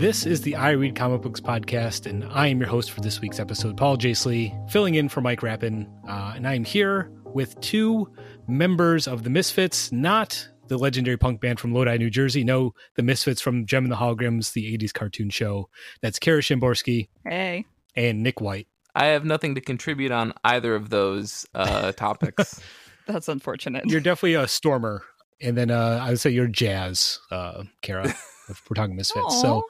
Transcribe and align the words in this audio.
This 0.00 0.24
is 0.24 0.40
the 0.40 0.56
I 0.56 0.70
Read 0.70 0.96
Comic 0.96 1.20
Books 1.20 1.40
podcast, 1.40 2.08
and 2.08 2.24
I 2.24 2.46
am 2.46 2.58
your 2.58 2.70
host 2.70 2.90
for 2.90 3.02
this 3.02 3.20
week's 3.20 3.38
episode, 3.38 3.76
Paul 3.76 3.98
Jasley, 3.98 4.50
filling 4.70 4.94
in 4.94 5.10
for 5.10 5.20
Mike 5.20 5.42
Rappin. 5.42 5.86
Uh, 6.08 6.32
and 6.34 6.48
I 6.48 6.54
am 6.54 6.64
here 6.64 7.10
with 7.26 7.60
two 7.60 8.10
members 8.48 9.06
of 9.06 9.24
the 9.24 9.30
Misfits, 9.30 9.92
not 9.92 10.48
the 10.68 10.78
legendary 10.78 11.18
punk 11.18 11.42
band 11.42 11.60
from 11.60 11.74
Lodi, 11.74 11.98
New 11.98 12.08
Jersey. 12.08 12.44
No, 12.44 12.72
the 12.94 13.02
Misfits 13.02 13.42
from 13.42 13.66
Gem 13.66 13.84
and 13.84 13.92
the 13.92 13.96
Holograms, 13.96 14.54
the 14.54 14.74
80s 14.78 14.94
cartoon 14.94 15.28
show. 15.28 15.68
That's 16.00 16.18
Kara 16.18 16.40
Shimborski 16.40 17.08
Hey. 17.26 17.66
and 17.94 18.22
Nick 18.22 18.40
White. 18.40 18.68
I 18.94 19.06
have 19.06 19.26
nothing 19.26 19.54
to 19.56 19.60
contribute 19.60 20.12
on 20.12 20.32
either 20.44 20.74
of 20.74 20.88
those 20.88 21.46
uh, 21.54 21.92
topics. 21.96 22.58
That's 23.06 23.28
unfortunate. 23.28 23.84
You're 23.86 24.00
definitely 24.00 24.34
a 24.34 24.48
stormer. 24.48 25.02
And 25.42 25.58
then 25.58 25.70
uh, 25.70 26.00
I 26.02 26.08
would 26.08 26.20
say 26.20 26.30
you're 26.30 26.46
jazz, 26.46 27.18
uh, 27.30 27.64
Kara, 27.82 28.14
if 28.50 28.68
we're 28.68 28.74
talking 28.74 28.96
Misfits. 28.96 29.40
So. 29.40 29.64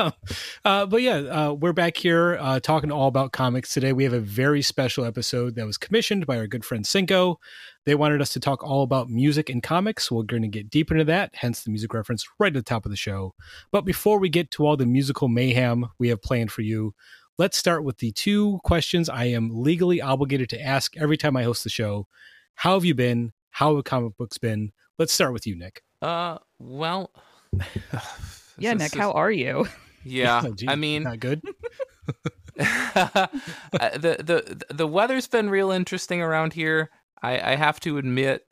uh, 0.64 0.86
but 0.86 1.02
yeah, 1.02 1.16
uh, 1.16 1.52
we're 1.52 1.72
back 1.72 1.96
here 1.96 2.38
uh, 2.41 2.60
talking 2.60 2.92
all 2.92 3.09
about 3.09 3.32
comics 3.32 3.74
today. 3.74 3.92
We 3.92 4.05
have 4.05 4.12
a 4.12 4.20
very 4.20 4.62
special 4.62 5.05
episode 5.05 5.56
that 5.56 5.66
was 5.66 5.77
commissioned 5.77 6.27
by 6.27 6.38
our 6.38 6.46
good 6.46 6.64
friend 6.64 6.86
Cinco. 6.86 7.41
They 7.84 7.95
wanted 7.95 8.20
us 8.20 8.32
to 8.34 8.41
talk 8.41 8.62
all 8.62 8.82
about 8.82 9.10
music 9.10 9.50
and 9.50 9.62
comics. 9.62 10.10
We're 10.10 10.22
going 10.22 10.42
to 10.42 10.48
get 10.48 10.70
deep 10.70 10.91
into 10.91 11.05
that, 11.05 11.30
hence 11.34 11.64
the 11.64 11.70
music 11.70 11.92
reference 11.92 12.27
right 12.38 12.55
at 12.55 12.55
the 12.55 12.62
top 12.62 12.84
of 12.84 12.91
the 12.91 12.96
show. 12.96 13.34
But 13.72 13.84
before 13.84 14.19
we 14.19 14.28
get 14.28 14.50
to 14.52 14.66
all 14.66 14.77
the 14.77 14.86
musical 14.86 15.28
mayhem 15.28 15.86
we 15.98 16.08
have 16.08 16.22
planned 16.22 16.52
for 16.52 16.62
you, 16.62 16.94
let's 17.36 17.56
start 17.56 17.83
with 17.83 17.98
the 17.98 18.12
two 18.12 18.60
questions 18.64 19.08
I 19.08 19.24
am 19.24 19.50
legally 19.52 20.00
obligated 20.00 20.48
to 20.50 20.62
ask 20.62 20.97
every 20.97 21.16
time 21.16 21.36
I 21.36 21.42
host 21.42 21.64
the 21.64 21.70
show. 21.70 22.06
How 22.55 22.75
have 22.75 22.84
you 22.84 22.94
been? 22.94 23.33
How 23.50 23.75
have 23.75 23.84
comic 23.84 24.16
books 24.16 24.38
been? 24.38 24.72
Let's 24.98 25.12
start 25.12 25.33
with 25.33 25.47
you, 25.47 25.56
Nick. 25.56 25.83
Uh, 26.00 26.38
well, 26.58 27.10
yeah, 28.58 28.74
this 28.74 28.78
Nick, 28.78 28.92
is- 28.94 29.00
how 29.00 29.12
are 29.12 29.30
you? 29.30 29.66
Yeah, 30.06 30.42
Oh, 30.44 30.52
gee, 30.52 30.69
I 30.69 30.74
mean, 30.74 31.05
not 31.05 31.19
good. 31.19 31.41
uh, 32.60 33.27
the 33.72 34.19
the 34.20 34.64
the 34.69 34.86
weather's 34.86 35.27
been 35.27 35.48
real 35.48 35.70
interesting 35.70 36.20
around 36.20 36.52
here. 36.52 36.91
I 37.22 37.52
I 37.52 37.56
have 37.56 37.80
to 37.80 37.97
admit, 37.97 38.42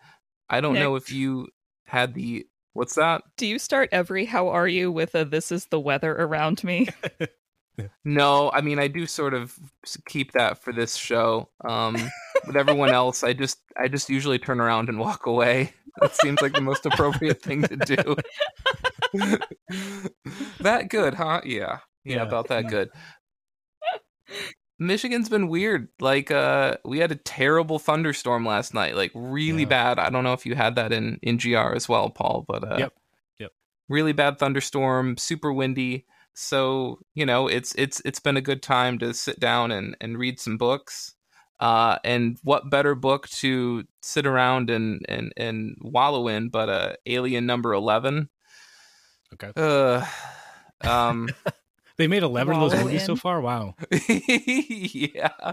I 0.49 0.63
don't 0.63 0.73
know 0.73 0.97
if 0.97 1.13
you 1.13 1.49
had 1.85 2.15
the 2.15 2.47
what's 2.73 2.95
that? 2.95 3.23
Do 3.37 3.47
you 3.47 3.59
start 3.59 3.91
every 3.93 4.25
how 4.25 4.49
are 4.49 4.67
you 4.67 4.91
with 4.91 5.15
a 5.15 5.27
this 5.27 5.53
is 5.53 5.67
the 5.67 5.79
weather 5.79 6.13
around 6.13 6.65
me? 6.65 6.89
No, 8.05 8.51
I 8.53 8.61
mean 8.61 8.79
I 8.79 8.87
do 8.87 9.07
sort 9.07 9.33
of 9.33 9.59
keep 10.07 10.33
that 10.33 10.59
for 10.63 10.75
this 10.75 10.95
show. 10.95 11.49
Um, 11.65 11.97
with 12.47 12.55
everyone 12.55 12.91
else, 12.91 13.25
I 13.25 13.33
just 13.33 13.59
I 13.79 13.89
just 13.89 14.11
usually 14.11 14.39
turn 14.39 14.61
around 14.61 14.89
and 14.91 14.99
walk 14.99 15.25
away. 15.27 15.73
That 16.01 16.15
seems 16.15 16.43
like 16.43 16.53
the 16.53 16.61
most 16.61 16.85
appropriate 16.85 17.41
thing 17.43 17.63
to 17.63 17.77
do. 17.77 18.17
that 20.61 20.89
good, 20.89 21.15
huh? 21.15 21.41
Yeah. 21.45 21.79
Yeah, 22.05 22.17
Yeah, 22.17 22.23
about 22.23 22.49
that 22.49 22.65
yeah. 22.65 22.71
good. 22.71 22.91
Michigan's 24.79 25.29
been 25.29 25.49
weird. 25.49 25.89
Like 26.01 26.31
uh 26.31 26.77
we 26.85 26.99
had 26.99 27.13
a 27.13 27.17
terrible 27.17 27.79
thunderstorm 27.79 28.45
last 28.45 28.75
night, 28.75 28.97
like 28.97 29.13
really 29.15 29.63
Yeah. 29.63 29.69
bad. 29.69 29.99
I 29.99 30.11
don't 30.11 30.25
know 30.25 30.33
if 30.33 30.45
you 30.47 30.55
had 30.57 30.75
that 30.75 30.93
in 30.93 31.19
in 31.23 31.37
GR 31.37 31.75
as 31.75 31.89
well, 31.89 32.11
Paul, 32.11 32.45
but 32.49 32.65
uh 32.65 32.77
Yep. 32.79 32.93
Yep. 33.39 33.53
Really 33.89 34.13
bad 34.13 34.39
thunderstorm, 34.39 35.17
super 35.19 35.53
windy. 35.53 36.07
So, 36.35 36.99
you 37.15 37.27
know, 37.27 37.47
it's 37.47 37.75
it's 37.77 38.01
it's 38.05 38.19
been 38.21 38.37
a 38.37 38.41
good 38.41 38.63
time 38.63 38.99
to 38.99 39.15
sit 39.15 39.39
down 39.39 39.71
and 39.71 39.97
and 40.01 40.19
read 40.19 40.41
some 40.41 40.57
books. 40.59 41.15
Uh 41.61 41.99
and 42.03 42.39
what 42.43 42.71
better 42.71 42.97
book 42.97 43.29
to 43.29 43.85
sit 44.01 44.27
around 44.27 44.69
and 44.71 45.05
and 45.09 45.33
and 45.37 45.77
wallow 45.81 46.27
in 46.27 46.49
but 46.49 46.69
uh 46.69 46.93
Alien 47.07 47.47
number 47.47 47.73
11. 47.73 48.31
Okay. 49.35 49.53
Uh 49.57 50.05
um 50.83 51.29
They 51.99 52.07
made 52.09 52.23
11 52.23 52.55
of 52.55 52.61
those 52.61 52.73
Wallow 52.73 52.85
movies 52.85 53.05
so 53.05 53.17
far. 53.17 53.41
Wow. 53.41 53.75
yeah 54.09 55.53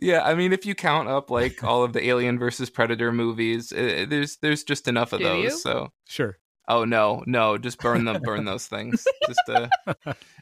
yeah 0.00 0.22
i 0.24 0.34
mean 0.34 0.52
if 0.52 0.66
you 0.66 0.74
count 0.74 1.08
up 1.08 1.30
like 1.30 1.64
all 1.64 1.82
of 1.82 1.92
the 1.92 2.06
alien 2.06 2.38
versus 2.38 2.70
predator 2.70 3.10
movies 3.12 3.72
uh, 3.72 4.04
there's 4.08 4.36
there's 4.36 4.62
just 4.64 4.88
enough 4.88 5.12
of 5.12 5.20
Do 5.20 5.24
those 5.24 5.44
you? 5.44 5.50
so 5.50 5.92
Sure. 6.06 6.38
oh 6.68 6.84
no 6.84 7.22
no 7.26 7.58
just 7.58 7.78
burn 7.80 8.04
them 8.04 8.22
burn 8.22 8.44
those 8.50 8.66
things 8.66 9.04
just 9.26 9.40
uh 9.48 9.68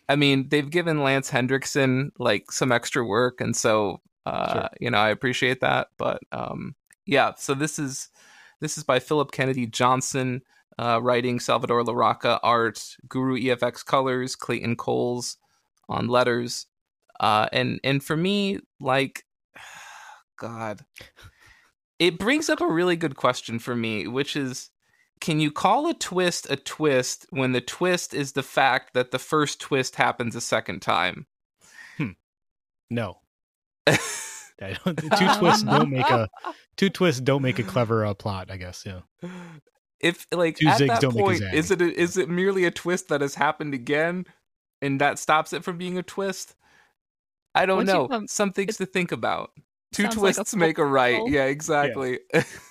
i 0.09 0.17
mean 0.17 0.49
they've 0.49 0.71
given 0.71 1.03
lance 1.03 1.31
henriksen 1.31 2.11
like 2.19 2.51
some 2.53 2.73
extra 2.73 3.05
work 3.05 3.41
and 3.41 3.57
so 3.57 4.01
uh 4.27 4.53
Sure. 4.53 4.69
you 4.81 4.91
know 4.91 4.99
i 4.99 5.09
appreciate 5.11 5.61
that 5.61 5.89
but 5.97 6.21
um 6.33 6.75
yeah 7.07 7.33
so 7.37 7.55
this 7.55 7.79
is 7.79 8.11
this 8.61 8.77
is 8.77 8.85
by 8.85 8.99
philip 8.99 9.31
kennedy 9.33 9.67
johnson 9.67 10.43
uh, 10.79 11.01
writing 11.03 11.41
Salvador 11.41 11.83
Larroca 11.83 12.39
art, 12.43 12.97
Guru 13.09 13.37
EFX 13.37 13.85
colors, 13.85 14.37
Clayton 14.37 14.77
Cowles 14.77 15.37
on 15.89 16.09
letters, 16.09 16.67
uh, 17.21 17.49
and 17.53 17.81
and 17.85 18.03
for 18.03 18.17
me, 18.17 18.59
like, 18.81 19.25
God, 20.39 20.85
it 21.99 22.19
brings 22.19 22.49
up 22.49 22.61
a 22.61 22.67
really 22.67 22.97
good 22.97 23.17
question 23.17 23.59
for 23.59 23.77
me, 23.77 24.07
which 24.07 24.35
is, 24.37 24.71
can 25.21 25.41
you 25.41 25.51
call 25.51 25.89
a 25.89 25.95
twist 25.95 26.47
a 26.51 26.57
twist 26.57 27.27
when 27.31 27.53
the 27.53 27.61
twist 27.61 28.15
is 28.15 28.33
the 28.33 28.43
fact 28.43 28.95
that 28.95 29.11
the 29.11 29.19
first 29.19 29.61
twist 29.61 29.97
happens 29.97 30.35
a 30.35 30.41
second 30.41 30.81
time? 30.81 31.27
No. 32.93 33.21
Two 35.19 35.29
twists 35.39 35.63
don't 35.63 35.91
make 35.91 36.09
a 36.09 36.29
two 36.77 36.91
twists 36.91 37.21
don't 37.21 37.43
make 37.43 37.59
a 37.59 37.63
clever 37.63 38.05
uh, 38.05 38.15
plot. 38.15 38.51
I 38.51 38.59
guess. 38.59 38.85
Yeah. 38.87 39.01
if 40.03 40.27
like 40.33 40.57
Two 40.59 40.67
at 40.69 40.81
zigs 40.81 40.89
that 40.89 41.01
don't 41.01 41.15
make 41.15 41.23
a 41.23 41.27
point 41.27 41.43
is 41.55 41.71
it 41.71 41.81
a, 41.81 42.01
is 42.01 42.17
it 42.17 42.29
merely 42.29 42.65
a 42.65 42.71
twist 42.71 43.09
that 43.09 43.21
has 43.21 43.35
happened 43.35 43.73
again 43.75 44.27
and 44.83 45.01
that 45.01 45.19
stops 45.19 45.53
it 45.53 45.63
from 45.65 45.79
being 45.79 45.97
a 45.99 46.03
twist 46.03 46.55
i 47.55 47.65
don't 47.67 47.79
Once 47.79 47.89
know 47.89 48.09
come- 48.09 48.27
some 48.27 48.53
things 48.53 48.77
to 48.79 48.87
think 48.87 49.13
about 49.13 49.53
two 49.93 50.03
sounds 50.05 50.17
like 50.17 50.33
a 50.33 50.35
twists 50.37 50.55
make 50.57 50.79
a 50.79 50.85
right 50.85 51.15
circle. 51.17 51.31
yeah 51.31 51.45
exactly 51.45 52.19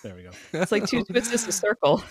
There 0.03 0.15
we 0.15 0.23
go. 0.23 0.31
It's 0.59 0.71
like 0.71 0.85
two 0.87 1.03
twists 1.03 1.33
is 1.33 1.47
a 1.47 1.51
circle. 1.51 2.03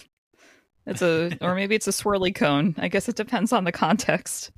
It's 0.87 1.03
a 1.03 1.37
or 1.41 1.55
maybe 1.55 1.75
it's 1.75 1.87
a 1.89 1.91
swirly 1.91 2.35
cone. 2.35 2.75
I 2.79 2.89
guess 2.89 3.09
it 3.09 3.17
depends 3.17 3.53
on 3.53 3.65
the 3.65 3.73
context. 3.73 4.51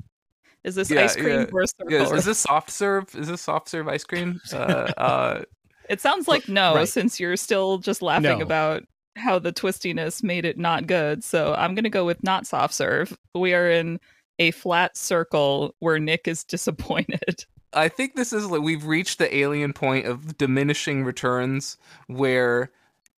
Is 0.62 0.76
this 0.76 0.88
Yeah, 0.90 1.02
ice 1.04 1.16
cream 1.16 1.40
yeah. 1.40 1.46
or 1.52 1.62
a 1.62 1.66
circle? 1.66 1.90
yeah, 1.92 2.02
is, 2.02 2.12
is 2.12 2.24
this 2.26 2.38
soft 2.38 2.70
serve 2.70 3.12
is 3.16 3.26
this 3.28 3.40
soft 3.42 3.68
serve 3.68 3.88
ice 3.88 4.04
cream 4.04 4.40
uh, 4.52 4.56
uh 4.96 5.42
It 5.90 6.00
sounds 6.00 6.28
like 6.28 6.48
no, 6.48 6.74
Right. 6.76 6.88
since 6.88 7.18
you're 7.18 7.36
still 7.36 7.78
just 7.78 8.00
laughing 8.02 8.38
No. 8.38 8.44
about 8.44 8.84
how 9.16 9.38
the 9.38 9.52
twistiness 9.52 10.22
made 10.22 10.44
it 10.44 10.58
not 10.58 10.86
good. 10.86 11.22
So 11.24 11.54
I'm 11.54 11.74
going 11.74 11.84
to 11.84 11.90
go 11.90 12.04
with 12.04 12.22
not 12.22 12.46
soft 12.46 12.74
serve. 12.74 13.16
We 13.34 13.54
are 13.54 13.70
in 13.70 14.00
a 14.38 14.50
flat 14.52 14.96
circle 14.96 15.74
where 15.78 15.98
Nick 15.98 16.26
is 16.26 16.44
disappointed. 16.44 17.44
I 17.74 17.88
think 17.88 18.16
this 18.16 18.32
is 18.32 18.46
like 18.46 18.60
we've 18.60 18.84
reached 18.84 19.18
the 19.18 19.34
alien 19.34 19.72
point 19.72 20.06
of 20.06 20.36
diminishing 20.36 21.04
returns 21.04 21.78
where 22.06 22.70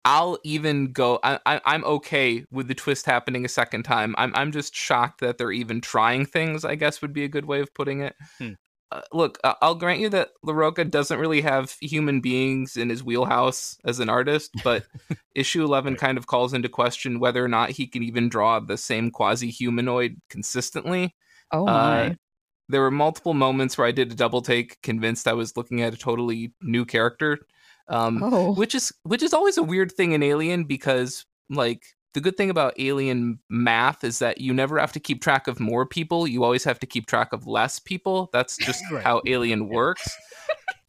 I'll 0.04 0.38
even 0.44 0.92
go. 0.92 1.18
I, 1.24 1.40
I, 1.44 1.60
I'm 1.64 1.84
okay 1.84 2.44
with 2.52 2.68
the 2.68 2.74
twist 2.74 3.06
happening 3.06 3.44
a 3.44 3.48
second 3.48 3.84
time. 3.84 4.14
I'm 4.16 4.32
I'm 4.34 4.52
just 4.52 4.74
shocked 4.74 5.20
that 5.20 5.38
they're 5.38 5.50
even 5.50 5.80
trying 5.80 6.26
things. 6.26 6.64
I 6.64 6.74
guess 6.76 7.02
would 7.02 7.12
be 7.12 7.24
a 7.24 7.28
good 7.28 7.46
way 7.46 7.60
of 7.60 7.74
putting 7.74 8.00
it. 8.00 8.14
Hmm. 8.38 8.52
Uh, 8.94 9.00
look, 9.12 9.38
uh, 9.42 9.54
I'll 9.60 9.74
grant 9.74 9.98
you 10.00 10.08
that 10.10 10.30
Larroca 10.46 10.88
doesn't 10.88 11.18
really 11.18 11.40
have 11.40 11.76
human 11.80 12.20
beings 12.20 12.76
in 12.76 12.88
his 12.90 13.02
wheelhouse 13.02 13.76
as 13.84 13.98
an 13.98 14.08
artist, 14.08 14.52
but 14.62 14.86
issue 15.34 15.64
11 15.64 15.94
Right. 15.94 16.00
kind 16.00 16.16
of 16.16 16.28
calls 16.28 16.54
into 16.54 16.68
question 16.68 17.18
whether 17.18 17.44
or 17.44 17.48
not 17.48 17.70
he 17.70 17.88
can 17.88 18.04
even 18.04 18.28
draw 18.28 18.60
the 18.60 18.76
same 18.78 19.10
quasi 19.10 19.50
humanoid 19.50 20.16
consistently 20.30 21.14
Oh 21.50 21.66
Uh, 21.66 22.14
there 22.68 22.80
were 22.80 22.90
multiple 22.90 23.34
moments 23.34 23.76
where 23.76 23.86
I 23.86 23.92
did 23.92 24.12
a 24.12 24.14
double 24.14 24.40
take, 24.42 24.80
convinced 24.82 25.28
I 25.28 25.34
was 25.34 25.56
looking 25.56 25.82
at 25.82 25.92
a 25.92 25.98
totally 25.98 26.54
new 26.62 26.84
character. 26.86 27.38
Um, 27.88 28.22
oh. 28.22 28.54
which 28.54 28.74
is 28.74 28.92
which 29.02 29.22
is 29.22 29.34
always 29.34 29.58
a 29.58 29.62
weird 29.62 29.92
thing 29.92 30.12
in 30.12 30.22
Alien 30.22 30.64
because 30.64 31.26
like 31.50 31.82
the 32.14 32.20
good 32.20 32.36
thing 32.36 32.48
about 32.50 32.74
Alien 32.78 33.38
math 33.50 34.02
is 34.04 34.18
that 34.20 34.40
you 34.40 34.54
never 34.54 34.78
have 34.78 34.92
to 34.92 35.00
keep 35.00 35.22
track 35.22 35.46
of 35.48 35.60
more 35.60 35.84
people. 35.86 36.26
You 36.26 36.42
always 36.44 36.64
have 36.64 36.78
to 36.80 36.86
keep 36.86 37.06
track 37.06 37.32
of 37.32 37.46
less 37.46 37.78
people. 37.78 38.30
That's 38.32 38.56
just 38.56 38.82
Right. 38.90 39.04
how 39.04 39.20
Alien 39.26 39.68
works. 39.68 40.08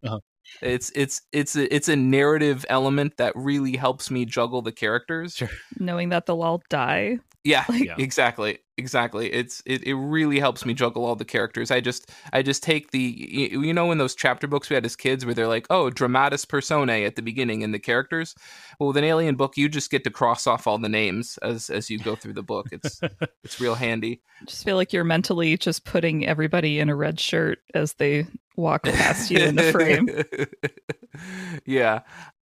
Uh-huh. 0.03 0.19
It's 0.61 0.91
it's 0.95 1.21
it's 1.31 1.55
a, 1.55 1.73
it's 1.73 1.89
a 1.89 1.95
narrative 1.95 2.63
element 2.69 3.17
that 3.17 3.33
really 3.35 3.75
helps 3.75 4.11
me 4.11 4.23
juggle 4.25 4.61
the 4.61 4.71
characters. 4.71 5.33
Sure. 5.35 5.49
Knowing 5.79 6.09
that 6.09 6.27
they'll 6.27 6.43
all 6.43 6.61
die. 6.69 7.17
Yeah, 7.43 7.65
Like- 7.69 7.83
Yeah. 7.85 7.95
exactly, 7.97 8.59
exactly. 8.77 9.31
It's 9.31 9.61
it, 9.65 9.83
it 9.83 9.95
really 9.95 10.39
helps 10.39 10.65
me 10.65 10.73
juggle 10.73 11.05
all 11.05 11.15
the 11.15 11.25
characters. 11.25 11.71
I 11.71 11.81
just 11.81 12.11
I 12.33 12.41
just 12.41 12.63
take 12.63 12.91
the 12.91 12.99
you, 12.99 13.61
you 13.61 13.73
know 13.73 13.91
in 13.91 13.97
those 13.97 14.15
chapter 14.15 14.47
books 14.47 14.69
we 14.69 14.75
had 14.75 14.85
as 14.85 14.95
kids 14.95 15.25
where 15.25 15.33
they're 15.33 15.47
like 15.47 15.67
oh 15.69 15.89
dramatis 15.89 16.45
personae 16.45 17.05
at 17.05 17.15
the 17.15 17.21
beginning 17.21 17.61
in 17.61 17.71
the 17.71 17.79
characters. 17.79 18.35
Well, 18.79 18.87
with 18.87 18.97
an 18.97 19.03
alien 19.03 19.35
book 19.35 19.57
you 19.57 19.69
just 19.69 19.91
get 19.91 20.03
to 20.03 20.09
cross 20.09 20.47
off 20.47 20.67
all 20.67 20.77
the 20.77 20.89
names 20.89 21.37
as 21.41 21.69
as 21.69 21.89
you 21.89 21.99
go 21.99 22.15
through 22.15 22.33
the 22.33 22.43
book. 22.43 22.67
It's 22.71 22.99
it's 23.43 23.59
real 23.59 23.75
handy. 23.75 24.21
I 24.41 24.45
Just 24.45 24.63
feel 24.63 24.75
like 24.75 24.93
you're 24.93 25.03
mentally 25.03 25.57
just 25.57 25.85
putting 25.85 26.25
everybody 26.27 26.79
in 26.79 26.89
a 26.89 26.95
red 26.95 27.19
shirt 27.19 27.59
as 27.73 27.93
they 27.93 28.27
walk 28.55 28.83
past 28.83 29.31
you 29.31 29.39
in 29.39 29.55
the 29.55 29.71
frame. 29.71 30.09
yeah. 31.65 32.01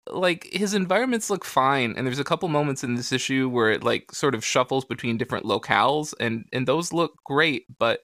Like 0.09 0.49
his 0.51 0.73
environments 0.73 1.29
look 1.29 1.45
fine 1.45 1.93
and 1.95 2.05
there's 2.05 2.19
a 2.19 2.25
couple 2.25 2.49
moments 2.49 2.83
in 2.83 2.95
this 2.95 3.11
issue 3.11 3.47
where 3.47 3.71
it 3.71 3.83
like 3.83 4.11
sort 4.11 4.35
of 4.35 4.43
shuffles 4.43 4.83
between 4.83 5.17
different 5.17 5.45
locales 5.45 6.13
and 6.19 6.45
and 6.51 6.67
those 6.67 6.91
look 6.91 7.13
great 7.23 7.65
but 7.77 8.01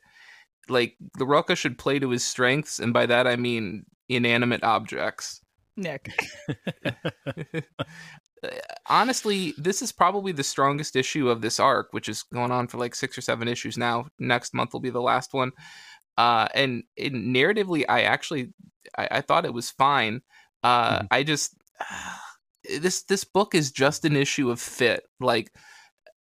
like 0.70 0.96
Larroca 1.18 1.58
should 1.58 1.78
play 1.78 2.00
to 2.00 2.10
his 2.10 2.24
strengths 2.24 2.80
and 2.80 2.94
by 2.94 3.06
that 3.06 3.28
I 3.28 3.36
mean 3.36 3.86
inanimate 4.08 4.64
objects. 4.64 5.42
Nick. 5.76 6.12
Honestly, 8.88 9.54
this 9.58 9.82
is 9.82 9.92
probably 9.92 10.32
the 10.32 10.44
strongest 10.44 10.96
issue 10.96 11.30
of 11.30 11.42
this 11.42 11.60
arc, 11.60 11.92
which 11.92 12.10
is 12.10 12.24
going 12.24 12.52
on 12.52 12.68
for 12.68 12.78
like 12.78 12.96
six 12.96 13.18
or 13.18 13.22
seven 13.22 13.48
issues 13.48 13.78
now. 13.78 14.08
Next 14.20 14.54
month 14.54 14.74
will 14.74 14.80
be 14.80 14.90
the 14.90 15.02
last 15.02 15.34
one. 15.34 15.52
Uh, 16.18 16.48
and, 16.54 16.84
and 16.98 17.36
narratively, 17.36 17.86
I 17.88 18.02
actually 18.02 18.54
I, 18.98 19.08
I, 19.12 19.22
thought 19.22 19.46
it 19.46 19.54
was 19.54 19.70
fine. 19.70 20.22
Uh, 20.64 20.98
mm-hmm. 20.98 21.06
I 21.12 21.24
just 21.24 21.56
this 22.80 23.04
this 23.04 23.24
book 23.24 23.56
is 23.56 23.72
just 23.72 24.06
an 24.06 24.16
issue 24.16 24.50
of 24.50 24.60
fit. 24.60 25.04
Like 25.20 25.52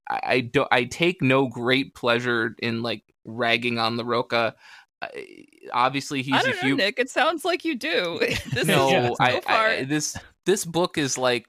I, 0.09 0.19
I 0.23 0.39
don't 0.41 0.67
I 0.71 0.85
take 0.85 1.21
no 1.21 1.47
great 1.47 1.95
pleasure 1.95 2.55
in 2.59 2.81
like 2.81 3.03
ragging 3.25 3.79
on 3.79 3.97
Larroca. 3.97 4.53
obviously, 5.73 6.21
he's 6.21 6.33
I 6.33 6.41
don't 6.43 6.57
a 6.57 6.65
huge. 6.65 6.77
Nick, 6.77 6.99
it 6.99 7.09
sounds 7.09 7.45
like 7.45 7.63
you 7.65 7.75
do. 7.75 8.19
this 8.53 8.67
no, 8.67 8.89
so 8.89 9.15
I, 9.19 9.41
I, 9.47 9.83
this 9.83 10.17
this 10.45 10.65
book 10.65 10.97
is 10.97 11.17
like. 11.17 11.47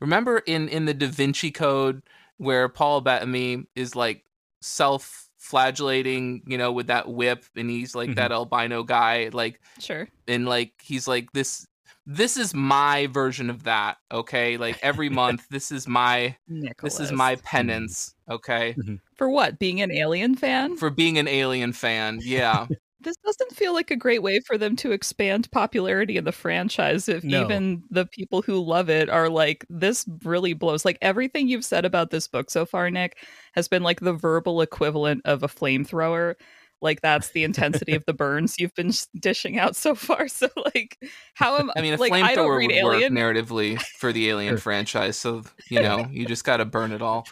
Remember 0.00 0.38
in 0.38 0.68
in 0.68 0.84
the 0.84 0.94
Da 0.94 1.06
Vinci 1.06 1.52
Code 1.52 2.02
where 2.36 2.68
Paul 2.68 3.00
Bettany 3.02 3.66
is 3.76 3.94
like 3.94 4.24
self 4.60 5.28
flagellating, 5.38 6.42
you 6.46 6.58
know, 6.58 6.72
with 6.72 6.88
that 6.88 7.08
whip, 7.08 7.44
and 7.56 7.70
he's 7.70 7.94
like 7.94 8.10
mm-hmm. 8.10 8.16
that 8.16 8.32
albino 8.32 8.82
guy, 8.82 9.30
like 9.32 9.60
sure, 9.78 10.08
and 10.26 10.46
like 10.46 10.72
he's 10.82 11.06
like 11.06 11.32
this 11.32 11.66
this 12.06 12.36
is 12.36 12.54
my 12.54 13.06
version 13.08 13.50
of 13.50 13.64
that 13.64 13.98
okay? 14.10 14.56
Like 14.56 14.78
every 14.82 15.08
month 15.22 15.46
this 15.50 15.70
is 15.70 15.86
my 15.86 16.36
Nicholas. 16.48 16.96
this 16.96 17.06
is 17.06 17.12
my 17.12 17.36
penance 17.36 18.14
okay? 18.30 18.74
Mm-hmm. 18.74 18.96
for 19.14 19.28
what? 19.30 19.58
Being 19.58 19.80
an 19.80 19.92
alien 19.92 20.34
fan? 20.34 20.76
For 20.76 20.90
being 20.90 21.18
an 21.18 21.28
alien 21.28 21.72
fan 21.72 22.20
yeah. 22.22 22.66
This 23.04 23.16
doesn't 23.24 23.56
feel 23.56 23.72
like 23.72 23.90
a 23.90 23.96
great 23.96 24.22
way 24.22 24.38
for 24.46 24.56
them 24.56 24.76
to 24.76 24.92
expand 24.92 25.50
popularity 25.50 26.16
in 26.16 26.22
the 26.24 26.30
franchise 26.30 27.08
if 27.08 27.24
no. 27.24 27.44
even 27.44 27.82
the 27.90 28.06
people 28.06 28.42
who 28.42 28.62
love 28.62 28.88
it 28.88 29.10
are 29.10 29.28
like 29.28 29.66
this 29.68 30.06
really 30.22 30.52
blows 30.52 30.84
like 30.84 30.98
everything 31.02 31.48
you've 31.48 31.64
said 31.64 31.84
about 31.84 32.10
this 32.12 32.28
book 32.28 32.48
so 32.48 32.64
far 32.64 32.90
nick 32.90 33.18
has 33.54 33.66
been 33.66 33.82
like 33.82 33.98
the 33.98 34.12
verbal 34.12 34.60
equivalent 34.60 35.20
of 35.24 35.42
a 35.42 35.48
flamethrower 35.48 36.36
like 36.82 37.00
that's 37.00 37.30
the 37.30 37.44
intensity 37.44 37.94
of 37.94 38.04
the 38.06 38.12
burns 38.12 38.56
you've 38.58 38.74
been 38.74 38.92
dishing 39.18 39.58
out 39.58 39.76
so 39.76 39.94
far. 39.94 40.28
So 40.32 40.48
like, 40.74 40.98
how 41.34 41.58
am 41.58 41.70
I 41.76 41.82
mean, 41.82 41.94
a 41.94 41.96
like, 41.96 42.12
flamethrower 42.12 42.62
would 42.62 42.72
Alien. 42.72 43.14
work 43.14 43.36
narratively 43.36 43.80
for 43.98 44.12
the 44.12 44.28
Alien 44.28 44.56
franchise. 44.56 45.16
So 45.16 45.42
you 45.70 45.80
know, 45.80 46.08
you 46.10 46.26
just 46.26 46.44
got 46.44 46.56
to 46.56 46.64
burn 46.64 46.90
it 46.90 47.02
all. 47.02 47.26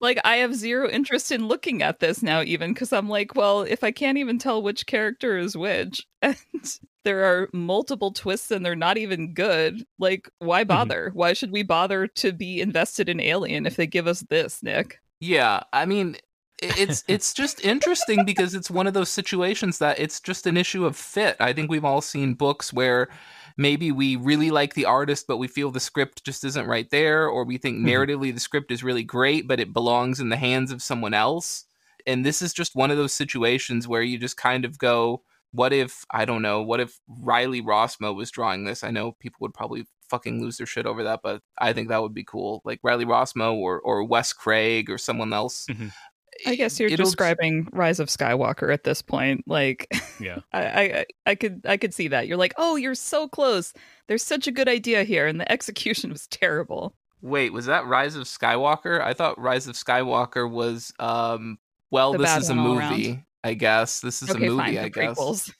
Like 0.00 0.18
I 0.24 0.36
have 0.36 0.54
zero 0.54 0.88
interest 0.90 1.32
in 1.32 1.48
looking 1.48 1.82
at 1.82 2.00
this 2.00 2.22
now, 2.22 2.42
even 2.42 2.74
because 2.74 2.92
I'm 2.92 3.08
like, 3.08 3.34
well, 3.34 3.62
if 3.62 3.82
I 3.82 3.92
can't 3.92 4.18
even 4.18 4.38
tell 4.38 4.62
which 4.62 4.86
character 4.86 5.38
is 5.38 5.56
which, 5.56 6.06
and 6.22 6.36
there 7.04 7.24
are 7.24 7.48
multiple 7.52 8.12
twists 8.12 8.50
and 8.50 8.64
they're 8.64 8.76
not 8.76 8.98
even 8.98 9.32
good, 9.32 9.84
like 9.98 10.28
why 10.38 10.62
mm-hmm. 10.62 10.68
bother? 10.68 11.08
Mm-hmm. 11.08 11.18
Why 11.18 11.32
should 11.32 11.52
we 11.52 11.62
bother 11.62 12.06
to 12.06 12.32
be 12.32 12.60
invested 12.60 13.08
in 13.08 13.20
Alien 13.20 13.64
if 13.64 13.76
they 13.76 13.86
give 13.86 14.06
us 14.06 14.20
this, 14.28 14.62
Nick? 14.62 15.00
Yeah, 15.20 15.62
I 15.72 15.86
mean, 15.86 16.16
it's 16.62 17.04
it's 17.08 17.32
just 17.34 17.64
interesting 17.64 18.24
because 18.24 18.54
it's 18.54 18.70
one 18.70 18.86
of 18.86 18.94
those 18.94 19.08
situations 19.08 19.78
that 19.78 19.98
it's 19.98 20.20
just 20.20 20.46
an 20.46 20.56
issue 20.56 20.84
of 20.84 20.96
fit. 20.96 21.36
I 21.40 21.52
think 21.52 21.70
we've 21.70 21.84
all 21.84 22.00
seen 22.00 22.34
books 22.34 22.72
where 22.72 23.08
maybe 23.56 23.92
we 23.92 24.16
really 24.16 24.50
like 24.50 24.74
the 24.74 24.84
artist 24.84 25.26
but 25.26 25.36
we 25.36 25.48
feel 25.48 25.70
the 25.70 25.80
script 25.80 26.24
just 26.24 26.44
isn't 26.44 26.66
right 26.66 26.88
there 26.90 27.28
or 27.28 27.44
we 27.44 27.58
think 27.58 27.78
mm-hmm. 27.78 27.88
narratively 27.88 28.32
the 28.32 28.40
script 28.40 28.70
is 28.70 28.84
really 28.84 29.02
great 29.02 29.46
but 29.46 29.60
it 29.60 29.72
belongs 29.72 30.20
in 30.20 30.28
the 30.28 30.36
hands 30.36 30.70
of 30.70 30.82
someone 30.82 31.14
else. 31.14 31.64
And 32.06 32.24
this 32.24 32.40
is 32.40 32.52
just 32.52 32.74
one 32.74 32.90
of 32.90 32.96
those 32.96 33.12
situations 33.12 33.86
where 33.86 34.02
you 34.02 34.18
just 34.18 34.36
kind 34.36 34.64
of 34.64 34.78
go 34.78 35.22
what 35.52 35.72
if 35.72 36.04
I 36.10 36.24
don't 36.24 36.42
know, 36.42 36.62
what 36.62 36.80
if 36.80 36.98
Riley 37.08 37.62
Rossmo 37.62 38.14
was 38.14 38.30
drawing 38.30 38.64
this? 38.64 38.84
I 38.84 38.90
know 38.90 39.12
people 39.12 39.38
would 39.40 39.54
probably 39.54 39.86
fucking 40.08 40.40
lose 40.40 40.58
their 40.58 40.66
shit 40.66 40.86
over 40.86 41.04
that, 41.04 41.20
but 41.22 41.42
I 41.58 41.72
think 41.72 41.88
that 41.88 42.02
would 42.02 42.14
be 42.14 42.24
cool. 42.24 42.62
Like 42.64 42.80
Riley 42.82 43.04
Rossmo 43.04 43.54
or 43.54 43.80
or 43.80 44.04
Wes 44.04 44.32
Craig 44.32 44.90
or 44.90 44.98
someone 44.98 45.32
else. 45.32 45.66
Mm-hmm. 45.66 45.88
I 46.46 46.54
guess 46.54 46.78
you're 46.78 46.90
It'll... 46.90 47.04
describing 47.04 47.68
Rise 47.72 48.00
of 48.00 48.08
Skywalker 48.08 48.72
at 48.72 48.84
this 48.84 49.02
point. 49.02 49.44
Like, 49.46 49.88
yeah, 50.20 50.38
I, 50.52 50.62
I, 50.62 51.06
I 51.26 51.34
could, 51.34 51.62
I 51.64 51.76
could 51.76 51.94
see 51.94 52.08
that. 52.08 52.26
You're 52.26 52.36
like, 52.36 52.54
oh, 52.56 52.76
you're 52.76 52.94
so 52.94 53.28
close. 53.28 53.72
There's 54.06 54.22
such 54.22 54.46
a 54.46 54.52
good 54.52 54.68
idea 54.68 55.04
here, 55.04 55.26
and 55.26 55.40
the 55.40 55.50
execution 55.52 56.10
was 56.10 56.26
terrible. 56.28 56.94
Wait, 57.22 57.52
was 57.52 57.66
that 57.66 57.86
Rise 57.86 58.16
of 58.16 58.24
Skywalker? 58.24 59.00
I 59.00 59.12
thought 59.12 59.38
Rise 59.38 59.66
of 59.66 59.74
Skywalker 59.74 60.50
was, 60.50 60.92
um, 60.98 61.58
well, 61.90 62.12
the 62.12 62.18
this 62.18 62.36
is 62.36 62.50
a 62.50 62.54
movie. 62.54 63.24
I 63.44 63.54
guess 63.54 64.00
this 64.00 64.22
is 64.22 64.30
okay, 64.30 64.46
a 64.46 64.50
movie. 64.50 64.62
Fine. 64.62 64.74
The 64.74 64.84
I 64.84 64.90
prequels. 64.90 65.52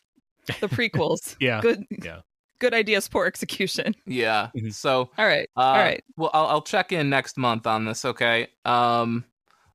guess 0.46 0.60
the 0.60 0.68
prequels. 0.68 1.36
yeah, 1.40 1.60
good. 1.60 1.84
Yeah, 2.02 2.20
good 2.58 2.74
ideas, 2.74 3.08
poor 3.08 3.26
execution. 3.26 3.94
Yeah. 4.06 4.48
Mm-hmm. 4.56 4.70
So, 4.70 5.10
all 5.18 5.26
right, 5.26 5.48
uh, 5.56 5.60
all 5.60 5.78
right. 5.78 6.04
Well, 6.16 6.30
I'll, 6.32 6.46
I'll 6.46 6.62
check 6.62 6.92
in 6.92 7.10
next 7.10 7.36
month 7.36 7.66
on 7.66 7.84
this. 7.84 8.04
Okay. 8.04 8.48
Um, 8.64 9.24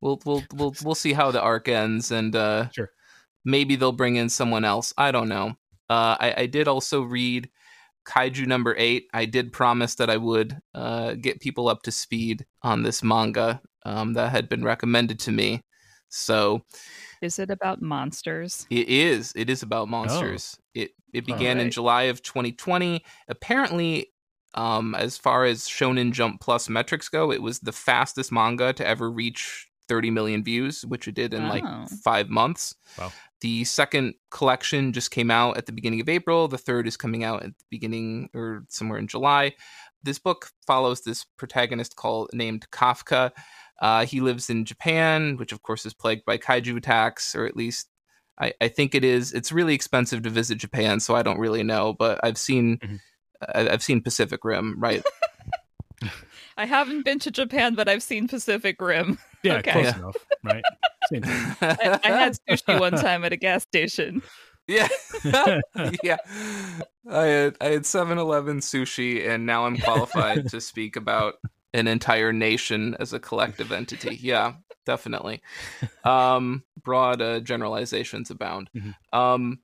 we'll 0.01 0.19
we'll 0.25 0.43
we'll 0.53 0.75
we'll 0.83 0.95
see 0.95 1.13
how 1.13 1.31
the 1.31 1.41
arc 1.41 1.67
ends, 1.67 2.11
and 2.11 2.35
uh, 2.35 2.69
sure, 2.69 2.91
maybe 3.43 3.75
they'll 3.75 3.91
bring 3.91 4.15
in 4.15 4.29
someone 4.29 4.65
else. 4.65 4.93
I 4.97 5.11
don't 5.11 5.29
know. 5.29 5.55
Uh, 5.89 6.17
I, 6.19 6.33
I 6.37 6.45
did 6.47 6.67
also 6.67 7.01
read 7.01 7.49
Kaiju 8.05 8.45
number 8.47 8.75
eight. 8.77 9.07
I 9.13 9.25
did 9.25 9.51
promise 9.51 9.95
that 9.95 10.09
I 10.09 10.17
would 10.17 10.57
uh, 10.73 11.13
get 11.13 11.41
people 11.41 11.67
up 11.67 11.83
to 11.83 11.91
speed 11.91 12.45
on 12.61 12.83
this 12.83 13.03
manga 13.03 13.61
um, 13.85 14.13
that 14.13 14.31
had 14.31 14.49
been 14.49 14.63
recommended 14.63 15.19
to 15.21 15.31
me. 15.31 15.61
So, 16.09 16.61
is 17.21 17.39
it 17.39 17.49
about 17.49 17.81
monsters? 17.81 18.67
It 18.69 18.87
is. 18.87 19.33
It 19.35 19.49
is 19.49 19.63
about 19.63 19.89
monsters. 19.89 20.57
Oh. 20.57 20.63
It 20.75 20.91
it 21.13 21.25
began 21.25 21.57
right. 21.57 21.65
in 21.65 21.71
July 21.71 22.03
of 22.03 22.21
2020. 22.21 23.03
Apparently, 23.27 24.11
um, 24.53 24.95
as 24.95 25.17
far 25.17 25.45
as 25.45 25.67
Shonen 25.67 26.11
Jump 26.11 26.41
Plus 26.41 26.69
metrics 26.69 27.09
go, 27.09 27.31
it 27.31 27.41
was 27.41 27.59
the 27.59 27.71
fastest 27.71 28.31
manga 28.31 28.73
to 28.73 28.85
ever 28.85 29.09
reach 29.09 29.67
30 29.87 30.11
million 30.11 30.43
views, 30.43 30.85
which 30.85 31.07
it 31.07 31.15
did 31.15 31.33
in 31.33 31.47
like 31.47 31.63
five 32.03 32.29
months. 32.29 32.75
Wow. 32.97 33.11
The 33.41 33.63
second 33.65 34.15
collection 34.31 34.93
just 34.93 35.11
came 35.11 35.29
out 35.29 35.57
at 35.57 35.65
the 35.65 35.71
beginning 35.71 36.01
of 36.01 36.09
April. 36.09 36.47
The 36.47 36.57
third 36.57 36.87
is 36.87 36.97
coming 36.97 37.23
out 37.23 37.43
at 37.43 37.57
the 37.57 37.65
beginning 37.69 38.29
or 38.33 38.65
somewhere 38.69 38.97
in 38.97 39.07
July. 39.07 39.53
This 40.03 40.19
book 40.19 40.49
follows 40.65 41.01
this 41.01 41.25
protagonist 41.37 41.95
called 41.95 42.29
named 42.33 42.67
Kafka. 42.71 43.31
Uh, 43.81 44.05
he 44.05 44.21
lives 44.21 44.49
in 44.49 44.65
Japan, 44.65 45.37
which 45.37 45.51
of 45.51 45.61
course 45.61 45.85
is 45.85 45.93
plagued 45.93 46.25
by 46.25 46.37
kaiju 46.37 46.77
attacks, 46.77 47.35
or 47.35 47.45
at 47.45 47.57
least 47.57 47.89
I, 48.39 48.53
I, 48.61 48.67
think 48.69 48.95
it 48.95 49.03
is. 49.03 49.33
It's 49.33 49.51
really 49.51 49.75
expensive 49.75 50.23
to 50.23 50.29
visit 50.29 50.57
Japan, 50.57 50.99
so 50.99 51.15
I 51.15 51.23
don't 51.23 51.39
really 51.39 51.63
know. 51.63 51.93
But 51.93 52.19
I've 52.23 52.37
seen 52.37 52.77
mm-hmm. 52.77 52.95
I've 53.53 53.83
seen 53.83 54.01
Pacific 54.01 54.43
Rim, 54.43 54.79
right? 54.79 55.03
I 56.57 56.65
haven't 56.65 57.03
been 57.03 57.19
to 57.19 57.31
Japan, 57.31 57.75
but 57.75 57.89
I've 57.89 58.03
seen 58.03 58.27
Pacific 58.27 58.79
Rim. 58.81 59.19
Yeah, 59.45 59.57
okay. 59.57 59.71
close 59.71 59.85
yeah. 59.85 59.97
enough, 59.97 60.15
right? 60.43 60.63
I, 61.61 61.99
I, 62.03 62.07
had 62.07 62.37
sushi 62.49 62.79
one 62.79 62.93
time 62.93 63.23
at 63.23 63.31
a 63.31 63.37
gas 63.37 63.63
station. 63.63 64.21
Yeah, 64.67 64.87
yeah. 66.03 66.17
I 67.07 67.25
had 67.25 67.57
I 67.61 67.65
had 67.65 67.83
7-Eleven 67.83 68.59
sushi, 68.59 69.27
and 69.27 69.45
now 69.45 69.65
I'm 69.65 69.77
qualified 69.77 70.49
to 70.49 70.59
speak 70.59 70.95
about 70.95 71.35
an 71.73 71.87
entire 71.87 72.33
nation 72.33 72.95
as 72.99 73.13
a 73.13 73.19
collective 73.19 73.71
entity. 73.71 74.17
Yeah, 74.19 74.53
definitely. 74.85 75.41
Um, 76.03 76.63
broad 76.83 77.21
uh, 77.21 77.41
generalizations 77.41 78.31
abound. 78.31 78.69
Mm-hmm. 78.75 79.17
Um, 79.17 79.59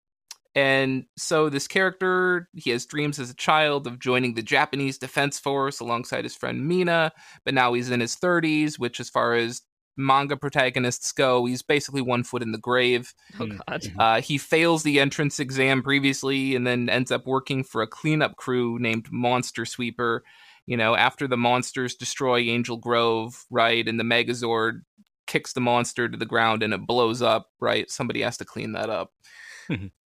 and 0.53 1.05
so 1.15 1.50
this 1.50 1.67
character, 1.67 2.50
he 2.53 2.71
has 2.71 2.85
dreams 2.85 3.19
as 3.19 3.29
a 3.29 3.35
child 3.35 3.88
of 3.88 4.00
joining 4.00 4.33
the 4.33 4.41
Japanese 4.41 4.97
Defense 4.97 5.39
Force 5.39 5.79
alongside 5.79 6.25
his 6.25 6.35
friend 6.35 6.67
Mina, 6.67 7.13
but 7.45 7.53
now 7.53 7.73
he's 7.73 7.89
in 7.89 8.01
his 8.01 8.17
30s, 8.17 8.77
which 8.77 9.00
as 9.00 9.09
far 9.09 9.33
as 9.33 9.61
manga 9.98 10.38
protagonists 10.38 11.12
go, 11.12 11.45
he's 11.45 11.62
basically 11.62 12.01
one 12.01 12.24
foot 12.24 12.41
in 12.41 12.51
the 12.51 12.57
grave. 12.57 13.13
Oh 13.39 13.45
hmm. 13.45 13.57
god. 13.67 13.88
Uh, 13.98 14.21
he 14.21 14.38
fails 14.38 14.83
the 14.83 15.00
entrance 15.00 15.39
exam 15.39 15.83
previously 15.83 16.55
and 16.55 16.65
then 16.65 16.89
ends 16.89 17.12
up 17.12 17.25
working 17.25 17.63
for 17.63 17.81
a 17.81 17.88
cleanup 17.88 18.36
crew 18.36 18.79
named 18.79 19.07
Monster 19.12 19.65
Sweeper. 19.65 20.24
You 20.65 20.77
know, 20.77 20.95
after 20.95 21.27
the 21.27 21.38
monsters 21.38 21.95
destroy 21.95 22.39
Angel 22.39 22.77
Grove, 22.77 23.45
right, 23.50 23.88
and 23.88 24.00
the 24.00 24.03
Megazord 24.03 24.81
kicks 25.27 25.53
the 25.53 25.62
monster 25.62 26.10
to 26.10 26.17
the 26.17 26.25
ground 26.25 26.62
and 26.62 26.74
it 26.74 26.86
blows 26.86 27.21
up, 27.21 27.50
right? 27.60 27.89
Somebody 27.89 28.21
has 28.21 28.38
to 28.38 28.45
clean 28.45 28.74
that 28.74 28.89
up. 28.89 29.12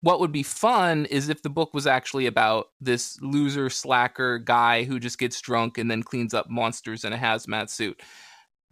what 0.01 0.19
would 0.19 0.31
be 0.31 0.43
fun 0.43 1.05
is 1.05 1.29
if 1.29 1.41
the 1.41 1.49
book 1.49 1.73
was 1.73 1.87
actually 1.87 2.25
about 2.25 2.67
this 2.81 3.17
loser 3.21 3.69
slacker 3.69 4.37
guy 4.37 4.83
who 4.83 4.99
just 4.99 5.17
gets 5.17 5.39
drunk 5.41 5.77
and 5.77 5.89
then 5.89 6.03
cleans 6.03 6.33
up 6.33 6.49
monsters 6.49 7.03
in 7.03 7.13
a 7.13 7.17
hazmat 7.17 7.69
suit. 7.69 8.01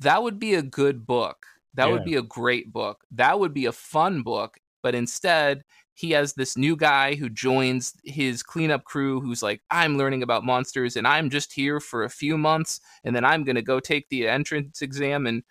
That 0.01 0.23
would 0.23 0.39
be 0.39 0.55
a 0.55 0.61
good 0.61 1.05
book. 1.05 1.45
That 1.75 1.87
yeah. 1.87 1.93
would 1.93 2.03
be 2.03 2.15
a 2.15 2.21
great 2.21 2.73
book. 2.73 3.03
That 3.11 3.39
would 3.39 3.53
be 3.53 3.65
a 3.65 3.71
fun 3.71 4.23
book. 4.23 4.57
But 4.83 4.95
instead, 4.95 5.63
he 5.93 6.11
has 6.11 6.33
this 6.33 6.57
new 6.57 6.75
guy 6.75 7.15
who 7.15 7.29
joins 7.29 7.93
his 8.03 8.41
cleanup 8.41 8.83
crew 8.83 9.21
who's 9.21 9.43
like, 9.43 9.61
I'm 9.69 9.97
learning 9.97 10.23
about 10.23 10.43
monsters 10.43 10.95
and 10.95 11.07
I'm 11.07 11.29
just 11.29 11.53
here 11.53 11.79
for 11.79 12.03
a 12.03 12.09
few 12.09 12.37
months 12.37 12.81
and 13.03 13.15
then 13.15 13.23
I'm 13.23 13.43
going 13.43 13.55
to 13.55 13.61
go 13.61 13.79
take 13.79 14.09
the 14.09 14.27
entrance 14.27 14.81
exam 14.81 15.27
and 15.27 15.43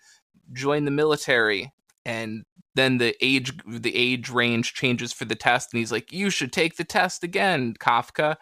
join 0.51 0.83
the 0.83 0.91
military. 0.91 1.71
And 2.05 2.43
then 2.75 2.97
the 2.97 3.15
age 3.21 3.53
the 3.67 3.95
age 3.95 4.29
range 4.29 4.73
changes 4.73 5.13
for 5.13 5.25
the 5.25 5.35
test 5.35 5.71
and 5.71 5.79
he's 5.79 5.91
like, 5.91 6.11
You 6.11 6.29
should 6.29 6.51
take 6.51 6.75
the 6.75 6.83
test 6.83 7.23
again, 7.23 7.75
Kafka. 7.79 8.35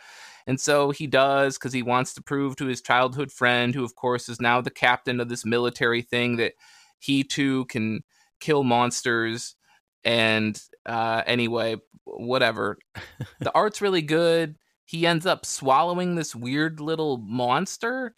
And 0.50 0.60
so 0.60 0.90
he 0.90 1.06
does 1.06 1.60
because 1.60 1.74
he 1.74 1.84
wants 1.84 2.16
to 2.16 2.24
prove 2.24 2.56
to 2.56 2.66
his 2.66 2.82
childhood 2.82 3.32
friend, 3.32 3.76
who 3.76 3.84
of 3.84 3.94
course 3.94 4.28
is 4.28 4.42
now 4.42 4.62
the 4.62 4.72
captain 4.72 5.20
of 5.20 5.30
this 5.30 5.46
military 5.46 6.02
thing, 6.02 6.38
that 6.38 6.54
he 6.98 7.24
too 7.24 7.66
can 7.66 8.04
kill 8.40 8.64
monsters. 8.64 9.56
And 10.04 10.60
uh, 10.88 11.22
anyway, 11.28 11.76
whatever. 12.04 12.80
the 13.40 13.54
art's 13.54 13.80
really 13.80 14.02
good. 14.02 14.56
He 14.86 15.06
ends 15.06 15.28
up 15.28 15.46
swallowing 15.46 16.16
this 16.16 16.36
weird 16.36 16.80
little 16.80 17.18
monster. 17.18 18.16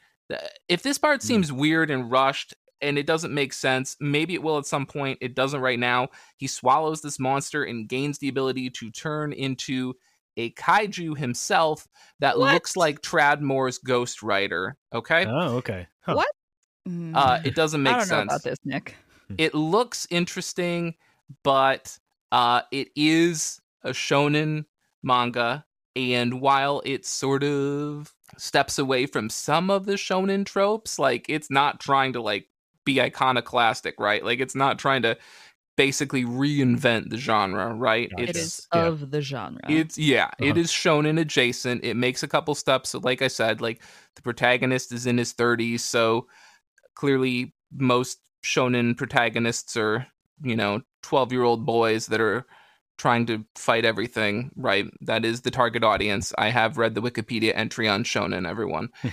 If 0.69 0.83
this 0.83 0.97
part 0.97 1.21
hmm. 1.21 1.27
seems 1.27 1.51
weird 1.51 1.91
and 1.91 2.09
rushed 2.09 2.53
and 2.79 2.97
it 2.97 3.05
doesn't 3.05 3.33
make 3.33 3.51
sense, 3.51 3.97
maybe 3.99 4.35
it 4.35 4.41
will 4.41 4.57
at 4.57 4.65
some 4.65 4.85
point. 4.85 5.17
It 5.19 5.35
doesn't 5.35 5.59
right 5.59 5.77
now. 5.77 6.07
He 6.37 6.47
swallows 6.47 7.01
this 7.01 7.19
monster 7.19 7.65
and 7.65 7.89
gains 7.89 8.19
the 8.19 8.29
ability 8.29 8.69
to 8.69 8.89
turn 8.89 9.33
into 9.33 9.95
a 10.41 10.51
kaiju 10.51 11.17
himself 11.17 11.87
that 12.19 12.37
what? 12.37 12.53
looks 12.53 12.75
like 12.75 13.01
Tradd 13.01 13.41
Moore's 13.41 13.77
Ghost 13.77 14.23
Rider. 14.23 14.75
Okay. 14.93 15.25
Oh, 15.25 15.57
okay. 15.57 15.87
Huh. 16.01 16.15
What? 16.15 16.29
Uh, 17.13 17.39
it 17.45 17.55
doesn't 17.55 17.83
make 17.83 17.93
I 17.93 17.97
don't 17.99 18.07
sense. 18.07 18.29
Know 18.29 18.35
about 18.35 18.43
this, 18.43 18.57
Nick. 18.65 18.95
Hmm. 19.27 19.35
It 19.37 19.53
looks 19.53 20.07
interesting, 20.09 20.95
but 21.43 21.97
uh, 22.31 22.61
it 22.71 22.89
is 22.95 23.61
a 23.83 23.91
shonen 23.91 24.65
manga, 25.03 25.65
and 25.95 26.41
while 26.41 26.81
it 26.85 27.05
sort 27.05 27.43
of 27.43 28.13
steps 28.37 28.79
away 28.79 29.05
from 29.05 29.29
some 29.29 29.69
of 29.69 29.85
the 29.85 29.93
shonen 29.93 30.45
tropes, 30.45 30.97
like 30.97 31.25
it's 31.29 31.51
not 31.51 31.79
trying 31.79 32.13
to 32.13 32.21
like 32.21 32.47
be 32.83 32.99
iconoclastic, 32.99 33.99
right? 33.99 34.25
Like 34.25 34.39
it's 34.39 34.55
not 34.55 34.79
trying 34.79 35.03
to 35.03 35.17
basically 35.81 36.23
reinvent 36.23 37.09
the 37.09 37.17
genre, 37.17 37.73
right? 37.73 38.11
It's, 38.15 38.29
it 38.29 38.35
is 38.35 38.67
yeah. 38.71 38.85
of 38.85 39.09
the 39.09 39.19
genre. 39.19 39.59
It's 39.67 39.97
yeah, 39.97 40.25
uh-huh. 40.25 40.45
it 40.45 40.57
is 40.57 40.69
shonen 40.69 41.19
adjacent. 41.19 41.83
It 41.83 41.97
makes 41.97 42.21
a 42.21 42.27
couple 42.27 42.53
steps. 42.53 42.91
So 42.91 42.99
like 42.99 43.23
I 43.23 43.27
said, 43.27 43.61
like 43.61 43.81
the 44.15 44.21
protagonist 44.21 44.91
is 44.91 45.07
in 45.07 45.17
his 45.17 45.33
30s, 45.33 45.79
so 45.79 46.27
clearly 46.93 47.55
most 47.75 48.19
shonen 48.45 48.95
protagonists 48.95 49.75
are, 49.75 50.05
you 50.43 50.55
know, 50.55 50.81
12-year-old 51.03 51.65
boys 51.65 52.05
that 52.07 52.21
are 52.21 52.45
trying 52.99 53.25
to 53.25 53.43
fight 53.55 53.83
everything, 53.83 54.51
right? 54.55 54.85
That 55.01 55.25
is 55.25 55.41
the 55.41 55.49
target 55.49 55.83
audience. 55.83 56.31
I 56.37 56.49
have 56.49 56.77
read 56.77 56.93
the 56.93 57.01
Wikipedia 57.01 57.53
entry 57.55 57.87
on 57.87 58.03
shonen, 58.03 58.47
everyone. 58.47 58.89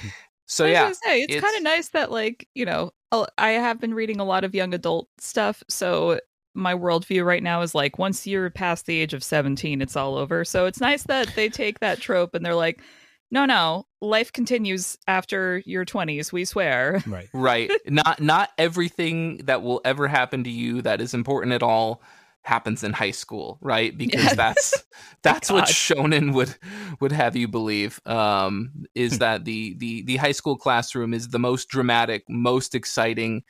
So 0.51 0.65
yeah, 0.65 0.91
say, 0.93 1.21
it's, 1.21 1.35
it's 1.35 1.45
kind 1.45 1.59
of 1.59 1.63
nice 1.63 1.91
that 1.91 2.11
like 2.11 2.49
you 2.55 2.65
know 2.65 2.91
I 3.37 3.51
have 3.51 3.79
been 3.79 3.93
reading 3.93 4.19
a 4.19 4.25
lot 4.25 4.45
of 4.45 4.55
young 4.55 4.73
adult 4.73 5.07
stuff, 5.19 5.63
so 5.69 6.19
my 6.55 6.75
worldview 6.75 7.25
right 7.25 7.43
now 7.43 7.63
is 7.63 7.75
like 7.75 7.99
once 7.99 8.27
you're 8.27 8.51
past 8.51 8.87
the 8.87 9.01
age 9.01 9.15
of 9.15 9.23
17 9.23 9.81
it's 9.81 9.97
all 9.97 10.17
over. 10.17 10.45
So 10.45 10.67
it's 10.67 10.81
nice 10.81 11.05
that 11.05 11.29
they 11.37 11.49
take 11.49 11.81
that 11.81 12.01
trope 12.01 12.35
and 12.35 12.45
they're 12.45 12.55
like 12.55 12.83
no 13.31 13.45
no 13.45 13.87
life 14.01 14.33
continues 14.33 14.97
after 15.07 15.63
your 15.67 15.85
20s 15.85 16.33
we 16.33 16.45
swear. 16.45 17.03
Right. 17.07 17.29
Right. 17.33 17.71
Not 17.87 18.21
not 18.21 18.51
everything 18.59 19.39
that 19.45 19.63
will 19.63 19.81
ever 19.85 20.09
happen 20.09 20.45
to 20.45 20.51
you 20.51 20.83
that 20.83 21.01
is 21.01 21.15
important 21.15 21.53
at 21.53 21.63
all 21.63 22.03
happens 22.43 22.83
in 22.83 22.93
high 22.93 23.11
school 23.11 23.59
right? 23.61 23.97
Because 23.99 24.25
yes. 24.25 24.37
that's 24.37 24.85
that's 25.23 25.51
what 25.51 25.65
shonen 25.67 26.33
would 26.35 26.55
would 27.01 27.13
have 27.13 27.37
you 27.37 27.49
believe 27.49 28.01
um 28.07 28.73
is 28.95 29.15
hmm. 29.15 29.19
that 29.19 29.45
the 29.45 29.75
the 29.75 30.03
the 30.03 30.17
high 30.17 30.33
school 30.33 30.57
classroom 30.57 31.13
is 31.13 31.29
the 31.29 31.39
most 31.39 31.69
dramatic 31.69 32.25
most 32.29 32.75
exciting 32.75 33.43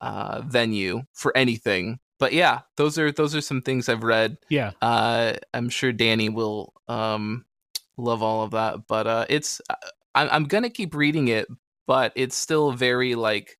uh 0.00 0.42
venue 0.44 1.02
for 1.14 1.34
anything 1.36 1.98
but 2.18 2.32
yeah, 2.32 2.60
those 2.76 2.98
are 2.98 3.12
those 3.12 3.34
are 3.34 3.40
some 3.40 3.62
things 3.62 3.88
I've 3.88 4.04
read. 4.04 4.36
Yeah, 4.48 4.72
uh, 4.80 5.34
I'm 5.52 5.68
sure 5.68 5.92
Danny 5.92 6.28
will 6.28 6.72
um, 6.88 7.44
love 7.96 8.22
all 8.22 8.42
of 8.42 8.52
that. 8.52 8.86
But 8.86 9.06
uh, 9.06 9.26
it's 9.28 9.60
I, 10.14 10.28
I'm 10.28 10.44
gonna 10.44 10.70
keep 10.70 10.94
reading 10.94 11.28
it, 11.28 11.48
but 11.86 12.12
it's 12.14 12.36
still 12.36 12.72
very 12.72 13.14
like 13.14 13.58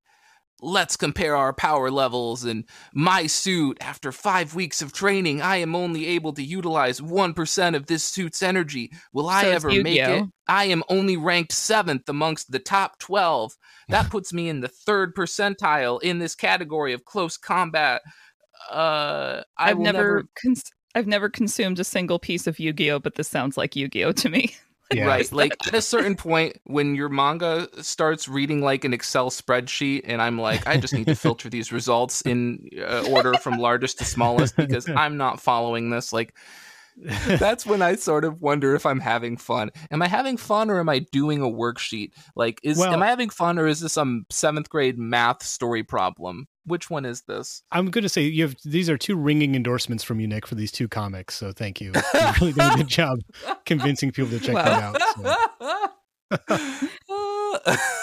let's 0.61 0.96
compare 0.96 1.37
our 1.37 1.52
power 1.52 1.90
levels 1.90 2.44
and 2.44 2.64
my 2.94 3.26
suit. 3.26 3.76
After 3.80 4.12
five 4.12 4.54
weeks 4.54 4.80
of 4.82 4.92
training 4.92 5.42
i 5.42 5.56
am 5.56 5.75
only 5.75 6.06
able 6.06 6.32
to 6.32 6.42
utilize 6.42 7.00
1% 7.00 7.76
of 7.76 7.87
this 7.87 8.02
suit's 8.02 8.42
energy. 8.42 8.90
Will 9.12 9.28
i 9.28 9.44
ever 9.46 9.70
make 9.70 9.99
it? 9.99 10.25
I 10.46 10.66
am 10.66 10.82
only 10.88 11.16
ranked 11.16 11.52
seventh 11.52 12.08
amongst 12.08 12.50
the 12.50 12.58
top 12.58 12.99
12 12.99 13.52
that 13.88 14.11
puts 14.11 14.32
me 14.32 14.49
in 14.49 14.61
the 14.61 14.68
third 14.68 15.14
percentile 15.14 16.02
in 16.02 16.18
this 16.18 16.34
category 16.34 16.92
of 16.92 17.04
close 17.04 17.37
combat 17.37 18.02
uh, 18.71 19.42
I 19.56 19.68
have 19.68 19.78
never, 19.78 19.99
never... 19.99 20.28
Cons- 20.42 20.73
I've 20.94 21.06
never 21.06 21.28
consumed 21.28 21.80
a 21.80 21.85
single 21.85 22.18
piece 22.18 22.47
of 22.47 22.59
Yu-Gi-Oh, 22.59 23.00
but 23.00 23.16
this 23.16 23.28
sounds 23.28 23.56
like 23.56 23.75
Yu-Gi-Oh 23.76 24.12
to 24.12 24.28
me. 24.28 24.54
Yeah. 24.92 25.06
Right. 25.06 25.33
Like 25.33 25.56
at 25.66 25.75
a 25.75 25.80
certain 25.80 26.14
point 26.14 26.59
when 26.64 26.94
your 26.94 27.09
manga 27.09 27.68
starts 27.83 28.28
reading 28.28 28.61
like 28.61 28.85
an 28.85 28.92
Excel 28.92 29.30
spreadsheet 29.30 30.02
and 30.04 30.21
I'm 30.21 30.38
like 30.38 30.66
I 30.66 30.76
just 30.76 30.92
need 30.92 31.06
to 31.06 31.14
filter 31.16 31.49
these 31.49 31.73
results 31.73 32.21
in 32.21 32.68
uh, 32.78 33.09
order 33.11 33.35
from 33.35 33.59
largest 33.59 33.99
to 33.99 34.04
smallest 34.04 34.56
because 34.56 34.88
I'm 34.97 35.16
not 35.16 35.40
following 35.40 35.88
this 35.88 36.12
like 36.12 36.35
that's 37.26 37.66
when 37.66 37.82
I 37.82 37.96
sort 37.96 38.24
of 38.24 38.40
wonder 38.40 38.74
if 38.74 38.86
I'm 38.86 39.00
having 39.00 39.36
fun. 39.36 39.70
Am 39.90 40.02
I 40.02 40.08
having 40.08 40.36
fun 40.36 40.70
or 40.70 40.78
am 40.78 40.88
I 40.88 41.00
doing 41.00 41.42
a 41.42 41.46
worksheet? 41.46 42.12
Like 42.36 42.60
is 42.62 42.78
well, 42.78 42.92
am 42.92 43.02
I 43.02 43.08
having 43.08 43.30
fun 43.30 43.58
or 43.58 43.66
is 43.66 43.80
this 43.80 43.92
some 43.92 44.26
7th 44.30 44.68
grade 44.68 44.98
math 44.98 45.42
story 45.42 45.82
problem? 45.82 46.48
which 46.66 46.90
one 46.90 47.04
is 47.04 47.22
this? 47.22 47.62
I'm 47.72 47.90
going 47.90 48.02
to 48.02 48.08
say 48.08 48.22
you 48.22 48.42
have 48.42 48.56
these 48.64 48.88
are 48.88 48.96
two 48.96 49.16
ringing 49.16 49.54
endorsements 49.54 50.02
from 50.02 50.20
you, 50.20 50.26
Nick, 50.26 50.46
for 50.46 50.54
these 50.54 50.72
two 50.72 50.88
comics. 50.88 51.34
So 51.34 51.52
thank 51.52 51.80
you. 51.80 51.92
You've 52.14 52.40
really 52.40 52.52
done 52.52 52.72
a 52.74 52.76
good 52.78 52.88
job 52.88 53.18
convincing 53.66 54.12
people 54.12 54.38
to 54.38 54.44
check 54.44 54.54
wow. 54.54 54.92
them 54.92 55.02
out. 55.20 55.96
So. 57.66 57.86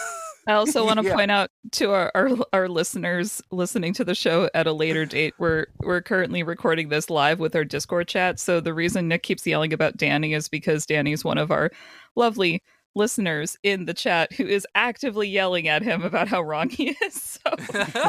I 0.47 0.53
also 0.53 0.85
want 0.85 0.99
to 0.99 1.05
yeah. 1.05 1.15
point 1.15 1.31
out 1.31 1.49
to 1.73 1.91
our, 1.91 2.11
our, 2.15 2.29
our 2.53 2.69
listeners 2.69 3.41
listening 3.51 3.93
to 3.93 4.03
the 4.03 4.15
show 4.15 4.49
at 4.53 4.67
a 4.67 4.73
later 4.73 5.05
date. 5.05 5.33
We're 5.37 5.67
we're 5.79 6.01
currently 6.01 6.43
recording 6.43 6.89
this 6.89 7.09
live 7.09 7.39
with 7.39 7.55
our 7.55 7.63
Discord 7.63 8.07
chat. 8.07 8.39
So 8.39 8.59
the 8.59 8.73
reason 8.73 9.07
Nick 9.07 9.23
keeps 9.23 9.45
yelling 9.45 9.73
about 9.73 9.97
Danny 9.97 10.33
is 10.33 10.47
because 10.47 10.85
Danny 10.85 11.13
is 11.13 11.23
one 11.23 11.37
of 11.37 11.51
our 11.51 11.71
lovely 12.15 12.61
listeners 12.95 13.57
in 13.63 13.85
the 13.85 13.93
chat 13.93 14.33
who 14.33 14.45
is 14.45 14.67
actively 14.75 15.27
yelling 15.27 15.67
at 15.67 15.81
him 15.81 16.03
about 16.03 16.27
how 16.27 16.41
wrong 16.41 16.69
he 16.69 16.95
is. 17.01 17.39
So, 17.51 17.55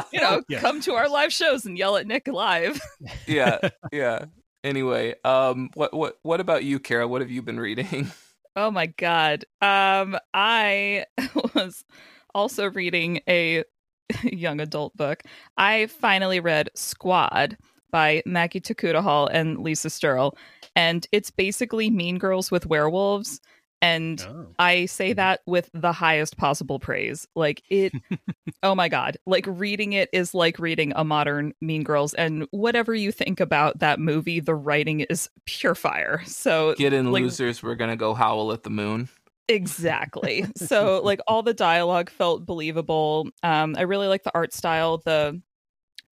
you 0.11 0.19
know, 0.19 0.43
yes. 0.47 0.61
come 0.61 0.79
to 0.81 0.93
our 0.93 1.09
live 1.09 1.33
shows 1.33 1.65
and 1.65 1.75
yell 1.75 1.97
at 1.97 2.05
Nick 2.05 2.27
live. 2.27 2.79
yeah, 3.25 3.57
yeah. 3.91 4.25
Anyway, 4.63 5.15
um, 5.23 5.71
what 5.73 5.93
what 5.93 6.19
what 6.21 6.39
about 6.39 6.63
you, 6.63 6.79
Kara? 6.79 7.07
What 7.07 7.21
have 7.21 7.31
you 7.31 7.41
been 7.41 7.59
reading? 7.59 8.11
Oh 8.55 8.69
my 8.69 8.85
god. 8.85 9.45
Um, 9.61 10.15
I 10.33 11.05
was 11.55 11.83
also 12.33 12.69
reading 12.71 13.21
a 13.27 13.63
young 14.23 14.59
adult 14.59 14.95
book. 14.95 15.23
I 15.57 15.87
finally 15.87 16.39
read 16.39 16.69
Squad 16.75 17.57
by 17.91 18.23
Maggie 18.25 18.61
Tokuda-Hall 18.61 19.27
and 19.27 19.59
Lisa 19.59 19.89
Sterle, 19.89 20.35
and 20.75 21.05
it's 21.11 21.29
basically 21.29 21.89
Mean 21.89 22.17
Girls 22.17 22.51
with 22.51 22.65
werewolves 22.65 23.39
and 23.83 24.25
oh. 24.29 24.47
I 24.57 24.85
say 24.85 25.09
mm-hmm. 25.09 25.17
that 25.17 25.41
with 25.45 25.69
the 25.73 25.91
highest 25.91 26.37
possible 26.37 26.79
praise. 26.79 27.27
Like 27.35 27.61
it 27.69 27.91
oh 28.63 28.73
my 28.73 28.87
god, 28.87 29.17
like 29.27 29.45
reading 29.45 29.91
it 29.91 30.09
is 30.13 30.33
like 30.33 30.57
reading 30.57 30.93
a 30.95 31.03
modern 31.03 31.53
Mean 31.61 31.83
Girls 31.83 32.13
and 32.13 32.47
whatever 32.51 32.95
you 32.95 33.11
think 33.11 33.41
about 33.41 33.79
that 33.79 33.99
movie, 33.99 34.39
the 34.39 34.55
writing 34.55 35.01
is 35.01 35.29
pure 35.45 35.75
fire. 35.75 36.23
So 36.25 36.75
Get 36.75 36.93
in 36.93 37.11
like, 37.11 37.23
losers, 37.23 37.61
we're 37.61 37.75
going 37.75 37.89
to 37.89 37.97
go 37.97 38.13
howl 38.13 38.53
at 38.53 38.63
the 38.63 38.69
moon. 38.69 39.09
Exactly. 39.49 40.45
so 40.55 41.01
like 41.03 41.19
all 41.27 41.43
the 41.43 41.53
dialogue 41.53 42.09
felt 42.09 42.45
believable. 42.45 43.27
Um 43.43 43.75
I 43.77 43.81
really 43.81 44.07
like 44.07 44.23
the 44.23 44.33
art 44.33 44.53
style. 44.53 44.99
The 44.99 45.41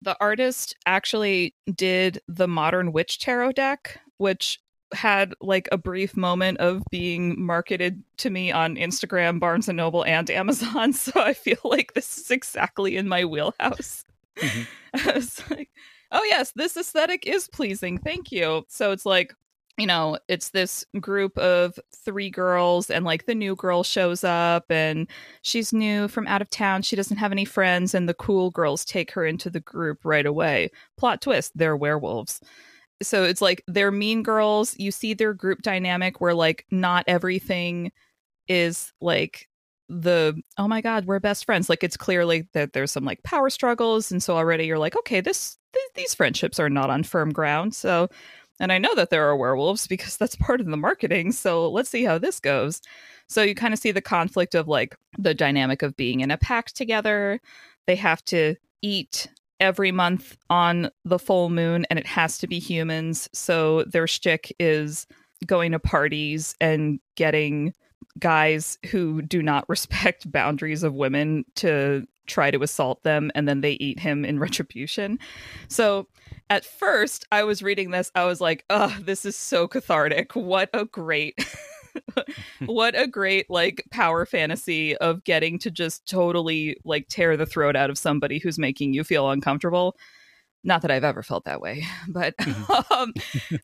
the 0.02 0.16
artist 0.20 0.76
actually 0.86 1.54
did 1.74 2.20
the 2.26 2.48
modern 2.48 2.92
witch 2.92 3.18
tarot 3.18 3.52
deck, 3.52 4.00
which 4.16 4.60
had 4.92 5.34
like 5.40 5.68
a 5.70 5.78
brief 5.78 6.16
moment 6.16 6.58
of 6.58 6.82
being 6.90 7.40
marketed 7.40 8.02
to 8.18 8.30
me 8.30 8.50
on 8.50 8.76
Instagram, 8.76 9.38
Barnes 9.38 9.68
and 9.68 9.76
Noble, 9.76 10.04
and 10.04 10.30
Amazon. 10.30 10.92
So 11.00 11.20
I 11.20 11.34
feel 11.34 11.58
like 11.64 11.94
this 11.94 12.18
is 12.18 12.30
exactly 12.30 12.96
in 12.96 13.08
my 13.08 13.24
wheelhouse. 13.24 14.04
Mm-hmm. 14.36 14.62
I 15.08 15.12
was 15.12 15.50
like, 15.50 15.70
oh, 16.12 16.22
yes, 16.24 16.52
this 16.52 16.76
aesthetic 16.76 17.26
is 17.26 17.48
pleasing. 17.48 17.98
Thank 17.98 18.32
you. 18.32 18.64
So 18.68 18.90
it's 18.92 19.06
like, 19.06 19.34
you 19.80 19.86
know, 19.86 20.18
it's 20.28 20.50
this 20.50 20.84
group 21.00 21.36
of 21.38 21.78
three 22.04 22.30
girls, 22.30 22.90
and 22.90 23.04
like 23.04 23.26
the 23.26 23.34
new 23.34 23.56
girl 23.56 23.82
shows 23.82 24.22
up, 24.22 24.66
and 24.70 25.08
she's 25.42 25.72
new 25.72 26.06
from 26.08 26.26
out 26.26 26.42
of 26.42 26.50
town. 26.50 26.82
She 26.82 26.96
doesn't 26.96 27.16
have 27.16 27.32
any 27.32 27.44
friends, 27.44 27.94
and 27.94 28.08
the 28.08 28.14
cool 28.14 28.50
girls 28.50 28.84
take 28.84 29.10
her 29.12 29.24
into 29.24 29.50
the 29.50 29.60
group 29.60 30.04
right 30.04 30.26
away. 30.26 30.70
Plot 30.96 31.22
twist 31.22 31.52
they're 31.56 31.76
werewolves 31.76 32.40
so 33.02 33.24
it's 33.24 33.40
like 33.40 33.62
they're 33.66 33.90
mean 33.90 34.22
girls. 34.22 34.78
You 34.78 34.90
see 34.90 35.14
their 35.14 35.34
group 35.34 35.62
dynamic 35.62 36.20
where 36.20 36.34
like 36.34 36.66
not 36.70 37.04
everything 37.06 37.92
is 38.48 38.92
like 39.00 39.48
the 39.88 40.40
oh 40.56 40.68
my 40.68 40.80
god 40.80 41.04
we're 41.06 41.18
best 41.18 41.44
friends 41.44 41.68
like 41.68 41.82
it's 41.82 41.96
clearly 41.96 42.48
that 42.52 42.72
there's 42.72 42.92
some 42.92 43.04
like 43.04 43.20
power 43.24 43.50
struggles 43.50 44.12
and 44.12 44.22
so 44.22 44.36
already 44.36 44.64
you're 44.64 44.78
like 44.78 44.96
okay 44.96 45.20
this 45.20 45.58
th- 45.72 45.84
these 45.96 46.14
friendships 46.14 46.60
are 46.60 46.70
not 46.70 46.90
on 46.90 47.02
firm 47.02 47.32
ground 47.32 47.74
so 47.74 48.08
and 48.60 48.70
i 48.72 48.78
know 48.78 48.94
that 48.94 49.10
there 49.10 49.28
are 49.28 49.36
werewolves 49.36 49.88
because 49.88 50.16
that's 50.16 50.36
part 50.36 50.60
of 50.60 50.66
the 50.66 50.76
marketing 50.76 51.32
so 51.32 51.68
let's 51.70 51.90
see 51.90 52.04
how 52.04 52.18
this 52.18 52.40
goes. 52.40 52.80
So 53.28 53.42
you 53.42 53.54
kind 53.54 53.72
of 53.72 53.80
see 53.80 53.92
the 53.92 54.00
conflict 54.00 54.54
of 54.54 54.68
like 54.68 54.96
the 55.18 55.34
dynamic 55.34 55.82
of 55.82 55.96
being 55.96 56.20
in 56.20 56.30
a 56.30 56.36
pack 56.36 56.66
together. 56.66 57.40
They 57.86 57.96
have 57.96 58.24
to 58.26 58.56
eat 58.82 59.28
every 59.60 59.92
month 59.92 60.36
on 60.48 60.90
the 61.04 61.18
full 61.18 61.48
moon 61.48 61.86
and 61.90 61.98
it 61.98 62.06
has 62.06 62.38
to 62.38 62.46
be 62.46 62.58
humans. 62.58 63.28
So 63.32 63.84
their 63.84 64.06
shtick 64.06 64.54
is 64.58 65.06
going 65.46 65.72
to 65.72 65.78
parties 65.78 66.54
and 66.60 66.98
getting 67.14 67.72
guys 68.18 68.78
who 68.90 69.22
do 69.22 69.42
not 69.42 69.64
respect 69.68 70.30
boundaries 70.30 70.82
of 70.82 70.94
women 70.94 71.44
to 71.56 72.06
try 72.30 72.50
to 72.50 72.62
assault 72.62 73.02
them 73.02 73.30
and 73.34 73.48
then 73.48 73.60
they 73.60 73.72
eat 73.72 74.00
him 74.00 74.24
in 74.24 74.38
retribution. 74.46 75.18
So 75.68 76.06
at 76.48 76.64
first 76.64 77.26
I 77.30 77.44
was 77.44 77.62
reading 77.62 77.90
this, 77.90 78.10
I 78.14 78.24
was 78.24 78.40
like, 78.40 78.64
oh, 78.70 78.96
this 79.00 79.24
is 79.24 79.36
so 79.36 79.68
cathartic. 79.68 80.34
What 80.34 80.70
a 80.72 80.84
great 80.84 81.38
what 82.66 82.98
a 82.98 83.06
great 83.06 83.50
like 83.50 83.84
power 83.90 84.24
fantasy 84.24 84.96
of 84.98 85.24
getting 85.24 85.58
to 85.58 85.70
just 85.70 86.06
totally 86.08 86.76
like 86.84 87.08
tear 87.08 87.36
the 87.36 87.46
throat 87.46 87.76
out 87.76 87.90
of 87.90 87.98
somebody 87.98 88.38
who's 88.38 88.58
making 88.58 88.94
you 88.94 89.04
feel 89.04 89.30
uncomfortable 89.30 89.96
not 90.62 90.82
that 90.82 90.90
I've 90.90 91.04
ever 91.04 91.22
felt 91.22 91.44
that 91.44 91.60
way, 91.60 91.84
but 92.08 92.36
mm-hmm. 92.38 92.92
um, 92.92 93.12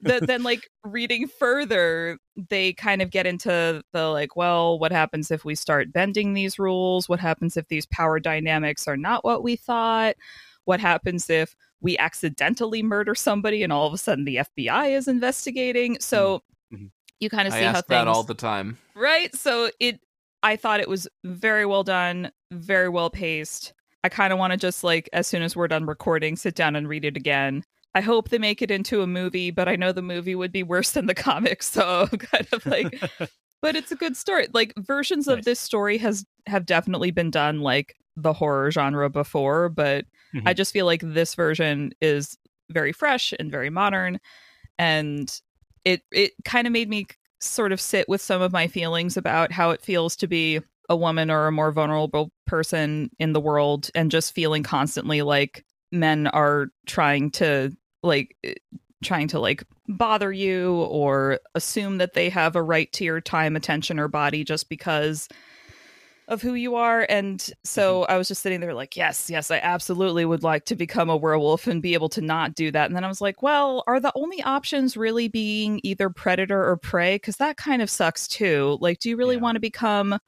the, 0.00 0.24
then 0.24 0.42
like 0.42 0.68
reading 0.84 1.28
further, 1.28 2.18
they 2.36 2.72
kind 2.72 3.02
of 3.02 3.10
get 3.10 3.26
into 3.26 3.82
the 3.92 4.08
like, 4.08 4.36
well, 4.36 4.78
what 4.78 4.92
happens 4.92 5.30
if 5.30 5.44
we 5.44 5.54
start 5.54 5.92
bending 5.92 6.34
these 6.34 6.58
rules? 6.58 7.08
What 7.08 7.20
happens 7.20 7.56
if 7.56 7.68
these 7.68 7.86
power 7.86 8.20
dynamics 8.20 8.88
are 8.88 8.96
not 8.96 9.24
what 9.24 9.42
we 9.42 9.56
thought? 9.56 10.16
What 10.64 10.80
happens 10.80 11.30
if 11.30 11.54
we 11.80 11.96
accidentally 11.98 12.82
murder 12.82 13.14
somebody 13.14 13.62
and 13.62 13.72
all 13.72 13.86
of 13.86 13.92
a 13.92 13.98
sudden 13.98 14.24
the 14.24 14.36
FBI 14.36 14.96
is 14.96 15.06
investigating? 15.06 15.98
So 16.00 16.38
mm-hmm. 16.72 16.76
mm-hmm. 16.76 16.86
you 17.20 17.30
kind 17.30 17.46
of 17.46 17.54
see 17.54 17.60
I 17.60 17.66
how 17.66 17.72
things 17.74 17.84
that 17.88 18.08
all 18.08 18.24
the 18.24 18.34
time, 18.34 18.78
right? 18.94 19.34
So 19.34 19.70
it, 19.78 20.00
I 20.42 20.56
thought 20.56 20.80
it 20.80 20.88
was 20.88 21.06
very 21.24 21.66
well 21.66 21.84
done, 21.84 22.32
very 22.50 22.88
well 22.88 23.10
paced 23.10 23.74
I 24.06 24.08
kind 24.08 24.32
of 24.32 24.38
want 24.38 24.52
to 24.52 24.56
just 24.56 24.84
like 24.84 25.08
as 25.12 25.26
soon 25.26 25.42
as 25.42 25.56
we're 25.56 25.66
done 25.66 25.84
recording, 25.84 26.36
sit 26.36 26.54
down 26.54 26.76
and 26.76 26.88
read 26.88 27.04
it 27.04 27.16
again. 27.16 27.64
I 27.92 28.00
hope 28.00 28.28
they 28.28 28.38
make 28.38 28.62
it 28.62 28.70
into 28.70 29.02
a 29.02 29.06
movie, 29.06 29.50
but 29.50 29.68
I 29.68 29.74
know 29.74 29.90
the 29.90 30.00
movie 30.00 30.36
would 30.36 30.52
be 30.52 30.62
worse 30.62 30.92
than 30.92 31.06
the 31.06 31.14
comics, 31.28 31.68
so 31.68 32.06
kind 32.18 32.46
of 32.52 32.64
like 32.66 33.00
but 33.62 33.74
it's 33.74 33.90
a 33.90 33.96
good 33.96 34.16
story. 34.16 34.46
Like 34.54 34.72
versions 34.76 35.26
nice. 35.26 35.38
of 35.38 35.44
this 35.44 35.58
story 35.58 35.98
has 35.98 36.24
have 36.46 36.66
definitely 36.66 37.10
been 37.10 37.32
done 37.32 37.62
like 37.62 37.96
the 38.14 38.32
horror 38.32 38.70
genre 38.70 39.10
before, 39.10 39.68
but 39.70 40.04
mm-hmm. 40.32 40.46
I 40.46 40.54
just 40.54 40.72
feel 40.72 40.86
like 40.86 41.00
this 41.02 41.34
version 41.34 41.90
is 42.00 42.38
very 42.70 42.92
fresh 42.92 43.34
and 43.40 43.50
very 43.50 43.70
modern 43.70 44.20
and 44.78 45.40
it 45.84 46.02
it 46.12 46.32
kind 46.44 46.68
of 46.68 46.72
made 46.72 46.88
me 46.88 47.08
sort 47.40 47.72
of 47.72 47.80
sit 47.80 48.08
with 48.08 48.20
some 48.20 48.40
of 48.40 48.52
my 48.52 48.68
feelings 48.68 49.16
about 49.16 49.50
how 49.50 49.70
it 49.70 49.82
feels 49.82 50.14
to 50.14 50.28
be 50.28 50.60
a 50.88 50.96
woman 50.96 51.30
or 51.30 51.46
a 51.46 51.52
more 51.52 51.72
vulnerable 51.72 52.30
person 52.46 53.10
in 53.18 53.32
the 53.32 53.40
world 53.40 53.90
and 53.94 54.10
just 54.10 54.34
feeling 54.34 54.62
constantly 54.62 55.22
like 55.22 55.64
men 55.92 56.26
are 56.28 56.68
trying 56.86 57.30
to 57.30 57.70
like 58.02 58.36
eh, 58.44 58.54
trying 59.04 59.28
to 59.28 59.38
like 59.38 59.64
bother 59.88 60.32
you 60.32 60.74
or 60.74 61.38
assume 61.54 61.98
that 61.98 62.14
they 62.14 62.28
have 62.28 62.56
a 62.56 62.62
right 62.62 62.90
to 62.92 63.04
your 63.04 63.20
time 63.20 63.56
attention 63.56 63.98
or 63.98 64.08
body 64.08 64.42
just 64.42 64.68
because 64.68 65.28
of 66.28 66.42
who 66.42 66.54
you 66.54 66.74
are 66.74 67.06
and 67.08 67.52
so 67.62 68.00
mm-hmm. 68.00 68.12
i 68.12 68.18
was 68.18 68.26
just 68.26 68.42
sitting 68.42 68.60
there 68.60 68.74
like 68.74 68.96
yes 68.96 69.30
yes 69.30 69.50
i 69.50 69.58
absolutely 69.58 70.24
would 70.24 70.42
like 70.42 70.64
to 70.64 70.74
become 70.74 71.08
a 71.08 71.16
werewolf 71.16 71.68
and 71.68 71.82
be 71.82 71.94
able 71.94 72.08
to 72.08 72.20
not 72.20 72.54
do 72.54 72.70
that 72.70 72.86
and 72.86 72.96
then 72.96 73.04
i 73.04 73.08
was 73.08 73.20
like 73.20 73.42
well 73.42 73.84
are 73.86 74.00
the 74.00 74.12
only 74.16 74.42
options 74.42 74.96
really 74.96 75.28
being 75.28 75.78
either 75.84 76.10
predator 76.10 76.64
or 76.64 76.76
prey 76.76 77.14
because 77.16 77.36
that 77.36 77.56
kind 77.56 77.80
of 77.80 77.90
sucks 77.90 78.26
too 78.26 78.76
like 78.80 78.98
do 78.98 79.08
you 79.08 79.16
really 79.16 79.36
yeah. 79.36 79.42
want 79.42 79.54
to 79.54 79.60
become 79.60 80.18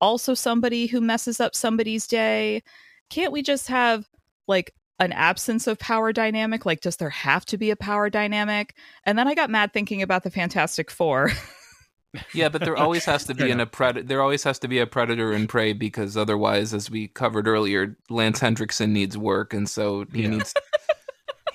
also 0.00 0.34
somebody 0.34 0.86
who 0.86 1.00
messes 1.00 1.40
up 1.40 1.54
somebody's 1.54 2.06
day? 2.06 2.62
Can't 3.10 3.32
we 3.32 3.42
just 3.42 3.68
have 3.68 4.08
like 4.46 4.74
an 4.98 5.12
absence 5.12 5.66
of 5.66 5.78
power 5.78 6.12
dynamic? 6.12 6.66
Like, 6.66 6.80
does 6.80 6.96
there 6.96 7.10
have 7.10 7.44
to 7.46 7.58
be 7.58 7.70
a 7.70 7.76
power 7.76 8.10
dynamic? 8.10 8.74
And 9.04 9.18
then 9.18 9.28
I 9.28 9.34
got 9.34 9.50
mad 9.50 9.72
thinking 9.72 10.02
about 10.02 10.22
the 10.22 10.30
Fantastic 10.30 10.90
Four. 10.90 11.30
yeah, 12.32 12.48
but 12.48 12.62
there 12.62 12.76
always 12.78 13.04
has 13.04 13.24
to 13.24 13.34
be 13.34 13.50
in 13.50 13.60
a 13.60 13.66
predator. 13.66 14.06
There 14.06 14.22
always 14.22 14.42
has 14.44 14.58
to 14.60 14.68
be 14.68 14.78
a 14.78 14.86
predator 14.86 15.32
and 15.32 15.48
prey 15.48 15.72
because 15.72 16.16
otherwise, 16.16 16.72
as 16.72 16.90
we 16.90 17.08
covered 17.08 17.46
earlier, 17.46 17.96
Lance 18.10 18.40
Henriksen 18.40 18.92
needs 18.92 19.16
work, 19.16 19.52
and 19.52 19.68
so 19.68 20.06
he 20.12 20.22
yeah. 20.22 20.30
needs 20.30 20.54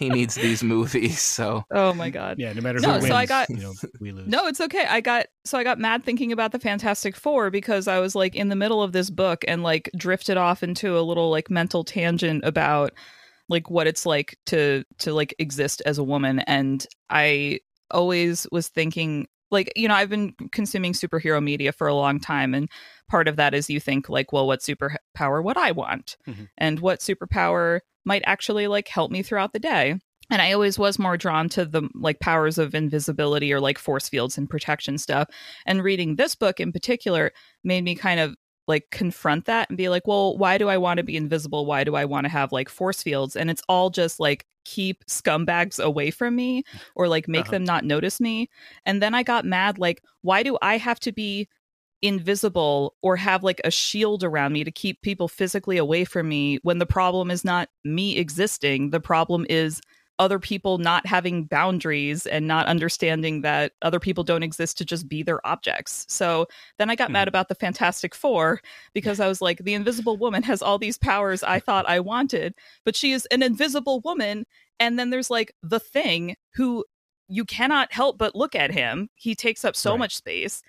he 0.02 0.10
needs 0.10 0.36
these 0.36 0.64
movies. 0.64 1.22
So 1.22 1.64
oh 1.72 1.94
my 1.94 2.10
god, 2.10 2.40
yeah. 2.40 2.52
No 2.54 2.62
matter 2.62 2.80
no, 2.80 2.88
who 2.88 2.94
wins, 2.96 3.08
so 3.08 3.16
I 3.16 3.26
got, 3.26 3.50
you 3.50 3.58
know, 3.58 3.74
we 4.00 4.12
lose. 4.12 4.28
No, 4.28 4.48
it's 4.48 4.60
okay. 4.60 4.86
I 4.86 5.00
got 5.00 5.28
so 5.46 5.58
I 5.58 5.64
got 5.64 5.80
mad 5.80 6.04
thinking 6.04 6.32
about 6.32 6.52
the 6.52 6.60
Fantastic 6.60 7.16
Four 7.16 7.52
because 7.52 7.88
I 7.88 8.00
was 8.00 8.16
like 8.16 8.36
in 8.36 8.50
the 8.50 8.56
middle 8.56 8.82
of 8.82 8.92
this 8.92 9.10
book 9.10 9.46
and 9.48 9.64
like 9.64 9.90
drifted 9.96 10.38
off 10.38 10.64
into 10.64 10.98
a 10.98 11.02
little 11.02 11.30
like 11.30 11.50
mental 11.50 11.84
tangent 11.84 12.44
about 12.44 12.94
like 13.50 13.70
what 13.70 13.88
it's 13.88 14.06
like 14.06 14.38
to 14.48 14.84
to 15.00 15.14
like 15.14 15.36
exist 15.38 15.82
as 15.86 15.98
a 15.98 16.04
woman 16.04 16.40
and 16.40 16.86
I 17.10 17.60
always 17.92 18.48
was 18.52 18.70
thinking 18.70 19.28
like 19.52 19.72
you 19.76 19.88
know 19.88 19.94
I've 19.94 20.10
been 20.10 20.34
consuming 20.52 20.94
superhero 20.94 21.44
media 21.44 21.72
for 21.72 21.88
a 21.88 21.96
long 21.96 22.20
time 22.20 22.54
and 22.54 22.70
part 23.12 23.28
of 23.28 23.36
that 23.36 23.54
is 23.54 23.70
you 23.70 23.82
think 23.82 24.08
like 24.08 24.32
well 24.32 24.48
what 24.48 24.62
superpower 24.62 25.44
would 25.44 25.58
I 25.58 25.72
want 25.72 26.16
mm-hmm. 26.26 26.46
and 26.58 26.80
what 26.80 27.02
superpower 27.02 27.82
might 28.06 28.24
actually 28.26 28.68
like 28.68 28.88
help 28.88 29.12
me 29.12 29.22
throughout 29.22 29.52
the 29.54 29.60
day. 29.60 30.00
And 30.30 30.42
I 30.42 30.54
always 30.54 30.80
was 30.80 30.98
more 30.98 31.18
drawn 31.18 31.50
to 31.50 31.66
the 31.66 31.90
like 31.94 32.22
powers 32.22 32.58
of 32.58 32.74
invisibility 32.74 33.52
or 33.52 33.60
like 33.60 33.78
force 33.78 34.08
fields 34.08 34.38
and 34.38 34.50
protection 34.50 34.98
stuff. 34.98 35.28
And 35.66 35.84
reading 35.84 36.16
this 36.16 36.36
book 36.36 36.62
in 36.62 36.72
particular 36.72 37.34
made 37.66 37.84
me 37.84 37.96
kind 37.96 38.22
of 38.22 38.36
like 38.66 38.86
confront 38.92 39.46
that 39.46 39.70
and 39.70 39.78
be 39.78 39.90
like, 39.90 40.08
well, 40.08 40.38
why 40.38 40.58
do 40.58 40.70
I 40.70 40.78
want 40.78 41.00
to 41.00 41.04
be 41.04 41.18
invisible? 41.18 41.66
Why 41.66 41.84
do 41.84 41.96
I 41.96 42.06
want 42.06 42.24
to 42.24 42.30
have 42.30 42.54
like 42.54 42.70
force 42.70 43.04
fields? 43.04 43.36
And 43.36 43.52
it's 43.52 43.64
all 43.68 43.90
just 43.90 44.22
like 44.22 44.46
keep 44.64 45.06
scumbags 45.08 45.84
away 45.84 46.12
from 46.12 46.36
me 46.36 46.64
or 46.96 47.10
like 47.10 47.28
make 47.28 47.42
uh-huh. 47.42 47.52
them 47.52 47.64
not 47.66 47.84
notice 47.84 48.22
me. 48.22 48.50
And 48.86 49.02
then 49.02 49.14
I 49.14 49.24
got 49.24 49.44
mad 49.44 49.80
like, 49.80 50.02
why 50.22 50.44
do 50.44 50.58
I 50.62 50.78
have 50.78 51.00
to 51.02 51.12
be 51.12 51.50
invisible 52.02 52.96
or 53.02 53.16
have 53.16 53.44
like 53.44 53.62
a 53.64 53.72
shield 53.72 54.24
around 54.24 54.54
me 54.54 54.64
to 54.64 54.72
keep 54.72 55.02
people 55.02 55.28
physically 55.28 55.78
away 55.78 56.04
from 56.04 56.28
me 56.28 56.58
when 56.64 56.80
the 56.80 56.86
problem 56.86 57.30
is 57.30 57.46
not 57.46 57.70
me 57.84 58.18
existing 58.18 58.90
the 58.90 59.00
problem 59.00 59.46
is 59.50 59.82
other 60.22 60.38
people 60.38 60.78
not 60.78 61.08
having 61.08 61.46
boundaries 61.46 62.28
and 62.28 62.48
not 62.48 62.68
understanding 62.68 63.42
that 63.42 63.72
other 63.82 64.00
people 64.00 64.24
don't 64.24 64.44
exist 64.44 64.78
to 64.78 64.86
just 64.86 65.10
be 65.10 65.24
their 65.24 65.46
objects. 65.48 66.06
So 66.10 66.46
then 66.78 66.92
I 66.92 66.96
got 66.96 67.06
mm-hmm. 67.06 67.14
mad 67.14 67.28
about 67.28 67.50
the 67.50 67.56
Fantastic 67.56 68.14
Four 68.14 68.62
because 68.94 69.20
I 69.20 69.28
was 69.28 69.42
like, 69.42 69.58
the 69.64 69.74
invisible 69.74 70.18
woman 70.18 70.44
has 70.44 70.62
all 70.62 70.78
these 70.78 71.00
powers 71.00 71.42
I 71.42 71.60
thought 71.66 71.90
I 71.90 72.02
wanted, 72.02 72.54
but 72.86 72.96
she 72.96 73.14
is 73.14 73.26
an 73.32 73.42
invisible 73.42 74.00
woman. 74.02 74.46
And 74.80 75.00
then 75.00 75.10
there's 75.10 75.32
like 75.32 75.56
the 75.64 75.80
thing 75.80 76.36
who 76.54 76.86
you 77.28 77.44
cannot 77.44 77.92
help 77.92 78.20
but 78.20 78.36
look 78.36 78.54
at 78.54 78.72
him. 78.72 79.10
He 79.16 79.34
takes 79.34 79.66
up 79.66 79.76
so 79.76 79.92
right. 79.92 80.00
much 80.00 80.16
space 80.16 80.62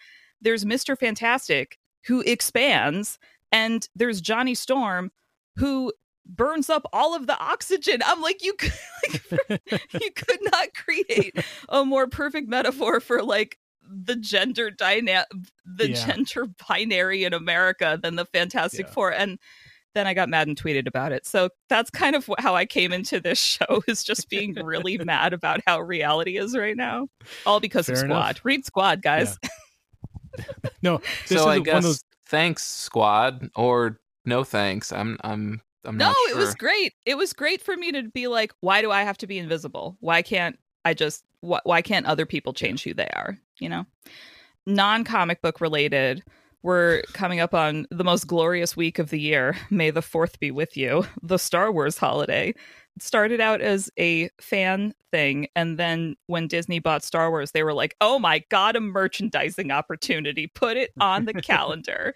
there's 0.43 0.65
Mr. 0.65 0.99
Fantastic 0.99 1.79
who 2.07 2.21
expands, 2.23 3.19
and 3.51 3.89
there's 3.95 4.21
Johnny 4.21 4.55
Storm 4.55 5.11
who 5.57 5.93
burns 6.27 6.71
up 6.71 6.87
all 6.93 7.15
of 7.15 7.27
the 7.27 7.39
oxygen. 7.39 8.01
I'm 8.05 8.21
like, 8.21 8.45
you 8.45 8.55
could, 8.55 8.73
like, 9.49 9.63
you 9.93 10.11
could 10.13 10.41
not 10.43 10.69
create 10.75 11.37
a 11.69 11.85
more 11.85 12.07
perfect 12.07 12.49
metaphor 12.49 13.01
for 13.01 13.23
like 13.23 13.59
the 13.89 14.17
gender 14.17 14.71
dynamic, 14.71 15.27
the 15.65 15.91
yeah. 15.91 16.07
gender 16.07 16.47
binary 16.69 17.25
in 17.25 17.35
America 17.35 17.99
than 18.03 18.17
the 18.17 18.25
Fantastic 18.27 18.87
yeah. 18.87 18.93
Four. 18.93 19.13
And 19.13 19.39
then 19.95 20.07
I 20.07 20.15
got 20.15 20.29
mad 20.29 20.49
and 20.49 20.61
tweeted 20.61 20.87
about 20.87 21.13
it. 21.13 21.27
So 21.27 21.51
that's 21.69 21.91
kind 21.91 22.17
of 22.17 22.29
how 22.39 22.55
I 22.55 22.65
came 22.65 22.93
into 22.93 23.21
this 23.21 23.39
show 23.61 23.83
is 23.87 24.05
just 24.05 24.29
being 24.29 24.55
really 24.55 24.99
mad 24.99 25.33
about 25.33 25.61
how 25.67 25.81
reality 25.81 26.39
is 26.39 26.57
right 26.57 26.77
now. 26.77 27.09
All 27.47 27.61
because 27.61 27.87
Fair 27.87 27.95
of 27.95 27.99
Squad. 28.01 28.11
Enough. 28.11 28.45
Read 28.45 28.65
Squad, 28.65 29.03
guys. 29.03 29.37
Yeah. 29.43 29.49
no, 30.83 31.01
so 31.27 31.49
I 31.49 31.59
guess 31.59 31.85
those... 31.85 32.05
thanks, 32.27 32.67
squad, 32.67 33.51
or 33.55 34.01
no 34.25 34.45
thanks. 34.45 34.93
I'm 34.93 35.19
I'm 35.23 35.61
I'm 35.85 35.97
no, 35.97 36.13
sure. 36.13 36.31
it 36.31 36.37
was 36.37 36.55
great. 36.55 36.95
It 37.07 37.17
was 37.17 37.33
great 37.33 37.63
for 37.63 37.77
me 37.77 37.93
to 37.93 38.05
be 38.05 38.29
like, 38.29 38.53
why 38.61 38.83
do 38.83 38.91
I 38.91 39.03
have 39.03 39.19
to 39.19 39.27
be 39.27 39.39
invisible? 39.39 39.97
Why 40.01 40.23
can't 40.23 40.59
I 40.85 40.95
just 40.95 41.25
wh- 41.41 41.65
why 41.65 41.83
can't 41.83 42.07
other 42.07 42.27
people 42.27 42.53
change 42.53 42.85
who 42.85 42.95
they 42.95 43.09
are? 43.15 43.39
You 43.59 43.69
know, 43.69 43.87
non 44.67 45.05
comic 45.05 45.43
book 45.43 45.61
related. 45.61 46.23
We're 46.63 47.03
coming 47.13 47.41
up 47.41 47.55
on 47.55 47.89
the 47.91 48.05
most 48.05 48.29
glorious 48.29 48.77
week 48.77 49.01
of 49.01 49.11
the 49.11 49.19
year. 49.19 49.57
May 49.69 49.91
the 49.91 50.03
fourth 50.03 50.39
be 50.39 50.53
with 50.53 50.77
you. 50.77 51.05
The 51.21 51.39
Star 51.39 51.73
Wars 51.73 51.99
holiday. 51.99 52.55
Started 52.99 53.41
out 53.41 53.61
as 53.61 53.91
a 53.99 54.29
fan 54.41 54.95
thing 55.11 55.47
and 55.57 55.79
then 55.79 56.15
when 56.27 56.47
Disney 56.47 56.79
bought 56.79 57.03
Star 57.03 57.31
Wars 57.31 57.53
they 57.53 57.63
were 57.63 57.75
like, 57.75 57.97
"Oh 58.01 58.19
my 58.19 58.43
god, 58.51 58.77
a 58.77 58.81
merchandising 58.81 59.71
opportunity. 59.71 60.47
Put 60.49 60.77
it 60.77 60.91
on 61.01 61.25
the 61.25 61.35
calendar." 61.43 62.15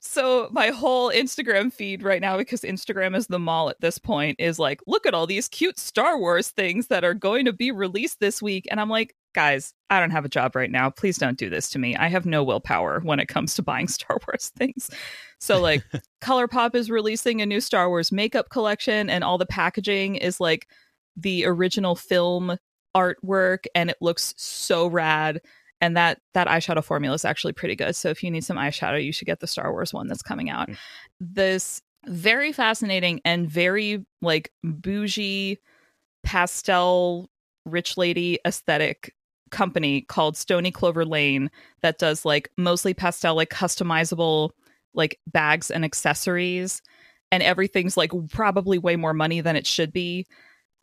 So 0.00 0.48
my 0.52 0.68
whole 0.68 1.10
Instagram 1.10 1.72
feed 1.72 2.02
right 2.02 2.20
now, 2.20 2.36
because 2.36 2.60
Instagram 2.60 3.16
is 3.16 3.26
the 3.26 3.38
mall 3.38 3.68
at 3.70 3.80
this 3.80 3.98
point, 3.98 4.36
is 4.38 4.58
like, 4.58 4.80
look 4.86 5.04
at 5.04 5.14
all 5.14 5.26
these 5.26 5.48
cute 5.48 5.78
Star 5.78 6.18
Wars 6.18 6.50
things 6.50 6.86
that 6.88 7.04
are 7.04 7.14
going 7.14 7.44
to 7.46 7.52
be 7.52 7.72
released 7.72 8.20
this 8.20 8.40
week. 8.40 8.66
And 8.70 8.80
I'm 8.80 8.90
like, 8.90 9.14
guys, 9.36 9.74
I 9.90 10.00
don't 10.00 10.10
have 10.10 10.24
a 10.24 10.30
job 10.30 10.56
right 10.56 10.70
now. 10.70 10.88
Please 10.88 11.18
don't 11.18 11.36
do 11.36 11.50
this 11.50 11.68
to 11.70 11.78
me. 11.78 11.94
I 11.94 12.08
have 12.08 12.24
no 12.24 12.42
willpower 12.42 13.00
when 13.00 13.20
it 13.20 13.28
comes 13.28 13.54
to 13.54 13.62
buying 13.62 13.86
Star 13.88 14.18
Wars 14.26 14.50
things. 14.56 14.90
So 15.38 15.60
like 15.60 15.84
ColourPop 16.22 16.74
is 16.74 16.90
releasing 16.90 17.42
a 17.42 17.46
new 17.46 17.60
Star 17.60 17.90
Wars 17.90 18.10
makeup 18.10 18.48
collection 18.48 19.10
and 19.10 19.22
all 19.22 19.36
the 19.36 19.46
packaging 19.46 20.16
is 20.16 20.40
like 20.40 20.66
the 21.16 21.44
original 21.44 21.94
film 21.94 22.56
artwork 22.96 23.66
and 23.74 23.90
it 23.90 23.98
looks 24.00 24.34
so 24.38 24.86
rad 24.86 25.42
and 25.82 25.98
that 25.98 26.18
that 26.32 26.48
eyeshadow 26.48 26.82
formula 26.82 27.14
is 27.14 27.26
actually 27.26 27.52
pretty 27.52 27.76
good. 27.76 27.94
So 27.94 28.08
if 28.08 28.24
you 28.24 28.30
need 28.30 28.44
some 28.44 28.56
eyeshadow, 28.56 29.04
you 29.04 29.12
should 29.12 29.26
get 29.26 29.40
the 29.40 29.46
Star 29.46 29.70
Wars 29.70 29.92
one 29.92 30.08
that's 30.08 30.22
coming 30.22 30.48
out. 30.48 30.70
Mm. 30.70 30.76
This 31.20 31.82
very 32.06 32.52
fascinating 32.52 33.20
and 33.26 33.50
very 33.50 34.06
like 34.22 34.50
bougie 34.64 35.58
pastel 36.24 37.28
rich 37.66 37.98
lady 37.98 38.38
aesthetic 38.46 39.12
company 39.56 40.02
called 40.02 40.36
Stony 40.36 40.70
Clover 40.70 41.06
Lane 41.06 41.50
that 41.80 41.98
does 41.98 42.26
like 42.26 42.50
mostly 42.58 42.92
pastel, 42.92 43.34
like 43.34 43.48
customizable 43.48 44.50
like 44.92 45.18
bags 45.26 45.70
and 45.70 45.82
accessories. 45.82 46.82
And 47.32 47.42
everything's 47.42 47.96
like 47.96 48.12
probably 48.30 48.76
way 48.76 48.96
more 48.96 49.14
money 49.14 49.40
than 49.40 49.56
it 49.56 49.66
should 49.66 49.94
be. 49.94 50.26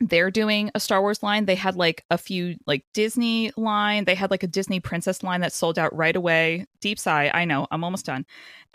They're 0.00 0.32
doing 0.32 0.72
a 0.74 0.80
Star 0.80 1.00
Wars 1.00 1.22
line. 1.22 1.44
They 1.44 1.54
had 1.54 1.76
like 1.76 2.04
a 2.10 2.18
few 2.18 2.56
like 2.66 2.84
Disney 2.94 3.52
line. 3.56 4.06
They 4.06 4.16
had 4.16 4.32
like 4.32 4.42
a 4.42 4.48
Disney 4.48 4.80
princess 4.80 5.22
line 5.22 5.40
that 5.42 5.52
sold 5.52 5.78
out 5.78 5.94
right 5.94 6.16
away. 6.16 6.66
Deep 6.80 6.98
sigh. 6.98 7.30
I 7.32 7.44
know. 7.44 7.68
I'm 7.70 7.84
almost 7.84 8.06
done. 8.06 8.26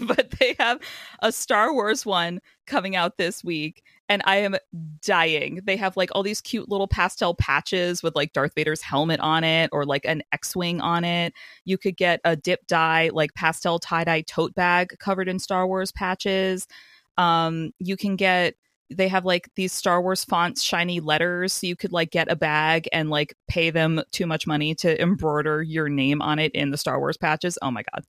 but 0.00 0.30
they 0.38 0.54
have 0.60 0.78
a 1.20 1.32
Star 1.32 1.74
Wars 1.74 2.06
one 2.06 2.40
coming 2.68 2.94
out 2.94 3.18
this 3.18 3.42
week 3.42 3.82
and 4.12 4.20
I 4.26 4.36
am 4.36 4.56
dying. 5.00 5.60
They 5.64 5.76
have 5.78 5.96
like 5.96 6.10
all 6.14 6.22
these 6.22 6.42
cute 6.42 6.68
little 6.68 6.86
pastel 6.86 7.34
patches 7.34 8.02
with 8.02 8.14
like 8.14 8.34
Darth 8.34 8.52
Vader's 8.54 8.82
helmet 8.82 9.20
on 9.20 9.42
it 9.42 9.70
or 9.72 9.86
like 9.86 10.04
an 10.04 10.22
X-wing 10.32 10.82
on 10.82 11.02
it. 11.02 11.32
You 11.64 11.78
could 11.78 11.96
get 11.96 12.20
a 12.22 12.36
dip 12.36 12.66
dye 12.66 13.10
like 13.14 13.32
pastel 13.32 13.78
tie-dye 13.78 14.20
tote 14.22 14.54
bag 14.54 14.98
covered 14.98 15.28
in 15.28 15.38
Star 15.38 15.66
Wars 15.66 15.92
patches. 15.92 16.68
Um 17.16 17.72
you 17.78 17.96
can 17.96 18.16
get 18.16 18.54
they 18.96 19.08
have 19.08 19.24
like 19.24 19.48
these 19.56 19.72
Star 19.72 20.00
Wars 20.00 20.24
fonts, 20.24 20.62
shiny 20.62 21.00
letters. 21.00 21.52
So 21.52 21.66
you 21.66 21.76
could 21.76 21.92
like 21.92 22.10
get 22.10 22.30
a 22.30 22.36
bag 22.36 22.88
and 22.92 23.10
like 23.10 23.34
pay 23.48 23.70
them 23.70 24.02
too 24.12 24.26
much 24.26 24.46
money 24.46 24.74
to 24.76 25.00
embroider 25.00 25.62
your 25.62 25.88
name 25.88 26.22
on 26.22 26.38
it 26.38 26.52
in 26.52 26.70
the 26.70 26.76
Star 26.76 26.98
Wars 26.98 27.16
patches. 27.16 27.58
Oh 27.62 27.70
my 27.70 27.82
God. 27.92 28.04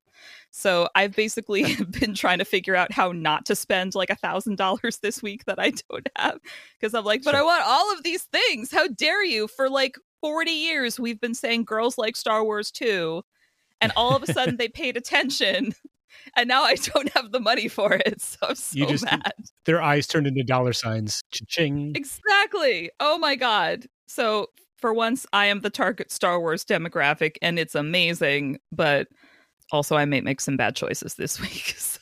So 0.52 0.90
I've 0.96 1.16
basically 1.16 1.76
been 2.00 2.14
trying 2.14 2.40
to 2.40 2.46
figure 2.46 2.76
out 2.76 2.92
how 2.92 3.12
not 3.12 3.46
to 3.48 3.56
spend 3.56 3.96
like 3.96 4.10
a 4.10 4.16
thousand 4.16 4.58
dollars 4.58 5.00
this 5.00 5.22
week 5.22 5.46
that 5.46 5.60
I 5.60 5.72
don't 5.90 6.10
have. 6.16 6.40
Cause 6.82 6.94
I'm 6.94 7.06
like, 7.06 7.24
but 7.24 7.32
sure. 7.32 7.40
I 7.40 7.44
want 7.44 7.64
all 7.66 7.94
of 7.94 8.04
these 8.04 8.24
things. 8.24 8.72
How 8.72 8.88
dare 8.88 9.24
you? 9.24 9.48
For 9.48 9.70
like 9.70 9.98
40 10.22 10.52
years, 10.52 11.00
we've 11.00 11.20
been 11.20 11.36
saying 11.36 11.66
girls 11.66 11.98
like 11.98 12.16
Star 12.16 12.44
Wars 12.44 12.72
too. 12.72 13.24
And 13.82 13.92
all 13.98 14.16
of 14.16 14.24
a 14.24 14.32
sudden 14.32 14.56
they 14.58 14.70
paid 14.70 14.96
attention 14.96 15.74
and 16.36 16.48
now 16.48 16.64
I 16.64 16.76
don't 16.76 17.10
have 17.14 17.32
the 17.32 17.40
money 17.40 17.68
for 17.68 17.94
it. 17.94 18.22
So 18.22 18.38
I'm 18.50 18.56
so 18.56 18.78
you 18.78 18.88
just, 18.88 19.06
mad. 19.06 19.34
Their 19.66 19.82
eyes 19.82 20.08
turned 20.08 20.28
into 20.28 20.44
dollar 20.44 20.74
signs. 20.74 21.22
Cha-ching. 21.32 21.94
Exactly. 21.96 22.92
Oh 23.00 23.18
my 23.18 23.36
god. 23.36 23.86
So 24.08 24.48
for 24.78 24.94
once, 24.94 25.26
I 25.32 25.46
am 25.46 25.62
the 25.62 25.70
target 25.70 26.12
Star 26.12 26.40
Wars 26.40 26.66
demographic, 26.66 27.38
and 27.42 27.58
it's 27.58 27.74
amazing. 27.74 28.60
But 28.72 29.08
also, 29.72 29.96
I 29.96 30.06
may 30.06 30.22
make 30.22 30.42
some 30.42 30.58
bad 30.58 30.76
choices 30.76 31.16
this 31.16 31.40
week. 31.42 31.76
So. 31.78 32.00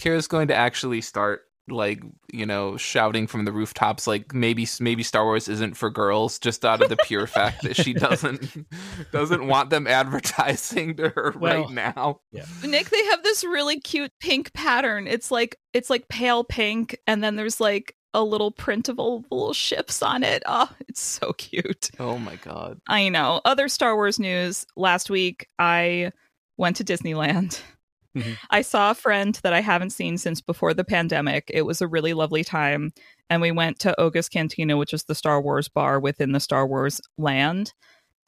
Kira's 0.00 0.26
going 0.26 0.48
to 0.48 0.54
actually 0.54 1.00
start 1.00 1.42
like 1.68 2.02
you 2.32 2.44
know 2.44 2.76
shouting 2.76 3.26
from 3.26 3.44
the 3.44 3.52
rooftops 3.52 4.06
like 4.06 4.34
maybe 4.34 4.66
maybe 4.80 5.02
Star 5.02 5.24
Wars 5.24 5.48
isn't 5.48 5.74
for 5.74 5.90
girls 5.90 6.38
just 6.38 6.64
out 6.64 6.82
of 6.82 6.88
the 6.90 6.96
pure 6.96 7.26
fact 7.26 7.62
that 7.62 7.76
she 7.76 7.92
doesn't 7.94 8.66
doesn't 9.12 9.46
want 9.46 9.70
them 9.70 9.86
advertising 9.86 10.96
to 10.96 11.08
her 11.10 11.34
well, 11.38 11.62
right 11.62 11.70
now. 11.70 12.20
Yeah. 12.32 12.44
Nick 12.64 12.90
they 12.90 13.04
have 13.06 13.22
this 13.22 13.44
really 13.44 13.80
cute 13.80 14.12
pink 14.20 14.52
pattern. 14.52 15.06
It's 15.06 15.30
like 15.30 15.56
it's 15.72 15.88
like 15.88 16.08
pale 16.08 16.44
pink 16.44 16.98
and 17.06 17.24
then 17.24 17.36
there's 17.36 17.60
like 17.60 17.96
a 18.12 18.22
little 18.22 18.52
print 18.52 18.88
of 18.88 18.98
little 18.98 19.52
ships 19.52 20.02
on 20.02 20.22
it. 20.22 20.42
Oh, 20.46 20.70
it's 20.88 21.00
so 21.00 21.32
cute. 21.32 21.90
Oh 21.98 22.18
my 22.18 22.36
god. 22.36 22.80
I 22.86 23.08
know. 23.08 23.40
Other 23.44 23.68
Star 23.68 23.96
Wars 23.96 24.18
news 24.18 24.66
last 24.76 25.10
week 25.10 25.48
I 25.58 26.12
went 26.56 26.76
to 26.76 26.84
Disneyland. 26.84 27.60
Mm-hmm. 28.16 28.32
I 28.50 28.62
saw 28.62 28.90
a 28.90 28.94
friend 28.94 29.38
that 29.42 29.52
I 29.52 29.60
haven't 29.60 29.90
seen 29.90 30.18
since 30.18 30.40
before 30.40 30.74
the 30.74 30.84
pandemic. 30.84 31.50
It 31.52 31.62
was 31.62 31.80
a 31.80 31.88
really 31.88 32.14
lovely 32.14 32.44
time. 32.44 32.92
And 33.30 33.40
we 33.42 33.50
went 33.50 33.78
to 33.80 33.98
Oga's 34.00 34.28
Cantina, 34.28 34.76
which 34.76 34.92
is 34.92 35.04
the 35.04 35.14
Star 35.14 35.40
Wars 35.40 35.68
bar 35.68 35.98
within 35.98 36.32
the 36.32 36.40
Star 36.40 36.66
Wars 36.66 37.00
land. 37.18 37.72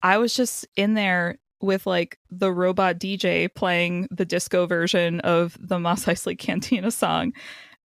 I 0.03 0.19
was 0.19 0.35
just 0.35 0.67
in 0.77 0.95
there 0.95 1.39
with 1.61 1.87
like 1.87 2.19
the 2.31 2.53
robot 2.53 2.99
DJ 2.99 3.53
playing 3.55 4.09
the 4.11 4.25
disco 4.25 4.67
version 4.67 5.21
of 5.21 5.57
the 5.61 5.79
Mos 5.79 6.05
Eisley 6.05 6.39
Cantina 6.39 6.91
song 6.91 7.33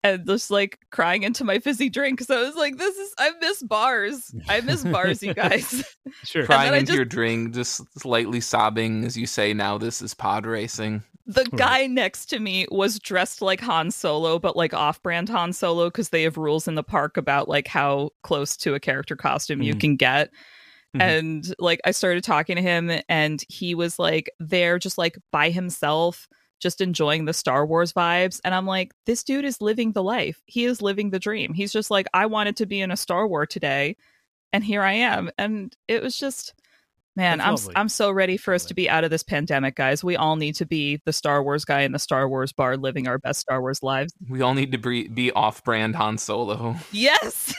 and 0.04 0.26
just 0.26 0.50
like 0.50 0.80
crying 0.92 1.24
into 1.24 1.44
my 1.44 1.60
fizzy 1.60 1.90
drink. 1.90 2.22
So 2.22 2.40
I 2.40 2.44
was 2.44 2.56
like, 2.56 2.78
this 2.78 2.96
is, 2.98 3.14
I 3.18 3.32
miss 3.42 3.64
bars. 3.64 4.34
I 4.48 4.62
miss 4.62 4.84
bars, 4.84 5.22
you 5.22 5.34
guys. 5.36 5.84
sure. 6.24 6.46
Crying 6.46 6.74
into 6.74 6.88
just, 6.88 6.96
your 6.96 7.06
drink, 7.06 7.54
just 7.54 7.82
slightly 8.00 8.42
sobbing 8.42 9.04
as 9.04 9.18
you 9.18 9.28
say, 9.28 9.54
now 9.54 9.78
this 9.78 10.02
is 10.02 10.14
pod 10.14 10.46
racing. 10.46 11.04
The 11.30 11.46
guy 11.56 11.82
right. 11.82 11.92
next 11.92 12.26
to 12.32 12.40
me 12.40 12.66
was 12.72 12.98
dressed 12.98 13.44
like 13.44 13.62
Han 13.62 13.92
Solo, 13.92 14.40
but 14.40 14.56
like 14.56 14.74
off 14.74 15.00
brand 15.04 15.30
Han 15.30 15.54
Solo 15.54 15.86
because 15.86 16.10
they 16.10 16.24
have 16.24 16.38
rules 16.38 16.68
in 16.68 16.74
the 16.74 16.82
park 16.82 17.18
about 17.18 17.48
like 17.48 17.68
how 17.68 18.10
close 18.24 18.58
to 18.58 18.74
a 18.74 18.80
character 18.80 19.16
costume 19.16 19.60
mm-hmm. 19.60 19.68
you 19.68 19.76
can 19.76 19.96
get. 19.96 20.32
Mm-hmm. 20.96 21.02
And 21.02 21.56
like 21.60 21.82
I 21.86 21.92
started 21.92 22.24
talking 22.24 22.56
to 22.56 22.64
him 22.64 22.92
and 23.08 23.44
he 23.48 23.76
was 23.76 24.00
like 24.00 24.32
there 24.40 24.80
just 24.80 24.98
like 24.98 25.20
by 25.32 25.52
himself, 25.52 26.28
just 26.60 26.82
enjoying 26.82 27.26
the 27.26 27.34
Star 27.34 27.64
Wars 27.64 27.94
vibes. 27.94 28.42
And 28.44 28.56
I'm 28.56 28.66
like, 28.66 28.92
this 29.06 29.24
dude 29.24 29.46
is 29.46 29.62
living 29.62 29.92
the 29.92 30.02
life. 30.02 30.42
He 30.48 30.66
is 30.66 30.82
living 30.82 31.12
the 31.12 31.20
dream. 31.20 31.54
He's 31.54 31.72
just 31.72 31.92
like, 31.92 32.08
I 32.12 32.26
wanted 32.26 32.58
to 32.58 32.66
be 32.66 32.82
in 32.82 32.90
a 32.90 32.98
Star 32.98 33.28
Wars 33.28 33.50
today. 33.52 33.98
And 34.52 34.64
here 34.64 34.82
I 34.82 34.94
am. 34.94 35.30
And 35.38 35.76
it 35.88 36.02
was 36.02 36.18
just 36.18 36.56
Man, 37.20 37.42
I'm 37.42 37.58
I'm 37.76 37.90
so 37.90 38.12
ready 38.12 38.38
for 38.38 38.54
us 38.54 38.64
to 38.64 38.74
be 38.74 38.90
out 38.90 39.04
of 39.04 39.12
this 39.12 39.24
pandemic, 39.24 39.76
guys. 39.76 40.06
We 40.06 40.16
all 40.16 40.38
need 40.38 40.56
to 40.56 40.66
be 40.66 41.02
the 41.04 41.12
Star 41.12 41.44
Wars 41.44 41.66
guy 41.66 41.82
in 41.82 41.92
the 41.92 42.00
Star 42.00 42.30
Wars 42.30 42.54
bar, 42.54 42.78
living 42.78 43.10
our 43.10 43.18
best 43.18 43.42
Star 43.42 43.60
Wars 43.60 43.84
lives. 43.84 44.14
We 44.30 44.40
all 44.42 44.54
need 44.54 44.72
to 44.72 44.78
be, 44.78 45.10
be 45.10 45.30
off-brand 45.34 45.98
Han 45.98 46.18
Solo. 46.18 46.78
Yes. 46.94 47.54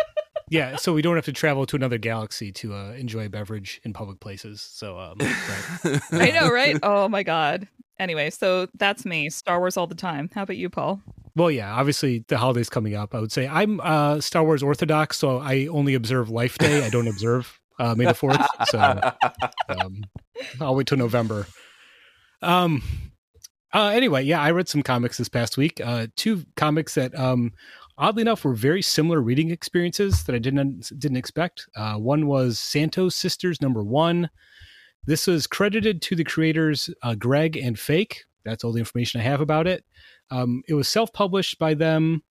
yeah, 0.50 0.76
so 0.76 0.92
we 0.92 1.00
don't 1.00 1.14
have 1.14 1.24
to 1.24 1.32
travel 1.32 1.64
to 1.64 1.76
another 1.76 1.96
galaxy 1.96 2.52
to 2.52 2.74
uh, 2.74 2.92
enjoy 2.92 3.24
a 3.24 3.28
beverage 3.30 3.80
in 3.82 3.94
public 3.94 4.20
places. 4.20 4.60
So, 4.60 4.98
um, 4.98 5.16
right. 5.20 6.00
I 6.12 6.30
know, 6.30 6.50
right? 6.50 6.78
Oh 6.82 7.08
my 7.08 7.22
god. 7.22 7.66
Anyway, 7.98 8.28
so 8.28 8.68
that's 8.74 9.06
me, 9.06 9.30
Star 9.30 9.58
Wars 9.58 9.78
all 9.78 9.86
the 9.86 9.94
time. 9.94 10.28
How 10.34 10.42
about 10.42 10.58
you, 10.58 10.68
Paul? 10.68 11.00
Well, 11.34 11.50
yeah, 11.50 11.72
obviously 11.72 12.26
the 12.28 12.36
holidays 12.36 12.68
coming 12.68 12.94
up. 12.94 13.14
I 13.14 13.20
would 13.20 13.32
say 13.32 13.48
I'm 13.48 13.80
uh, 13.80 14.20
Star 14.20 14.44
Wars 14.44 14.62
Orthodox, 14.62 15.16
so 15.16 15.38
I 15.38 15.66
only 15.68 15.94
observe 15.94 16.28
Life 16.28 16.58
Day. 16.58 16.84
I 16.84 16.90
don't 16.90 17.08
observe 17.08 17.58
uh, 17.78 17.94
May 17.94 18.06
the 18.06 18.14
Fourth. 18.14 18.40
So 18.66 18.78
um, 19.68 20.04
I'll 20.60 20.74
wait 20.74 20.86
till 20.86 20.98
November. 20.98 21.46
Um. 22.42 22.82
Uh, 23.72 23.88
anyway, 23.88 24.22
yeah, 24.22 24.40
I 24.40 24.50
read 24.50 24.68
some 24.68 24.82
comics 24.82 25.18
this 25.18 25.28
past 25.28 25.58
week. 25.58 25.78
Uh, 25.84 26.06
two 26.16 26.42
comics 26.56 26.94
that, 26.94 27.14
um, 27.18 27.52
oddly 27.98 28.22
enough, 28.22 28.42
were 28.42 28.54
very 28.54 28.80
similar 28.80 29.20
reading 29.20 29.50
experiences 29.50 30.24
that 30.24 30.34
I 30.34 30.38
didn't 30.38 30.90
didn't 30.98 31.18
expect. 31.18 31.66
Uh, 31.76 31.96
one 31.96 32.26
was 32.26 32.58
Santos 32.58 33.14
Sisters 33.14 33.60
number 33.60 33.82
one. 33.82 34.30
This 35.04 35.26
was 35.26 35.46
credited 35.46 36.00
to 36.02 36.16
the 36.16 36.24
creators 36.24 36.90
uh, 37.02 37.14
Greg 37.14 37.56
and 37.56 37.78
Fake. 37.78 38.24
That's 38.44 38.64
all 38.64 38.72
the 38.72 38.78
information 38.78 39.20
I 39.20 39.24
have 39.24 39.40
about 39.40 39.66
it. 39.66 39.84
Um, 40.30 40.62
it 40.68 40.74
was 40.74 40.88
self 40.88 41.12
published 41.12 41.58
by 41.58 41.74
them 41.74 42.22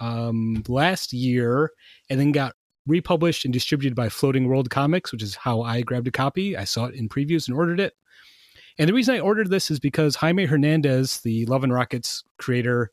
um, 0.00 0.62
last 0.68 1.12
year, 1.12 1.70
and 2.10 2.20
then 2.20 2.32
got 2.32 2.54
republished 2.86 3.44
and 3.44 3.52
distributed 3.52 3.94
by 3.94 4.08
Floating 4.08 4.46
World 4.46 4.70
Comics, 4.70 5.12
which 5.12 5.22
is 5.22 5.34
how 5.34 5.62
I 5.62 5.82
grabbed 5.82 6.08
a 6.08 6.12
copy. 6.12 6.56
I 6.56 6.64
saw 6.64 6.86
it 6.86 6.94
in 6.94 7.08
previews 7.08 7.48
and 7.48 7.56
ordered 7.56 7.80
it. 7.80 7.94
And 8.78 8.88
the 8.88 8.94
reason 8.94 9.14
I 9.14 9.20
ordered 9.20 9.50
this 9.50 9.70
is 9.70 9.80
because 9.80 10.16
Jaime 10.16 10.44
Hernandez, 10.44 11.20
the 11.20 11.46
Love 11.46 11.64
and 11.64 11.72
Rockets 11.72 12.24
creator, 12.38 12.92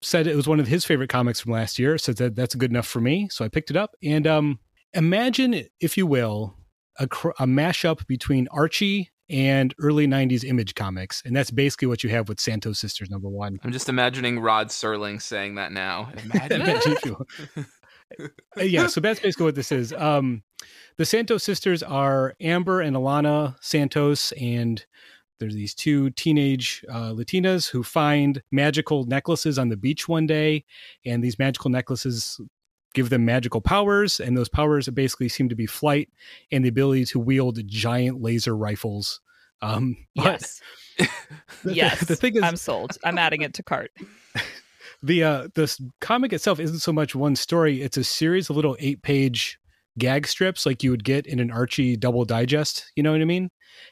said 0.00 0.26
it 0.26 0.36
was 0.36 0.48
one 0.48 0.60
of 0.60 0.68
his 0.68 0.84
favorite 0.84 1.10
comics 1.10 1.40
from 1.40 1.52
last 1.52 1.78
year. 1.78 1.98
So 1.98 2.12
that 2.14 2.34
that's 2.34 2.54
good 2.54 2.70
enough 2.70 2.86
for 2.86 3.00
me. 3.00 3.28
So 3.30 3.44
I 3.44 3.48
picked 3.48 3.70
it 3.70 3.76
up. 3.76 3.94
And 4.02 4.26
um, 4.26 4.58
imagine, 4.94 5.64
if 5.80 5.96
you 5.96 6.06
will, 6.06 6.56
a, 6.98 7.04
a 7.04 7.46
mashup 7.46 8.06
between 8.06 8.48
Archie 8.50 9.10
and 9.30 9.74
early 9.78 10.06
90s 10.06 10.44
image 10.44 10.74
comics. 10.74 11.22
And 11.26 11.36
that's 11.36 11.50
basically 11.50 11.88
what 11.88 12.02
you 12.02 12.10
have 12.10 12.28
with 12.28 12.40
Santos 12.40 12.78
Sisters 12.78 13.10
number 13.10 13.28
one. 13.28 13.60
I'm 13.62 13.72
just 13.72 13.88
imagining 13.88 14.40
Rod 14.40 14.68
Serling 14.68 15.20
saying 15.20 15.56
that 15.56 15.72
now. 15.72 16.10
Imagine. 16.24 17.16
yeah, 18.56 18.86
so 18.86 19.00
that's 19.00 19.20
basically 19.20 19.44
what 19.44 19.54
this 19.54 19.72
is. 19.72 19.92
Um, 19.92 20.42
the 20.96 21.04
Santos 21.04 21.44
sisters 21.44 21.82
are 21.82 22.34
Amber 22.40 22.80
and 22.80 22.96
Alana 22.96 23.56
Santos, 23.60 24.32
and 24.32 24.84
there's 25.38 25.54
these 25.54 25.74
two 25.74 26.10
teenage 26.10 26.84
uh, 26.88 27.12
Latinas 27.12 27.70
who 27.70 27.82
find 27.82 28.42
magical 28.50 29.04
necklaces 29.04 29.58
on 29.58 29.68
the 29.68 29.76
beach 29.76 30.08
one 30.08 30.26
day, 30.26 30.64
and 31.04 31.22
these 31.22 31.38
magical 31.38 31.70
necklaces 31.70 32.40
give 32.94 33.10
them 33.10 33.24
magical 33.24 33.60
powers, 33.60 34.20
and 34.20 34.36
those 34.36 34.48
powers 34.48 34.88
basically 34.88 35.28
seem 35.28 35.48
to 35.48 35.54
be 35.54 35.66
flight 35.66 36.08
and 36.50 36.64
the 36.64 36.68
ability 36.68 37.04
to 37.06 37.18
wield 37.18 37.64
giant 37.66 38.20
laser 38.20 38.56
rifles. 38.56 39.20
Um, 39.62 39.96
yes. 40.14 40.60
the, 41.64 41.74
yes. 41.74 42.00
The 42.06 42.16
thing 42.16 42.36
is, 42.36 42.42
I'm 42.42 42.56
sold. 42.56 42.98
I'm 43.04 43.18
adding 43.18 43.42
it 43.42 43.54
to 43.54 43.62
cart. 43.62 43.92
the 45.02 45.24
uh, 45.24 45.48
this 45.54 45.80
comic 46.00 46.32
itself 46.32 46.60
isn't 46.60 46.80
so 46.80 46.92
much 46.92 47.14
one 47.14 47.36
story; 47.36 47.82
it's 47.82 47.96
a 47.96 48.04
series 48.04 48.50
of 48.50 48.56
little 48.56 48.76
eight 48.80 49.02
page 49.02 49.58
gag 49.98 50.26
strips 50.26 50.64
like 50.64 50.82
you 50.82 50.90
would 50.90 51.04
get 51.04 51.26
in 51.26 51.40
an 51.40 51.50
Archie 51.50 51.96
double 51.96 52.24
digest. 52.24 52.90
You 52.96 53.02
know 53.02 53.12
what 53.12 53.20
I 53.20 53.24
mean? 53.24 53.50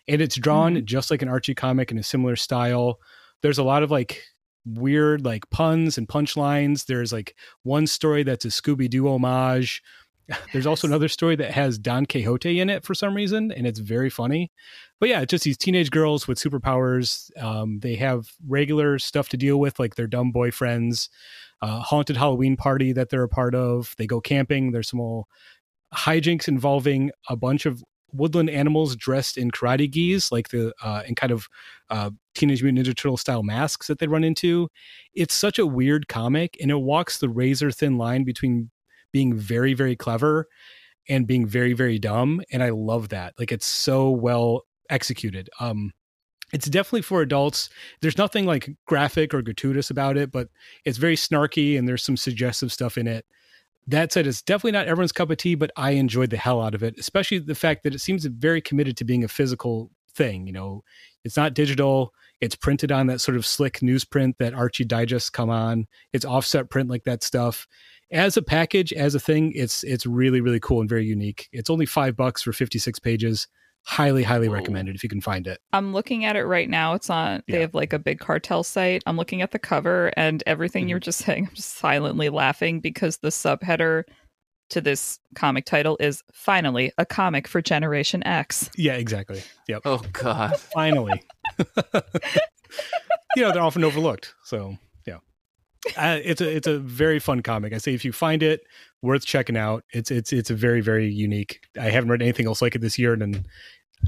And 0.08 0.20
it's 0.20 0.36
drawn 0.36 0.74
mm-hmm. 0.74 0.84
just 0.84 1.10
like 1.10 1.22
an 1.22 1.28
Archie 1.28 1.54
comic 1.54 1.90
in 1.90 1.98
a 1.98 2.02
similar 2.02 2.36
style. 2.36 2.98
There's 3.42 3.58
a 3.58 3.64
lot 3.64 3.82
of 3.82 3.90
like 3.90 4.22
weird 4.64 5.24
like 5.24 5.48
puns 5.50 5.98
and 5.98 6.08
punchlines. 6.08 6.86
There's 6.86 7.12
like 7.12 7.36
one 7.62 7.86
story 7.86 8.22
that's 8.22 8.44
a 8.44 8.48
Scooby 8.48 8.88
Doo 8.88 9.08
homage. 9.08 9.82
There's 10.52 10.66
also 10.66 10.86
another 10.86 11.08
story 11.08 11.36
that 11.36 11.52
has 11.52 11.78
Don 11.78 12.06
Quixote 12.06 12.60
in 12.60 12.68
it 12.68 12.84
for 12.84 12.94
some 12.94 13.14
reason, 13.14 13.52
and 13.52 13.66
it's 13.66 13.78
very 13.78 14.10
funny. 14.10 14.50
But 14.98 15.08
yeah, 15.08 15.20
it's 15.20 15.30
just 15.30 15.44
these 15.44 15.58
teenage 15.58 15.90
girls 15.90 16.26
with 16.26 16.38
superpowers. 16.38 17.30
Um, 17.40 17.78
they 17.80 17.94
have 17.96 18.28
regular 18.46 18.98
stuff 18.98 19.28
to 19.30 19.36
deal 19.36 19.58
with, 19.58 19.78
like 19.78 19.94
their 19.94 20.06
dumb 20.06 20.32
boyfriends, 20.32 21.08
uh, 21.62 21.80
haunted 21.80 22.16
Halloween 22.16 22.56
party 22.56 22.92
that 22.92 23.10
they're 23.10 23.22
a 23.22 23.28
part 23.28 23.54
of. 23.54 23.94
They 23.98 24.06
go 24.06 24.20
camping. 24.20 24.72
There's 24.72 24.88
some 24.88 25.00
little 25.00 25.28
hijinks 25.94 26.48
involving 26.48 27.10
a 27.28 27.36
bunch 27.36 27.66
of 27.66 27.82
woodland 28.12 28.50
animals 28.50 28.96
dressed 28.96 29.36
in 29.36 29.50
karate 29.50 29.90
gis, 29.90 30.32
like 30.32 30.48
the 30.48 30.72
uh, 30.82 31.02
in 31.06 31.14
kind 31.14 31.32
of 31.32 31.48
uh, 31.90 32.10
Teenage 32.34 32.62
Mutant 32.62 32.86
Ninja 32.86 32.96
Turtle 32.96 33.16
style 33.16 33.42
masks 33.42 33.86
that 33.86 33.98
they 33.98 34.06
run 34.06 34.24
into. 34.24 34.68
It's 35.14 35.34
such 35.34 35.58
a 35.58 35.66
weird 35.66 36.08
comic, 36.08 36.56
and 36.60 36.70
it 36.70 36.80
walks 36.80 37.18
the 37.18 37.28
razor 37.28 37.70
thin 37.70 37.98
line 37.98 38.24
between 38.24 38.70
being 39.12 39.34
very 39.34 39.74
very 39.74 39.96
clever 39.96 40.46
and 41.08 41.26
being 41.26 41.46
very 41.46 41.72
very 41.72 41.98
dumb, 41.98 42.40
and 42.52 42.62
I 42.62 42.70
love 42.70 43.10
that. 43.10 43.34
Like 43.38 43.52
it's 43.52 43.66
so 43.66 44.10
well 44.10 44.62
executed. 44.90 45.48
Um, 45.60 45.92
it's 46.52 46.68
definitely 46.68 47.02
for 47.02 47.22
adults. 47.22 47.70
There's 48.00 48.18
nothing 48.18 48.46
like 48.46 48.70
graphic 48.86 49.34
or 49.34 49.42
gratuitous 49.42 49.90
about 49.90 50.16
it, 50.16 50.30
but 50.30 50.48
it's 50.84 50.98
very 50.98 51.16
snarky 51.16 51.76
and 51.76 51.88
there's 51.88 52.04
some 52.04 52.16
suggestive 52.16 52.72
stuff 52.72 52.96
in 52.96 53.08
it 53.08 53.26
that 53.88 54.12
said, 54.12 54.26
it's 54.26 54.42
definitely 54.42 54.72
not 54.72 54.88
everyone's 54.88 55.12
cup 55.12 55.30
of 55.30 55.36
tea, 55.36 55.54
but 55.54 55.70
I 55.76 55.92
enjoyed 55.92 56.30
the 56.30 56.36
hell 56.36 56.60
out 56.60 56.74
of 56.74 56.82
it, 56.82 56.98
especially 56.98 57.38
the 57.38 57.54
fact 57.54 57.84
that 57.84 57.94
it 57.94 58.00
seems 58.00 58.24
very 58.24 58.60
committed 58.60 58.96
to 58.96 59.04
being 59.04 59.24
a 59.24 59.28
physical 59.28 59.90
thing. 60.14 60.46
You 60.46 60.52
know, 60.52 60.82
it's 61.24 61.36
not 61.36 61.54
digital. 61.54 62.12
It's 62.40 62.54
printed 62.56 62.92
on 62.92 63.06
that 63.06 63.20
sort 63.20 63.36
of 63.36 63.46
slick 63.46 63.80
newsprint 63.80 64.34
that 64.38 64.54
Archie 64.54 64.84
Digest 64.84 65.32
come 65.32 65.50
on. 65.50 65.86
It's 66.12 66.24
offset 66.24 66.70
print 66.70 66.90
like 66.90 67.04
that 67.04 67.22
stuff. 67.22 67.66
As 68.12 68.36
a 68.36 68.42
package, 68.42 68.92
as 68.92 69.14
a 69.14 69.20
thing, 69.20 69.52
it's 69.54 69.82
it's 69.84 70.06
really 70.06 70.40
really 70.40 70.60
cool 70.60 70.80
and 70.80 70.88
very 70.88 71.06
unique. 71.06 71.48
It's 71.52 71.70
only 71.70 71.86
five 71.86 72.16
bucks 72.16 72.42
for 72.42 72.52
fifty 72.52 72.78
six 72.78 72.98
pages 72.98 73.48
highly 73.86 74.24
highly 74.24 74.48
Whoa. 74.48 74.54
recommended 74.54 74.96
if 74.96 75.04
you 75.04 75.08
can 75.08 75.20
find 75.20 75.46
it 75.46 75.60
i'm 75.72 75.92
looking 75.92 76.24
at 76.24 76.34
it 76.34 76.44
right 76.44 76.68
now 76.68 76.94
it's 76.94 77.08
on 77.08 77.40
they 77.46 77.60
have 77.60 77.72
like 77.72 77.92
a 77.92 78.00
big 78.00 78.18
cartel 78.18 78.64
site 78.64 79.00
i'm 79.06 79.16
looking 79.16 79.42
at 79.42 79.52
the 79.52 79.60
cover 79.60 80.12
and 80.16 80.42
everything 80.44 80.82
mm-hmm. 80.82 80.90
you're 80.90 80.98
just 80.98 81.20
saying 81.24 81.46
i'm 81.48 81.54
just 81.54 81.76
silently 81.76 82.28
laughing 82.28 82.80
because 82.80 83.18
the 83.18 83.28
subheader 83.28 84.02
to 84.70 84.80
this 84.80 85.18
comic 85.34 85.64
title 85.64 85.96
is 86.00 86.22
finally 86.32 86.92
a 86.98 87.06
comic 87.06 87.46
for 87.48 87.62
generation 87.62 88.26
x. 88.26 88.70
Yeah 88.76 88.94
exactly. 88.94 89.42
Yep. 89.68 89.82
Oh 89.84 90.02
god. 90.12 90.56
Finally. 90.74 91.22
You 93.34 93.42
know 93.42 93.52
they're 93.52 93.62
often 93.62 93.84
overlooked 93.84 94.34
so 94.44 94.78
yeah. 95.06 95.18
Uh, 95.94 96.18
it's 96.24 96.40
a 96.40 96.56
it's 96.56 96.66
a 96.66 96.78
very 96.78 97.18
fun 97.18 97.42
comic. 97.42 97.74
I 97.74 97.78
say 97.78 97.92
if 97.92 98.02
you 98.02 98.10
find 98.10 98.42
it 98.42 98.62
worth 99.06 99.24
checking 99.24 99.56
out. 99.56 99.84
It's 99.92 100.10
it's 100.10 100.32
it's 100.32 100.50
a 100.50 100.54
very 100.54 100.80
very 100.80 101.08
unique. 101.08 101.60
I 101.80 101.88
haven't 101.90 102.10
read 102.10 102.22
anything 102.22 102.46
else 102.46 102.60
like 102.60 102.74
it 102.74 102.80
this 102.80 102.98
year 102.98 103.14
and 103.14 103.46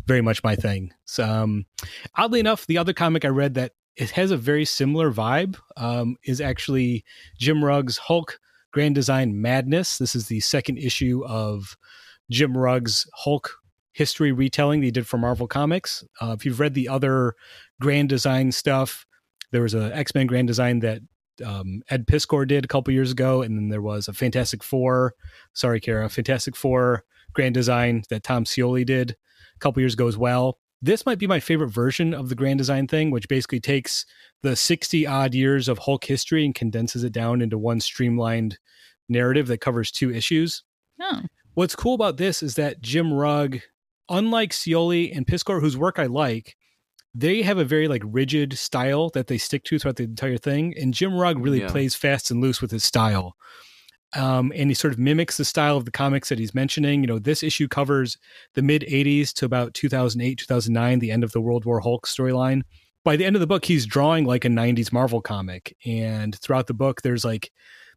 very 0.07 0.21
much 0.21 0.45
my 0.45 0.55
thing. 0.55 0.93
So, 1.07 1.25
um, 1.25 1.65
oddly 2.17 2.41
enough, 2.41 2.67
the 2.67 2.79
other 2.79 2.93
comic 2.93 3.25
I 3.25 3.29
read 3.29 3.55
that 3.55 3.73
it 3.97 4.11
has 4.11 4.31
a 4.31 4.37
very 4.37 4.65
similar 4.65 5.11
vibe 5.11 5.57
um, 5.77 6.17
is 6.25 6.41
actually 6.41 7.05
Jim 7.39 7.65
Rugg's 7.65 7.97
Hulk 7.97 8.39
Grand 8.73 8.95
Design 8.95 9.41
Madness. 9.41 9.99
This 9.99 10.15
is 10.15 10.29
the 10.29 10.41
second 10.41 10.79
issue 10.79 11.25
of 11.27 11.77
Jim 12.31 12.57
Rugg's 12.57 13.09
Hulk 13.15 13.55
history 13.93 14.33
retelling 14.33 14.81
that 14.81 14.87
he 14.87 14.91
did 14.93 15.07
for 15.07 15.19
Marvel 15.19 15.49
Comics. 15.49 16.05
Uh, 16.21 16.35
if 16.39 16.45
you've 16.45 16.61
read 16.61 16.75
the 16.75 16.89
other 16.89 17.35
Grand 17.81 18.09
Design 18.09 18.53
stuff, 18.53 19.07
there 19.51 19.63
was 19.63 19.75
a 19.75 19.95
X 19.95 20.15
Men 20.15 20.27
Grand 20.27 20.47
Design 20.47 20.81
that 20.81 21.01
um, 21.45 21.83
Ed 21.91 22.07
Piskor 22.07 22.47
did 22.47 22.65
a 22.65 22.69
couple 22.69 22.93
years 22.93 23.11
ago, 23.11 23.43
and 23.43 23.57
then 23.57 23.69
there 23.69 23.83
was 23.83 24.09
a 24.09 24.13
Fantastic 24.13 24.63
Four. 24.63 25.15
Sorry, 25.53 25.81
Kara, 25.81 26.09
Fantastic 26.09 26.57
Four 26.57 27.05
Grand 27.33 27.55
Design 27.55 28.03
that 28.11 28.23
Tom 28.23 28.45
Scioli 28.45 28.85
did 28.85 29.13
a 29.13 29.59
couple 29.59 29.81
years 29.81 29.95
ago 29.95 30.07
as 30.07 30.17
well. 30.17 30.59
This 30.81 31.05
might 31.05 31.19
be 31.19 31.27
my 31.27 31.41
favorite 31.41 31.71
version 31.71 32.15
of 32.15 32.29
the 32.29 32.35
grand 32.35 32.59
design 32.59 32.87
thing, 32.87 33.11
which 33.11 33.29
basically 33.29 33.61
takes 33.61 34.07
the 34.43 34.55
60 34.55 35.07
odd 35.07 35.35
years 35.35 35.69
of 35.69 35.79
Hulk 35.79 36.05
history 36.05 36.45
and 36.45 36.55
condenses 36.55 37.03
it 37.03 37.13
down 37.13 37.41
into 37.43 37.59
one 37.59 37.81
streamlined 37.81 38.59
narrative 39.09 39.49
that 39.49 39.61
covers 39.61 39.91
two 39.91 40.13
issues. 40.13 40.63
Oh. 41.01 41.23
What's 41.55 41.75
cool 41.75 41.95
about 41.95 42.19
this 42.19 42.43
is 42.43 42.55
that 42.55 42.81
Jim 42.81 43.13
Rugg, 43.13 43.61
unlike 44.09 44.53
Scioli 44.53 45.17
and 45.17 45.27
Piskor, 45.27 45.61
whose 45.61 45.77
work 45.77 45.99
I 45.99 46.07
like, 46.07 46.57
they 47.15 47.43
have 47.43 47.59
a 47.59 47.65
very 47.65 47.89
like 47.89 48.03
rigid 48.05 48.57
style 48.57 49.11
that 49.11 49.27
they 49.27 49.39
stick 49.39 49.65
to 49.65 49.79
throughout 49.79 49.97
the 49.97 50.05
entire 50.05 50.39
thing. 50.39 50.75
And 50.79 50.95
Jim 50.95 51.15
Rugg 51.15 51.41
really 51.41 51.63
yeah. 51.63 51.69
plays 51.69 51.97
fast 51.97 52.31
and 52.31 52.41
loose 52.41 52.63
with 52.63 52.71
his 52.71 52.85
style 52.85 53.35
um, 54.17 54.53
and 54.55 54.71
he 54.71 54.75
sort 54.75 54.93
of 54.93 54.99
mimics 54.99 55.37
the 55.37 55.45
style 55.45 55.77
of 55.77 55.85
the 55.85 55.91
comics 55.91 56.29
that 56.29 56.39
he's 56.39 56.55
mentioning. 56.55 57.03
You 57.03 57.07
know, 57.07 57.19
this 57.19 57.43
issue 57.43 57.69
covers 57.69 58.17
the 58.55 58.63
mid 58.63 58.83
80s 58.83 59.33
to 59.35 59.45
about 59.45 59.75
2008, 59.75 60.39
2009, 60.39 60.99
the 60.99 61.11
end 61.11 61.25
of 61.25 61.33
the 61.33 61.41
World 61.41 61.65
War 61.65 61.81
Hulk 61.81 62.07
storyline. 62.07 62.63
By 63.05 63.17
the 63.17 63.25
end 63.25 63.37
of 63.37 63.41
the 63.41 63.47
book, 63.47 63.65
he's 63.65 63.87
drawing 63.87 64.25
like 64.25 64.45
a 64.45 64.49
90s 64.49 64.93
Marvel 64.93 65.21
comic. 65.21 65.77
And 65.85 66.39
throughout 66.41 66.67
the 66.67 66.75
book, 66.75 67.03
there's 67.03 67.25
like 67.25 67.51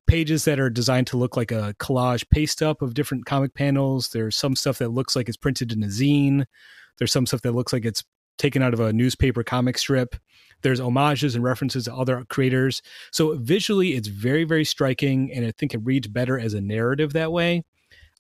pages 0.08 0.45
that 0.45 0.60
are 0.60 0.69
designed 0.69 1.08
to 1.08 1.17
look 1.17 1.38
like 1.38 1.52
a 1.52 1.76
collage 1.80 2.30
paste 2.30 2.62
up 2.62 2.82
of 2.82 2.93
different 2.93 3.26
comic 3.26 3.54
panels. 3.54 4.10
There's 4.10 4.36
some 4.36 4.56
stuff 4.56 4.78
that 4.80 4.89
looks 4.89 5.15
like 5.15 5.30
it's 5.30 5.38
printed 5.38 5.71
in 5.71 5.84
a 5.84 5.88
zine. 5.88 6.45
There's 6.97 7.12
some 7.12 7.26
stuff 7.26 7.41
that 7.41 7.54
looks 7.54 7.74
like 7.74 7.86
it's 7.86 8.04
taken 8.38 8.62
out 8.62 8.74
of 8.74 8.80
a 8.80 8.93
newspaper 8.93 9.43
comic 9.43 9.78
strip. 9.78 10.15
There's 10.62 10.80
homages 10.80 11.36
and 11.36 11.43
references 11.43 11.86
to 11.86 11.95
other 11.95 12.24
creators. 12.30 12.82
So 13.12 13.38
visually, 13.38 13.93
it's 13.93 14.08
very, 14.08 14.43
very 14.43 14.65
striking, 14.65 15.32
and 15.34 15.45
I 15.45 15.52
think 15.52 15.74
it 15.74 15.82
reads 15.84 16.08
better 16.08 16.39
as 16.39 16.54
a 16.54 16.62
narrative 16.62 17.13
that 17.13 17.32
way. 17.32 17.63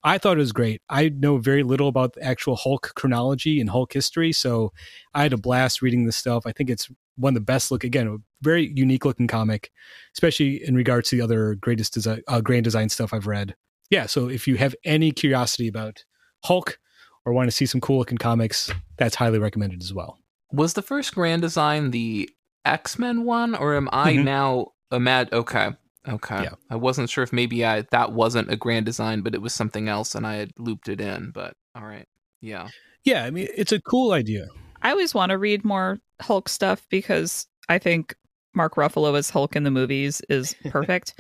I 0.03 0.17
thought 0.17 0.37
it 0.37 0.39
was 0.39 0.51
great. 0.51 0.81
I 0.89 1.09
know 1.09 1.37
very 1.37 1.61
little 1.61 1.87
about 1.87 2.13
the 2.13 2.23
actual 2.23 2.55
Hulk 2.55 2.93
chronology 2.95 3.61
and 3.61 3.69
Hulk 3.69 3.93
history, 3.93 4.31
so 4.31 4.73
I 5.13 5.21
had 5.21 5.33
a 5.33 5.37
blast 5.37 5.81
reading 5.81 6.05
this 6.05 6.17
stuff. 6.17 6.47
I 6.47 6.51
think 6.51 6.69
it's 6.71 6.89
one 7.17 7.31
of 7.31 7.35
the 7.35 7.41
best 7.41 7.69
look 7.69 7.83
again, 7.83 8.07
a 8.07 8.17
very 8.41 8.71
unique 8.75 9.05
looking 9.05 9.27
comic, 9.27 9.71
especially 10.15 10.65
in 10.65 10.75
regards 10.75 11.09
to 11.09 11.17
the 11.17 11.21
other 11.21 11.53
greatest 11.55 11.93
design, 11.93 12.21
uh, 12.27 12.41
grand 12.41 12.63
design 12.63 12.89
stuff 12.89 13.13
I've 13.13 13.27
read. 13.27 13.55
Yeah, 13.91 14.07
so 14.07 14.27
if 14.27 14.47
you 14.47 14.55
have 14.55 14.73
any 14.85 15.11
curiosity 15.11 15.67
about 15.67 16.03
Hulk 16.45 16.79
or 17.25 17.33
want 17.33 17.47
to 17.47 17.55
see 17.55 17.67
some 17.67 17.81
cool 17.81 17.99
looking 17.99 18.17
comics, 18.17 18.71
that's 18.97 19.15
highly 19.15 19.37
recommended 19.37 19.83
as 19.83 19.93
well. 19.93 20.17
Was 20.51 20.73
the 20.73 20.81
first 20.81 21.15
grand 21.15 21.41
design 21.41 21.91
the 21.91 22.29
X 22.65 22.99
Men 22.99 23.23
one, 23.23 23.55
or 23.55 23.75
am 23.75 23.89
I 23.91 24.13
mm-hmm. 24.13 24.25
now 24.25 24.67
a 24.91 24.99
mad? 24.99 25.29
Okay, 25.31 25.71
okay. 26.07 26.43
Yeah. 26.43 26.55
I 26.69 26.75
wasn't 26.75 27.09
sure 27.09 27.23
if 27.23 27.33
maybe 27.33 27.65
I 27.65 27.81
that 27.91 28.11
wasn't 28.11 28.51
a 28.51 28.55
grand 28.55 28.85
design, 28.85 29.21
but 29.21 29.33
it 29.33 29.41
was 29.41 29.53
something 29.53 29.87
else, 29.87 30.15
and 30.15 30.27
I 30.27 30.35
had 30.35 30.51
looped 30.57 30.89
it 30.89 31.01
in. 31.01 31.31
But 31.31 31.53
all 31.75 31.83
right, 31.83 32.07
yeah, 32.41 32.69
yeah. 33.03 33.23
I 33.23 33.31
mean, 33.31 33.47
it's 33.55 33.71
a 33.71 33.81
cool 33.81 34.11
idea. 34.11 34.47
I 34.81 34.91
always 34.91 35.13
want 35.13 35.29
to 35.29 35.37
read 35.37 35.63
more 35.63 35.99
Hulk 36.21 36.49
stuff 36.49 36.85
because 36.89 37.47
I 37.69 37.77
think 37.77 38.15
Mark 38.53 38.75
Ruffalo 38.75 39.17
as 39.17 39.29
Hulk 39.29 39.55
in 39.55 39.63
the 39.63 39.71
movies 39.71 40.21
is 40.29 40.55
perfect. 40.69 41.19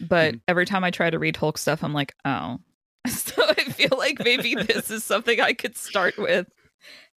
but 0.00 0.34
mm. 0.34 0.40
every 0.46 0.66
time 0.66 0.84
I 0.84 0.90
try 0.90 1.10
to 1.10 1.18
read 1.18 1.36
Hulk 1.36 1.58
stuff, 1.58 1.82
I'm 1.82 1.94
like, 1.94 2.14
oh. 2.24 2.58
So 3.08 3.42
I 3.42 3.64
feel 3.64 3.96
like 3.96 4.18
maybe 4.22 4.54
this 4.54 4.90
is 4.90 5.04
something 5.04 5.40
I 5.40 5.54
could 5.54 5.76
start 5.76 6.18
with. 6.18 6.46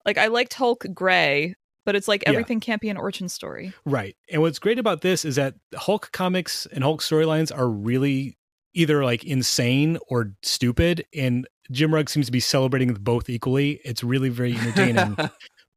Like 0.05 0.17
I 0.17 0.27
liked 0.27 0.53
Hulk 0.53 0.85
Gray, 0.93 1.55
but 1.85 1.95
it's 1.95 2.07
like 2.07 2.23
everything 2.25 2.57
yeah. 2.57 2.65
can't 2.65 2.81
be 2.81 2.89
an 2.89 2.97
origin 2.97 3.29
story. 3.29 3.73
Right. 3.85 4.15
And 4.31 4.41
what's 4.41 4.59
great 4.59 4.79
about 4.79 5.01
this 5.01 5.25
is 5.25 5.35
that 5.35 5.55
Hulk 5.75 6.11
comics 6.11 6.65
and 6.67 6.83
Hulk 6.83 7.01
storylines 7.01 7.55
are 7.55 7.69
really 7.69 8.37
either 8.73 9.03
like 9.03 9.23
insane 9.23 9.97
or 10.07 10.33
stupid 10.43 11.05
and 11.13 11.47
Jim 11.71 11.93
Rugg 11.93 12.09
seems 12.09 12.25
to 12.25 12.31
be 12.31 12.39
celebrating 12.39 12.93
both 12.93 13.29
equally. 13.29 13.79
It's 13.85 14.03
really 14.03 14.29
very 14.29 14.53
entertaining. 14.55 15.17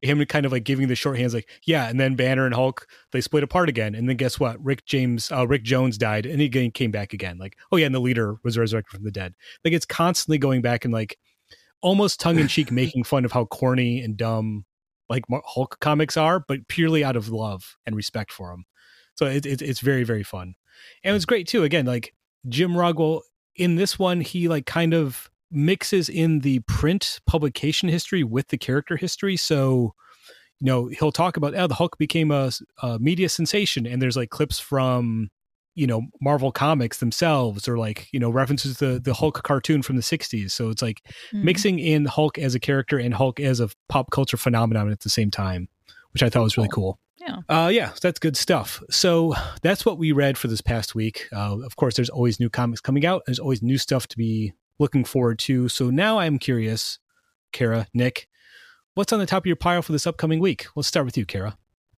him 0.04 0.24
kind 0.26 0.46
of 0.46 0.52
like 0.52 0.64
giving 0.64 0.88
the 0.88 0.94
shorthands 0.94 1.34
like 1.34 1.48
yeah 1.66 1.88
and 1.88 1.98
then 1.98 2.14
banner 2.14 2.44
and 2.44 2.54
hulk 2.54 2.87
they 3.12 3.20
split 3.20 3.42
apart 3.42 3.68
again 3.68 3.94
and 3.94 4.08
then 4.08 4.16
guess 4.16 4.38
what 4.38 4.62
rick 4.62 4.84
james 4.84 5.32
uh, 5.32 5.46
rick 5.46 5.62
jones 5.62 5.96
died 5.96 6.26
and 6.26 6.40
he 6.40 6.70
came 6.70 6.90
back 6.90 7.12
again 7.12 7.38
like 7.38 7.56
oh 7.72 7.76
yeah 7.76 7.87
and 7.87 7.94
the 7.94 8.00
leader 8.00 8.37
was 8.44 8.58
resurrected 8.58 8.92
from 8.92 9.04
the 9.04 9.10
dead 9.10 9.34
like 9.64 9.72
it's 9.72 9.87
constantly 9.87 10.38
going 10.38 10.60
back 10.60 10.84
and 10.84 10.92
like 10.92 11.16
almost 11.85 12.20
tongue-in-cheek 12.20 12.70
making 12.83 13.05
fun 13.05 13.25
of 13.25 13.33
how 13.33 13.44
corny 13.44 14.01
and 14.01 14.16
dumb 14.16 14.64
like 15.09 15.25
hulk 15.44 15.79
comics 15.81 16.16
are 16.16 16.40
but 16.40 16.66
purely 16.68 17.05
out 17.05 17.16
of 17.16 17.29
love 17.29 17.77
and 17.87 17.94
respect 17.94 18.33
for 18.33 18.51
him 18.51 18.64
so 19.14 19.27
it, 19.27 19.44
it, 19.44 19.62
it's 19.62 19.81
very 19.81 20.03
very 20.03 20.23
fun 20.23 20.55
and 21.05 21.14
it's 21.14 21.27
great 21.27 21.47
too 21.47 21.62
again 21.62 21.85
like 21.85 22.14
jim 22.49 22.77
rugwell 22.77 23.23
in 23.57 23.77
this 23.77 23.99
one 23.99 24.20
he 24.20 24.49
like 24.49 24.66
kind 24.66 24.94
of 24.94 25.31
mixes 25.55 26.09
in 26.09 26.40
the 26.40 26.59
print 26.61 27.20
publication 27.27 27.88
history 27.88 28.25
with 28.25 28.49
the 28.49 28.59
character 28.59 28.97
history. 28.97 29.37
So, 29.37 29.94
you 30.61 30.66
know, 30.66 30.88
he'll 30.88 31.12
talk 31.12 31.37
about, 31.37 31.55
oh, 31.55 31.66
the 31.66 31.75
Hulk 31.75 31.97
became 31.97 32.31
a, 32.31 32.51
a 32.83 32.99
media 32.99 33.29
sensation, 33.29 33.87
and 33.87 34.03
there's 34.03 34.16
like 34.16 34.31
clips 34.31 34.59
from, 34.59 35.31
you 35.74 35.87
know, 35.87 36.02
Marvel 36.20 36.52
Comics 36.52 36.98
themselves, 36.98 37.68
or 37.68 37.78
like, 37.78 38.08
you 38.12 38.20
know, 38.20 38.30
references 38.30 38.78
the 38.78 39.00
the 39.02 39.14
Hulk 39.14 39.42
cartoon 39.42 39.82
from 39.82 39.96
the 39.96 40.02
60s. 40.02 40.50
So 40.50 40.70
it's 40.70 40.82
like 40.82 41.02
mm-hmm. 41.32 41.44
mixing 41.44 41.78
in 41.78 42.06
Hulk 42.06 42.38
as 42.38 42.54
a 42.54 42.60
character 42.60 42.98
and 42.98 43.14
Hulk 43.14 43.40
as 43.40 43.60
a 43.60 43.70
pop 43.88 44.10
culture 44.10 44.37
phenomenon 44.37 44.90
at 44.90 45.00
the 45.00 45.10
same 45.10 45.30
time, 45.30 45.68
which 46.12 46.22
I 46.22 46.30
thought 46.30 46.44
was 46.44 46.56
really 46.56 46.70
cool. 46.72 46.98
Yeah. 47.20 47.38
Uh, 47.48 47.70
yeah, 47.72 47.92
that's 48.02 48.18
good 48.18 48.37
stuff. 48.37 48.82
So 48.90 49.34
that's 49.62 49.87
what 49.87 49.98
we 49.98 50.12
read 50.12 50.37
for 50.37 50.48
this 50.48 50.60
past 50.60 50.94
week. 50.94 51.28
Uh, 51.32 51.58
of 51.62 51.76
course, 51.76 51.96
there's 51.96 52.10
always 52.10 52.38
new 52.38 52.50
comics 52.50 52.80
coming 52.80 53.06
out. 53.06 53.22
There's 53.26 53.38
always 53.38 53.62
new 53.62 53.78
stuff 53.78 54.06
to 54.08 54.16
be 54.16 54.52
looking 54.78 55.04
forward 55.04 55.38
to. 55.40 55.68
So 55.68 55.90
now 55.90 56.18
I'm 56.18 56.38
curious, 56.38 56.98
Kara, 57.52 57.87
Nick, 57.94 58.28
what's 58.94 59.12
on 59.12 59.20
the 59.20 59.26
top 59.26 59.42
of 59.42 59.46
your 59.46 59.56
pile 59.56 59.82
for 59.82 59.92
this 59.92 60.06
upcoming 60.06 60.40
week? 60.40 60.66
Let's 60.76 60.88
start 60.88 61.06
with 61.06 61.16
you, 61.16 61.24
Kara. 61.24 61.56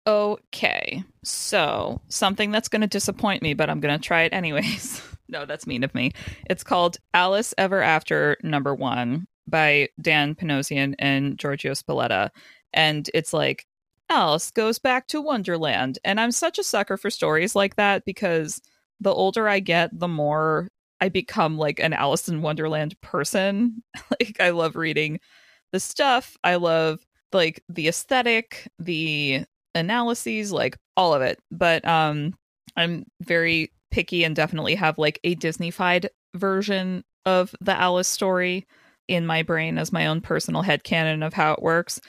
Okay. 0.08 1.04
So, 1.24 2.02
something 2.10 2.52
that's 2.52 2.68
going 2.68 2.82
to 2.82 2.88
disappoint 2.88 3.42
me, 3.42 3.54
but 3.54 3.70
I'm 3.70 3.80
going 3.80 3.98
to 3.98 4.04
try 4.04 4.22
it 4.24 4.34
anyways. 4.34 5.02
no, 5.28 5.46
that's 5.46 5.66
mean 5.68 5.84
of 5.84 5.96
me. 5.96 6.12
It's 6.50 6.64
called 6.64 6.98
Alice 7.14 7.54
Ever 7.58 7.82
After 7.82 8.38
Number 8.44 8.76
One 8.76 9.28
by 9.48 9.90
Dan 10.00 10.36
Panosian 10.36 10.96
and 11.00 11.38
Giorgio 11.38 11.74
Spalletta. 11.74 12.30
And 12.74 13.10
it's 13.14 13.34
like, 13.34 13.66
Alice 14.10 14.52
goes 14.52 14.78
back 14.78 15.08
to 15.08 15.22
Wonderland. 15.22 15.98
And 16.04 16.20
I'm 16.20 16.32
such 16.32 16.60
a 16.60 16.64
sucker 16.64 16.98
for 16.98 17.10
stories 17.10 17.56
like 17.56 17.76
that 17.76 18.06
because 18.06 18.62
the 19.00 19.14
older 19.14 19.48
I 19.48 19.60
get, 19.60 19.98
the 19.98 20.08
more 20.08 20.70
I 21.02 21.10
become 21.10 21.58
like 21.58 21.80
an 21.80 21.94
Alice 21.94 22.30
in 22.30 22.42
Wonderland 22.42 23.00
person. 23.02 23.84
like 24.12 24.38
I 24.40 24.52
love 24.52 24.76
reading 24.76 25.20
the 25.72 25.80
stuff. 25.80 26.38
I 26.44 26.56
love 26.56 27.00
like 27.34 27.64
the 27.68 27.88
aesthetic, 27.88 28.68
the 28.80 29.46
analyses, 29.76 30.52
like 30.52 30.78
all 30.98 31.14
of 31.14 31.22
it. 31.22 31.40
But 31.52 31.86
um 31.88 32.34
I'm 32.76 33.06
very 33.22 33.72
picky 33.92 34.24
and 34.24 34.36
definitely 34.36 34.76
have 34.76 34.98
like 34.98 35.20
a 35.24 35.36
Disneyfied 35.36 36.08
version 36.36 37.04
of 37.26 37.56
the 37.62 37.74
Alice 37.74 38.08
story 38.08 38.68
in 39.08 39.26
my 39.26 39.44
brain 39.44 39.78
as 39.78 39.94
my 39.94 40.08
own 40.08 40.22
personal 40.22 40.62
head 40.64 40.84
canon 40.84 41.24
of 41.24 41.34
how 41.34 41.54
it 41.54 41.62
works. 41.62 42.02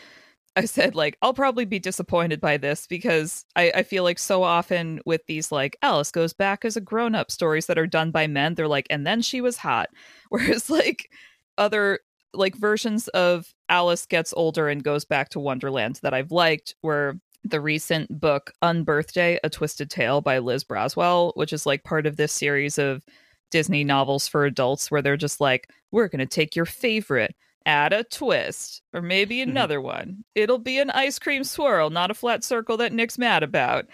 I 0.57 0.65
said 0.65 0.95
like 0.95 1.19
I'll 1.21 1.35
probably 1.35 1.67
be 1.67 1.79
disappointed 1.79 2.41
by 2.41 2.57
this 2.57 2.87
because 2.87 3.45
I, 3.55 3.71
I 3.75 3.83
feel 3.83 4.05
like 4.05 4.19
so 4.19 4.43
often 4.43 5.01
with 5.05 5.21
these 5.27 5.53
like 5.53 5.77
Alice 5.83 6.11
goes 6.11 6.33
back 6.33 6.65
as 6.65 6.77
a 6.77 6.81
grown 6.81 7.15
up 7.15 7.31
stories 7.31 7.67
that 7.67 7.79
are 7.79 7.87
done 7.87 8.11
by 8.11 8.27
men, 8.27 8.55
they're 8.55 8.67
like, 8.67 8.87
and 8.89 9.07
then 9.07 9.21
she 9.21 9.41
was 9.41 9.59
hot. 9.59 9.91
Whereas 10.31 10.71
like 10.71 11.11
other 11.59 12.01
like 12.33 12.57
versions 12.57 13.09
of 13.09 13.47
Alice 13.69 14.07
gets 14.07 14.33
older 14.37 14.69
and 14.69 14.83
goes 14.83 15.05
back 15.05 15.31
to 15.31 15.41
Wonderland 15.41 16.01
that 16.03 16.15
I've 16.15 16.33
liked 16.33 16.75
were 16.83 17.19
the 17.49 17.61
recent 17.61 18.21
book 18.21 18.53
Unbirthday, 18.63 19.39
A 19.43 19.51
Twisted 19.51 19.91
Tale 19.91 20.21
by 20.21 20.39
Liz 20.39 20.65
Braswell, 20.65 21.33
which 21.35 21.53
is 21.53 21.67
like 21.67 21.85
part 21.85 22.07
of 22.07 22.17
this 22.17 22.33
series 22.33 22.79
of 22.79 23.05
Disney 23.51 23.85
novels 23.85 24.27
for 24.29 24.45
adults 24.45 24.91
where 24.91 25.03
they're 25.03 25.17
just 25.17 25.41
like, 25.41 25.71
we're 25.91 26.09
going 26.09 26.19
to 26.21 26.27
take 26.27 26.57
your 26.57 26.67
favorite 26.67 27.35
add 27.67 27.93
a 27.93 28.05
twist 28.05 28.81
or 28.95 29.03
maybe 29.03 29.39
mm-hmm. 29.39 29.51
another 29.51 29.81
one 29.81 30.25
it'll 30.37 30.57
be 30.57 30.79
an 30.79 30.89
ice 30.91 31.19
cream 31.19 31.43
swirl 31.43 31.91
not 31.91 32.13
a 32.13 32.15
flat 32.15 32.45
circle 32.45 32.77
that 32.77 32.93
nick's 32.93 33.19
mad 33.19 33.43
about 33.43 33.87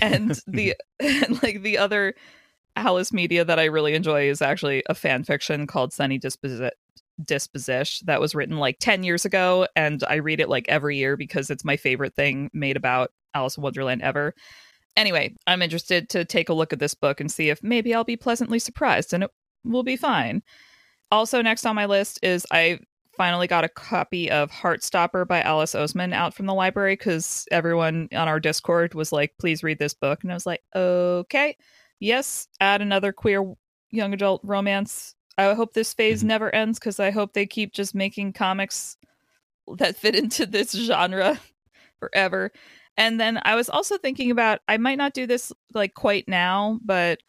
and 0.00 0.40
the 0.46 0.74
and 0.98 1.42
like 1.42 1.62
the 1.62 1.76
other 1.76 2.14
alice 2.74 3.12
media 3.12 3.44
that 3.44 3.58
i 3.58 3.66
really 3.66 3.94
enjoy 3.94 4.28
is 4.28 4.40
actually 4.40 4.82
a 4.88 4.94
fan 4.94 5.22
fiction 5.24 5.66
called 5.66 5.92
sunny 5.92 6.18
Disposi- 6.18 6.70
disposition 7.24 8.06
that 8.06 8.20
was 8.20 8.34
written 8.34 8.58
like 8.58 8.78
10 8.80 9.02
years 9.02 9.24
ago 9.24 9.66
and 9.74 10.04
i 10.08 10.14
read 10.14 10.40
it 10.40 10.48
like 10.48 10.68
every 10.68 10.96
year 10.96 11.16
because 11.16 11.50
it's 11.50 11.64
my 11.64 11.76
favorite 11.76 12.14
thing 12.14 12.50
made 12.52 12.76
about 12.76 13.10
alice 13.34 13.56
in 13.56 13.62
wonderland 13.62 14.02
ever 14.02 14.34
anyway 14.96 15.34
i'm 15.46 15.62
interested 15.62 16.08
to 16.08 16.24
take 16.24 16.48
a 16.48 16.54
look 16.54 16.72
at 16.72 16.78
this 16.78 16.94
book 16.94 17.20
and 17.20 17.30
see 17.30 17.50
if 17.50 17.62
maybe 17.62 17.94
i'll 17.94 18.04
be 18.04 18.16
pleasantly 18.16 18.58
surprised 18.58 19.12
and 19.12 19.24
it 19.24 19.30
will 19.64 19.82
be 19.82 19.96
fine 19.96 20.42
also 21.10 21.42
next 21.42 21.66
on 21.66 21.74
my 21.74 21.86
list 21.86 22.18
is 22.22 22.46
i 22.52 22.78
finally 23.18 23.48
got 23.48 23.64
a 23.64 23.68
copy 23.68 24.30
of 24.30 24.48
Heartstopper 24.50 25.26
by 25.26 25.42
Alice 25.42 25.74
Oseman 25.74 26.14
out 26.14 26.32
from 26.32 26.46
the 26.46 26.54
library 26.54 26.94
because 26.94 27.46
everyone 27.50 28.08
on 28.12 28.28
our 28.28 28.38
Discord 28.38 28.94
was 28.94 29.10
like, 29.10 29.34
please 29.40 29.64
read 29.64 29.80
this 29.80 29.92
book. 29.92 30.22
And 30.22 30.30
I 30.30 30.34
was 30.34 30.46
like, 30.46 30.62
okay, 30.74 31.56
yes, 31.98 32.46
add 32.60 32.80
another 32.80 33.12
queer 33.12 33.44
young 33.90 34.14
adult 34.14 34.40
romance. 34.44 35.14
I 35.38 35.54
hope 35.54 35.72
this 35.72 35.94
phase 35.94 36.18
mm-hmm. 36.18 36.28
never 36.28 36.54
ends 36.54 36.78
because 36.78 36.98
I 36.98 37.10
hope 37.10 37.32
they 37.32 37.46
keep 37.46 37.72
just 37.72 37.94
making 37.94 38.32
comics 38.32 38.96
that 39.76 39.96
fit 39.96 40.16
into 40.16 40.44
this 40.44 40.72
genre 40.72 41.40
forever. 42.00 42.50
And 42.96 43.20
then 43.20 43.40
I 43.44 43.54
was 43.54 43.70
also 43.70 43.96
thinking 43.96 44.32
about 44.32 44.60
I 44.66 44.76
might 44.76 44.98
not 44.98 45.14
do 45.14 45.26
this 45.26 45.52
like 45.72 45.94
quite 45.94 46.26
now, 46.26 46.80
but 46.84 47.20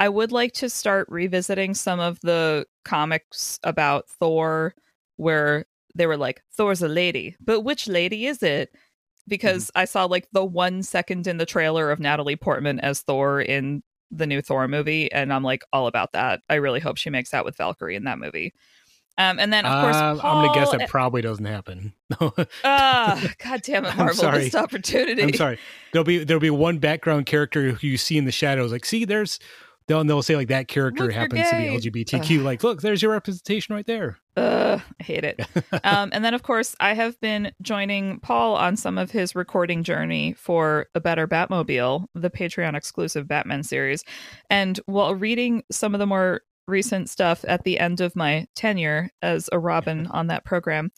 I 0.00 0.08
would 0.08 0.32
like 0.32 0.54
to 0.54 0.70
start 0.70 1.06
revisiting 1.10 1.74
some 1.74 2.00
of 2.00 2.18
the 2.20 2.66
comics 2.84 3.58
about 3.62 4.08
Thor 4.08 4.74
where 5.16 5.66
they 5.94 6.06
were 6.06 6.16
like, 6.16 6.42
Thor's 6.56 6.82
a 6.82 6.88
lady, 6.88 7.36
but 7.40 7.60
which 7.60 7.88
lady 7.88 8.26
is 8.26 8.42
it? 8.42 8.70
Because 9.26 9.66
mm-hmm. 9.66 9.80
I 9.80 9.84
saw 9.84 10.06
like 10.06 10.28
the 10.32 10.44
one 10.44 10.82
second 10.82 11.26
in 11.26 11.36
the 11.36 11.44
trailer 11.44 11.90
of 11.90 12.00
Natalie 12.00 12.36
Portman 12.36 12.80
as 12.80 13.02
Thor 13.02 13.40
in 13.40 13.82
the 14.10 14.26
new 14.26 14.40
Thor 14.40 14.68
movie, 14.68 15.10
and 15.12 15.32
I'm 15.32 15.42
like 15.42 15.64
all 15.72 15.86
about 15.86 16.12
that. 16.12 16.40
I 16.48 16.56
really 16.56 16.80
hope 16.80 16.96
she 16.96 17.10
makes 17.10 17.34
out 17.34 17.44
with 17.44 17.56
Valkyrie 17.56 17.96
in 17.96 18.04
that 18.04 18.18
movie. 18.18 18.54
Um, 19.18 19.40
and 19.40 19.52
then 19.52 19.66
of 19.66 19.82
course, 19.82 19.96
uh, 19.96 20.14
Paul... 20.16 20.38
I'm 20.38 20.46
gonna 20.46 20.60
guess 20.60 20.70
that 20.70 20.88
probably 20.88 21.22
doesn't 21.22 21.44
happen. 21.44 21.92
Ah, 22.64 23.22
uh, 23.22 23.28
god 23.44 23.62
damn 23.62 23.84
it, 23.84 23.96
Marvel! 23.96 24.32
Missed 24.32 24.54
opportunity. 24.54 25.22
I'm 25.22 25.34
sorry. 25.34 25.58
There'll 25.92 26.04
be 26.04 26.24
there'll 26.24 26.40
be 26.40 26.50
one 26.50 26.78
background 26.78 27.26
character 27.26 27.72
who 27.72 27.86
you 27.86 27.98
see 27.98 28.16
in 28.16 28.24
the 28.24 28.32
shadows. 28.32 28.72
Like, 28.72 28.84
see, 28.84 29.04
there's 29.04 29.38
they'll 29.88 30.04
they'll 30.04 30.22
say 30.22 30.36
like 30.36 30.48
that 30.48 30.68
character 30.68 31.10
happens 31.10 31.48
to 31.50 31.56
be 31.56 32.04
LGBTQ. 32.04 32.42
like, 32.44 32.62
look, 32.62 32.80
there's 32.80 33.02
your 33.02 33.12
representation 33.12 33.74
right 33.74 33.86
there. 33.86 34.18
Uh, 34.36 34.78
I 35.00 35.02
hate 35.02 35.24
it. 35.24 35.40
um, 35.84 36.10
and 36.12 36.24
then 36.24 36.34
of 36.34 36.42
course 36.42 36.76
I 36.78 36.94
have 36.94 37.20
been 37.20 37.52
joining 37.60 38.20
Paul 38.20 38.54
on 38.54 38.76
some 38.76 38.98
of 38.98 39.10
his 39.10 39.34
recording 39.34 39.82
journey 39.82 40.34
for 40.34 40.86
a 40.94 41.00
better 41.00 41.26
Batmobile, 41.26 42.06
the 42.14 42.30
Patreon 42.30 42.74
exclusive 42.74 43.26
Batman 43.26 43.64
series. 43.64 44.04
And 44.48 44.78
while 44.86 45.14
reading 45.14 45.64
some 45.72 45.94
of 45.94 45.98
the 45.98 46.06
more 46.06 46.42
recent 46.68 47.08
stuff 47.08 47.44
at 47.48 47.64
the 47.64 47.78
end 47.78 48.00
of 48.00 48.14
my 48.14 48.46
tenure 48.54 49.10
as 49.22 49.48
a 49.50 49.58
Robin 49.58 50.06
on 50.08 50.28
that 50.28 50.44
program, 50.44 50.92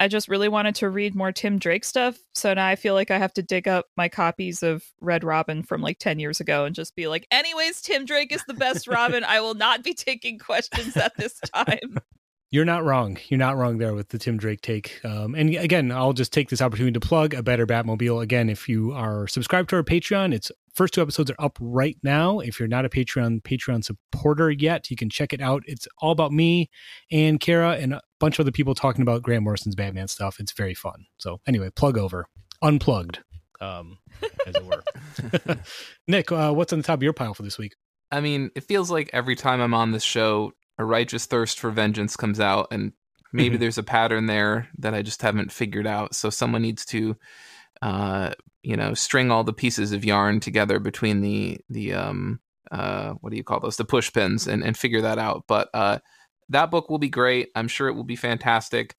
I 0.00 0.08
just 0.08 0.28
really 0.28 0.48
wanted 0.48 0.76
to 0.76 0.88
read 0.88 1.14
more 1.14 1.32
Tim 1.32 1.58
Drake 1.58 1.84
stuff. 1.84 2.16
So 2.34 2.54
now 2.54 2.66
I 2.66 2.76
feel 2.76 2.94
like 2.94 3.10
I 3.10 3.18
have 3.18 3.34
to 3.34 3.42
dig 3.42 3.66
up 3.66 3.86
my 3.96 4.08
copies 4.08 4.62
of 4.62 4.84
Red 5.00 5.24
Robin 5.24 5.62
from 5.62 5.80
like 5.80 5.98
10 5.98 6.20
years 6.20 6.40
ago 6.40 6.64
and 6.64 6.74
just 6.74 6.94
be 6.94 7.08
like, 7.08 7.26
anyways, 7.30 7.82
Tim 7.82 8.04
Drake 8.04 8.32
is 8.32 8.44
the 8.46 8.54
best 8.54 8.86
Robin. 8.88 9.24
I 9.24 9.40
will 9.40 9.54
not 9.54 9.82
be 9.82 9.94
taking 9.94 10.38
questions 10.38 10.96
at 10.96 11.16
this 11.16 11.40
time. 11.54 11.98
You're 12.50 12.64
not 12.64 12.82
wrong. 12.82 13.18
You're 13.28 13.38
not 13.38 13.58
wrong 13.58 13.76
there 13.76 13.92
with 13.92 14.08
the 14.08 14.18
Tim 14.18 14.38
Drake 14.38 14.62
take. 14.62 15.04
Um, 15.04 15.34
and 15.34 15.54
again, 15.54 15.92
I'll 15.92 16.14
just 16.14 16.32
take 16.32 16.48
this 16.48 16.62
opportunity 16.62 16.94
to 16.94 17.00
plug 17.00 17.34
a 17.34 17.42
better 17.42 17.66
Batmobile. 17.66 18.22
Again, 18.22 18.48
if 18.48 18.70
you 18.70 18.92
are 18.92 19.26
subscribed 19.26 19.68
to 19.70 19.76
our 19.76 19.82
Patreon, 19.82 20.32
it's 20.32 20.50
first 20.74 20.94
two 20.94 21.02
episodes 21.02 21.30
are 21.30 21.36
up 21.38 21.58
right 21.60 21.98
now. 22.02 22.38
If 22.38 22.58
you're 22.58 22.68
not 22.68 22.86
a 22.86 22.88
Patreon 22.88 23.42
Patreon 23.42 23.84
supporter 23.84 24.50
yet, 24.50 24.90
you 24.90 24.96
can 24.96 25.10
check 25.10 25.34
it 25.34 25.42
out. 25.42 25.62
It's 25.66 25.86
all 25.98 26.12
about 26.12 26.32
me 26.32 26.70
and 27.10 27.38
Kara 27.38 27.72
and 27.72 27.92
a 27.92 28.00
bunch 28.18 28.38
of 28.38 28.44
other 28.44 28.52
people 28.52 28.74
talking 28.74 29.02
about 29.02 29.22
Grant 29.22 29.42
Morrison's 29.42 29.74
Batman 29.74 30.08
stuff. 30.08 30.40
It's 30.40 30.52
very 30.52 30.74
fun. 30.74 31.04
So 31.18 31.42
anyway, 31.46 31.68
plug 31.68 31.98
over, 31.98 32.28
unplugged, 32.62 33.18
um, 33.60 33.98
as 34.46 34.54
it 34.54 34.64
were. 34.64 35.58
Nick, 36.08 36.32
uh, 36.32 36.52
what's 36.54 36.72
on 36.72 36.78
the 36.78 36.82
top 36.82 36.98
of 36.98 37.02
your 37.02 37.12
pile 37.12 37.34
for 37.34 37.42
this 37.42 37.58
week? 37.58 37.74
I 38.10 38.22
mean, 38.22 38.50
it 38.54 38.64
feels 38.64 38.90
like 38.90 39.10
every 39.12 39.36
time 39.36 39.60
I'm 39.60 39.74
on 39.74 39.92
this 39.92 40.02
show, 40.02 40.52
a 40.78 40.84
righteous 40.84 41.26
thirst 41.26 41.58
for 41.58 41.70
vengeance 41.70 42.16
comes 42.16 42.40
out 42.40 42.68
and 42.70 42.92
maybe 43.32 43.54
mm-hmm. 43.54 43.60
there's 43.62 43.78
a 43.78 43.82
pattern 43.82 44.26
there 44.26 44.68
that 44.78 44.94
I 44.94 45.02
just 45.02 45.22
haven't 45.22 45.52
figured 45.52 45.86
out. 45.86 46.14
So 46.14 46.30
someone 46.30 46.62
needs 46.62 46.84
to 46.86 47.16
uh, 47.82 48.30
you 48.62 48.76
know, 48.76 48.94
string 48.94 49.30
all 49.30 49.44
the 49.44 49.52
pieces 49.52 49.92
of 49.92 50.04
yarn 50.04 50.40
together 50.40 50.78
between 50.78 51.20
the 51.20 51.58
the 51.70 51.94
um 51.94 52.40
uh 52.70 53.12
what 53.20 53.30
do 53.30 53.36
you 53.36 53.44
call 53.44 53.60
those? 53.60 53.76
The 53.76 53.84
push 53.84 54.12
pins 54.12 54.46
and 54.46 54.62
and 54.62 54.76
figure 54.76 55.00
that 55.02 55.18
out. 55.18 55.44
But 55.46 55.68
uh 55.74 55.98
that 56.48 56.70
book 56.70 56.90
will 56.90 56.98
be 56.98 57.08
great. 57.08 57.50
I'm 57.54 57.68
sure 57.68 57.88
it 57.88 57.94
will 57.94 58.04
be 58.04 58.16
fantastic. 58.16 58.94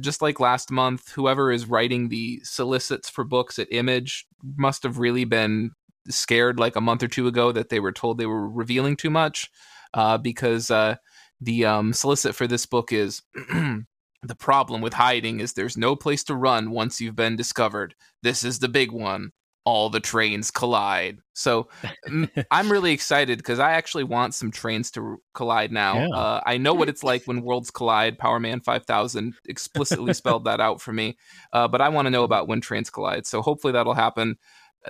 just 0.00 0.22
like 0.22 0.40
last 0.40 0.70
month, 0.70 1.10
whoever 1.12 1.52
is 1.52 1.68
writing 1.68 2.08
the 2.08 2.40
solicits 2.44 3.10
for 3.10 3.24
books 3.24 3.58
at 3.58 3.72
Image 3.72 4.26
must 4.56 4.82
have 4.82 4.98
really 4.98 5.24
been 5.24 5.72
scared 6.08 6.58
like 6.58 6.76
a 6.76 6.80
month 6.80 7.02
or 7.02 7.08
two 7.08 7.26
ago 7.26 7.52
that 7.52 7.68
they 7.68 7.80
were 7.80 7.92
told 7.92 8.16
they 8.16 8.26
were 8.26 8.48
revealing 8.48 8.96
too 8.96 9.10
much 9.10 9.50
uh, 9.96 10.18
because 10.18 10.70
uh, 10.70 10.94
the 11.40 11.64
um, 11.64 11.92
solicit 11.92 12.36
for 12.36 12.46
this 12.46 12.66
book 12.66 12.92
is 12.92 13.22
the 14.22 14.34
problem 14.38 14.82
with 14.82 14.92
hiding 14.92 15.40
is 15.40 15.54
there's 15.54 15.76
no 15.76 15.96
place 15.96 16.22
to 16.24 16.36
run 16.36 16.70
once 16.70 17.00
you've 17.00 17.16
been 17.16 17.34
discovered. 17.34 17.94
This 18.22 18.44
is 18.44 18.60
the 18.60 18.68
big 18.68 18.92
one. 18.92 19.32
All 19.64 19.90
the 19.90 19.98
trains 19.98 20.52
collide. 20.52 21.18
So 21.32 21.68
I'm 22.52 22.70
really 22.70 22.92
excited 22.92 23.38
because 23.38 23.58
I 23.58 23.72
actually 23.72 24.04
want 24.04 24.34
some 24.34 24.52
trains 24.52 24.92
to 24.92 25.20
collide 25.34 25.72
now. 25.72 25.98
Yeah. 25.98 26.08
Uh, 26.08 26.40
I 26.46 26.56
know 26.58 26.72
what 26.72 26.88
it's 26.88 27.02
like 27.02 27.24
when 27.24 27.42
worlds 27.42 27.72
collide. 27.72 28.16
Power 28.16 28.38
Man 28.38 28.60
5000 28.60 29.34
explicitly 29.46 30.14
spelled 30.14 30.44
that 30.44 30.60
out 30.60 30.80
for 30.80 30.92
me. 30.92 31.16
Uh, 31.52 31.66
but 31.66 31.80
I 31.80 31.88
want 31.88 32.06
to 32.06 32.10
know 32.10 32.22
about 32.22 32.46
when 32.46 32.60
trains 32.60 32.90
collide. 32.90 33.26
So 33.26 33.42
hopefully 33.42 33.72
that'll 33.72 33.94
happen 33.94 34.36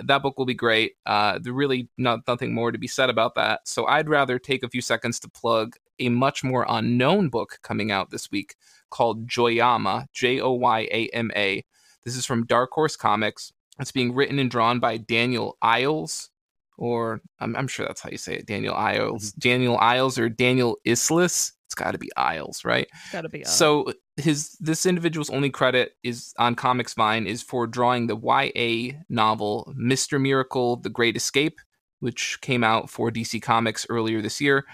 that 0.03 0.21
book 0.21 0.37
will 0.37 0.45
be 0.45 0.53
great. 0.53 0.93
Uh, 1.05 1.39
there's 1.39 1.53
really 1.53 1.89
not 1.97 2.19
nothing 2.27 2.53
more 2.53 2.71
to 2.71 2.77
be 2.77 2.87
said 2.87 3.09
about 3.09 3.35
that. 3.35 3.67
So 3.67 3.85
I'd 3.87 4.09
rather 4.09 4.37
take 4.39 4.63
a 4.63 4.69
few 4.69 4.81
seconds 4.81 5.19
to 5.21 5.29
plug 5.29 5.75
a 5.99 6.09
much 6.09 6.43
more 6.43 6.65
unknown 6.69 7.29
book 7.29 7.59
coming 7.63 7.91
out 7.91 8.11
this 8.11 8.29
week 8.29 8.55
called 8.89 9.27
Joyama, 9.27 10.05
J 10.13 10.39
O 10.39 10.51
Y 10.51 10.87
A 10.91 11.07
M 11.09 11.31
A. 11.35 11.65
This 12.05 12.15
is 12.15 12.25
from 12.25 12.45
Dark 12.45 12.71
Horse 12.71 12.95
Comics. 12.95 13.51
It's 13.79 13.91
being 13.91 14.13
written 14.13 14.39
and 14.39 14.49
drawn 14.49 14.79
by 14.79 14.97
Daniel 14.97 15.57
Iles, 15.61 16.29
or 16.77 17.21
I'm, 17.39 17.55
I'm 17.55 17.67
sure 17.67 17.85
that's 17.85 18.01
how 18.01 18.09
you 18.09 18.17
say 18.17 18.35
it, 18.35 18.45
Daniel 18.45 18.75
Iles, 18.75 19.31
mm-hmm. 19.31 19.39
Daniel 19.39 19.77
Iles, 19.77 20.17
or 20.17 20.29
Daniel 20.29 20.77
Islis. 20.85 21.51
Got 21.77 21.91
to 21.91 21.97
be 21.97 22.09
Isles, 22.17 22.65
right? 22.65 22.87
Got 23.11 23.21
to 23.21 23.29
be. 23.29 23.45
Isles. 23.45 23.55
So 23.55 23.93
his 24.17 24.57
this 24.59 24.85
individual's 24.85 25.29
only 25.29 25.49
credit 25.49 25.93
is 26.03 26.33
on 26.37 26.55
Comics 26.55 26.93
Vine 26.93 27.27
is 27.27 27.41
for 27.41 27.67
drawing 27.67 28.07
the 28.07 28.17
YA 28.17 28.97
novel 29.09 29.73
Mister 29.75 30.19
Miracle: 30.19 30.77
The 30.77 30.89
Great 30.89 31.15
Escape, 31.15 31.59
which 31.99 32.39
came 32.41 32.63
out 32.63 32.89
for 32.89 33.11
DC 33.11 33.41
Comics 33.41 33.85
earlier 33.89 34.21
this 34.21 34.41
year. 34.41 34.65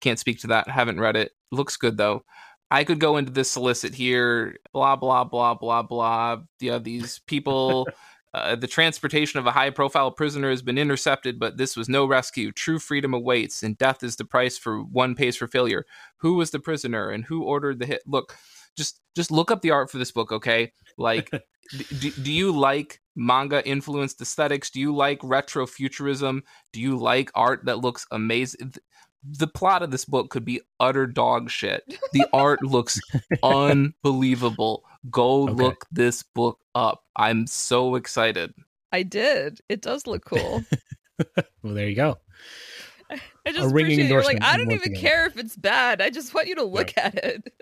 Can't 0.00 0.18
speak 0.18 0.40
to 0.40 0.46
that. 0.48 0.68
Haven't 0.68 1.00
read 1.00 1.16
it. 1.16 1.32
Looks 1.50 1.76
good 1.76 1.96
though. 1.96 2.24
I 2.70 2.84
could 2.84 2.98
go 2.98 3.16
into 3.16 3.30
this 3.30 3.50
solicit 3.50 3.94
here. 3.94 4.56
Blah 4.72 4.96
blah 4.96 5.24
blah 5.24 5.54
blah 5.54 5.82
blah. 5.82 6.38
Yeah, 6.60 6.74
uh, 6.74 6.78
these 6.78 7.20
people. 7.26 7.88
Uh, 8.34 8.56
the 8.56 8.66
transportation 8.66 9.38
of 9.38 9.46
a 9.46 9.52
high 9.52 9.70
profile 9.70 10.10
prisoner 10.10 10.50
has 10.50 10.60
been 10.60 10.76
intercepted, 10.76 11.38
but 11.38 11.56
this 11.56 11.76
was 11.76 11.88
no 11.88 12.04
rescue. 12.04 12.50
True 12.50 12.80
freedom 12.80 13.14
awaits, 13.14 13.62
and 13.62 13.78
death 13.78 14.02
is 14.02 14.16
the 14.16 14.24
price 14.24 14.58
for 14.58 14.82
one 14.82 15.14
pays 15.14 15.36
for 15.36 15.46
failure. 15.46 15.86
Who 16.16 16.34
was 16.34 16.50
the 16.50 16.58
prisoner 16.58 17.10
and 17.10 17.24
who 17.24 17.44
ordered 17.44 17.78
the 17.78 17.86
hit? 17.86 18.02
Look, 18.06 18.36
just 18.76 19.00
just 19.14 19.30
look 19.30 19.52
up 19.52 19.62
the 19.62 19.70
art 19.70 19.88
for 19.88 19.98
this 19.98 20.10
book, 20.10 20.32
okay? 20.32 20.72
Like, 20.98 21.30
do, 22.00 22.10
do 22.10 22.32
you 22.32 22.50
like 22.50 23.00
manga 23.14 23.64
influenced 23.64 24.20
aesthetics? 24.20 24.68
Do 24.68 24.80
you 24.80 24.92
like 24.92 25.20
retro 25.22 25.64
futurism? 25.64 26.42
Do 26.72 26.80
you 26.80 26.98
like 26.98 27.30
art 27.36 27.66
that 27.66 27.78
looks 27.78 28.04
amazing? 28.10 28.74
The 29.26 29.46
plot 29.46 29.82
of 29.82 29.90
this 29.90 30.04
book 30.04 30.30
could 30.30 30.44
be 30.44 30.60
utter 30.80 31.06
dog 31.06 31.50
shit. 31.50 31.98
The 32.12 32.26
art 32.32 32.62
looks 32.62 33.00
unbelievable. 33.42 34.84
Go 35.10 35.44
okay. 35.44 35.52
look 35.52 35.86
this 35.90 36.22
book 36.22 36.58
up. 36.74 37.04
I'm 37.16 37.46
so 37.46 37.94
excited. 37.94 38.54
I 38.92 39.02
did. 39.02 39.60
It 39.68 39.82
does 39.82 40.06
look 40.06 40.24
cool. 40.24 40.64
well, 41.62 41.74
there 41.74 41.88
you 41.88 41.96
go. 41.96 42.18
I 43.10 43.52
just 43.52 43.68
appreciate 43.68 44.08
you're 44.08 44.22
like, 44.22 44.42
I 44.42 44.56
don't 44.56 44.72
even 44.72 44.94
care 44.94 45.26
if 45.26 45.36
it's 45.36 45.56
bad. 45.56 46.00
I 46.00 46.10
just 46.10 46.32
want 46.32 46.48
you 46.48 46.54
to 46.56 46.64
look 46.64 46.96
yeah. 46.96 47.06
at 47.06 47.14
it. 47.16 47.52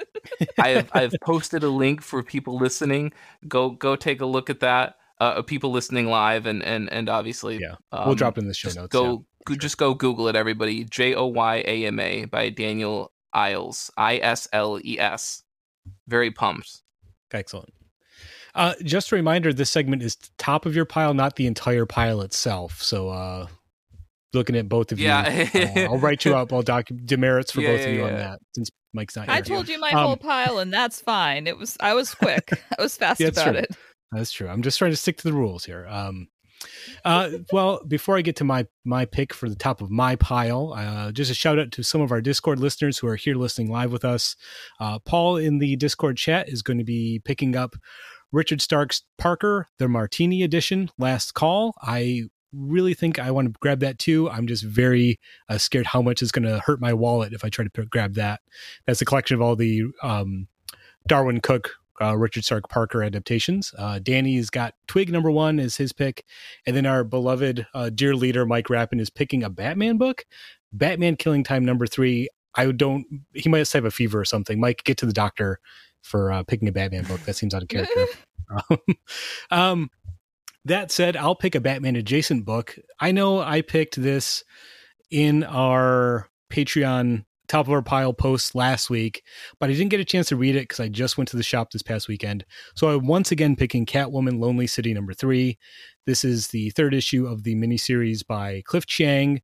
I 0.59 0.69
have 0.69 0.91
I've 0.93 1.15
posted 1.23 1.65
a 1.65 1.69
link 1.69 2.01
for 2.01 2.23
people 2.23 2.57
listening. 2.57 3.13
Go 3.49 3.71
go 3.71 3.97
take 3.97 4.21
a 4.21 4.27
look 4.27 4.51
at 4.51 4.61
that. 4.61 4.97
Uh, 5.23 5.41
people 5.41 5.71
listening 5.71 6.07
live 6.07 6.47
and 6.47 6.65
and 6.65 6.93
and 6.93 7.09
obviously 7.09 7.59
yeah, 7.59 7.77
um, 7.93 8.07
we'll 8.07 8.17
drop 8.17 8.39
in 8.39 8.49
the 8.49 8.55
show 8.55 8.71
notes. 8.71 8.89
Go 8.89 9.25
yeah, 9.49 9.57
just 9.57 9.79
go 9.79 9.95
Google 9.95 10.27
it, 10.27 10.35
everybody. 10.35 10.83
J 10.83 11.15
O 11.15 11.27
Y 11.27 11.63
A 11.65 11.87
M 11.87 12.01
A 12.01 12.25
by 12.25 12.49
Daniel 12.49 13.13
Isles. 13.33 13.89
I 13.97 14.17
S 14.17 14.49
L 14.53 14.81
E 14.85 14.99
S. 14.99 15.45
Very 16.09 16.33
pumped. 16.33 16.83
Excellent. 17.33 17.73
Uh, 18.57 18.75
just 18.83 19.13
a 19.13 19.15
reminder: 19.15 19.53
this 19.53 19.71
segment 19.71 20.03
is 20.03 20.17
top 20.39 20.67
of 20.67 20.75
your 20.75 20.85
pile, 20.85 21.15
not 21.15 21.37
the 21.37 21.47
entire 21.47 21.87
pile 21.87 22.21
itself. 22.23 22.83
So 22.83 23.11
uh, 23.11 23.47
looking 24.33 24.57
at 24.57 24.69
both 24.69 24.91
of 24.91 24.99
yeah. 24.99 25.47
you. 25.55 25.61
uh, 25.61 25.81
I'll 25.85 25.99
write 25.99 26.25
you 26.25 26.35
up. 26.35 26.53
I'll 26.53 26.63
document 26.63 27.07
demerits 27.07 27.53
for 27.53 27.61
yeah, 27.61 27.69
both 27.69 27.81
yeah, 27.81 27.87
of 27.87 27.95
you 27.95 28.05
on 28.05 28.15
that 28.15 28.41
since 28.57 28.71
Mike's 28.93 29.17
not 29.17 29.27
here. 29.27 29.37
I 29.37 29.41
told 29.41 29.69
you 29.69 29.79
my 29.79 29.91
um, 29.93 30.05
whole 30.05 30.17
pile, 30.17 30.59
and 30.59 30.73
that's 30.73 31.01
fine. 31.01 31.47
It 31.47 31.57
was 31.57 31.77
I 31.81 31.95
was 31.95 32.13
quick. 32.13 32.51
I 32.79 32.83
was 32.83 32.97
fast 32.97 33.21
about 33.21 33.53
true. 33.53 33.59
it. 33.59 33.77
That's 34.13 34.33
true. 34.33 34.49
I'm 34.49 34.63
just 34.63 34.79
trying 34.79 34.93
to 34.93 34.97
stick 34.97 35.17
to 35.19 35.25
the 35.25 35.33
rules 35.33 35.65
here. 35.65 35.87
Um, 35.89 36.29
uh, 37.05 37.31
well, 37.53 37.83
before 37.87 38.17
I 38.17 38.23
get 38.23 38.37
to 38.37 38.45
my 38.45 38.67
my 38.85 39.05
pick 39.05 39.35
for 39.35 39.49
the 39.49 39.57
top 39.57 39.81
of 39.81 39.91
my 39.91 40.17
pile, 40.17 40.75
uh, 40.77 41.11
just 41.11 41.31
a 41.31 41.35
shout 41.35 41.59
out 41.59 41.73
to 41.73 41.83
some 41.83 42.01
of 42.01 42.13
our 42.13 42.21
Discord 42.21 42.61
listeners 42.61 42.99
who 42.99 43.09
are 43.09 43.17
here 43.17 43.35
listening 43.35 43.71
live 43.71 43.91
with 43.91 44.05
us. 44.05 44.37
Uh, 44.79 44.99
Paul 45.01 45.37
in 45.37 45.59
the 45.59 45.77
Discord 45.77 46.17
chat 46.17 46.49
is 46.49 46.63
going 46.63 46.79
to 46.79 46.85
be 46.85 47.21
picking 47.25 47.57
up 47.57 47.75
Richard 48.31 48.61
Stark's 48.61 49.03
Parker, 49.19 49.67
the 49.79 49.89
Martini 49.89 50.43
edition, 50.43 50.91
Last 50.99 51.35
Call. 51.35 51.75
I 51.83 52.25
really 52.53 52.95
think 52.95 53.19
I 53.19 53.31
want 53.31 53.49
to 53.49 53.55
grab 53.61 53.81
that 53.81 53.99
too. 53.99 54.29
I'm 54.31 54.47
just 54.47 54.63
very 54.63 55.19
uh, 55.49 55.59
scared 55.59 55.87
how 55.87 56.03
much 56.03 56.23
is 56.23 56.33
going 56.33 56.45
to 56.45 56.61
hurt 56.61 56.81
my 56.81 56.93
wallet 56.93 57.33
if 57.33 57.45
I 57.45 57.49
try 57.49 57.65
to 57.65 57.71
p- 57.71 57.85
grab 57.87 58.15
that. 58.15 58.41
That's 58.87 59.01
a 59.01 59.05
collection 59.05 59.35
of 59.35 59.43
all 59.43 59.57
the 59.57 59.85
um, 60.03 60.49
Darwyn 61.09 61.43
Cooke, 61.43 61.71
uh, 62.01 62.17
Richard 62.17 62.45
Stark 62.45 62.69
Parker 62.69 63.03
adaptations. 63.03 63.75
Uh, 63.77 63.99
Danny's 63.99 64.51
got 64.51 64.75
Twig 64.87 65.11
number 65.11 65.31
one 65.31 65.59
is 65.59 65.77
his 65.77 65.93
pick, 65.93 66.25
and 66.67 66.77
then 66.77 66.87
our 66.87 67.05
beloved 67.05 67.67
uh, 67.75 67.91
dear 67.91 68.15
leader 68.15 68.47
Mike 68.47 68.71
Rappin 68.71 69.01
is 69.01 69.11
picking 69.11 69.43
a 69.43 69.51
Batman 69.51 69.99
book, 69.99 70.25
Batman 70.73 71.17
Killing 71.17 71.45
Time 71.45 71.65
number 71.65 71.87
three. 71.87 72.29
I 72.55 72.71
don't. 72.73 73.07
He 73.35 73.49
might 73.49 73.71
have 73.71 73.85
a 73.85 73.91
fever 73.91 74.21
or 74.21 74.25
something. 74.25 74.61
Mike, 74.61 74.85
get 74.85 74.99
to 74.99 75.07
the 75.07 75.13
doctor 75.13 75.59
for 76.03 76.33
uh, 76.33 76.43
picking 76.43 76.69
a 76.69 76.73
Batman 76.73 77.05
book. 77.05 77.21
That 77.21 77.35
seems 77.35 77.55
out 77.55 77.63
of 77.63 77.69
character. 77.69 78.07
um, 79.51 79.91
that 80.65 80.91
said, 80.91 81.17
I'll 81.17 81.35
pick 81.35 81.55
a 81.55 81.61
Batman 81.61 81.97
adjacent 81.97 82.45
book. 82.45 82.79
I 83.01 83.13
know 83.13 83.41
I 83.41 83.63
picked 83.63 84.01
this 84.01 84.45
in 85.11 85.45
our 85.45 86.29
Patreon 86.51 87.25
top 87.49 87.67
of 87.67 87.73
our 87.73 87.83
pile 87.83 88.13
post 88.13 88.55
last 88.55 88.89
week, 88.91 89.23
but 89.59 89.69
I 89.69 89.73
didn't 89.73 89.91
get 89.91 90.01
a 90.01 90.05
chance 90.05 90.29
to 90.29 90.37
read 90.37 90.57
it 90.57 90.63
because 90.63 90.81
I 90.81 90.89
just 90.89 91.19
went 91.19 91.29
to 91.29 91.37
the 91.37 91.43
shop 91.43 91.71
this 91.71 91.83
past 91.83 92.09
weekend. 92.09 92.45
So 92.75 92.89
I'm 92.89 93.07
once 93.07 93.33
again 93.33 93.57
picking 93.57 93.87
Catwoman 93.87 94.39
Lonely 94.39 94.67
City 94.67 94.95
number 94.95 95.15
three. 95.15 95.59
This 96.07 96.25
is 96.25 96.49
the 96.49 96.71
third 96.71 96.95
issue 96.95 97.27
of 97.27 97.43
the 97.43 97.55
miniseries 97.55 98.27
by 98.27 98.63
Cliff 98.65 98.87
Chiang 98.87 99.41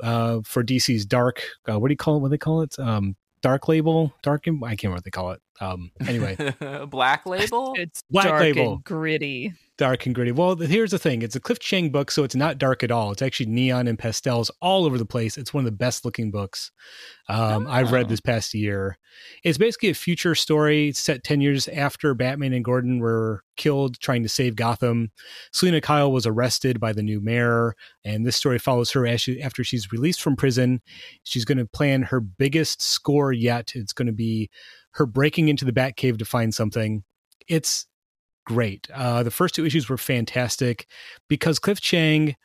uh, 0.00 0.40
for 0.44 0.64
DC's 0.64 1.06
Dark. 1.06 1.42
Uh, 1.68 1.78
what 1.78 1.88
do 1.88 1.92
you 1.92 1.98
call 1.98 2.16
it? 2.16 2.20
What 2.20 2.28
do 2.28 2.30
they 2.30 2.38
call 2.38 2.62
it? 2.62 2.78
Um, 2.78 3.16
dark 3.42 3.68
label, 3.68 4.12
dark. 4.22 4.42
I 4.46 4.50
can't 4.50 4.60
remember 4.84 4.96
what 4.96 5.04
they 5.04 5.10
call 5.10 5.32
it. 5.32 5.40
Um, 5.60 5.90
anyway, 6.06 6.36
black 6.88 7.26
label. 7.26 7.74
It's 7.76 8.02
black 8.10 8.26
dark 8.26 8.40
label, 8.40 8.78
gritty 8.78 9.52
dark 9.76 10.06
and 10.06 10.14
gritty. 10.14 10.32
Well, 10.32 10.56
here's 10.56 10.90
the 10.90 10.98
thing: 10.98 11.22
it's 11.22 11.36
a 11.36 11.40
Cliff 11.40 11.58
Chiang 11.58 11.90
book, 11.90 12.10
so 12.10 12.24
it's 12.24 12.34
not 12.34 12.58
dark 12.58 12.82
at 12.82 12.90
all. 12.90 13.12
It's 13.12 13.22
actually 13.22 13.46
neon 13.46 13.86
and 13.86 13.98
pastels 13.98 14.50
all 14.60 14.84
over 14.84 14.98
the 14.98 15.06
place. 15.06 15.36
It's 15.36 15.52
one 15.52 15.62
of 15.62 15.70
the 15.70 15.76
best 15.76 16.04
looking 16.04 16.30
books 16.30 16.70
um, 17.28 17.66
oh. 17.66 17.70
I've 17.70 17.92
read 17.92 18.08
this 18.08 18.20
past 18.20 18.54
year. 18.54 18.98
It's 19.42 19.58
basically 19.58 19.90
a 19.90 19.94
future 19.94 20.34
story 20.34 20.92
set 20.92 21.24
ten 21.24 21.40
years 21.40 21.68
after 21.68 22.14
Batman 22.14 22.52
and 22.52 22.64
Gordon 22.64 22.98
were 22.98 23.42
killed 23.56 23.98
trying 24.00 24.22
to 24.22 24.28
save 24.28 24.56
Gotham. 24.56 25.10
Selina 25.52 25.80
Kyle 25.80 26.10
was 26.10 26.26
arrested 26.26 26.80
by 26.80 26.92
the 26.92 27.02
new 27.02 27.20
mayor, 27.20 27.74
and 28.04 28.26
this 28.26 28.36
story 28.36 28.58
follows 28.58 28.90
her 28.92 29.06
as 29.06 29.20
she, 29.20 29.40
after 29.42 29.64
she's 29.64 29.92
released 29.92 30.22
from 30.22 30.36
prison. 30.36 30.80
She's 31.24 31.44
going 31.44 31.58
to 31.58 31.66
plan 31.66 32.02
her 32.02 32.20
biggest 32.20 32.82
score 32.82 33.32
yet. 33.32 33.72
It's 33.74 33.92
going 33.92 34.06
to 34.06 34.12
be 34.12 34.50
her 34.94 35.06
breaking 35.06 35.48
into 35.48 35.64
the 35.64 35.72
Batcave 35.72 36.18
to 36.18 36.24
find 36.24 36.54
something. 36.54 37.04
It's 37.48 37.86
great. 38.46 38.88
Uh, 38.92 39.22
the 39.22 39.30
first 39.30 39.54
two 39.54 39.66
issues 39.66 39.88
were 39.88 39.98
fantastic 39.98 40.86
because 41.28 41.58
Cliff 41.58 41.80
Chiang 41.80 42.36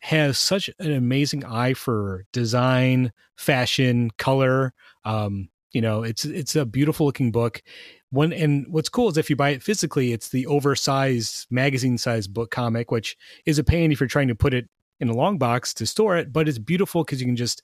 has 0.00 0.38
such 0.38 0.70
an 0.78 0.92
amazing 0.92 1.44
eye 1.44 1.74
for 1.74 2.24
design, 2.32 3.12
fashion, 3.36 4.10
color. 4.16 4.72
Um, 5.04 5.48
you 5.72 5.80
know, 5.80 6.02
it's 6.02 6.24
it's 6.24 6.56
a 6.56 6.64
beautiful 6.64 7.06
looking 7.06 7.30
book. 7.30 7.62
One 8.10 8.32
and 8.32 8.66
what's 8.70 8.88
cool 8.88 9.08
is 9.08 9.18
if 9.18 9.28
you 9.28 9.36
buy 9.36 9.50
it 9.50 9.62
physically, 9.62 10.12
it's 10.12 10.30
the 10.30 10.46
oversized 10.46 11.46
magazine 11.50 11.98
sized 11.98 12.32
book 12.32 12.50
comic, 12.50 12.90
which 12.90 13.16
is 13.44 13.58
a 13.58 13.64
pain 13.64 13.92
if 13.92 14.00
you're 14.00 14.08
trying 14.08 14.28
to 14.28 14.34
put 14.34 14.54
it 14.54 14.68
in 15.00 15.08
a 15.08 15.14
long 15.14 15.38
box 15.38 15.74
to 15.74 15.86
store 15.86 16.16
it, 16.16 16.32
but 16.32 16.48
it's 16.48 16.58
beautiful 16.58 17.04
because 17.04 17.20
you 17.20 17.26
can 17.26 17.36
just 17.36 17.62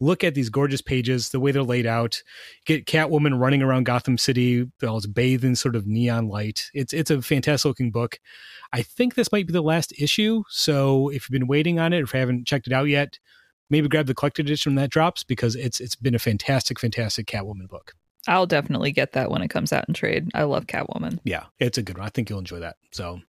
look 0.00 0.24
at 0.24 0.34
these 0.34 0.48
gorgeous 0.48 0.82
pages, 0.82 1.30
the 1.30 1.40
way 1.40 1.52
they're 1.52 1.62
laid 1.62 1.86
out. 1.86 2.22
Get 2.66 2.86
Catwoman 2.86 3.38
running 3.38 3.62
around 3.62 3.84
Gotham 3.84 4.18
City, 4.18 4.70
all 4.86 4.96
it's 4.96 5.06
bathed 5.06 5.44
in 5.44 5.56
sort 5.56 5.76
of 5.76 5.86
neon 5.86 6.28
light. 6.28 6.70
It's 6.74 6.92
it's 6.92 7.10
a 7.10 7.22
fantastic 7.22 7.68
looking 7.68 7.90
book. 7.90 8.18
I 8.72 8.82
think 8.82 9.14
this 9.14 9.32
might 9.32 9.46
be 9.46 9.52
the 9.52 9.62
last 9.62 9.92
issue, 9.98 10.42
so 10.48 11.08
if 11.08 11.28
you've 11.28 11.38
been 11.38 11.46
waiting 11.46 11.78
on 11.78 11.92
it, 11.92 12.02
if 12.02 12.12
you 12.12 12.20
haven't 12.20 12.46
checked 12.46 12.66
it 12.66 12.72
out 12.72 12.88
yet, 12.88 13.18
maybe 13.70 13.88
grab 13.88 14.06
the 14.06 14.14
collected 14.14 14.46
edition 14.46 14.70
when 14.70 14.82
that 14.82 14.90
drops 14.90 15.24
because 15.24 15.56
it's 15.56 15.80
it's 15.80 15.96
been 15.96 16.14
a 16.14 16.18
fantastic, 16.18 16.78
fantastic 16.78 17.26
Catwoman 17.26 17.68
book. 17.68 17.94
I'll 18.26 18.46
definitely 18.46 18.92
get 18.92 19.12
that 19.12 19.30
when 19.30 19.42
it 19.42 19.48
comes 19.48 19.72
out 19.72 19.84
in 19.86 19.94
trade. 19.94 20.30
I 20.34 20.44
love 20.44 20.66
Catwoman. 20.66 21.18
Yeah, 21.24 21.44
it's 21.58 21.78
a 21.78 21.82
good 21.82 21.98
one. 21.98 22.06
I 22.06 22.10
think 22.10 22.30
you'll 22.30 22.38
enjoy 22.38 22.60
that. 22.60 22.76
So 22.90 23.20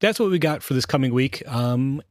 that's 0.00 0.18
what 0.18 0.30
we 0.30 0.38
got 0.38 0.62
for 0.62 0.74
this 0.74 0.86
coming 0.86 1.14
week. 1.14 1.42
Um, 1.46 2.02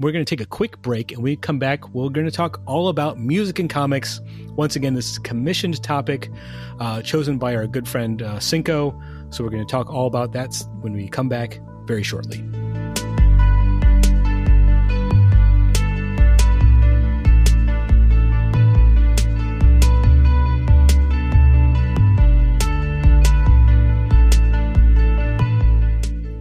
we're 0.00 0.12
going 0.12 0.24
to 0.24 0.36
take 0.36 0.40
a 0.40 0.48
quick 0.48 0.80
break 0.80 1.10
and 1.10 1.22
we 1.22 1.34
come 1.34 1.58
back. 1.58 1.88
We're 1.92 2.08
going 2.08 2.26
to 2.26 2.32
talk 2.32 2.60
all 2.66 2.88
about 2.88 3.18
music 3.18 3.58
and 3.58 3.68
comics. 3.68 4.20
Once 4.50 4.76
again, 4.76 4.94
this 4.94 5.10
is 5.10 5.18
commissioned 5.18 5.82
topic 5.82 6.30
uh, 6.78 7.02
chosen 7.02 7.36
by 7.36 7.56
our 7.56 7.66
good 7.66 7.88
friend 7.88 8.22
uh, 8.22 8.38
Cinco. 8.38 9.00
So 9.30 9.42
we're 9.42 9.50
going 9.50 9.66
to 9.66 9.70
talk 9.70 9.92
all 9.92 10.06
about 10.06 10.32
that 10.32 10.54
when 10.82 10.92
we 10.92 11.08
come 11.08 11.28
back 11.28 11.60
very 11.84 12.04
shortly. 12.04 12.44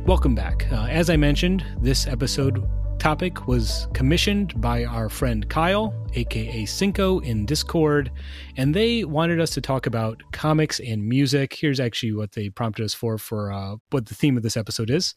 Welcome 0.06 0.36
back. 0.36 0.72
Uh, 0.72 0.86
as 0.86 1.10
I 1.10 1.18
mentioned, 1.18 1.66
this 1.82 2.06
episode 2.08 2.64
topic 3.00 3.48
was 3.48 3.88
commissioned 3.94 4.60
by 4.60 4.86
our 4.86 5.10
friend 5.10 5.48
Kyle, 5.50 5.94
aka 6.14 6.66
Cinco, 6.66 7.20
in 7.20 7.46
Discord, 7.46 8.12
and 8.58 8.74
they 8.74 9.04
wanted 9.04 9.40
us 9.40 9.52
to 9.52 9.62
talk 9.62 9.86
about 9.86 10.22
comics 10.32 10.80
and 10.80 11.08
music. 11.08 11.54
Here's 11.54 11.80
actually 11.80 12.14
what 12.14 12.32
they 12.32 12.50
prompted 12.50 12.84
us 12.84 12.94
for 12.94 13.18
for 13.18 13.52
uh, 13.52 13.76
what 13.92 14.08
the 14.08 14.16
theme 14.16 14.38
of 14.38 14.44
this 14.44 14.58
episode 14.58 14.90
is. 14.90 15.16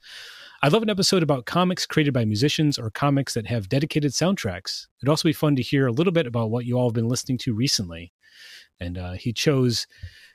I'd 0.63 0.73
love 0.73 0.83
an 0.83 0.91
episode 0.91 1.23
about 1.23 1.47
comics 1.47 1.87
created 1.87 2.13
by 2.13 2.25
musicians 2.25 2.79
or 2.79 2.91
comics 2.91 3.35
that 3.35 3.47
have 3.47 3.69
dedicated 3.69 4.13
soundtracks. 4.13 4.87
It'd 5.01 5.09
also 5.09 5.29
be 5.29 5.33
fun 5.33 5.57
to 5.57 5.63
hear 5.63 5.87
a 5.87 5.93
little 5.93 6.13
bit 6.13 6.27
about 6.27 6.51
what 6.51 6.67
you 6.67 6.77
all 6.77 6.91
have 6.91 6.95
been 6.95 7.09
listening 7.09 7.39
to 7.39 7.55
recently. 7.55 8.13
And 8.79 8.99
uh, 8.99 9.13
he 9.13 9.33
chose 9.33 9.87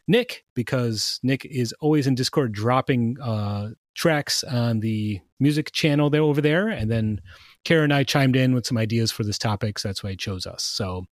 Nick 0.08 0.46
because 0.56 1.20
Nick 1.22 1.46
is 1.46 1.74
always 1.80 2.08
in 2.08 2.16
Discord 2.16 2.54
dropping 2.54 3.18
uh, 3.22 3.70
tracks 3.96 4.44
on 4.44 4.82
the 4.82 5.20
music 5.40 5.72
channel 5.72 6.10
there 6.10 6.22
over 6.22 6.42
there. 6.42 6.68
And 6.68 6.92
then 6.92 7.22
Kara 7.64 7.84
and 7.84 7.94
I 7.94 8.04
chimed 8.04 8.36
in 8.36 8.54
with 8.54 8.66
some 8.66 8.78
ideas 8.78 9.12
for 9.12 9.24
this 9.24 9.40
topic. 9.40 9.80
So 9.80 9.90
that's 9.90 10.04
why 10.04 10.12
he 10.12 10.16
chose 10.16 10.46
us. 10.46 10.64
So 10.64 11.06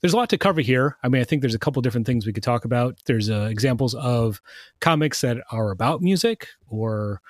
there's 0.00 0.12
a 0.12 0.16
lot 0.16 0.28
to 0.30 0.38
cover 0.38 0.60
here. 0.60 0.96
I 1.04 1.08
mean, 1.08 1.20
I 1.20 1.24
think 1.24 1.42
there's 1.42 1.54
a 1.54 1.58
couple 1.58 1.80
different 1.82 2.06
things 2.06 2.26
we 2.26 2.32
could 2.32 2.42
talk 2.42 2.64
about. 2.64 2.98
There's 3.06 3.30
uh, 3.30 3.48
examples 3.50 3.94
of 3.94 4.40
comics 4.80 5.20
that 5.20 5.38
are 5.52 5.70
about 5.70 6.02
music 6.02 6.48
or 6.66 7.20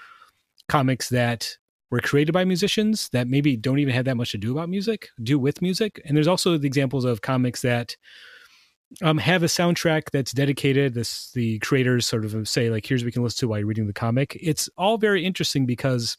comics 0.69 1.11
that 1.11 1.59
were 1.91 2.01
created 2.01 2.33
by 2.33 2.45
musicians 2.45 3.09
that 3.11 3.29
maybe 3.29 3.57
don't 3.57 3.81
even 3.81 3.93
have 3.93 4.05
that 4.05 4.17
much 4.17 4.31
to 4.31 4.39
do 4.39 4.53
about 4.53 4.69
music, 4.69 5.09
do 5.23 5.39
with 5.39 5.61
music. 5.61 6.01
And 6.05 6.17
there's 6.17 6.29
also 6.29 6.57
the 6.57 6.67
examples 6.67 7.05
of 7.05 7.21
comics 7.21 7.63
that 7.63 7.97
um, 9.03 9.18
have 9.18 9.43
a 9.43 9.47
soundtrack 9.47 10.11
that's 10.12 10.32
dedicated. 10.32 10.95
This 10.95 11.30
the 11.32 11.59
creators 11.61 12.07
sort 12.07 12.24
of 12.24 12.49
say 12.49 12.70
like, 12.70 12.86
here's 12.86 13.03
what 13.03 13.07
we 13.07 13.12
can 13.12 13.22
listen 13.22 13.41
to 13.41 13.49
while 13.49 13.59
you're 13.59 13.68
reading 13.68 13.86
the 13.86 13.93
comic. 13.93 14.36
It's 14.41 14.68
all 14.76 14.99
very 14.99 15.24
interesting 15.24 15.66
because 15.66 16.16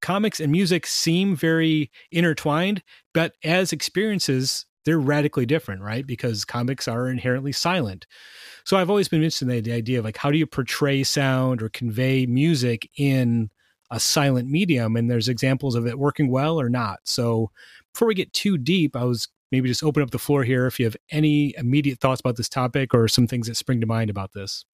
comics 0.00 0.40
and 0.40 0.52
music 0.52 0.86
seem 0.86 1.34
very 1.36 1.90
intertwined, 2.10 2.82
but 3.14 3.34
as 3.44 3.72
experiences, 3.72 4.66
they're 4.84 4.98
radically 4.98 5.46
different, 5.46 5.82
right? 5.82 6.06
Because 6.06 6.44
comics 6.44 6.88
are 6.88 7.08
inherently 7.08 7.52
silent. 7.52 8.06
So 8.64 8.76
I've 8.76 8.90
always 8.90 9.08
been 9.08 9.20
interested 9.20 9.48
in 9.48 9.62
the 9.62 9.72
idea 9.72 9.98
of 9.98 10.04
like, 10.04 10.16
how 10.16 10.30
do 10.30 10.38
you 10.38 10.46
portray 10.46 11.02
sound 11.04 11.62
or 11.62 11.68
convey 11.68 12.26
music 12.26 12.88
in 12.96 13.50
a 13.90 14.00
silent 14.00 14.48
medium? 14.48 14.96
And 14.96 15.10
there's 15.10 15.28
examples 15.28 15.74
of 15.74 15.86
it 15.86 15.98
working 15.98 16.30
well 16.30 16.60
or 16.60 16.68
not. 16.68 17.00
So 17.04 17.50
before 17.92 18.08
we 18.08 18.14
get 18.14 18.32
too 18.32 18.58
deep, 18.58 18.96
I 18.96 19.04
was 19.04 19.28
maybe 19.52 19.68
just 19.68 19.84
open 19.84 20.02
up 20.02 20.10
the 20.10 20.18
floor 20.18 20.42
here 20.42 20.66
if 20.66 20.80
you 20.80 20.86
have 20.86 20.96
any 21.10 21.54
immediate 21.56 22.00
thoughts 22.00 22.20
about 22.20 22.36
this 22.36 22.48
topic 22.48 22.94
or 22.94 23.06
some 23.06 23.26
things 23.26 23.46
that 23.46 23.56
spring 23.56 23.80
to 23.80 23.86
mind 23.86 24.10
about 24.10 24.32
this. 24.32 24.64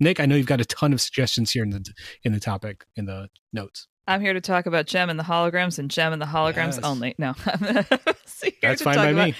Nick, 0.00 0.18
I 0.18 0.26
know 0.26 0.34
you've 0.34 0.46
got 0.46 0.60
a 0.60 0.64
ton 0.64 0.92
of 0.92 1.00
suggestions 1.00 1.52
here 1.52 1.62
in 1.62 1.70
the 1.70 1.84
in 2.24 2.32
the 2.32 2.40
topic 2.40 2.84
in 2.96 3.06
the 3.06 3.28
notes. 3.52 3.86
I'm 4.08 4.20
here 4.20 4.32
to 4.32 4.40
talk 4.40 4.66
about 4.66 4.86
Jem 4.86 5.10
and 5.10 5.18
the 5.18 5.24
holograms 5.24 5.78
and 5.78 5.90
Jem 5.90 6.12
and 6.12 6.20
the 6.20 6.26
holograms 6.26 6.74
yes. 6.74 6.80
only. 6.82 7.14
No, 7.18 7.34
that's 8.62 8.82
fine 8.82 8.96
by 8.96 9.08
about... 9.08 9.28
me. 9.28 9.34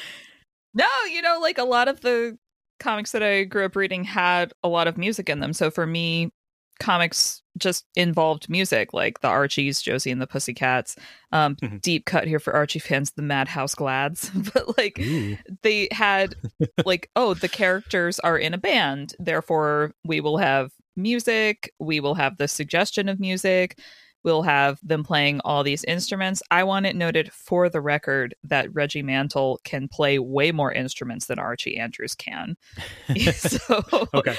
No, 0.74 0.86
you 1.10 1.22
know, 1.22 1.38
like 1.40 1.58
a 1.58 1.64
lot 1.64 1.88
of 1.88 2.00
the 2.00 2.38
comics 2.80 3.12
that 3.12 3.22
I 3.22 3.44
grew 3.44 3.64
up 3.64 3.76
reading 3.76 4.04
had 4.04 4.52
a 4.62 4.68
lot 4.68 4.88
of 4.88 4.98
music 4.98 5.28
in 5.28 5.40
them. 5.40 5.52
So 5.52 5.70
for 5.70 5.86
me, 5.86 6.30
comics 6.78 7.42
just 7.58 7.86
involved 7.96 8.48
music, 8.50 8.92
like 8.92 9.20
the 9.20 9.28
Archies, 9.28 9.80
Josie 9.80 10.10
and 10.10 10.20
the 10.20 10.26
Pussycats. 10.26 10.96
Um, 11.32 11.56
mm-hmm. 11.56 11.78
Deep 11.78 12.04
cut 12.04 12.26
here 12.26 12.38
for 12.38 12.54
Archie 12.54 12.78
fans, 12.78 13.12
the 13.12 13.22
Madhouse 13.22 13.74
Glads. 13.74 14.30
but 14.54 14.76
like 14.76 14.98
Ooh. 14.98 15.36
they 15.62 15.88
had 15.90 16.34
like, 16.84 17.10
oh, 17.16 17.34
the 17.34 17.48
characters 17.48 18.18
are 18.20 18.38
in 18.38 18.54
a 18.54 18.58
band, 18.58 19.14
therefore 19.18 19.92
we 20.04 20.20
will 20.20 20.38
have 20.38 20.72
music. 20.96 21.72
We 21.78 22.00
will 22.00 22.14
have 22.14 22.38
the 22.38 22.48
suggestion 22.48 23.08
of 23.08 23.20
music. 23.20 23.78
We'll 24.26 24.42
have 24.42 24.80
them 24.82 25.04
playing 25.04 25.40
all 25.44 25.62
these 25.62 25.84
instruments. 25.84 26.42
I 26.50 26.64
want 26.64 26.84
it 26.86 26.96
noted 26.96 27.32
for 27.32 27.68
the 27.68 27.80
record 27.80 28.34
that 28.42 28.74
Reggie 28.74 29.02
Mantle 29.02 29.60
can 29.62 29.86
play 29.86 30.18
way 30.18 30.50
more 30.50 30.72
instruments 30.72 31.26
than 31.26 31.38
Archie 31.38 31.76
Andrews 31.76 32.16
can. 32.16 32.56
so, 33.34 33.84
okay. 34.14 34.34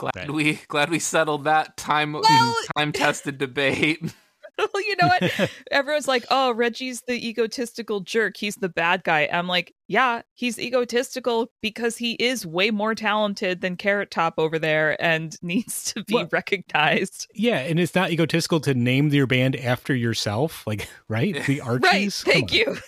Glad 0.00 0.16
right. 0.16 0.30
we 0.30 0.54
glad 0.68 0.88
we 0.88 0.98
settled 0.98 1.44
that 1.44 1.76
time 1.76 2.14
well, 2.14 2.56
time 2.78 2.90
tested 2.90 3.36
debate. 3.36 4.00
well, 4.58 4.88
you 4.88 4.96
know 4.96 5.08
what? 5.08 5.50
Everyone's 5.70 6.08
like, 6.08 6.24
"Oh, 6.30 6.52
Reggie's 6.52 7.02
the 7.02 7.28
egotistical 7.28 8.00
jerk. 8.00 8.38
He's 8.38 8.54
the 8.56 8.70
bad 8.70 9.04
guy." 9.04 9.28
I'm 9.30 9.46
like, 9.46 9.74
"Yeah, 9.88 10.22
he's 10.32 10.58
egotistical 10.58 11.52
because 11.60 11.98
he 11.98 12.12
is 12.12 12.46
way 12.46 12.70
more 12.70 12.94
talented 12.94 13.60
than 13.60 13.76
Carrot 13.76 14.10
Top 14.10 14.36
over 14.38 14.58
there 14.58 14.96
and 15.02 15.36
needs 15.42 15.92
to 15.92 16.02
be 16.04 16.14
well, 16.14 16.28
recognized." 16.32 17.26
Yeah, 17.34 17.58
and 17.58 17.78
it's 17.78 17.94
not 17.94 18.10
egotistical 18.10 18.60
to 18.60 18.72
name 18.72 19.10
your 19.10 19.26
band 19.26 19.54
after 19.54 19.94
yourself, 19.94 20.66
like, 20.66 20.88
right? 21.08 21.44
The 21.44 21.60
Archies. 21.60 22.24
right. 22.26 22.32
Thank 22.32 22.54
you. 22.54 22.78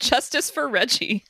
Justice 0.00 0.50
for 0.50 0.68
Reggie 0.68 1.24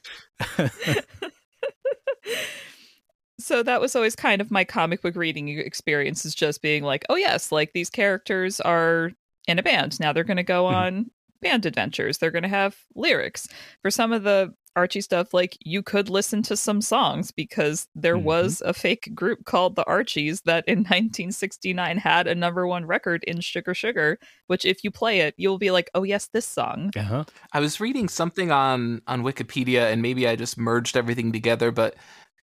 so 3.38 3.62
that 3.62 3.80
was 3.80 3.94
always 3.94 4.16
kind 4.16 4.40
of 4.40 4.50
my 4.50 4.64
comic 4.64 5.02
book 5.02 5.16
reading 5.16 5.48
experience 5.48 6.24
is 6.24 6.34
just 6.34 6.62
being 6.62 6.82
like 6.82 7.04
oh 7.08 7.16
yes 7.16 7.52
like 7.52 7.72
these 7.72 7.90
characters 7.90 8.60
are 8.60 9.10
in 9.46 9.58
a 9.58 9.62
band 9.62 9.98
now 10.00 10.12
they're 10.12 10.24
going 10.24 10.36
to 10.36 10.42
go 10.42 10.64
mm-hmm. 10.64 10.74
on 10.74 11.10
band 11.42 11.66
adventures 11.66 12.18
they're 12.18 12.30
going 12.30 12.42
to 12.42 12.48
have 12.48 12.76
lyrics 12.94 13.46
for 13.82 13.90
some 13.90 14.12
of 14.12 14.22
the 14.22 14.52
archie 14.74 15.00
stuff 15.00 15.32
like 15.32 15.56
you 15.64 15.82
could 15.82 16.08
listen 16.10 16.42
to 16.42 16.56
some 16.56 16.80
songs 16.80 17.30
because 17.30 17.88
there 17.94 18.16
mm-hmm. 18.16 18.24
was 18.24 18.62
a 18.64 18.74
fake 18.74 19.10
group 19.14 19.44
called 19.44 19.74
the 19.74 19.84
archies 19.86 20.42
that 20.42 20.66
in 20.66 20.78
1969 20.80 21.96
had 21.98 22.26
a 22.26 22.34
number 22.34 22.66
one 22.66 22.84
record 22.84 23.22
in 23.24 23.40
sugar 23.40 23.74
sugar 23.74 24.18
which 24.46 24.64
if 24.64 24.82
you 24.84 24.90
play 24.90 25.20
it 25.20 25.34
you'll 25.36 25.58
be 25.58 25.70
like 25.70 25.90
oh 25.94 26.02
yes 26.02 26.28
this 26.32 26.46
song 26.46 26.90
uh-huh. 26.96 27.24
i 27.52 27.60
was 27.60 27.80
reading 27.80 28.08
something 28.08 28.50
on 28.50 29.00
on 29.06 29.22
wikipedia 29.22 29.90
and 29.92 30.02
maybe 30.02 30.26
i 30.26 30.36
just 30.36 30.58
merged 30.58 30.96
everything 30.96 31.32
together 31.32 31.70
but 31.70 31.94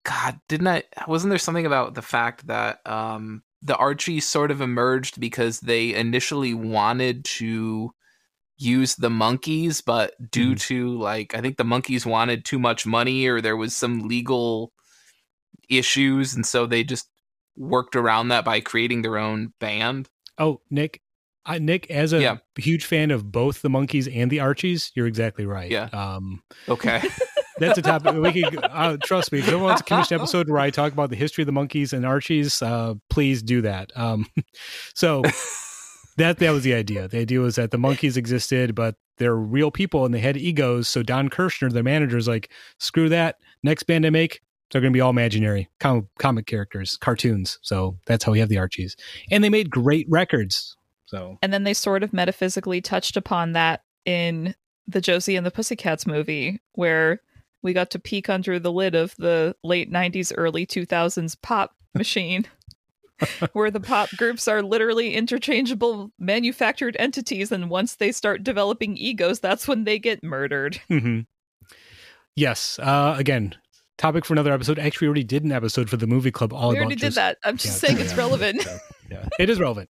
God, 0.05 0.41
didn't 0.49 0.69
I? 0.69 0.83
Wasn't 1.07 1.31
there 1.31 1.39
something 1.39 1.67
about 1.67 1.95
the 1.95 2.03
fact 2.03 2.47
that 2.49 2.81
um, 2.87 3.43
the 3.63 3.77
Archie 3.77 4.21
sort 4.21 4.51
of 4.51 4.61
emerged 4.61 5.21
because 5.21 5.61
they 5.61 5.95
initially 5.95 6.55
wanted 6.55 7.25
to 7.25 7.93
use 8.59 8.97
the 8.97 9.09
Monkees, 9.09 9.83
but 9.85 10.15
due 10.31 10.55
mm. 10.55 10.61
to 10.63 10.99
like 10.99 11.35
I 11.35 11.41
think 11.41 11.57
the 11.57 11.65
Monkees 11.65 12.07
wanted 12.07 12.45
too 12.45 12.59
much 12.59 12.87
money 12.87 13.27
or 13.27 13.41
there 13.41 13.57
was 13.57 13.75
some 13.75 14.09
legal 14.09 14.73
issues, 15.69 16.35
and 16.35 16.45
so 16.45 16.67
they 16.67 16.85
just 16.85 17.09
worked 17.57 17.97
around 17.97 18.29
that 18.29 18.45
by 18.45 18.61
creating 18.61 19.03
their 19.03 19.19
own 19.19 19.53
band. 19.61 20.09
Oh, 20.39 20.61
Nick, 20.71 21.01
I, 21.45 21.59
Nick, 21.59 21.91
as 21.91 22.13
a 22.13 22.21
yeah. 22.21 22.37
huge 22.57 22.85
fan 22.85 23.11
of 23.11 23.31
both 23.31 23.63
the 23.63 23.69
Monkees 23.69 24.13
and 24.15 24.31
the 24.31 24.41
Archies, 24.41 24.93
you're 24.95 25.07
exactly 25.07 25.45
right. 25.45 25.71
Yeah. 25.71 25.89
Um, 25.93 26.43
okay. 26.69 27.03
that's 27.63 27.79
a 27.79 27.83
topic 27.83 28.15
we 28.15 28.43
could 28.43 28.59
uh, 28.63 28.97
trust 29.03 29.33
me. 29.33 29.39
If 29.39 29.47
someone 29.47 29.65
wants 29.65 29.81
a 29.81 29.85
commission 29.85 30.19
episode 30.19 30.49
where 30.49 30.61
I 30.61 30.71
talk 30.71 30.93
about 30.93 31.11
the 31.11 31.17
history 31.17 31.43
of 31.43 31.47
the 31.47 31.53
Monkees 31.53 31.93
and 31.93 32.05
Archies, 32.05 32.61
uh, 32.63 32.95
please 33.09 33.43
do 33.43 33.61
that. 33.63 33.93
Um, 33.97 34.27
so 34.95 35.23
that 36.17 36.39
that 36.39 36.51
was 36.51 36.65
the 36.65 36.75
idea. 36.75 37.09
The 37.09 37.19
idea 37.19 37.41
was 37.41 37.57
that 37.57 37.71
the 37.71 37.79
Monkees 37.79 38.17
existed, 38.17 38.75
but 38.75 38.97
they're 39.19 39.37
real 39.37 39.71
people 39.71 40.05
and 40.05 40.15
they 40.15 40.21
had 40.21 40.37
egos. 40.37 40.89
So 40.89 41.03
Don 41.03 41.29
Kirshner, 41.29 41.73
their 41.73 41.83
manager, 41.83 42.17
is 42.17 42.29
like, 42.29 42.51
screw 42.79 43.09
that. 43.09 43.37
Next 43.63 43.85
band 43.85 44.05
I 44.05 44.11
make, 44.11 44.41
they're 44.71 44.81
going 44.81 44.93
to 44.93 44.97
be 44.97 45.01
all 45.01 45.11
imaginary 45.11 45.69
com- 45.79 46.09
comic 46.19 46.47
characters, 46.47 46.97
cartoons. 46.97 47.59
So 47.63 47.99
that's 48.07 48.25
how 48.25 48.33
we 48.33 48.41
have 48.41 48.49
the 48.49 48.59
Archies, 48.59 48.97
and 49.31 49.45
they 49.45 49.51
made 49.51 49.71
great 49.71 50.07
records. 50.09 50.77
So 51.07 51.39
and 51.43 51.53
then 51.53 51.65
they 51.65 51.75
sort 51.75 52.03
of 52.03 52.13
metaphysically 52.13 52.81
touched 52.81 53.17
upon 53.17 53.53
that 53.53 53.85
in 54.05 54.55
the 54.89 55.01
Josie 55.01 55.37
and 55.37 55.47
the 55.47 55.51
Pussycats 55.51 56.07
movie, 56.07 56.61
where 56.73 57.21
we 57.63 57.73
got 57.73 57.91
to 57.91 57.99
peek 57.99 58.29
under 58.29 58.59
the 58.59 58.73
lid 58.73 58.95
of 58.95 59.15
the 59.17 59.57
late 59.63 59.91
90s, 59.91 60.33
early 60.37 60.67
2000s 60.67 61.37
pop 61.43 61.75
machine. 61.95 62.47
where 63.53 63.71
the 63.71 63.79
pop 63.79 64.09
groups 64.17 64.49
are 64.49 64.63
literally 64.63 65.15
interchangeable 65.15 66.11
manufactured 66.19 66.97
entities 66.99 67.53
and 67.53 67.71
once 67.71 67.95
they 67.95 68.11
start 68.11 68.43
developing 68.43 68.97
egos 68.97 69.39
that's 69.39 69.69
when 69.69 69.85
they 69.85 69.97
get 69.97 70.25
murdered 70.25 70.81
mm-hmm. 70.91 71.21
yes 72.35 72.81
uh, 72.81 73.15
again 73.17 73.55
topic 74.03 74.25
for 74.25 74.35
another 74.35 74.53
episode. 74.53 74.81
Actually, 74.81 75.07
we 75.07 75.09
already 75.11 75.25
did 75.25 75.45
an 75.45 75.53
episode 75.53 75.89
for 75.89 75.97
the 75.97 76.09
movie 76.09 76.33
club 76.33 76.53
all 76.53 76.71
we 76.71 76.77
about. 76.77 76.87
already 76.87 76.97
just, 76.97 77.15
did 77.15 77.21
that. 77.21 77.39
I'm 77.45 77.57
just 77.57 77.81
yeah, 77.81 77.89
saying 77.89 78.01
it's 78.05 78.17
relevant. 78.17 78.67
yeah, 79.09 79.29
it 79.39 79.49
is 79.49 79.61
relevant. 79.61 79.91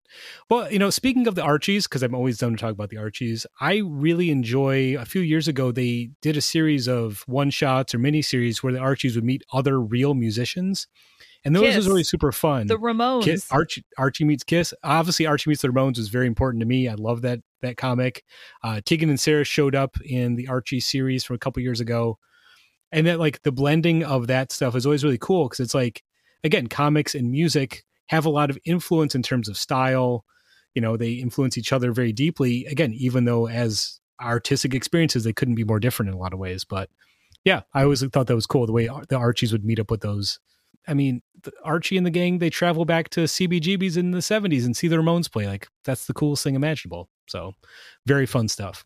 Well, 0.50 0.70
you 0.70 0.80
know, 0.80 0.90
speaking 0.90 1.28
of 1.28 1.36
the 1.36 1.42
Archies, 1.42 1.88
because 1.88 2.04
I'm 2.04 2.14
always 2.14 2.38
done 2.38 2.52
to 2.52 2.58
talk 2.58 2.72
about 2.74 2.90
the 2.90 2.98
Archies, 2.98 3.48
I 3.62 3.82
really 3.86 4.30
enjoy. 4.30 4.98
A 5.00 5.06
few 5.06 5.22
years 5.22 5.48
ago, 5.48 5.72
they 5.72 6.10
did 6.22 6.36
a 6.36 6.42
series 6.42 6.90
of 6.90 7.24
one 7.26 7.50
shots 7.52 7.96
or 7.96 8.00
mini 8.00 8.22
series 8.22 8.62
where 8.62 8.74
the 8.74 8.80
Archies 8.80 9.16
would 9.16 9.24
meet 9.24 9.44
other 9.54 9.80
real 9.80 10.14
musicians. 10.14 10.88
And 11.46 11.56
those 11.56 11.64
Kiss. 11.64 11.78
was 11.78 11.88
really 11.88 12.04
super 12.04 12.32
fun. 12.34 12.68
The 12.68 12.78
Ramones. 12.78 13.24
Kiss, 13.24 13.50
Archie, 13.50 13.84
Archie 13.98 14.26
meets 14.26 14.44
Kiss. 14.44 14.74
Obviously, 14.84 15.26
Archie 15.26 15.50
meets 15.50 15.62
the 15.62 15.70
Ramones 15.70 15.98
was 15.98 16.10
very 16.10 16.28
important 16.28 16.60
to 16.60 16.68
me. 16.68 16.88
I 16.88 16.96
love 16.96 17.22
that 17.22 17.40
that 17.62 17.78
comic. 17.78 18.24
Uh, 18.62 18.82
Tegan 18.86 19.10
and 19.10 19.20
Sara 19.20 19.44
showed 19.44 19.74
up 19.74 19.96
in 20.02 20.36
the 20.36 20.50
Archie 20.50 20.82
series 20.82 21.24
from 21.24 21.38
a 21.38 21.40
couple 21.40 21.64
years 21.64 21.80
ago, 21.80 22.20
and 22.92 23.08
that 23.08 23.20
like 23.20 23.42
the 23.44 23.52
blending 23.52 24.04
of 24.04 24.28
that 24.28 24.52
stuff 24.52 24.76
is 24.76 24.86
always 24.86 25.04
really 25.04 25.18
cool 25.18 25.46
because 25.46 25.60
it's 25.60 25.74
like 25.74 26.04
again, 26.44 26.68
comics 26.68 27.16
and 27.16 27.32
music 27.32 27.84
have 28.08 28.26
a 28.26 28.30
lot 28.30 28.50
of 28.50 28.58
influence 28.66 29.16
in 29.16 29.24
terms 29.24 29.48
of 29.48 29.58
style. 29.58 30.26
You 30.74 30.82
know, 30.82 30.98
they 30.98 31.14
influence 31.14 31.58
each 31.58 31.74
other 31.74 31.92
very 31.92 32.14
deeply. 32.14 32.66
Again, 32.66 32.94
even 32.94 33.26
though 33.26 33.48
as 33.48 34.00
artistic 34.22 34.74
experiences, 34.74 35.24
they 35.24 35.34
couldn't 35.34 35.56
be 35.56 35.64
more 35.64 35.80
different 35.80 36.10
in 36.10 36.16
a 36.16 36.20
lot 36.20 36.34
of 36.34 36.40
ways. 36.40 36.64
But 36.64 36.90
yeah, 37.44 37.62
I 37.74 37.84
always 37.84 38.04
thought 38.04 38.28
that 38.28 38.36
was 38.36 38.46
cool 38.46 38.66
the 38.66 38.72
way 38.72 38.90
the 39.10 39.18
Archies 39.18 39.52
would 39.52 39.66
meet 39.66 39.80
up 39.80 39.92
with 39.92 40.02
those. 40.02 40.40
I 40.88 40.94
mean, 40.94 41.22
Archie 41.64 41.98
and 41.98 42.06
the 42.06 42.12
gang 42.12 42.40
they 42.40 42.50
travel 42.50 42.86
back 42.86 43.10
to 43.10 43.22
CBGB's 43.22 43.98
in 43.98 44.12
the 44.12 44.20
'70s 44.20 44.66
and 44.66 44.76
see 44.76 44.88
the 44.88 44.98
Ramones 44.98 45.32
play. 45.32 45.48
Like 45.48 45.68
that's 45.84 46.06
the 46.06 46.14
coolest 46.14 46.44
thing 46.44 46.56
imaginable. 46.56 47.10
So, 47.28 47.54
very 48.06 48.26
fun 48.26 48.48
stuff. 48.48 48.84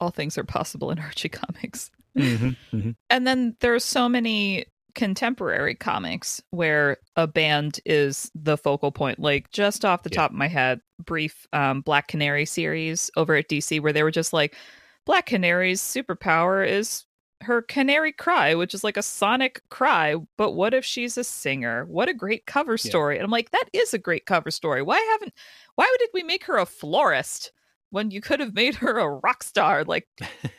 All 0.00 0.10
things 0.10 0.36
are 0.36 0.44
possible 0.44 0.90
in 0.90 0.98
Archie 0.98 1.28
comics. 1.28 1.90
Mm-hmm, 2.16 2.76
mm-hmm. 2.76 2.90
And 3.10 3.26
then 3.26 3.56
there 3.60 3.74
are 3.74 3.80
so 3.80 4.08
many 4.08 4.66
contemporary 4.94 5.74
comics 5.74 6.42
where 6.50 6.96
a 7.16 7.26
band 7.26 7.80
is 7.84 8.30
the 8.34 8.56
focal 8.56 8.90
point. 8.90 9.18
Like 9.18 9.50
just 9.50 9.84
off 9.84 10.02
the 10.02 10.10
yeah. 10.10 10.16
top 10.16 10.30
of 10.30 10.36
my 10.36 10.48
head, 10.48 10.80
brief 11.04 11.46
um, 11.52 11.82
Black 11.82 12.08
Canary 12.08 12.46
series 12.46 13.10
over 13.16 13.36
at 13.36 13.48
DC 13.48 13.80
where 13.80 13.92
they 13.92 14.02
were 14.02 14.10
just 14.10 14.32
like, 14.32 14.56
Black 15.04 15.26
Canary's 15.26 15.80
superpower 15.80 16.66
is 16.66 17.04
her 17.42 17.62
canary 17.62 18.12
cry, 18.12 18.54
which 18.54 18.74
is 18.74 18.82
like 18.82 18.96
a 18.96 19.02
sonic 19.02 19.62
cry. 19.70 20.16
But 20.36 20.52
what 20.52 20.74
if 20.74 20.84
she's 20.84 21.16
a 21.16 21.24
singer? 21.24 21.84
What 21.86 22.08
a 22.08 22.14
great 22.14 22.46
cover 22.46 22.76
story! 22.76 23.14
Yeah. 23.14 23.20
And 23.20 23.24
I'm 23.24 23.30
like, 23.30 23.50
that 23.52 23.68
is 23.72 23.94
a 23.94 23.98
great 23.98 24.26
cover 24.26 24.50
story. 24.50 24.82
Why 24.82 24.98
haven't? 25.12 25.34
Why 25.76 25.94
did 25.98 26.10
we 26.12 26.22
make 26.22 26.44
her 26.44 26.56
a 26.56 26.66
florist 26.66 27.52
when 27.90 28.10
you 28.10 28.20
could 28.20 28.40
have 28.40 28.54
made 28.54 28.74
her 28.76 28.98
a 28.98 29.08
rock 29.08 29.42
star? 29.42 29.84
Like, 29.84 30.08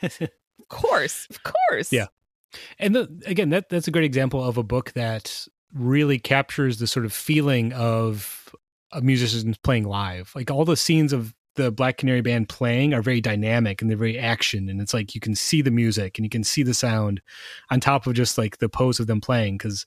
of 0.70 0.76
course, 0.76 1.26
of 1.30 1.42
course. 1.42 1.92
Yeah. 1.92 2.06
And 2.78 2.94
the, 2.94 3.22
again, 3.26 3.50
that 3.50 3.68
that's 3.68 3.88
a 3.88 3.90
great 3.90 4.04
example 4.04 4.42
of 4.42 4.56
a 4.56 4.62
book 4.62 4.92
that 4.92 5.46
really 5.74 6.18
captures 6.18 6.78
the 6.78 6.86
sort 6.86 7.04
of 7.04 7.12
feeling 7.12 7.72
of 7.74 8.54
a 8.92 9.00
musician 9.00 9.54
playing 9.62 9.84
live. 9.84 10.32
Like 10.34 10.50
all 10.50 10.64
the 10.64 10.76
scenes 10.76 11.12
of 11.12 11.34
the 11.56 11.70
Black 11.70 11.98
Canary 11.98 12.22
band 12.22 12.48
playing 12.48 12.94
are 12.94 13.02
very 13.02 13.20
dynamic 13.20 13.82
and 13.82 13.90
they're 13.90 13.98
very 13.98 14.18
action, 14.18 14.68
and 14.68 14.80
it's 14.80 14.94
like 14.94 15.14
you 15.14 15.20
can 15.20 15.34
see 15.34 15.60
the 15.60 15.70
music 15.70 16.18
and 16.18 16.24
you 16.24 16.30
can 16.30 16.44
see 16.44 16.62
the 16.62 16.74
sound 16.74 17.20
on 17.70 17.80
top 17.80 18.06
of 18.06 18.14
just 18.14 18.38
like 18.38 18.58
the 18.58 18.68
pose 18.68 19.00
of 19.00 19.06
them 19.06 19.20
playing 19.20 19.58
because 19.58 19.86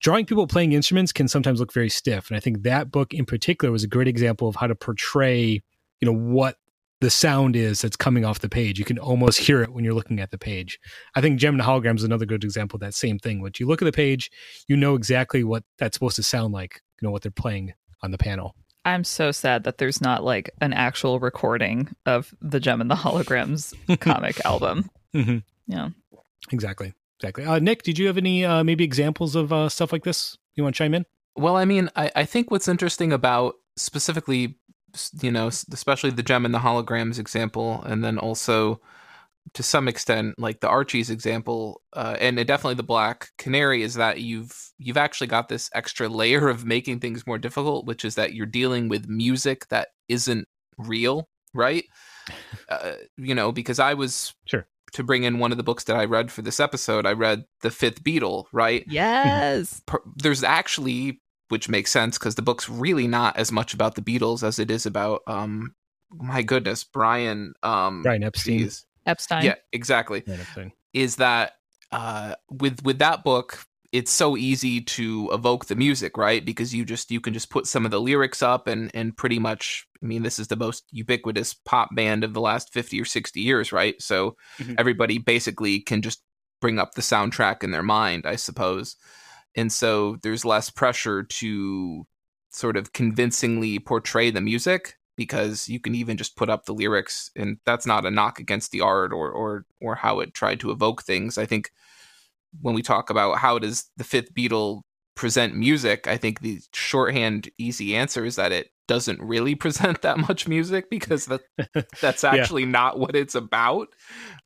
drawing 0.00 0.26
people 0.26 0.46
playing 0.46 0.72
instruments 0.72 1.12
can 1.12 1.28
sometimes 1.28 1.60
look 1.60 1.72
very 1.72 1.88
stiff 1.88 2.28
and 2.28 2.36
i 2.36 2.40
think 2.40 2.62
that 2.62 2.90
book 2.90 3.14
in 3.14 3.24
particular 3.24 3.70
was 3.70 3.84
a 3.84 3.88
great 3.88 4.08
example 4.08 4.48
of 4.48 4.56
how 4.56 4.66
to 4.66 4.74
portray 4.74 5.62
you 6.00 6.06
know 6.06 6.12
what 6.12 6.56
the 7.02 7.10
sound 7.10 7.56
is 7.56 7.82
that's 7.82 7.96
coming 7.96 8.24
off 8.24 8.38
the 8.38 8.48
page. 8.48 8.78
You 8.78 8.84
can 8.84 8.98
almost 8.98 9.40
hear 9.40 9.60
it 9.60 9.72
when 9.72 9.84
you're 9.84 9.92
looking 9.92 10.20
at 10.20 10.30
the 10.30 10.38
page. 10.38 10.78
I 11.16 11.20
think 11.20 11.40
Jem 11.40 11.54
and 11.54 11.62
Hologram 11.62 11.96
is 11.96 12.04
another 12.04 12.26
good 12.26 12.44
example 12.44 12.76
of 12.76 12.80
that 12.82 12.94
same 12.94 13.18
thing. 13.18 13.40
Which 13.40 13.58
you 13.58 13.66
look 13.66 13.82
at 13.82 13.86
the 13.86 13.92
page, 13.92 14.30
you 14.68 14.76
know 14.76 14.94
exactly 14.94 15.42
what 15.42 15.64
that's 15.78 15.96
supposed 15.96 16.16
to 16.16 16.22
sound 16.22 16.54
like. 16.54 16.80
You 17.00 17.08
know 17.08 17.12
what 17.12 17.22
they're 17.22 17.32
playing 17.32 17.74
on 18.02 18.12
the 18.12 18.18
panel. 18.18 18.54
I'm 18.84 19.02
so 19.02 19.32
sad 19.32 19.64
that 19.64 19.78
there's 19.78 20.00
not 20.00 20.22
like 20.22 20.50
an 20.60 20.72
actual 20.72 21.18
recording 21.18 21.88
of 22.06 22.32
the 22.40 22.60
Jem 22.60 22.80
and 22.80 22.90
the 22.90 22.94
Holograms 22.94 23.74
comic 24.00 24.44
album. 24.44 24.88
Mm-hmm. 25.12 25.38
Yeah, 25.66 25.88
exactly, 26.52 26.94
exactly. 27.18 27.44
Uh, 27.44 27.58
Nick, 27.58 27.82
did 27.82 27.98
you 27.98 28.06
have 28.06 28.16
any 28.16 28.44
uh, 28.44 28.62
maybe 28.62 28.84
examples 28.84 29.34
of 29.34 29.52
uh, 29.52 29.68
stuff 29.68 29.92
like 29.92 30.04
this? 30.04 30.38
You 30.54 30.62
want 30.62 30.76
to 30.76 30.78
chime 30.78 30.94
in? 30.94 31.04
Well, 31.34 31.56
I 31.56 31.64
mean, 31.64 31.90
I, 31.96 32.12
I 32.14 32.24
think 32.26 32.52
what's 32.52 32.68
interesting 32.68 33.12
about 33.12 33.56
specifically 33.76 34.56
you 35.20 35.30
know, 35.30 35.48
especially 35.48 36.10
the 36.10 36.22
Jem 36.22 36.44
and 36.44 36.54
the 36.54 36.58
holograms 36.58 37.18
example, 37.18 37.82
and 37.84 38.04
then 38.04 38.18
also 38.18 38.80
to 39.54 39.62
some 39.62 39.88
extent 39.88 40.38
like 40.38 40.60
the 40.60 40.68
Archie's 40.68 41.10
example, 41.10 41.82
uh, 41.94 42.16
and 42.20 42.36
definitely 42.46 42.74
the 42.74 42.82
Black 42.82 43.30
Canary 43.38 43.82
is 43.82 43.94
that 43.94 44.20
you've 44.20 44.72
you've 44.78 44.96
actually 44.96 45.26
got 45.26 45.48
this 45.48 45.70
extra 45.74 46.08
layer 46.08 46.48
of 46.48 46.64
making 46.64 47.00
things 47.00 47.26
more 47.26 47.38
difficult, 47.38 47.86
which 47.86 48.04
is 48.04 48.14
that 48.14 48.34
you're 48.34 48.46
dealing 48.46 48.88
with 48.88 49.08
music 49.08 49.68
that 49.68 49.88
isn't 50.08 50.46
real, 50.78 51.28
right? 51.54 51.84
Uh, 52.68 52.92
you 53.16 53.34
know, 53.34 53.52
because 53.52 53.78
I 53.78 53.94
was 53.94 54.34
sure 54.46 54.66
to 54.92 55.02
bring 55.02 55.24
in 55.24 55.38
one 55.38 55.52
of 55.52 55.56
the 55.56 55.64
books 55.64 55.84
that 55.84 55.96
I 55.96 56.04
read 56.04 56.30
for 56.30 56.42
this 56.42 56.60
episode. 56.60 57.06
I 57.06 57.12
read 57.12 57.44
The 57.62 57.70
Fifth 57.70 58.04
Beatle, 58.04 58.44
right? 58.52 58.84
Yes. 58.86 59.82
There's 60.16 60.44
actually 60.44 61.21
which 61.52 61.68
makes 61.68 61.90
sense 61.90 62.16
because 62.16 62.34
the 62.34 62.40
book's 62.40 62.66
really 62.66 63.06
not 63.06 63.36
as 63.36 63.52
much 63.52 63.74
about 63.74 63.94
the 63.94 64.00
Beatles 64.00 64.42
as 64.42 64.58
it 64.58 64.70
is 64.70 64.86
about 64.86 65.20
um 65.26 65.74
my 66.10 66.40
goodness, 66.40 66.82
Brian 66.82 67.52
um 67.62 68.02
Brian 68.02 68.24
Epstein. 68.24 68.60
Geez. 68.60 68.86
Epstein. 69.04 69.44
Yeah, 69.44 69.56
exactly. 69.70 70.22
Is 70.94 71.16
that 71.16 71.52
uh 71.90 72.36
with 72.50 72.82
with 72.82 73.00
that 73.00 73.22
book 73.22 73.66
it's 73.92 74.10
so 74.10 74.38
easy 74.38 74.80
to 74.80 75.28
evoke 75.30 75.66
the 75.66 75.74
music, 75.74 76.16
right? 76.16 76.42
Because 76.42 76.74
you 76.74 76.86
just 76.86 77.10
you 77.10 77.20
can 77.20 77.34
just 77.34 77.50
put 77.50 77.66
some 77.66 77.84
of 77.84 77.90
the 77.90 78.00
lyrics 78.00 78.42
up 78.42 78.66
and 78.66 78.90
and 78.94 79.14
pretty 79.14 79.38
much 79.38 79.86
I 80.02 80.06
mean 80.06 80.22
this 80.22 80.38
is 80.38 80.48
the 80.48 80.56
most 80.56 80.84
ubiquitous 80.90 81.52
pop 81.52 81.94
band 81.94 82.24
of 82.24 82.32
the 82.32 82.40
last 82.40 82.72
50 82.72 82.98
or 82.98 83.04
60 83.04 83.40
years, 83.40 83.72
right? 83.72 84.00
So 84.00 84.36
mm-hmm. 84.58 84.76
everybody 84.78 85.18
basically 85.18 85.80
can 85.80 86.00
just 86.00 86.22
bring 86.62 86.78
up 86.78 86.94
the 86.94 87.02
soundtrack 87.02 87.62
in 87.62 87.72
their 87.72 87.82
mind, 87.82 88.24
I 88.24 88.36
suppose 88.36 88.96
and 89.56 89.72
so 89.72 90.16
there's 90.22 90.44
less 90.44 90.70
pressure 90.70 91.22
to 91.22 92.06
sort 92.50 92.76
of 92.76 92.92
convincingly 92.92 93.78
portray 93.78 94.30
the 94.30 94.40
music 94.40 94.96
because 95.16 95.68
you 95.68 95.80
can 95.80 95.94
even 95.94 96.16
just 96.16 96.36
put 96.36 96.48
up 96.48 96.64
the 96.64 96.74
lyrics 96.74 97.30
and 97.36 97.58
that's 97.64 97.86
not 97.86 98.06
a 98.06 98.10
knock 98.10 98.38
against 98.38 98.70
the 98.72 98.80
art 98.80 99.12
or 99.12 99.30
or 99.30 99.66
or 99.80 99.94
how 99.94 100.20
it 100.20 100.34
tried 100.34 100.60
to 100.60 100.70
evoke 100.70 101.02
things 101.02 101.38
i 101.38 101.46
think 101.46 101.70
when 102.60 102.74
we 102.74 102.82
talk 102.82 103.10
about 103.10 103.38
how 103.38 103.58
does 103.58 103.90
the 103.96 104.04
fifth 104.04 104.32
beatle 104.34 104.82
present 105.14 105.54
music 105.54 106.06
i 106.06 106.16
think 106.16 106.40
the 106.40 106.60
shorthand 106.72 107.50
easy 107.58 107.94
answer 107.94 108.24
is 108.24 108.36
that 108.36 108.52
it 108.52 108.70
doesn't 108.88 109.20
really 109.22 109.54
present 109.64 110.02
that 110.02 110.18
much 110.18 110.48
music 110.48 110.90
because 110.90 111.26
that 111.26 111.42
that's 112.00 112.24
actually 112.24 112.62
yeah. 112.62 112.70
not 112.70 112.98
what 112.98 113.14
it's 113.14 113.34
about 113.34 113.88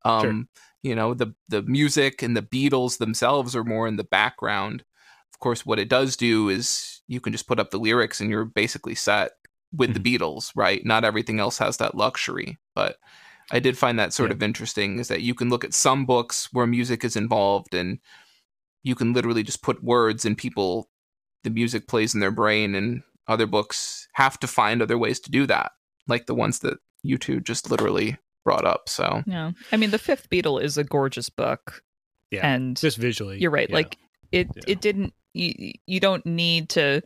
um 0.04 0.22
sure. 0.22 0.90
you 0.90 0.94
know 0.94 1.14
the 1.14 1.32
the 1.48 1.62
music 1.62 2.22
and 2.22 2.36
the 2.36 2.42
beatles 2.42 2.98
themselves 2.98 3.54
are 3.54 3.64
more 3.64 3.86
in 3.86 3.96
the 3.96 4.04
background 4.04 4.84
of 5.36 5.40
course, 5.40 5.66
what 5.66 5.78
it 5.78 5.90
does 5.90 6.16
do 6.16 6.48
is 6.48 7.02
you 7.08 7.20
can 7.20 7.30
just 7.30 7.46
put 7.46 7.60
up 7.60 7.70
the 7.70 7.78
lyrics 7.78 8.22
and 8.22 8.30
you're 8.30 8.46
basically 8.46 8.94
set 8.94 9.32
with 9.70 9.90
mm-hmm. 9.90 10.02
the 10.02 10.18
Beatles, 10.18 10.50
right? 10.56 10.82
Not 10.82 11.04
everything 11.04 11.40
else 11.40 11.58
has 11.58 11.76
that 11.76 11.94
luxury. 11.94 12.56
But 12.74 12.96
I 13.50 13.58
did 13.58 13.76
find 13.76 13.98
that 13.98 14.14
sort 14.14 14.30
yeah. 14.30 14.36
of 14.36 14.42
interesting 14.42 14.98
is 14.98 15.08
that 15.08 15.20
you 15.20 15.34
can 15.34 15.50
look 15.50 15.62
at 15.62 15.74
some 15.74 16.06
books 16.06 16.50
where 16.54 16.66
music 16.66 17.04
is 17.04 17.16
involved 17.16 17.74
and 17.74 17.98
you 18.82 18.94
can 18.94 19.12
literally 19.12 19.42
just 19.42 19.60
put 19.60 19.84
words 19.84 20.24
and 20.24 20.38
people, 20.38 20.88
the 21.44 21.50
music 21.50 21.86
plays 21.86 22.14
in 22.14 22.20
their 22.20 22.30
brain, 22.30 22.74
and 22.74 23.02
other 23.28 23.46
books 23.46 24.08
have 24.14 24.40
to 24.40 24.46
find 24.46 24.80
other 24.80 24.96
ways 24.96 25.20
to 25.20 25.30
do 25.30 25.46
that, 25.48 25.72
like 26.08 26.24
the 26.24 26.34
ones 26.34 26.60
that 26.60 26.78
you 27.02 27.18
two 27.18 27.40
just 27.40 27.70
literally 27.70 28.16
brought 28.42 28.64
up. 28.64 28.88
So, 28.88 29.22
yeah. 29.26 29.50
I 29.70 29.76
mean, 29.76 29.90
The 29.90 29.98
Fifth 29.98 30.30
Beatle 30.30 30.62
is 30.62 30.78
a 30.78 30.84
gorgeous 30.84 31.28
book. 31.28 31.82
Yeah. 32.30 32.48
And 32.48 32.74
just 32.74 32.96
visually. 32.96 33.38
You're 33.38 33.50
right. 33.50 33.68
Yeah. 33.68 33.76
Like, 33.76 33.98
it, 34.32 34.48
yeah. 34.56 34.62
it 34.66 34.80
didn't 34.80 35.12
you, 35.36 35.72
you 35.86 36.00
don't 36.00 36.24
need 36.26 36.68
to 36.70 37.02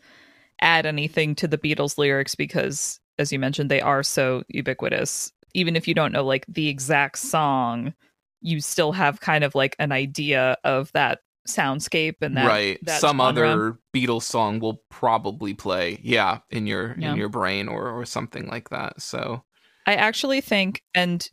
add 0.60 0.86
anything 0.86 1.34
to 1.34 1.48
the 1.48 1.58
Beatles 1.58 1.98
lyrics 1.98 2.34
because 2.34 3.00
as 3.18 3.32
you 3.32 3.38
mentioned 3.38 3.70
they 3.70 3.80
are 3.80 4.02
so 4.02 4.42
ubiquitous 4.48 5.32
even 5.54 5.76
if 5.76 5.88
you 5.88 5.94
don't 5.94 6.12
know 6.12 6.24
like 6.24 6.46
the 6.48 6.68
exact 6.68 7.18
song 7.18 7.92
you 8.40 8.60
still 8.60 8.92
have 8.92 9.20
kind 9.20 9.44
of 9.44 9.54
like 9.54 9.76
an 9.78 9.92
idea 9.92 10.56
of 10.64 10.90
that 10.92 11.20
soundscape 11.46 12.16
and 12.20 12.36
that 12.36 12.46
right 12.46 12.78
that 12.84 13.00
some 13.00 13.18
genre. 13.18 13.48
other 13.48 13.78
beatles 13.94 14.22
song 14.22 14.60
will 14.60 14.82
probably 14.90 15.54
play 15.54 15.98
yeah 16.02 16.38
in 16.50 16.66
your 16.66 16.94
yeah. 16.98 17.12
in 17.12 17.16
your 17.16 17.28
brain 17.28 17.66
or 17.68 17.88
or 17.88 18.04
something 18.04 18.46
like 18.46 18.68
that 18.68 19.00
so 19.00 19.42
i 19.86 19.94
actually 19.94 20.40
think 20.40 20.82
and 20.94 21.28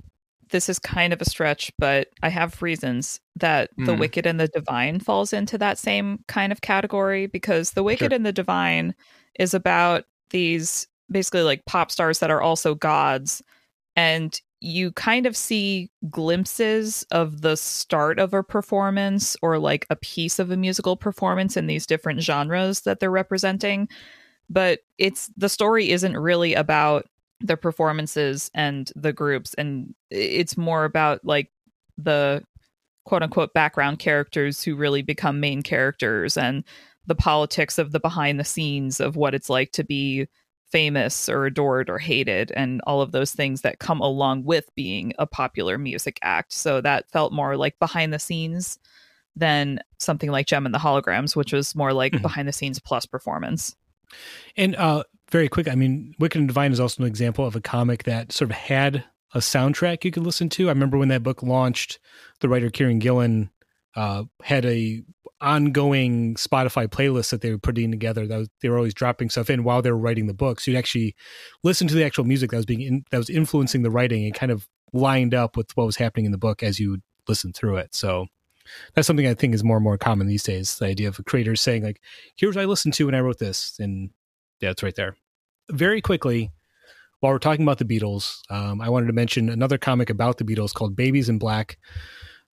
this 0.50 0.70
is 0.70 0.80
kind 0.80 1.14
of 1.14 1.22
a 1.22 1.26
stretch, 1.26 1.72
but 1.78 2.10
I 2.24 2.30
have 2.30 2.62
reasons 2.62 3.20
that 3.36 3.70
mm. 3.78 3.86
The 3.86 3.96
Wicked 3.96 4.26
and 4.26 4.40
the 4.40 4.48
Divine 4.48 5.00
falls 5.00 5.34
into 5.34 5.58
that 5.58 5.78
same 5.78 6.24
kind 6.28 6.52
of 6.52 6.62
category 6.62 7.28
because 7.28 7.72
The 7.72 7.84
Wicked 7.84 8.12
sure. 8.12 8.16
and 8.16 8.26
the 8.26 8.34
Divine 8.34 8.96
is 9.40 9.54
about 9.54 10.06
these 10.30 10.88
basically 11.10 11.44
like 11.44 11.66
pop 11.66 11.92
stars 11.92 12.20
that 12.20 12.32
are 12.32 12.42
also 12.42 12.76
gods. 12.76 13.42
And 13.96 14.40
you 14.60 14.92
kind 14.92 15.26
of 15.26 15.38
see 15.38 15.92
glimpses 16.10 17.06
of 17.12 17.42
the 17.42 17.56
start 17.56 18.20
of 18.20 18.34
a 18.34 18.44
performance 18.44 19.38
or 19.42 19.60
like 19.60 19.86
a 19.90 19.96
piece 19.96 20.40
of 20.40 20.52
a 20.52 20.58
musical 20.58 20.98
performance 20.98 21.56
in 21.56 21.68
these 21.68 21.86
different 21.86 22.22
genres 22.22 22.82
that 22.82 23.00
they're 23.00 23.12
representing 23.12 23.88
but 24.50 24.80
it's 24.98 25.30
the 25.38 25.50
story 25.50 25.92
isn't 25.92 26.18
really 26.18 26.54
about 26.54 27.08
the 27.40 27.58
performances 27.58 28.50
and 28.54 28.92
the 28.96 29.14
groups 29.14 29.54
and 29.56 29.94
it's 30.10 30.58
more 30.58 30.86
about 30.86 31.24
like 31.24 31.52
the 31.98 32.44
quote 33.06 33.24
unquote 33.24 33.54
background 33.54 34.00
characters 34.00 34.64
who 34.64 34.76
really 34.76 35.02
become 35.02 35.40
main 35.40 35.62
characters 35.62 36.38
and 36.38 36.64
the 37.06 37.16
politics 37.16 37.78
of 37.78 37.92
the 37.92 38.00
behind 38.00 38.40
the 38.40 38.44
scenes 38.44 39.00
of 39.00 39.16
what 39.16 39.34
it's 39.34 39.50
like 39.50 39.72
to 39.72 39.84
be 39.84 40.28
famous 40.72 41.30
or 41.30 41.46
adored 41.46 41.90
or 41.90 41.98
hated 41.98 42.52
and 42.52 42.82
all 42.86 43.02
of 43.02 43.12
those 43.12 43.32
things 43.32 43.62
that 43.62 43.80
come 43.80 44.02
along 44.02 44.44
with 44.44 44.70
being 44.76 45.14
a 45.18 45.26
popular 45.26 45.78
music 45.78 46.20
act. 46.22 46.52
So 46.52 46.82
that 46.82 47.10
felt 47.10 47.32
more 47.32 47.56
like 47.56 47.80
behind 47.80 48.14
the 48.14 48.20
scenes 48.20 48.78
than 49.36 49.80
something 50.00 50.30
like 50.30 50.48
Jem 50.48 50.66
and 50.66 50.76
the 50.76 50.80
Holograms, 50.80 51.36
which 51.36 51.54
was 51.54 51.76
more 51.76 51.94
like 51.94 52.12
mm-hmm. 52.12 52.22
behind 52.22 52.48
the 52.48 52.54
scenes 52.54 52.80
plus 52.80 53.06
performance. 53.06 53.76
And 54.58 54.76
uh 54.76 55.04
very 55.32 55.50
quick, 55.50 55.68
I 55.68 55.76
mean, 55.76 56.16
Wicked 56.20 56.40
and 56.40 56.48
Divine 56.48 56.72
is 56.72 56.80
also 56.80 57.04
an 57.04 57.08
example 57.08 57.46
of 57.46 57.56
a 57.56 57.62
comic 57.62 58.04
that 58.04 58.32
sort 58.32 58.52
of 58.52 58.58
had 58.58 59.04
a 59.34 59.40
soundtrack 59.40 60.04
you 60.04 60.12
could 60.12 60.24
listen 60.24 60.50
to. 60.50 60.68
I 60.68 60.72
remember 60.72 60.98
when 60.98 61.10
that 61.10 61.24
book 61.24 61.44
launched, 61.44 62.00
the 62.40 62.50
writer 62.50 62.70
Kieran 62.70 63.00
Gillen 63.00 63.50
uh, 63.96 64.24
had 64.42 64.66
a 64.66 65.04
ongoing 65.40 66.36
Spotify 66.36 66.88
playlist 66.88 67.30
that 67.30 67.42
they 67.42 67.52
were 67.52 67.60
putting 67.60 67.92
together. 67.92 68.26
That 68.26 68.38
was, 68.38 68.50
they 68.62 68.70
were 68.70 68.78
always 68.78 68.94
dropping 68.94 69.30
stuff 69.30 69.50
in 69.50 69.64
while 69.64 69.82
they 69.82 69.92
were 69.92 69.98
writing 69.98 70.28
the 70.28 70.34
books. 70.34 70.66
So 70.66 70.72
you'd 70.72 70.78
actually 70.78 71.16
listen 71.64 71.88
to 71.90 71.96
the 71.96 72.06
actual 72.06 72.24
music 72.24 72.52
that 72.52 72.58
was 72.58 72.66
being 72.66 72.82
in, 72.82 73.04
that 73.12 73.18
was 73.18 73.30
influencing 73.30 73.84
the 73.84 73.92
writing 73.92 74.26
and 74.26 74.34
kind 74.34 74.52
of 74.52 74.68
lined 74.94 75.34
up 75.34 75.58
with 75.58 75.76
what 75.76 75.86
was 75.86 75.98
happening 75.98 76.26
in 76.26 76.32
the 76.32 76.38
book 76.38 76.64
as 76.64 76.80
you 76.80 77.00
listen 77.28 77.54
through 77.54 77.78
it. 77.78 77.94
So 77.94 78.28
that's 78.94 79.08
something 79.08 79.28
I 79.28 79.34
think 79.34 79.54
is 79.54 79.64
more 79.64 79.78
and 79.78 79.84
more 79.84 79.98
common 79.98 80.28
these 80.28 80.44
days. 80.44 80.78
The 80.78 80.86
idea 80.86 81.08
of 81.10 81.24
creators 81.26 81.62
saying 81.62 81.84
like, 81.84 82.02
"Here's 82.36 82.56
what 82.56 82.62
I 82.62 82.66
listened 82.66 82.94
to 82.96 83.06
when 83.06 83.16
I 83.16 83.20
wrote 83.20 83.40
this," 83.40 83.78
and 83.80 84.10
yeah, 84.62 84.72
it's 84.72 84.84
right 84.84 84.96
there. 84.96 85.16
Very 85.70 86.02
quickly, 86.02 86.52
while 87.20 87.32
we're 87.32 87.40
talking 87.40 87.64
about 87.64 87.80
the 87.80 87.86
Beatles, 87.86 88.40
um, 88.50 88.82
I 88.82 88.90
wanted 88.90 89.08
to 89.08 89.14
mention 89.14 89.50
another 89.50 89.78
comic 89.78 90.10
about 90.10 90.38
the 90.38 90.44
Beatles 90.44 90.74
called 90.74 90.96
Babies 90.96 91.30
in 91.30 91.40
Black 91.40 91.78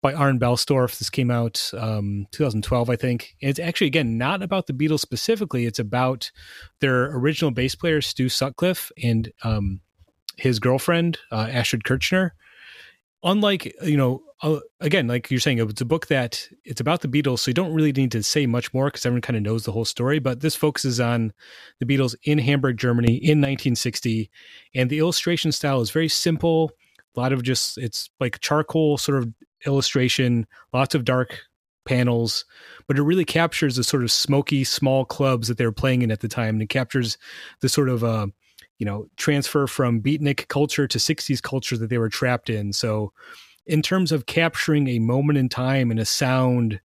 by 0.02 0.14
Arne 0.14 0.40
Bellstorf. 0.40 0.98
This 1.00 1.10
came 1.10 1.32
out 1.32 1.72
um, 1.78 2.28
2012, 2.32 2.90
I 2.90 2.96
think. 2.96 3.36
And 3.42 3.50
it's 3.50 3.60
actually, 3.60 3.88
again, 3.88 4.18
not 4.18 4.42
about 4.42 4.68
the 4.68 4.74
Beatles 4.74 5.00
specifically. 5.00 5.66
It's 5.66 5.80
about 5.80 6.32
their 6.80 7.06
original 7.16 7.52
bass 7.52 7.76
player, 7.76 8.02
Stu 8.02 8.30
Sutcliffe, 8.30 8.92
and 9.02 9.32
um, 9.44 9.82
his 10.38 10.60
girlfriend, 10.60 11.20
uh, 11.32 11.48
Astrid 11.50 11.84
Kirchherr. 11.84 12.32
Unlike, 13.24 13.74
you 13.84 13.96
know, 13.96 14.22
uh, 14.42 14.60
again, 14.82 15.08
like 15.08 15.32
you're 15.32 15.40
saying, 15.40 15.60
it's 15.60 15.80
a 15.80 15.86
book 15.86 16.08
that 16.08 16.50
it's 16.66 16.82
about 16.82 17.00
the 17.02 17.08
Beatles, 17.08 17.40
so 17.40 17.50
you 17.50 17.54
don't 17.54 17.74
really 17.74 17.94
need 17.94 18.12
to 18.12 18.22
say 18.22 18.46
much 18.46 18.74
more 18.74 18.88
because 18.88 19.06
everyone 19.06 19.22
kind 19.22 19.38
of 19.38 19.44
knows 19.44 19.64
the 19.64 19.72
whole 19.72 19.86
story. 19.86 20.20
But 20.20 20.42
this 20.42 20.56
focuses 20.56 21.00
on 21.00 21.32
the 21.80 21.86
Beatles 21.86 22.16
in 22.24 22.38
Hamburg, 22.38 22.78
Germany 22.78 23.16
in 23.16 23.40
1960, 23.40 24.30
and 24.76 24.90
the 24.90 25.00
illustration 25.00 25.54
style 25.54 25.80
is 25.80 25.92
very 25.92 26.10
simple. 26.10 26.72
A 27.16 27.20
lot 27.20 27.32
of 27.32 27.44
just 27.44 27.78
it's 27.78 28.10
like 28.20 28.42
charcoal 28.42 28.98
sort 28.98 29.20
of 29.20 29.32
illustration, 29.66 30.46
lots 30.74 30.94
of 30.94 31.06
dark 31.06 31.40
panels, 31.86 32.44
but 32.88 32.98
it 32.98 33.04
really 33.04 33.26
captures 33.26 33.78
the 33.78 33.84
sort 33.84 34.04
of 34.04 34.12
smoky 34.12 34.66
small 34.66 35.06
clubs 35.06 35.48
that 35.48 35.58
they 35.58 35.66
were 35.66 35.72
playing 35.72 36.02
in 36.02 36.12
at 36.12 36.20
the 36.20 36.28
time, 36.28 36.56
and 36.56 36.62
it 36.62 36.70
captures 36.70 37.18
the 37.62 37.70
sort 37.70 37.88
of 37.88 38.04
uh, 38.04 38.28
you 38.84 38.86
know 38.86 39.08
transfer 39.16 39.66
from 39.66 40.02
beatnik 40.02 40.50
culture 40.50 40.90
to 40.90 40.98
60s 40.98 41.42
culture 41.42 41.78
that 41.78 41.90
they 41.90 41.98
were 41.98 42.10
trapped 42.10 42.50
in. 42.50 42.74
So, 42.74 43.14
in 43.66 43.82
terms 43.82 44.12
of 44.12 44.26
capturing 44.26 44.90
a 44.90 45.00
moment 45.00 45.38
in 45.38 45.48
time 45.48 45.90
and 45.90 46.02
a 46.02 46.06
sound 46.06 46.82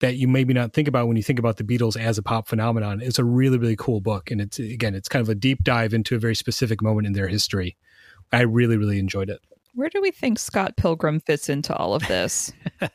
that 0.00 0.16
you 0.16 0.28
maybe 0.28 0.52
not 0.52 0.74
think 0.74 0.86
about 0.86 1.08
when 1.08 1.16
you 1.16 1.22
think 1.22 1.38
about 1.38 1.56
the 1.56 1.64
Beatles 1.64 1.98
as 1.98 2.18
a 2.18 2.22
pop 2.22 2.46
phenomenon, 2.46 3.00
it's 3.00 3.18
a 3.18 3.24
really 3.24 3.56
really 3.56 3.74
cool 3.74 4.02
book, 4.02 4.30
and 4.30 4.38
it's 4.38 4.58
again 4.58 4.94
it's 4.94 5.08
kind 5.08 5.22
of 5.22 5.30
a 5.30 5.34
deep 5.34 5.64
dive 5.64 5.94
into 5.94 6.14
a 6.14 6.18
very 6.18 6.34
specific 6.34 6.82
moment 6.82 7.06
in 7.06 7.14
their 7.14 7.28
history. 7.28 7.74
I 8.30 8.42
really 8.42 8.76
really 8.76 8.98
enjoyed 8.98 9.30
it. 9.30 9.40
Where 9.72 9.88
do 9.88 10.02
we 10.02 10.10
think 10.10 10.38
Scott 10.38 10.76
Pilgrim 10.76 11.20
fits 11.20 11.48
into 11.48 11.74
all 11.74 11.94
of 11.94 12.06
this? 12.06 12.52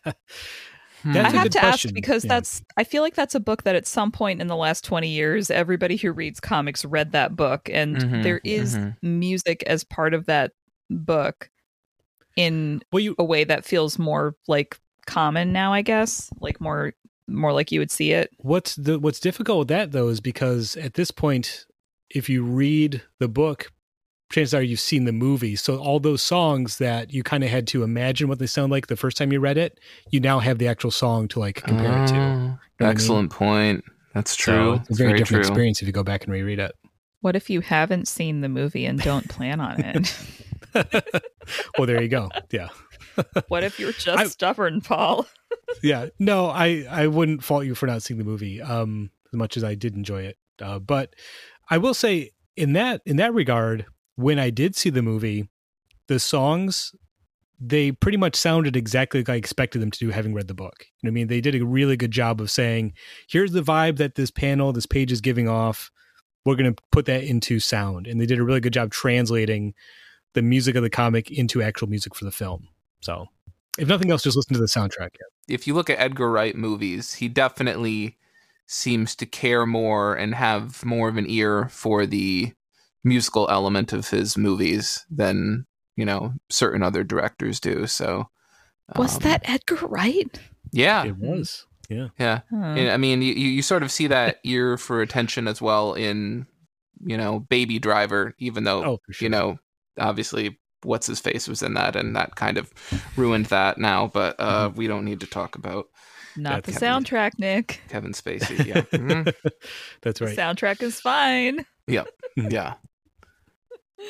Hmm. 1.04 1.18
I 1.18 1.30
have 1.30 1.50
to 1.50 1.60
question. 1.60 1.90
ask 1.90 1.94
because 1.94 2.26
yeah. 2.26 2.30
that's 2.30 2.62
I 2.78 2.84
feel 2.84 3.02
like 3.02 3.16
that's 3.16 3.36
a 3.36 3.40
book 3.40 3.64
that 3.64 3.76
at 3.76 3.88
some 3.88 4.12
point 4.12 4.42
in 4.42 4.48
the 4.48 4.56
last 4.56 4.84
20 4.84 5.08
years 5.08 5.50
everybody 5.50 5.96
who 5.96 6.12
reads 6.12 6.40
comics 6.40 6.84
read 6.84 7.14
that 7.14 7.36
book 7.36 7.70
and 7.72 7.98
mm-hmm, 7.98 8.22
there 8.22 8.42
is 8.44 8.76
mm-hmm. 8.76 9.20
music 9.20 9.64
as 9.64 9.84
part 9.84 10.14
of 10.14 10.26
that 10.26 10.52
book 10.90 11.50
in 12.36 12.82
well, 12.92 13.00
you, 13.00 13.16
a 13.18 13.24
way 13.24 13.44
that 13.44 13.66
feels 13.66 13.98
more 13.98 14.36
like 14.48 14.80
common 15.06 15.54
now 15.54 15.74
I 15.74 15.82
guess 15.82 16.30
like 16.40 16.60
more 16.60 16.94
more 17.30 17.54
like 17.54 17.72
you 17.72 17.80
would 17.80 17.92
see 17.92 18.12
it. 18.12 18.32
What's 18.38 18.76
the 18.76 19.00
what's 19.00 19.20
difficult 19.20 19.60
with 19.60 19.68
that 19.70 19.92
though 19.92 20.10
is 20.10 20.20
because 20.20 20.76
at 20.78 20.96
this 20.96 21.12
point 21.12 21.66
if 22.10 22.28
you 22.28 22.44
read 22.44 23.04
the 23.20 23.28
book 23.28 23.72
chances 24.30 24.54
are 24.54 24.62
you've 24.62 24.80
seen 24.80 25.06
the 25.06 25.12
movie. 25.12 25.56
So 25.56 25.78
all 25.78 26.00
those 26.00 26.22
songs 26.22 26.78
that 26.78 27.14
you 27.14 27.24
kind 27.24 27.44
of 27.44 27.50
had 27.50 27.68
to 27.68 27.84
imagine 27.84 28.28
what 28.28 28.40
they 28.40 28.46
sound 28.46 28.72
like 28.72 28.88
the 28.88 28.96
first 28.96 29.18
time 29.18 29.32
you 29.32 29.40
read 29.40 29.58
it, 29.58 29.80
you 30.12 30.20
now 30.20 30.40
have 30.40 30.58
the 30.60 30.68
actual 30.68 30.92
song 30.92 31.28
to 31.30 31.40
like 31.40 31.64
compare 31.64 31.92
uh, 31.92 32.04
it 32.04 32.08
to. 32.08 32.14
You 32.14 32.20
know 32.20 32.60
excellent 32.82 33.34
I 33.34 33.44
mean? 33.44 33.52
point. 33.52 33.84
That's 34.14 34.36
true. 34.36 34.54
So 34.54 34.74
it's 34.74 34.90
a 34.92 34.94
very, 34.94 35.10
very 35.10 35.20
different 35.20 35.44
true. 35.44 35.52
experience 35.52 35.82
if 35.82 35.88
you 35.88 35.94
go 35.94 36.04
back 36.04 36.24
and 36.24 36.34
reread 36.34 36.60
it. 36.60 36.76
What 37.22 37.36
if 37.36 37.50
you 37.50 37.62
haven't 37.62 38.08
seen 38.08 38.42
the 38.42 38.50
movie 38.50 38.86
and 38.86 39.00
don't 39.00 39.28
plan 39.28 39.60
on 39.60 39.82
it? 39.82 40.16
well, 41.78 41.86
there 41.86 42.02
you 42.02 42.08
go. 42.08 42.30
Yeah. 42.52 42.70
what 43.48 43.64
if 43.64 43.80
you're 43.80 43.92
just 43.94 44.20
I, 44.20 44.26
stubborn, 44.26 44.82
Paul? 44.82 45.28
yeah. 45.84 46.08
No, 46.18 46.48
I 46.48 46.86
I 46.90 47.08
wouldn't 47.08 47.44
fault 47.44 47.66
you 47.66 47.76
for 47.76 47.88
not 47.88 48.04
seeing 48.04 48.18
the 48.18 48.24
movie. 48.24 48.62
Um, 48.62 49.12
as 49.34 49.38
much 49.38 49.58
as 49.58 49.64
I 49.64 49.76
did 49.76 49.96
enjoy 49.96 50.24
it, 50.24 50.38
uh, 50.62 50.80
but 50.80 51.16
I 51.70 51.78
will 51.78 51.94
say 51.94 52.32
in 52.56 52.74
that 52.74 53.02
in 53.06 53.18
that 53.18 53.34
regard, 53.34 53.86
when 54.20 54.38
I 54.38 54.50
did 54.50 54.76
see 54.76 54.90
the 54.90 55.02
movie, 55.02 55.50
the 56.08 56.20
songs 56.20 56.94
they 57.62 57.92
pretty 57.92 58.18
much 58.18 58.36
sounded 58.36 58.76
exactly 58.76 59.20
like 59.20 59.30
I 59.30 59.36
expected 59.36 59.82
them 59.82 59.92
to 59.92 60.00
do 60.00 60.10
having 60.10 60.34
read 60.34 60.48
the 60.48 60.54
book. 60.54 60.86
You 61.02 61.08
know 61.08 61.12
I 61.12 61.14
mean? 61.14 61.28
They 61.28 61.42
did 61.42 61.56
a 61.56 61.66
really 61.66 61.98
good 61.98 62.12
job 62.12 62.40
of 62.40 62.50
saying, 62.50 62.94
here's 63.30 63.52
the 63.52 63.62
vibe 63.62 63.98
that 63.98 64.16
this 64.16 64.32
panel, 64.32 64.72
this 64.72 64.86
page 64.86 65.12
is 65.12 65.20
giving 65.20 65.50
off. 65.50 65.92
We're 66.46 66.56
going 66.56 66.74
to 66.74 66.82
put 66.92 67.06
that 67.08 67.24
into 67.24 67.60
sound. 67.60 68.08
And 68.08 68.20
they 68.20 68.26
did 68.26 68.40
a 68.40 68.44
really 68.44 68.62
good 68.62 68.74
job 68.74 68.92
translating 68.92 69.74
the 70.34 70.42
music 70.42 70.76
of 70.76 70.84
the 70.84 70.90
comic 70.90 71.32
into 71.32 71.62
actual 71.62 71.90
music 71.90 72.16
for 72.16 72.24
the 72.24 72.32
film. 72.32 72.70
So, 73.02 73.28
if 73.78 73.90
nothing 73.90 74.10
else, 74.10 74.24
just 74.24 74.38
listen 74.38 74.54
to 74.54 74.60
the 74.60 74.66
soundtrack. 74.66 75.10
If 75.50 75.68
you 75.68 75.74
look 75.74 75.90
at 75.90 76.00
Edgar 76.00 76.32
Wright 76.32 76.56
movies, 76.56 77.16
he 77.16 77.28
definitely 77.28 78.18
seems 78.68 79.16
to 79.18 79.26
care 79.26 79.66
more 79.66 80.16
and 80.16 80.34
have 80.36 80.86
more 80.86 81.10
of 81.10 81.18
an 81.18 81.26
ear 81.28 81.68
for 81.70 82.06
the 82.06 82.54
musical 83.04 83.48
element 83.50 83.94
of 83.94 84.10
his 84.10 84.38
movies 84.38 85.06
than 85.10 85.66
you 85.96 86.06
know 86.06 86.34
certain 86.50 86.84
other 86.84 87.04
directors 87.04 87.60
do. 87.60 87.88
So 87.88 88.30
was 88.96 89.16
um, 89.16 89.22
that 89.22 89.42
Edgar 89.46 89.88
Wright? 89.88 90.40
Yeah, 90.72 91.06
it 91.06 91.18
was. 91.18 91.66
Yeah, 91.90 92.10
yeah. 92.20 92.42
Huh. 92.52 92.58
I 92.58 92.98
mean, 92.98 93.22
you 93.22 93.34
you 93.34 93.62
sort 93.62 93.84
of 93.84 93.92
see 93.92 94.08
that 94.08 94.38
ear 94.44 94.78
for 94.78 95.02
attention 95.02 95.48
as 95.48 95.62
well 95.62 95.94
in 95.94 96.46
you 97.04 97.18
know 97.18 97.40
Baby 97.40 97.80
Driver, 97.80 98.36
even 98.40 98.64
though 98.64 98.84
oh, 98.84 99.02
sure. 99.10 99.26
you 99.26 99.30
know 99.30 99.58
obviously 99.98 100.60
what's 100.84 101.08
his 101.08 101.20
face 101.20 101.48
was 101.48 101.62
in 101.62 101.74
that, 101.74 101.96
and 101.96 102.16
that 102.16 102.36
kind 102.36 102.58
of 102.58 102.72
ruined 103.16 103.48
that 103.48 103.78
now. 103.78 104.08
But 104.08 104.36
uh, 104.40 104.70
mm-hmm. 104.70 104.78
we 104.78 104.88
don't 104.88 105.06
need 105.06 105.22
to 105.22 105.28
talk 105.28 105.56
about. 105.56 105.88
Not 106.38 106.64
the 106.64 106.72
Kevin, 106.72 107.04
soundtrack, 107.04 107.40
Nick. 107.40 107.82
Kevin 107.90 108.14
Spacey. 108.14 108.66
Yeah, 108.66 108.82
mm-hmm. 108.94 109.30
that's 110.02 110.22
right. 110.22 110.36
The 110.36 110.42
soundtrack 110.42 110.82
is 110.82 111.02
fine. 111.02 111.66
Yeah, 111.88 112.04
yeah. 112.36 112.76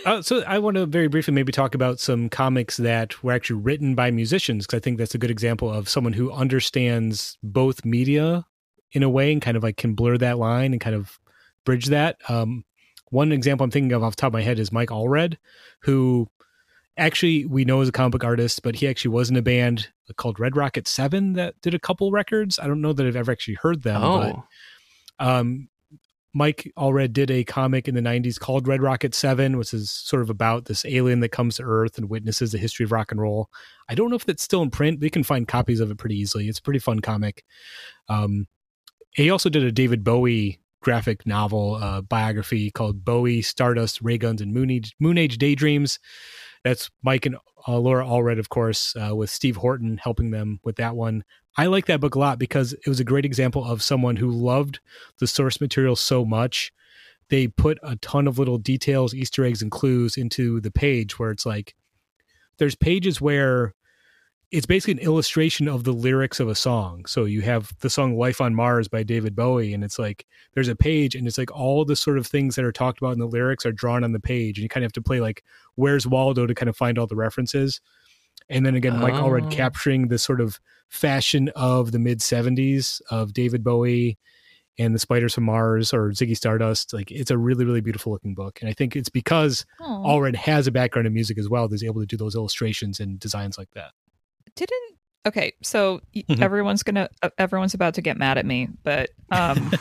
Uh, 0.06 0.22
so 0.22 0.44
I 0.46 0.60
want 0.60 0.76
to 0.78 0.86
very 0.86 1.08
briefly 1.08 1.34
maybe 1.34 1.52
talk 1.52 1.76
about 1.76 2.00
some 2.00 2.30
comics 2.30 2.78
that 2.78 3.22
were 3.24 3.34
actually 3.34 3.62
written 3.62 3.96
by 3.96 4.12
musicians 4.12 4.66
because 4.66 4.78
I 4.78 4.82
think 4.82 4.98
that's 4.98 5.16
a 5.16 5.18
good 5.18 5.32
example 5.32 5.72
of 5.72 5.90
someone 5.90 6.14
who 6.14 6.32
understands 6.32 7.38
both 7.44 7.84
media 7.84 8.46
in 8.92 9.04
a 9.04 9.10
way 9.10 9.32
and 9.32 9.42
kind 9.42 9.58
of 9.58 9.64
like 9.64 9.78
can 9.78 9.94
blur 9.94 10.18
that 10.18 10.38
line 10.38 10.72
and 10.72 10.82
kind 10.82 10.96
of 10.96 11.20
bridge 11.66 11.88
that. 11.88 12.18
Um, 12.30 12.66
one 13.10 13.32
example 13.32 13.64
I'm 13.64 13.72
thinking 13.72 13.92
of 13.92 14.04
off 14.04 14.16
the 14.16 14.22
top 14.22 14.30
of 14.30 14.34
my 14.34 14.42
head 14.42 14.60
is 14.60 14.72
Mike 14.72 14.90
Allred, 14.90 15.38
who 15.82 16.30
actually 16.98 17.46
we 17.46 17.66
know 17.66 17.82
as 17.82 17.90
a 17.90 17.92
comic 17.92 18.14
book 18.14 18.24
artist, 18.24 18.62
but 18.62 18.76
he 18.76 18.88
actually 18.88 19.12
was 19.12 19.30
in 19.30 19.36
a 19.36 19.42
band 19.42 19.90
called 20.16 20.40
Red 20.40 20.56
Rocket 20.56 20.88
Seven 20.88 21.34
that 21.34 21.60
did 21.62 21.74
a 21.74 21.80
couple 21.80 22.12
records. 22.12 22.60
I 22.60 22.68
don't 22.68 22.82
know 22.82 22.94
that 22.94 23.06
I've 23.06 23.16
ever 23.16 23.32
actually 23.32 23.56
heard 23.56 23.84
them, 23.84 24.04
oh. 24.04 24.46
but 25.20 25.26
um, 25.26 25.69
Mike 26.34 26.72
Allred 26.78 27.12
did 27.12 27.32
a 27.32 27.44
comic 27.44 27.88
in 27.88 27.96
the 27.96 28.02
90s 28.02 28.40
called 28.40 28.68
Red 28.68 28.82
Rocket 28.82 29.16
7, 29.16 29.58
which 29.58 29.74
is 29.74 29.90
sort 29.90 30.22
of 30.22 30.30
about 30.30 30.66
this 30.66 30.86
alien 30.86 31.22
that 31.22 31.30
comes 31.30 31.58
to 31.58 31.64
Earth 31.64 31.98
and 31.98 32.10
witnesses 32.10 32.52
the 32.52 32.60
history 32.60 32.84
of 32.84 32.92
rock 32.92 33.12
and 33.12 33.20
roll. 33.20 33.50
I 33.90 33.96
don't 33.96 34.10
know 34.10 34.16
if 34.16 34.26
that's 34.26 34.44
still 34.44 34.62
in 34.62 34.70
print. 34.70 35.00
We 35.00 35.10
can 35.10 35.24
find 35.24 35.48
copies 35.48 35.80
of 35.80 35.90
it 35.90 35.98
pretty 35.98 36.18
easily. 36.18 36.48
It's 36.48 36.60
a 36.60 36.64
pretty 36.64 36.80
fun 36.80 37.00
comic. 37.00 37.44
Um, 38.10 38.48
he 39.16 39.32
also 39.32 39.50
did 39.50 39.64
a 39.64 39.72
David 39.72 40.04
Bowie 40.04 40.60
graphic 40.82 41.26
novel 41.26 41.76
uh, 41.76 42.02
biography 42.02 42.70
called 42.72 43.04
Bowie, 43.04 43.42
Stardust, 43.42 44.02
Ray 44.02 44.18
Guns, 44.18 44.42
and 44.42 44.54
Moon 44.54 44.70
Age, 44.70 44.96
Moon 45.00 45.18
Age 45.18 45.38
Daydreams. 45.38 46.00
That's 46.64 46.90
Mike 47.04 47.26
and 47.26 47.38
uh, 47.68 47.78
Laura 47.78 48.06
Allred, 48.06 48.40
of 48.40 48.50
course, 48.50 48.96
uh, 48.96 49.16
with 49.16 49.30
Steve 49.30 49.58
Horton 49.58 49.98
helping 49.98 50.32
them 50.32 50.60
with 50.64 50.76
that 50.76 50.96
one. 50.96 51.24
I 51.58 51.66
like 51.66 51.88
that 51.88 52.00
book 52.00 52.16
a 52.16 52.20
lot 52.20 52.40
because 52.40 52.74
it 52.74 52.88
was 52.88 53.00
a 53.00 53.06
great 53.06 53.26
example 53.26 53.66
of 53.66 53.82
someone 53.82 54.16
who 54.16 54.32
loved 54.32 54.80
the 55.20 55.28
source 55.28 55.60
material 55.60 55.96
so 55.96 56.24
much. 56.24 56.72
They 57.30 57.48
put 57.48 57.78
a 57.84 57.96
ton 57.98 58.28
of 58.28 58.40
little 58.40 58.58
details, 58.58 59.14
Easter 59.14 59.44
eggs, 59.44 59.62
and 59.62 59.70
clues 59.70 60.18
into 60.18 60.62
the 60.62 60.72
page 60.72 61.20
where 61.20 61.32
it's 61.32 61.46
like, 61.46 61.76
there's 62.58 62.76
pages 62.76 63.20
where 63.22 63.74
it's 64.52 64.66
basically 64.66 64.94
an 64.94 65.08
illustration 65.08 65.68
of 65.68 65.84
the 65.84 65.92
lyrics 65.92 66.40
of 66.40 66.48
a 66.48 66.56
song. 66.56 67.06
So 67.06 67.26
you 67.26 67.42
have 67.42 67.72
the 67.82 67.90
song 67.90 68.18
Life 68.18 68.42
on 68.42 68.56
Mars 68.56 68.88
by 68.88 69.04
David 69.04 69.36
Bowie, 69.36 69.74
and 69.74 69.84
it's 69.84 70.00
like 70.00 70.26
there's 70.54 70.68
a 70.68 70.76
page, 70.76 71.14
and 71.14 71.28
it's 71.28 71.38
like 71.38 71.52
all 71.52 71.86
the 71.86 71.96
sort 71.96 72.18
of 72.18 72.26
things 72.26 72.56
that 72.56 72.66
are 72.66 72.72
talked 72.72 73.00
about 73.00 73.14
in 73.14 73.20
the 73.20 73.28
lyrics 73.28 73.66
are 73.66 73.72
drawn 73.72 74.04
on 74.04 74.12
the 74.12 74.20
page, 74.20 74.58
and 74.58 74.64
you 74.64 74.70
kind 74.70 74.84
of 74.84 74.88
have 74.88 74.94
to 74.94 75.02
play 75.02 75.22
like 75.22 75.44
Where's 75.76 76.08
Waldo 76.08 76.48
to 76.48 76.56
kind 76.56 76.70
of 76.70 76.76
find 76.76 76.98
all 76.98 77.06
the 77.08 77.16
references. 77.16 77.80
And 78.50 78.66
then 78.66 78.76
again, 78.76 79.00
Mike 79.00 79.14
Allred 79.14 79.46
oh. 79.46 79.50
capturing 79.50 80.08
the 80.08 80.18
sort 80.18 80.42
of 80.42 80.60
fashion 80.90 81.50
of 81.56 81.92
the 81.92 82.00
mid 82.00 82.20
70s 82.20 83.02
of 83.12 83.34
David 83.34 83.64
Bowie 83.64 84.18
and 84.78 84.96
the 84.96 85.00
Spiders 85.00 85.36
from 85.36 85.44
Mars 85.44 85.94
or 85.94 86.10
Ziggy 86.10 86.36
Stardust. 86.36 86.94
Like 86.94 87.12
it's 87.12 87.32
a 87.32 87.38
really, 87.38 87.66
really 87.66 87.82
beautiful 87.82 88.12
looking 88.12 88.34
book. 88.34 88.60
And 88.62 88.70
I 88.70 88.74
think 88.74 88.96
it's 88.96 89.10
because 89.10 89.66
Aww. 89.82 90.06
Allred 90.06 90.36
has 90.36 90.68
a 90.68 90.72
background 90.72 91.06
in 91.06 91.14
music 91.14 91.38
as 91.38 91.50
well 91.50 91.68
that 91.68 91.74
he's 91.74 91.84
able 91.84 92.02
to 92.02 92.08
do 92.08 92.18
those 92.18 92.36
illustrations 92.36 93.00
and 93.00 93.20
designs 93.20 93.58
like 93.58 93.70
that 93.72 93.92
didn't 94.60 94.98
okay 95.26 95.54
so 95.64 96.02
mm-hmm. 96.16 96.44
everyone's 96.44 96.84
gonna 96.84 97.10
uh, 97.22 97.30
everyone's 97.38 97.74
about 97.74 97.94
to 97.94 98.02
get 98.02 98.18
mad 98.18 98.38
at 98.38 98.46
me 98.46 98.68
but 98.84 99.10
um 99.32 99.72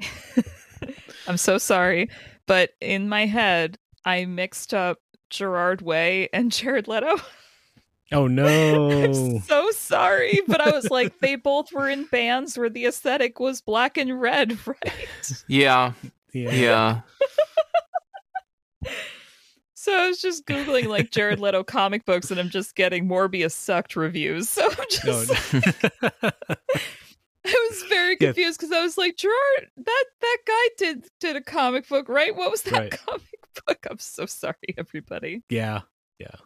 i'm 1.26 1.36
so 1.36 1.58
sorry 1.58 2.08
but 2.46 2.70
in 2.80 3.08
my 3.08 3.26
head 3.26 3.78
i 4.04 4.24
mixed 4.24 4.72
up 4.72 4.98
gerard 5.30 5.82
way 5.82 6.28
and 6.32 6.50
jared 6.50 6.88
leto 6.88 7.16
oh 8.12 8.26
no 8.28 8.90
i'm 8.90 9.40
so 9.40 9.70
sorry 9.70 10.40
but 10.46 10.60
i 10.60 10.70
was 10.70 10.90
like 10.90 11.18
they 11.20 11.36
both 11.36 11.72
were 11.72 11.88
in 11.88 12.04
bands 12.04 12.56
where 12.56 12.70
the 12.70 12.86
aesthetic 12.86 13.40
was 13.40 13.60
black 13.60 13.96
and 13.96 14.20
red 14.20 14.56
right 14.66 15.44
yeah 15.48 15.92
yeah, 16.32 16.50
yeah. 16.50 17.00
So 19.74 19.92
I 19.92 20.06
was 20.06 20.20
just 20.20 20.46
googling 20.46 20.86
like 20.86 21.10
Jared 21.10 21.40
Leto 21.40 21.64
comic 21.64 22.04
books, 22.04 22.30
and 22.30 22.38
I'm 22.38 22.50
just 22.50 22.76
getting 22.76 23.08
Morbius 23.08 23.50
sucked 23.50 23.96
reviews. 23.96 24.48
So 24.48 24.64
I'm 24.64 24.86
just. 24.88 25.52
No. 25.52 26.30
I 27.44 27.68
was 27.70 27.82
very 27.88 28.16
confused 28.16 28.60
because 28.60 28.70
yeah. 28.70 28.78
I 28.78 28.82
was 28.82 28.96
like, 28.96 29.16
Gerard, 29.16 29.70
that 29.76 30.04
that 30.20 30.38
guy 30.46 30.68
did 30.78 31.06
did 31.18 31.34
a 31.34 31.40
comic 31.40 31.88
book, 31.88 32.08
right? 32.08 32.36
What 32.36 32.52
was 32.52 32.62
that 32.62 32.72
right. 32.72 32.90
comic 32.92 33.26
book? 33.66 33.84
I'm 33.90 33.98
so 33.98 34.24
sorry, 34.24 34.54
everybody. 34.78 35.42
Yeah, 35.48 35.80
yeah. 36.20 36.36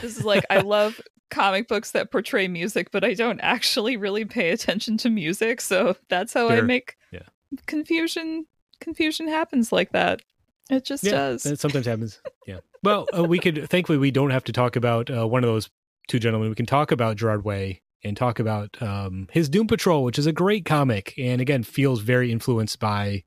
This 0.00 0.18
is 0.18 0.24
like 0.24 0.44
I 0.50 0.60
love 0.60 1.00
comic 1.30 1.68
books 1.68 1.92
that 1.92 2.10
portray 2.10 2.48
music, 2.48 2.90
but 2.90 3.04
I 3.04 3.14
don't 3.14 3.40
actually 3.40 3.96
really 3.96 4.24
pay 4.24 4.50
attention 4.50 4.96
to 4.98 5.10
music, 5.10 5.60
so 5.60 5.96
that's 6.08 6.32
how. 6.32 6.48
I 6.48 6.60
make 6.60 6.96
yeah. 7.12 7.22
confusion. 7.66 8.46
Confusion 8.80 9.28
happens 9.28 9.72
like 9.72 9.92
that. 9.92 10.22
It 10.70 10.84
just 10.84 11.04
yeah, 11.04 11.12
does. 11.12 11.46
It 11.46 11.60
sometimes 11.60 11.86
happens. 11.86 12.20
Yeah. 12.46 12.58
Well, 12.82 13.06
uh, 13.16 13.24
we 13.24 13.38
could. 13.38 13.68
Thankfully, 13.68 13.98
we 13.98 14.10
don't 14.10 14.30
have 14.30 14.44
to 14.44 14.52
talk 14.52 14.76
about 14.76 15.10
uh, 15.10 15.26
one 15.26 15.42
of 15.42 15.48
those 15.48 15.70
two 16.08 16.18
gentlemen. 16.18 16.48
We 16.48 16.54
can 16.54 16.66
talk 16.66 16.92
about 16.92 17.16
Gerard 17.16 17.44
Way 17.44 17.82
and 18.04 18.16
talk 18.16 18.38
about 18.38 18.80
um, 18.80 19.28
his 19.32 19.48
Doom 19.48 19.66
Patrol, 19.66 20.04
which 20.04 20.18
is 20.18 20.26
a 20.26 20.32
great 20.32 20.64
comic, 20.64 21.14
and 21.18 21.40
again 21.40 21.62
feels 21.62 22.00
very 22.00 22.30
influenced 22.30 22.78
by 22.78 23.24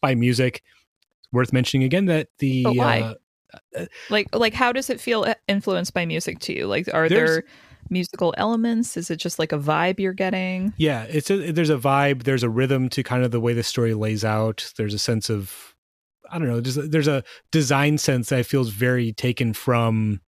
by 0.00 0.14
music. 0.14 0.62
Worth 1.32 1.52
mentioning 1.52 1.84
again 1.84 2.06
that 2.06 2.28
the 2.38 2.62
but 2.62 2.76
why? 2.76 3.00
Uh, 3.00 3.14
like 4.10 4.34
like 4.34 4.54
how 4.54 4.72
does 4.72 4.90
it 4.90 5.00
feel 5.00 5.24
uh, 5.24 5.34
influenced 5.48 5.94
by 5.94 6.06
music 6.06 6.38
to 6.40 6.54
you? 6.54 6.66
Like 6.66 6.88
are 6.92 7.08
there 7.08 7.44
musical 7.90 8.34
elements? 8.36 8.96
Is 8.96 9.10
it 9.10 9.16
just 9.16 9.38
like 9.38 9.52
a 9.52 9.58
vibe 9.58 10.00
you're 10.00 10.12
getting? 10.12 10.72
Yeah, 10.76 11.04
it's 11.04 11.30
a, 11.30 11.52
there's 11.52 11.70
a 11.70 11.76
vibe. 11.76 12.24
There's 12.24 12.42
a 12.42 12.50
rhythm 12.50 12.88
to 12.90 13.02
kind 13.02 13.24
of 13.24 13.30
the 13.30 13.40
way 13.40 13.54
the 13.54 13.62
story 13.62 13.94
lays 13.94 14.24
out. 14.24 14.72
There's 14.76 14.94
a 14.94 14.98
sense 14.98 15.30
of 15.30 15.74
I 16.30 16.38
don't 16.38 16.48
know, 16.48 16.60
just 16.60 16.90
there's 16.90 17.08
a 17.08 17.22
design 17.52 17.98
sense 17.98 18.30
that 18.30 18.46
feels 18.46 18.70
very 18.70 19.12
taken 19.12 19.52
from 19.52 20.20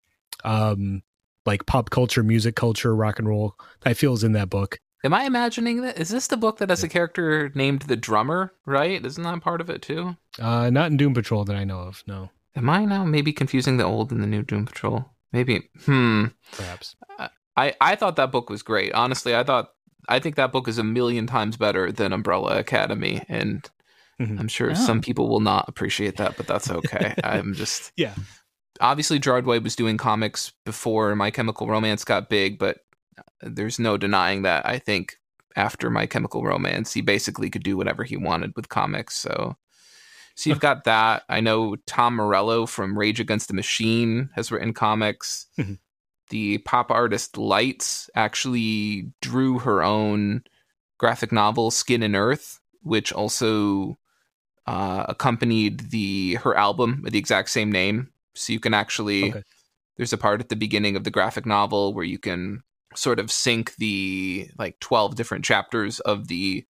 um 0.43 1.01
like 1.45 1.65
pop 1.65 1.89
culture, 1.89 2.23
music 2.23 2.55
culture, 2.55 2.95
rock 2.95 3.19
and 3.19 3.27
roll. 3.27 3.55
That 3.81 3.97
feels 3.97 4.23
in 4.23 4.33
that 4.33 4.49
book. 4.49 4.79
Am 5.03 5.13
I 5.13 5.23
imagining 5.23 5.81
that? 5.83 5.97
Is 5.99 6.09
this 6.09 6.27
the 6.27 6.37
book 6.37 6.57
that 6.57 6.69
has 6.69 6.83
a 6.83 6.89
character 6.89 7.51
named 7.55 7.83
the 7.83 7.95
drummer? 7.95 8.51
Right? 8.65 9.03
Isn't 9.03 9.23
that 9.23 9.41
part 9.41 9.61
of 9.61 9.69
it 9.69 9.81
too? 9.81 10.17
Uh, 10.39 10.69
not 10.69 10.91
in 10.91 10.97
Doom 10.97 11.13
Patrol 11.13 11.45
that 11.45 11.55
I 11.55 11.63
know 11.63 11.79
of. 11.79 12.03
No. 12.07 12.29
Am 12.57 12.69
I 12.69 12.85
now 12.85 13.05
maybe 13.05 13.31
confusing 13.33 13.77
the 13.77 13.85
old 13.85 14.11
and 14.11 14.21
the 14.21 14.27
new 14.27 14.43
Doom 14.43 14.65
Patrol? 14.65 15.05
Maybe. 15.31 15.69
Hmm. 15.85 16.25
Perhaps. 16.51 16.95
I 17.55 17.73
I 17.79 17.95
thought 17.95 18.15
that 18.15 18.31
book 18.31 18.49
was 18.49 18.63
great. 18.63 18.93
Honestly, 18.93 19.35
I 19.35 19.43
thought 19.43 19.69
I 20.09 20.19
think 20.19 20.35
that 20.35 20.51
book 20.51 20.67
is 20.67 20.77
a 20.77 20.83
million 20.83 21.27
times 21.27 21.57
better 21.57 21.91
than 21.91 22.13
Umbrella 22.13 22.57
Academy, 22.57 23.21
and 23.27 23.69
Mm-hmm. 24.21 24.39
I'm 24.39 24.47
sure 24.47 24.71
oh. 24.71 24.73
some 24.73 25.01
people 25.01 25.29
will 25.29 25.39
not 25.39 25.65
appreciate 25.67 26.17
that, 26.17 26.37
but 26.37 26.47
that's 26.47 26.71
okay. 26.71 27.13
I'm 27.23 27.53
just 27.53 27.91
yeah. 27.95 28.15
Obviously, 28.79 29.19
Gerard 29.19 29.45
Way 29.45 29.59
was 29.59 29.75
doing 29.75 29.97
comics 29.97 30.53
before 30.65 31.15
My 31.15 31.31
Chemical 31.31 31.67
Romance 31.67 32.03
got 32.03 32.29
big, 32.29 32.59
but 32.59 32.79
there's 33.41 33.79
no 33.79 33.97
denying 33.97 34.43
that. 34.43 34.65
I 34.65 34.79
think 34.79 35.17
after 35.55 35.89
My 35.89 36.05
Chemical 36.05 36.43
Romance, 36.43 36.93
he 36.93 37.01
basically 37.01 37.49
could 37.49 37.63
do 37.63 37.77
whatever 37.77 38.03
he 38.03 38.17
wanted 38.17 38.53
with 38.55 38.69
comics. 38.69 39.15
So, 39.17 39.55
so 40.37 40.51
you've 40.51 40.59
got 40.59 40.83
that. 40.83 41.23
I 41.29 41.39
know 41.39 41.77
Tom 41.87 42.15
Morello 42.15 42.67
from 42.67 42.97
Rage 42.97 43.19
Against 43.19 43.47
the 43.47 43.55
Machine 43.55 44.29
has 44.35 44.51
written 44.51 44.71
comics. 44.71 45.47
Mm-hmm. 45.57 45.73
The 46.29 46.59
pop 46.59 46.91
artist 46.91 47.39
Lights 47.39 48.07
actually 48.13 49.11
drew 49.19 49.57
her 49.57 49.81
own 49.81 50.43
graphic 50.99 51.31
novel, 51.31 51.71
Skin 51.71 52.03
and 52.03 52.15
Earth, 52.15 52.59
which 52.83 53.11
also 53.11 53.97
uh, 54.67 55.05
accompanied 55.09 55.89
the 55.89 56.35
her 56.35 56.55
album 56.55 57.01
with 57.03 57.13
the 57.13 57.19
exact 57.19 57.49
same 57.49 57.71
name. 57.71 58.11
So 58.35 58.53
you 58.53 58.59
can 58.59 58.75
actually 58.75 59.31
okay. 59.31 59.43
there's 59.95 60.13
a 60.13 60.19
part 60.19 60.39
at 60.39 60.49
the 60.49 60.55
beginning 60.55 60.95
of 60.95 61.03
the 61.03 61.09
graphic 61.09 61.47
novel 61.47 61.95
where 61.95 62.05
you 62.05 62.19
can 62.19 62.61
sort 62.95 63.19
of 63.19 63.31
sync 63.31 63.75
the 63.77 64.51
like 64.59 64.79
12 64.81 65.15
different 65.15 65.45
chapters 65.45 65.99
of 66.01 66.27
the 66.27 66.63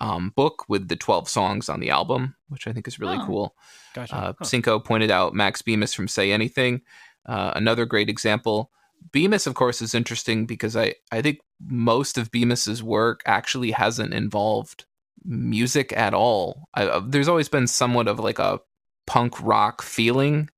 um, 0.00 0.30
book 0.34 0.64
with 0.68 0.88
the 0.88 0.96
12 0.96 1.28
songs 1.28 1.68
on 1.68 1.80
the 1.80 1.90
album, 1.90 2.34
which 2.48 2.66
I 2.66 2.72
think 2.72 2.88
is 2.88 2.98
really 2.98 3.18
oh, 3.18 3.26
cool. 3.26 3.54
Gotcha. 3.94 4.14
Uh, 4.14 4.32
huh. 4.38 4.44
Cinco 4.44 4.78
pointed 4.78 5.10
out 5.10 5.34
Max 5.34 5.62
Bemis 5.62 5.94
from 5.94 6.08
Say 6.08 6.32
Anything, 6.32 6.82
uh, 7.26 7.52
another 7.54 7.84
great 7.84 8.08
example. 8.08 8.70
Bemis, 9.12 9.46
of 9.46 9.54
course, 9.54 9.80
is 9.80 9.94
interesting 9.94 10.46
because 10.46 10.76
I, 10.76 10.94
I 11.10 11.22
think 11.22 11.40
most 11.60 12.18
of 12.18 12.30
Bemis's 12.30 12.82
work 12.82 13.22
actually 13.26 13.70
hasn't 13.70 14.12
involved 14.12 14.84
music 15.24 15.92
at 15.96 16.14
all. 16.14 16.68
I, 16.74 16.84
uh, 16.86 17.02
there's 17.04 17.28
always 17.28 17.48
been 17.48 17.66
somewhat 17.66 18.08
of 18.08 18.18
like 18.18 18.38
a 18.38 18.60
punk 19.06 19.40
rock 19.42 19.82
feeling 19.82 20.50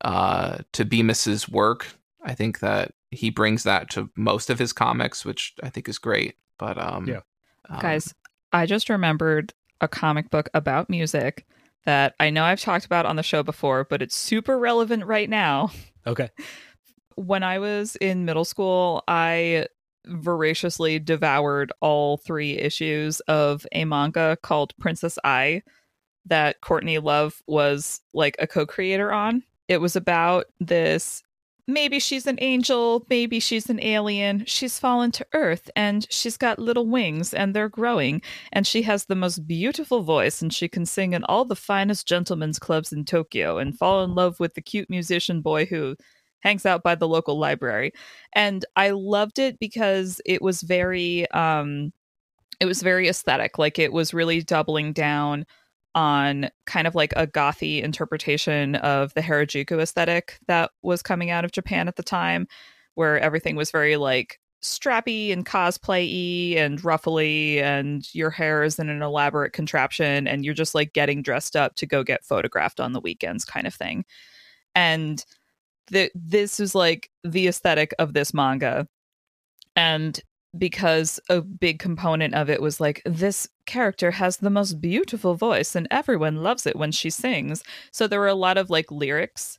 uh, 0.00 0.58
to 0.72 0.84
Bemis's 0.84 1.48
work. 1.48 1.86
I 2.22 2.34
think 2.34 2.60
that 2.60 2.92
he 3.10 3.30
brings 3.30 3.62
that 3.62 3.90
to 3.90 4.10
most 4.16 4.50
of 4.50 4.58
his 4.58 4.72
comics, 4.72 5.24
which 5.24 5.54
I 5.62 5.70
think 5.70 5.88
is 5.88 5.98
great. 5.98 6.36
But 6.58 6.78
um, 6.78 7.06
yeah, 7.06 7.20
um, 7.68 7.80
guys, 7.80 8.14
I 8.52 8.66
just 8.66 8.88
remembered 8.88 9.52
a 9.80 9.88
comic 9.88 10.30
book 10.30 10.48
about 10.54 10.90
music 10.90 11.46
that 11.84 12.14
I 12.20 12.30
know 12.30 12.44
I've 12.44 12.60
talked 12.60 12.84
about 12.84 13.06
on 13.06 13.16
the 13.16 13.22
show 13.22 13.42
before, 13.42 13.84
but 13.84 14.02
it's 14.02 14.16
super 14.16 14.58
relevant 14.58 15.06
right 15.06 15.28
now. 15.28 15.70
Okay. 16.06 16.30
When 17.16 17.42
I 17.42 17.58
was 17.58 17.96
in 17.96 18.24
middle 18.24 18.44
school, 18.44 19.02
I 19.08 19.66
voraciously 20.06 21.00
devoured 21.00 21.72
all 21.80 22.16
three 22.16 22.56
issues 22.56 23.18
of 23.22 23.66
a 23.72 23.84
manga 23.84 24.38
called 24.40 24.72
Princess 24.78 25.18
Ai 25.24 25.62
that 26.26 26.60
Courtney 26.60 26.98
Love 26.98 27.42
was 27.48 28.00
like 28.14 28.36
a 28.38 28.46
co 28.46 28.66
creator 28.66 29.12
on. 29.12 29.42
It 29.66 29.80
was 29.80 29.96
about 29.96 30.46
this 30.60 31.24
maybe 31.68 32.00
she's 32.00 32.26
an 32.26 32.38
angel, 32.40 33.06
maybe 33.10 33.38
she's 33.38 33.68
an 33.68 33.78
alien. 33.84 34.44
She's 34.46 34.78
fallen 34.78 35.12
to 35.12 35.26
earth 35.34 35.70
and 35.76 36.06
she's 36.10 36.38
got 36.38 36.58
little 36.58 36.86
wings 36.86 37.34
and 37.34 37.54
they're 37.54 37.68
growing. 37.68 38.22
And 38.52 38.66
she 38.66 38.82
has 38.82 39.04
the 39.04 39.14
most 39.14 39.46
beautiful 39.46 40.02
voice 40.02 40.40
and 40.40 40.52
she 40.52 40.66
can 40.66 40.86
sing 40.86 41.12
in 41.12 41.22
all 41.24 41.44
the 41.44 41.54
finest 41.54 42.08
gentlemen's 42.08 42.58
clubs 42.58 42.92
in 42.92 43.04
Tokyo 43.04 43.58
and 43.58 43.78
fall 43.78 44.02
in 44.02 44.14
love 44.14 44.40
with 44.40 44.54
the 44.54 44.62
cute 44.62 44.88
musician 44.88 45.42
boy 45.42 45.66
who 45.66 45.94
hangs 46.40 46.64
out 46.64 46.82
by 46.82 46.94
the 46.94 47.06
local 47.06 47.38
library. 47.38 47.92
And 48.32 48.64
I 48.74 48.90
loved 48.90 49.38
it 49.38 49.58
because 49.60 50.22
it 50.24 50.40
was 50.40 50.62
very 50.62 51.30
um 51.32 51.92
it 52.60 52.66
was 52.66 52.82
very 52.82 53.08
aesthetic. 53.08 53.58
Like 53.58 53.78
it 53.78 53.92
was 53.92 54.14
really 54.14 54.42
doubling 54.42 54.92
down 54.92 55.44
on 55.94 56.50
kind 56.66 56.86
of 56.86 56.94
like 56.94 57.12
a 57.16 57.26
gothy 57.26 57.82
interpretation 57.82 58.76
of 58.76 59.12
the 59.14 59.20
Harajuku 59.20 59.80
aesthetic 59.80 60.38
that 60.46 60.70
was 60.82 61.02
coming 61.02 61.30
out 61.30 61.44
of 61.44 61.52
Japan 61.52 61.88
at 61.88 61.96
the 61.96 62.02
time, 62.02 62.46
where 62.94 63.18
everything 63.18 63.56
was 63.56 63.70
very 63.70 63.96
like 63.96 64.38
strappy 64.62 65.32
and 65.32 65.46
cosplay 65.46 66.56
and 66.56 66.84
ruffly 66.84 67.60
and 67.60 68.12
your 68.12 68.30
hair 68.30 68.64
is 68.64 68.78
in 68.78 68.88
an 68.88 69.02
elaborate 69.02 69.52
contraption 69.52 70.26
and 70.26 70.44
you're 70.44 70.54
just 70.54 70.74
like 70.74 70.92
getting 70.92 71.22
dressed 71.22 71.54
up 71.54 71.76
to 71.76 71.86
go 71.86 72.02
get 72.02 72.24
photographed 72.24 72.80
on 72.80 72.92
the 72.92 73.00
weekends 73.00 73.44
kind 73.44 73.66
of 73.66 73.74
thing. 73.74 74.04
And 74.74 75.24
th- 75.90 76.10
this 76.14 76.58
is 76.58 76.74
like 76.74 77.10
the 77.22 77.46
aesthetic 77.46 77.94
of 77.98 78.14
this 78.14 78.34
manga. 78.34 78.88
And 79.76 80.20
because 80.56 81.20
a 81.28 81.40
big 81.42 81.78
component 81.78 82.34
of 82.34 82.48
it 82.48 82.62
was 82.62 82.80
like 82.80 83.02
this 83.04 83.48
character 83.66 84.12
has 84.12 84.38
the 84.38 84.50
most 84.50 84.80
beautiful 84.80 85.34
voice 85.34 85.74
and 85.74 85.86
everyone 85.90 86.42
loves 86.42 86.66
it 86.66 86.76
when 86.76 86.92
she 86.92 87.10
sings. 87.10 87.62
So 87.92 88.06
there 88.06 88.20
were 88.20 88.28
a 88.28 88.34
lot 88.34 88.56
of 88.56 88.70
like 88.70 88.90
lyrics 88.90 89.58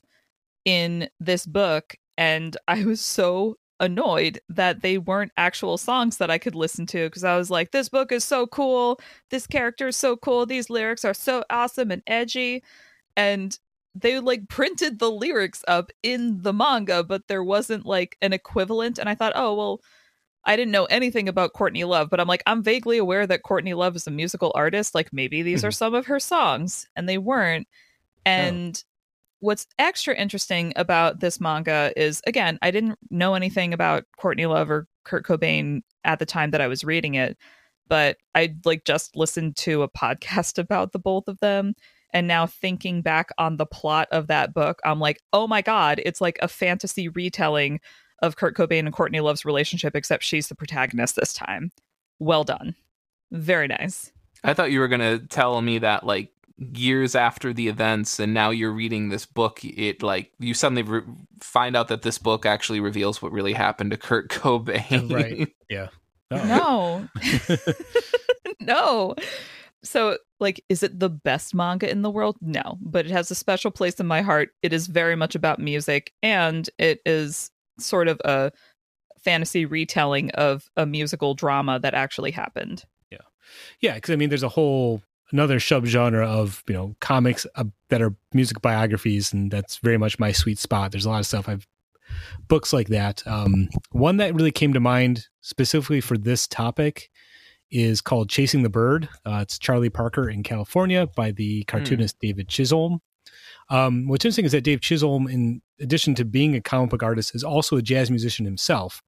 in 0.65 1.09
this 1.19 1.45
book 1.45 1.95
and 2.17 2.57
I 2.67 2.85
was 2.85 3.01
so 3.01 3.57
annoyed 3.81 4.41
that 4.49 4.81
they 4.81 4.97
weren't 4.97 5.31
actual 5.37 5.77
songs 5.77 6.17
that 6.17 6.29
I 6.29 6.37
could 6.37 6.55
listen 6.55 6.85
to 6.87 7.07
because 7.07 7.23
I 7.23 7.37
was 7.37 7.49
like 7.49 7.71
this 7.71 7.89
book 7.89 8.11
is 8.11 8.23
so 8.23 8.47
cool, 8.47 8.99
this 9.29 9.47
character 9.47 9.89
is 9.89 9.95
so 9.95 10.17
cool, 10.17 10.45
these 10.45 10.69
lyrics 10.69 11.05
are 11.05 11.13
so 11.13 11.43
awesome 11.49 11.91
and 11.91 12.01
edgy. 12.07 12.63
And 13.15 13.57
they 13.95 14.19
like 14.19 14.49
printed 14.49 14.99
the 14.99 15.11
lyrics 15.11 15.63
up 15.67 15.91
in 16.03 16.41
the 16.43 16.53
manga 16.53 17.03
but 17.03 17.27
there 17.27 17.43
wasn't 17.43 17.85
like 17.85 18.17
an 18.21 18.33
equivalent 18.33 18.97
and 18.97 19.07
I 19.09 19.15
thought, 19.15 19.33
"Oh, 19.35 19.55
well, 19.55 19.81
I 20.49 20.55
didn't 20.55 20.71
know 20.71 20.85
anything 20.85 21.29
about 21.29 21.53
Courtney 21.53 21.83
Love, 21.83 22.09
but 22.09 22.19
I'm 22.19 22.27
like, 22.27 22.41
I'm 22.47 22.63
vaguely 22.63 22.97
aware 22.97 23.27
that 23.27 23.43
Courtney 23.43 23.75
Love 23.75 23.95
is 23.95 24.07
a 24.07 24.11
musical 24.11 24.51
artist. 24.55 24.95
Like 24.95 25.13
maybe 25.13 25.43
these 25.43 25.59
mm-hmm. 25.59 25.67
are 25.67 25.71
some 25.71 25.93
of 25.93 26.07
her 26.07 26.19
songs, 26.19 26.87
and 26.95 27.07
they 27.07 27.19
weren't. 27.19 27.67
Oh. 27.71 28.31
And 28.31 28.75
oh. 28.75 28.87
what's 29.41 29.67
extra 29.77 30.15
interesting 30.15 30.73
about 30.75 31.19
this 31.19 31.39
manga 31.39 31.93
is, 31.95 32.23
again, 32.25 32.57
I 32.63 32.71
didn't 32.71 32.97
know 33.11 33.35
anything 33.35 33.75
about 33.75 34.05
Courtney 34.17 34.47
Love 34.47 34.71
or 34.71 34.87
Kurt 35.03 35.23
Cobain 35.23 35.81
at 36.03 36.17
the 36.17 36.25
time 36.25 36.49
that 36.49 36.61
I 36.61 36.67
was 36.67 36.83
reading 36.83 37.13
it, 37.13 37.37
but 37.87 38.17
I 38.33 38.55
like 38.65 38.85
just 38.85 39.15
listened 39.15 39.55
to 39.57 39.83
a 39.83 39.89
podcast 39.97 40.57
about 40.57 40.93
the 40.93 40.99
both 40.99 41.27
of 41.27 41.39
them. 41.41 41.75
And 42.11 42.27
now 42.27 42.47
thinking 42.47 43.03
back 43.03 43.29
on 43.37 43.57
the 43.57 43.67
plot 43.67 44.07
of 44.11 44.25
that 44.27 44.55
book, 44.55 44.79
I'm 44.83 44.99
like, 44.99 45.21
oh 45.31 45.45
my 45.45 45.61
God, 45.61 46.01
it's 46.03 46.19
like 46.21 46.39
a 46.41 46.47
fantasy 46.47 47.07
retelling 47.07 47.81
of 48.21 48.35
Kurt 48.35 48.55
Cobain 48.55 48.79
and 48.79 48.93
Courtney 48.93 49.19
Love's 49.19 49.45
relationship, 49.45 49.95
except 49.95 50.23
she's 50.23 50.47
the 50.47 50.55
protagonist 50.55 51.15
this 51.15 51.33
time. 51.33 51.71
Well 52.19 52.43
done. 52.43 52.75
Very 53.31 53.67
nice. 53.67 54.11
I 54.43 54.53
thought 54.53 54.71
you 54.71 54.79
were 54.79 54.87
going 54.87 55.19
to 55.19 55.25
tell 55.27 55.61
me 55.61 55.79
that, 55.79 56.05
like, 56.05 56.31
years 56.73 57.15
after 57.15 57.53
the 57.53 57.67
events 57.67 58.19
and 58.19 58.33
now 58.33 58.49
you're 58.49 58.71
reading 58.71 59.07
this 59.07 59.25
book 59.25 59.63
it 59.63 60.03
like 60.03 60.31
you 60.39 60.53
suddenly 60.53 60.81
re- 60.83 61.01
find 61.39 61.75
out 61.75 61.87
that 61.87 62.01
this 62.01 62.17
book 62.17 62.45
actually 62.45 62.81
reveals 62.81 63.21
what 63.21 63.31
really 63.31 63.53
happened 63.53 63.91
to 63.91 63.97
Kurt 63.97 64.29
Cobain. 64.29 65.11
Right. 65.11 65.49
Yeah. 65.69 65.87
Oh. 66.31 67.07
No. 67.47 67.57
No. 68.59 69.15
So 69.83 70.17
like 70.39 70.63
is 70.69 70.83
it 70.83 70.99
the 70.99 71.09
best 71.09 71.55
manga 71.55 71.89
in 71.89 72.01
the 72.01 72.09
world? 72.09 72.35
No. 72.41 72.77
But 72.81 73.05
it 73.05 73.11
has 73.11 73.31
a 73.31 73.35
special 73.35 73.71
place 73.71 73.95
in 73.95 74.05
my 74.05 74.21
heart. 74.21 74.49
It 74.61 74.73
is 74.73 74.87
very 74.87 75.15
much 75.15 75.33
about 75.33 75.59
music 75.59 76.11
and 76.21 76.69
it 76.77 77.01
is 77.05 77.49
sort 77.81 78.07
of 78.07 78.21
a 78.25 78.51
fantasy 79.23 79.65
retelling 79.65 80.31
of 80.31 80.69
a 80.77 80.85
musical 80.85 81.33
drama 81.33 81.79
that 81.79 81.93
actually 81.93 82.31
happened. 82.31 82.83
Yeah. 83.11 83.17
Yeah, 83.81 83.95
because 83.95 84.11
I 84.11 84.15
mean, 84.15 84.29
there's 84.29 84.43
a 84.43 84.49
whole 84.49 85.01
another 85.31 85.59
subgenre 85.59 86.25
of 86.25 86.63
you 86.67 86.73
know 86.73 86.95
comics 86.99 87.45
uh, 87.55 87.65
that 87.89 88.01
are 88.01 88.15
music 88.33 88.61
biographies, 88.61 89.33
and 89.33 89.51
that's 89.51 89.77
very 89.77 89.97
much 89.97 90.19
my 90.19 90.31
sweet 90.31 90.57
spot. 90.57 90.91
There's 90.91 91.05
a 91.05 91.09
lot 91.09 91.19
of 91.19 91.25
stuff 91.25 91.49
I've 91.49 91.67
books 92.47 92.73
like 92.73 92.87
that. 92.87 93.25
Um, 93.27 93.69
one 93.91 94.17
that 94.17 94.33
really 94.33 94.51
came 94.51 94.73
to 94.73 94.79
mind 94.79 95.27
specifically 95.41 96.01
for 96.01 96.17
this 96.17 96.47
topic 96.47 97.09
is 97.71 98.01
called 98.01 98.29
Chasing 98.29 98.63
the 98.63 98.69
Bird. 98.69 99.07
Uh, 99.25 99.39
it's 99.41 99.59
Charlie 99.59 99.91
Parker 99.91 100.29
in 100.29 100.43
California 100.43 101.07
by 101.15 101.31
the 101.31 101.59
hmm. 101.59 101.71
cartoonist 101.71 102.17
mm. 102.17 102.19
David 102.19 102.47
Chisholm. 102.47 102.99
Um, 103.69 104.07
what's 104.07 104.25
interesting 104.25 104.45
is 104.45 104.51
that 104.51 104.63
Dave 104.63 104.81
Chisholm, 104.81 105.27
in 105.27 105.61
addition 105.79 106.15
to 106.15 106.25
being 106.25 106.55
a 106.55 106.61
comic 106.61 106.89
book 106.89 107.03
artist, 107.03 107.35
is 107.35 107.43
also 107.43 107.77
a 107.77 107.81
jazz 107.81 108.09
musician 108.09 108.45
himself. 108.45 109.01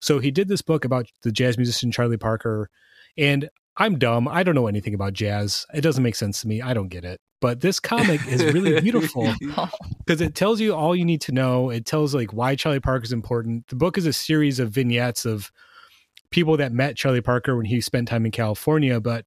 So 0.00 0.18
he 0.18 0.30
did 0.30 0.48
this 0.48 0.62
book 0.62 0.84
about 0.84 1.06
the 1.22 1.32
jazz 1.32 1.56
musician 1.56 1.90
Charlie 1.90 2.18
Parker, 2.18 2.68
and 3.16 3.48
I'm 3.78 3.98
dumb. 3.98 4.28
I 4.28 4.42
don't 4.42 4.54
know 4.54 4.66
anything 4.66 4.94
about 4.94 5.12
jazz. 5.12 5.66
It 5.74 5.80
doesn't 5.80 6.02
make 6.02 6.14
sense 6.14 6.40
to 6.42 6.48
me. 6.48 6.62
I 6.62 6.74
don't 6.74 6.88
get 6.88 7.04
it. 7.04 7.20
But 7.40 7.60
this 7.60 7.78
comic 7.78 8.26
is 8.26 8.42
really 8.44 8.80
beautiful 8.80 9.32
because 10.04 10.20
it 10.20 10.34
tells 10.34 10.60
you 10.60 10.74
all 10.74 10.96
you 10.96 11.04
need 11.04 11.20
to 11.22 11.32
know. 11.32 11.70
It 11.70 11.84
tells 11.84 12.14
like 12.14 12.32
why 12.32 12.54
Charlie 12.54 12.80
Parker 12.80 13.04
is 13.04 13.12
important. 13.12 13.68
The 13.68 13.76
book 13.76 13.98
is 13.98 14.06
a 14.06 14.12
series 14.12 14.58
of 14.58 14.70
vignettes 14.70 15.24
of 15.24 15.52
people 16.30 16.56
that 16.56 16.72
met 16.72 16.96
Charlie 16.96 17.20
Parker 17.20 17.56
when 17.56 17.66
he 17.66 17.80
spent 17.80 18.08
time 18.08 18.24
in 18.24 18.32
California, 18.32 19.00
but 19.00 19.26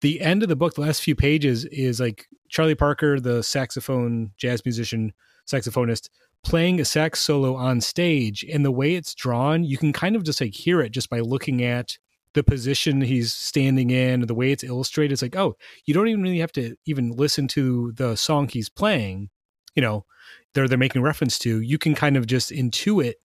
the 0.00 0.20
end 0.20 0.42
of 0.42 0.48
the 0.48 0.56
book, 0.56 0.74
the 0.74 0.82
last 0.82 1.02
few 1.02 1.14
pages, 1.14 1.64
is 1.66 2.00
like 2.00 2.26
Charlie 2.56 2.74
Parker, 2.74 3.20
the 3.20 3.42
saxophone 3.42 4.30
jazz 4.38 4.64
musician, 4.64 5.12
saxophonist, 5.46 6.08
playing 6.42 6.80
a 6.80 6.86
sax 6.86 7.20
solo 7.20 7.54
on 7.54 7.82
stage. 7.82 8.46
And 8.50 8.64
the 8.64 8.70
way 8.70 8.94
it's 8.94 9.14
drawn, 9.14 9.62
you 9.62 9.76
can 9.76 9.92
kind 9.92 10.16
of 10.16 10.22
just 10.24 10.40
like 10.40 10.54
hear 10.54 10.80
it 10.80 10.88
just 10.88 11.10
by 11.10 11.20
looking 11.20 11.62
at 11.62 11.98
the 12.32 12.42
position 12.42 13.02
he's 13.02 13.34
standing 13.34 13.90
in, 13.90 14.22
the 14.22 14.34
way 14.34 14.52
it's 14.52 14.64
illustrated. 14.64 15.12
It's 15.12 15.20
like, 15.20 15.36
oh, 15.36 15.54
you 15.84 15.92
don't 15.92 16.08
even 16.08 16.22
really 16.22 16.38
have 16.38 16.52
to 16.52 16.74
even 16.86 17.10
listen 17.10 17.46
to 17.48 17.92
the 17.92 18.16
song 18.16 18.48
he's 18.48 18.70
playing. 18.70 19.28
You 19.74 19.82
know, 19.82 20.06
they're 20.54 20.66
they're 20.66 20.78
making 20.78 21.02
reference 21.02 21.38
to. 21.40 21.60
You 21.60 21.76
can 21.76 21.94
kind 21.94 22.16
of 22.16 22.26
just 22.26 22.50
intuit 22.50 23.16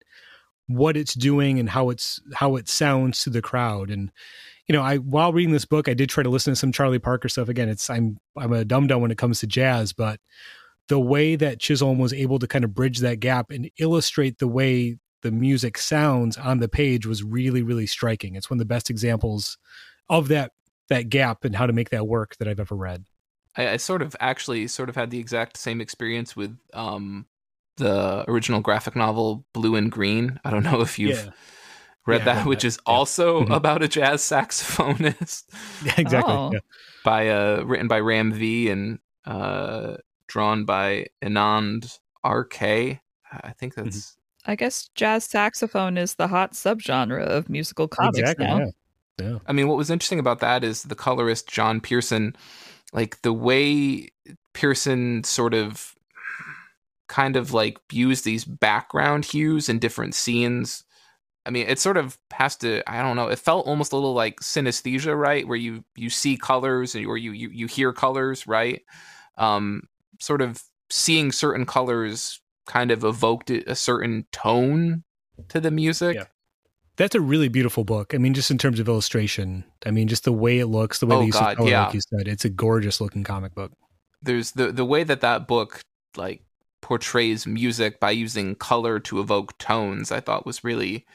what 0.67 0.97
it's 0.97 1.13
doing 1.13 1.57
and 1.57 1.69
how 1.69 1.89
it's 1.89 2.21
how 2.33 2.57
it 2.57 2.67
sounds 2.67 3.23
to 3.23 3.29
the 3.29 3.41
crowd 3.41 3.91
and 3.91 4.11
you 4.67 4.73
know, 4.73 4.81
I 4.81 4.97
while 4.97 5.33
reading 5.33 5.53
this 5.53 5.65
book, 5.65 5.87
I 5.87 5.93
did 5.93 6.09
try 6.09 6.23
to 6.23 6.29
listen 6.29 6.51
to 6.51 6.55
some 6.55 6.71
Charlie 6.71 6.99
Parker 6.99 7.29
stuff. 7.29 7.49
Again, 7.49 7.69
it's 7.69 7.89
I'm 7.89 8.17
I'm 8.37 8.53
a 8.53 8.65
dum 8.65 8.87
dum 8.87 9.01
when 9.01 9.11
it 9.11 9.17
comes 9.17 9.39
to 9.39 9.47
jazz, 9.47 9.93
but 9.93 10.19
the 10.87 10.99
way 10.99 11.35
that 11.35 11.59
Chisholm 11.59 11.99
was 11.99 12.13
able 12.13 12.39
to 12.39 12.47
kind 12.47 12.65
of 12.65 12.73
bridge 12.73 12.99
that 12.99 13.19
gap 13.19 13.51
and 13.51 13.69
illustrate 13.79 14.39
the 14.39 14.47
way 14.47 14.97
the 15.21 15.31
music 15.31 15.77
sounds 15.77 16.37
on 16.37 16.59
the 16.59 16.67
page 16.67 17.05
was 17.05 17.23
really 17.23 17.63
really 17.63 17.87
striking. 17.87 18.35
It's 18.35 18.49
one 18.49 18.55
of 18.55 18.59
the 18.59 18.73
best 18.73 18.89
examples 18.89 19.57
of 20.09 20.27
that 20.29 20.51
that 20.89 21.09
gap 21.09 21.43
and 21.45 21.55
how 21.55 21.65
to 21.65 21.73
make 21.73 21.89
that 21.89 22.07
work 22.07 22.35
that 22.37 22.47
I've 22.47 22.59
ever 22.59 22.75
read. 22.75 23.05
I, 23.55 23.69
I 23.69 23.77
sort 23.77 24.01
of 24.01 24.15
actually 24.19 24.67
sort 24.67 24.89
of 24.89 24.95
had 24.95 25.09
the 25.09 25.19
exact 25.19 25.57
same 25.57 25.81
experience 25.81 26.35
with 26.35 26.57
um 26.73 27.25
the 27.77 28.25
original 28.29 28.61
graphic 28.61 28.95
novel 28.95 29.45
Blue 29.53 29.75
in 29.75 29.89
Green. 29.89 30.39
I 30.43 30.51
don't 30.51 30.63
know 30.63 30.81
if 30.81 30.99
you've 30.99 31.25
yeah 31.25 31.31
read 32.05 32.25
yeah, 32.25 32.35
that, 32.35 32.45
which 32.45 32.61
that. 32.61 32.67
is 32.67 32.79
yeah. 32.85 32.93
also 32.93 33.41
mm-hmm. 33.41 33.51
about 33.51 33.83
a 33.83 33.87
jazz 33.87 34.21
saxophonist. 34.29 35.43
Yeah, 35.85 35.93
exactly. 35.97 36.33
Oh. 36.33 36.51
Yeah. 36.53 36.59
By 37.03 37.29
uh, 37.29 37.63
written 37.63 37.87
by 37.87 37.99
Ram 37.99 38.31
V 38.31 38.69
and 38.69 38.99
uh, 39.25 39.97
drawn 40.27 40.65
by 40.65 41.07
Anand 41.23 41.99
RK. 42.25 42.61
I 42.61 42.99
think 43.57 43.73
mm-hmm. 43.73 43.83
that's. 43.83 43.97
Mm-hmm. 43.97 44.51
I 44.51 44.55
guess 44.55 44.89
jazz 44.95 45.25
saxophone 45.25 45.97
is 45.97 46.15
the 46.15 46.27
hot 46.27 46.53
subgenre 46.53 47.23
of 47.23 47.47
musical 47.47 47.87
comics 47.87 48.17
exactly, 48.17 48.45
now. 48.45 48.71
Yeah. 49.19 49.37
I 49.45 49.53
mean, 49.53 49.67
what 49.67 49.77
was 49.77 49.91
interesting 49.91 50.17
about 50.17 50.39
that 50.39 50.63
is 50.63 50.83
the 50.83 50.95
colorist 50.95 51.47
John 51.47 51.79
Pearson, 51.79 52.35
like 52.91 53.21
the 53.21 53.33
way 53.33 54.09
Pearson 54.53 55.23
sort 55.23 55.53
of 55.53 55.93
kind 57.07 57.35
of 57.35 57.53
like 57.53 57.77
used 57.91 58.25
these 58.25 58.45
background 58.45 59.25
hues 59.25 59.69
in 59.69 59.77
different 59.77 60.15
scenes 60.15 60.83
I 61.45 61.49
mean, 61.49 61.67
it 61.67 61.79
sort 61.79 61.97
of 61.97 62.17
has 62.31 62.55
to. 62.57 62.83
I 62.89 63.01
don't 63.01 63.15
know. 63.15 63.27
It 63.27 63.39
felt 63.39 63.65
almost 63.65 63.93
a 63.93 63.95
little 63.95 64.13
like 64.13 64.39
synesthesia, 64.41 65.17
right? 65.17 65.47
Where 65.47 65.57
you 65.57 65.83
you 65.95 66.09
see 66.09 66.37
colors 66.37 66.95
or 66.95 67.17
you 67.17 67.31
you 67.31 67.49
you 67.49 67.67
hear 67.67 67.93
colors, 67.93 68.45
right? 68.45 68.81
Um, 69.37 69.83
sort 70.19 70.41
of 70.41 70.61
seeing 70.89 71.31
certain 71.31 71.65
colors 71.65 72.41
kind 72.67 72.91
of 72.91 73.03
evoked 73.03 73.49
a 73.49 73.75
certain 73.75 74.27
tone 74.31 75.03
to 75.49 75.59
the 75.59 75.71
music. 75.71 76.15
Yeah. 76.15 76.25
That's 76.97 77.15
a 77.15 77.21
really 77.21 77.47
beautiful 77.47 77.83
book. 77.83 78.13
I 78.13 78.17
mean, 78.17 78.33
just 78.33 78.51
in 78.51 78.57
terms 78.59 78.79
of 78.79 78.87
illustration. 78.87 79.63
I 79.85 79.91
mean, 79.91 80.07
just 80.07 80.25
the 80.25 80.31
way 80.31 80.59
it 80.59 80.67
looks, 80.67 80.99
the 80.99 81.07
way 81.07 81.15
oh, 81.15 81.19
they 81.19 81.25
use 81.27 81.35
God, 81.35 81.57
color, 81.57 81.69
yeah. 81.69 81.85
like 81.85 81.95
you 81.95 82.01
said, 82.01 82.27
it's 82.27 82.45
a 82.45 82.49
gorgeous 82.49 83.01
looking 83.01 83.23
comic 83.23 83.55
book. 83.55 83.71
There's 84.21 84.51
the 84.51 84.71
the 84.71 84.85
way 84.85 85.03
that 85.03 85.21
that 85.21 85.47
book 85.47 85.81
like 86.15 86.43
portrays 86.81 87.47
music 87.47 87.99
by 87.99 88.11
using 88.11 88.53
color 88.55 88.99
to 88.99 89.19
evoke 89.19 89.57
tones. 89.57 90.11
I 90.11 90.19
thought 90.19 90.45
was 90.45 90.63
really 90.63 91.05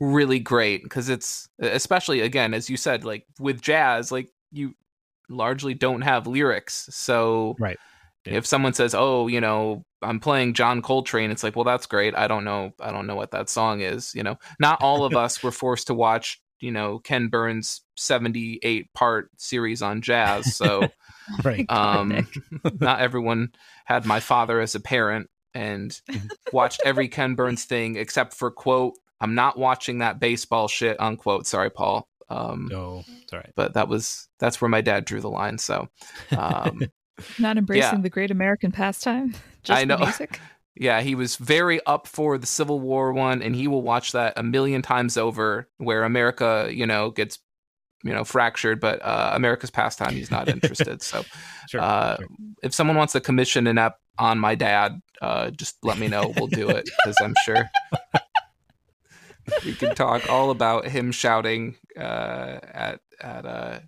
really 0.00 0.40
great 0.40 0.82
because 0.82 1.08
it's 1.08 1.48
especially 1.60 2.20
again 2.20 2.52
as 2.52 2.68
you 2.68 2.76
said 2.76 3.04
like 3.04 3.24
with 3.38 3.60
jazz 3.60 4.10
like 4.10 4.28
you 4.50 4.74
largely 5.28 5.72
don't 5.72 6.02
have 6.02 6.26
lyrics 6.26 6.88
so 6.90 7.54
right 7.58 7.78
yeah. 8.26 8.34
if 8.34 8.46
someone 8.46 8.74
says 8.74 8.94
oh 8.94 9.28
you 9.28 9.40
know 9.40 9.84
i'm 10.02 10.18
playing 10.18 10.52
john 10.52 10.82
coltrane 10.82 11.30
it's 11.30 11.42
like 11.42 11.54
well 11.54 11.64
that's 11.64 11.86
great 11.86 12.14
i 12.16 12.26
don't 12.26 12.44
know 12.44 12.72
i 12.80 12.90
don't 12.90 13.06
know 13.06 13.14
what 13.14 13.30
that 13.30 13.48
song 13.48 13.80
is 13.80 14.14
you 14.14 14.22
know? 14.22 14.36
Not 14.58 14.82
all 14.82 15.04
of 15.04 15.14
us 15.14 15.42
were 15.42 15.52
forced 15.52 15.86
to 15.86 15.94
watch 15.94 16.42
you 16.60 16.72
know 16.72 16.98
ken 16.98 17.28
burns 17.28 17.82
78 17.96 18.92
part 18.94 19.30
series 19.36 19.80
on 19.80 20.02
jazz 20.02 20.56
so 20.56 20.88
right. 21.44 21.66
Um 21.70 22.26
not 22.80 23.00
everyone 23.00 23.52
had 23.84 24.04
my 24.04 24.20
father 24.20 24.60
as 24.60 24.74
a 24.74 24.80
parent 24.80 25.30
and 25.54 25.98
watched 26.52 26.82
every 26.84 27.08
ken 27.08 27.34
burns 27.34 27.64
thing 27.64 27.96
except 27.96 28.34
for 28.34 28.50
quote 28.50 28.94
I'm 29.24 29.34
not 29.34 29.58
watching 29.58 29.98
that 29.98 30.20
baseball 30.20 30.68
shit, 30.68 31.00
unquote. 31.00 31.46
Sorry, 31.46 31.70
Paul. 31.70 32.06
Um, 32.28 32.68
no, 32.70 33.04
sorry, 33.30 33.50
But 33.56 33.72
that 33.72 33.88
was 33.88 34.28
that's 34.38 34.60
where 34.60 34.68
my 34.68 34.82
dad 34.82 35.06
drew 35.06 35.22
the 35.22 35.30
line. 35.30 35.56
So, 35.56 35.88
um, 36.36 36.82
not 37.38 37.56
embracing 37.56 37.98
yeah. 37.98 38.02
the 38.02 38.10
great 38.10 38.30
American 38.30 38.70
pastime. 38.70 39.34
Just 39.62 39.80
I 39.80 39.84
know. 39.84 39.96
music. 40.00 40.40
Yeah, 40.76 41.00
he 41.00 41.14
was 41.14 41.36
very 41.36 41.80
up 41.86 42.06
for 42.06 42.36
the 42.36 42.46
Civil 42.46 42.80
War 42.80 43.14
one, 43.14 43.40
and 43.40 43.56
he 43.56 43.66
will 43.66 43.80
watch 43.80 44.12
that 44.12 44.34
a 44.36 44.42
million 44.42 44.82
times 44.82 45.16
over. 45.16 45.70
Where 45.78 46.04
America, 46.04 46.68
you 46.70 46.86
know, 46.86 47.10
gets 47.10 47.38
you 48.02 48.12
know 48.12 48.24
fractured, 48.24 48.78
but 48.78 49.00
uh, 49.02 49.30
America's 49.32 49.70
pastime, 49.70 50.12
he's 50.12 50.30
not 50.30 50.50
interested. 50.50 51.00
so, 51.00 51.24
sure, 51.70 51.80
uh, 51.80 52.16
sure. 52.18 52.26
if 52.62 52.74
someone 52.74 52.98
wants 52.98 53.14
to 53.14 53.22
commission 53.22 53.66
an 53.68 53.78
app 53.78 53.96
on 54.18 54.38
my 54.38 54.54
dad, 54.54 55.00
uh, 55.22 55.50
just 55.50 55.76
let 55.82 55.96
me 55.96 56.08
know. 56.08 56.34
We'll 56.36 56.48
do 56.48 56.68
it 56.68 56.84
because 56.84 57.16
I'm 57.22 57.34
sure 57.46 57.70
we 59.64 59.74
can 59.74 59.94
talk 59.94 60.28
all 60.30 60.50
about 60.50 60.86
him 60.86 61.12
shouting 61.12 61.76
uh, 61.96 62.58
at 62.62 63.00
at 63.20 63.46
uh, 63.46 63.78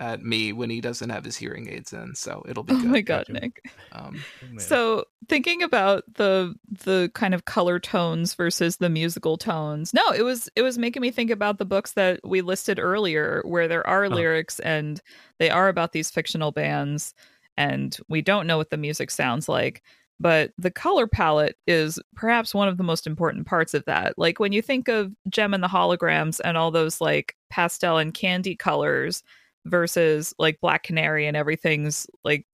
at 0.00 0.22
me 0.22 0.52
when 0.52 0.70
he 0.70 0.80
doesn't 0.80 1.10
have 1.10 1.24
his 1.24 1.36
hearing 1.36 1.68
aids 1.68 1.92
in. 1.92 2.14
So 2.14 2.42
it'll 2.48 2.62
be. 2.62 2.72
Oh 2.74 2.80
good. 2.80 2.90
my 2.90 3.00
god, 3.02 3.26
gotcha. 3.28 3.32
Nick. 3.32 3.70
Um, 3.92 4.22
oh, 4.42 4.58
so 4.58 5.04
thinking 5.28 5.62
about 5.62 6.04
the 6.14 6.54
the 6.84 7.10
kind 7.14 7.34
of 7.34 7.44
color 7.44 7.78
tones 7.78 8.34
versus 8.34 8.78
the 8.78 8.88
musical 8.88 9.36
tones, 9.36 9.92
no, 9.92 10.10
it 10.10 10.22
was 10.22 10.48
it 10.56 10.62
was 10.62 10.78
making 10.78 11.02
me 11.02 11.10
think 11.10 11.30
about 11.30 11.58
the 11.58 11.66
books 11.66 11.92
that 11.92 12.20
we 12.24 12.40
listed 12.40 12.78
earlier, 12.78 13.42
where 13.44 13.68
there 13.68 13.86
are 13.86 14.06
oh. 14.06 14.08
lyrics 14.08 14.58
and 14.60 15.00
they 15.38 15.50
are 15.50 15.68
about 15.68 15.92
these 15.92 16.10
fictional 16.10 16.50
bands, 16.50 17.14
and 17.56 17.98
we 18.08 18.22
don't 18.22 18.46
know 18.46 18.56
what 18.56 18.70
the 18.70 18.76
music 18.76 19.10
sounds 19.10 19.48
like. 19.48 19.82
But 20.20 20.52
the 20.58 20.70
color 20.70 21.06
palette 21.06 21.56
is 21.66 21.98
perhaps 22.14 22.54
one 22.54 22.68
of 22.68 22.76
the 22.76 22.84
most 22.84 23.06
important 23.06 23.46
parts 23.46 23.72
of 23.72 23.84
that. 23.86 24.18
Like 24.18 24.38
when 24.38 24.52
you 24.52 24.60
think 24.60 24.88
of 24.88 25.12
Jem 25.30 25.54
and 25.54 25.64
the 25.64 25.68
holograms 25.68 26.40
and 26.44 26.58
all 26.58 26.70
those 26.70 27.00
like 27.00 27.36
pastel 27.48 27.96
and 27.96 28.12
candy 28.12 28.54
colors, 28.54 29.22
versus 29.66 30.34
like 30.38 30.60
Black 30.60 30.82
Canary 30.82 31.26
and 31.26 31.36
everything's 31.36 32.06
like 32.24 32.46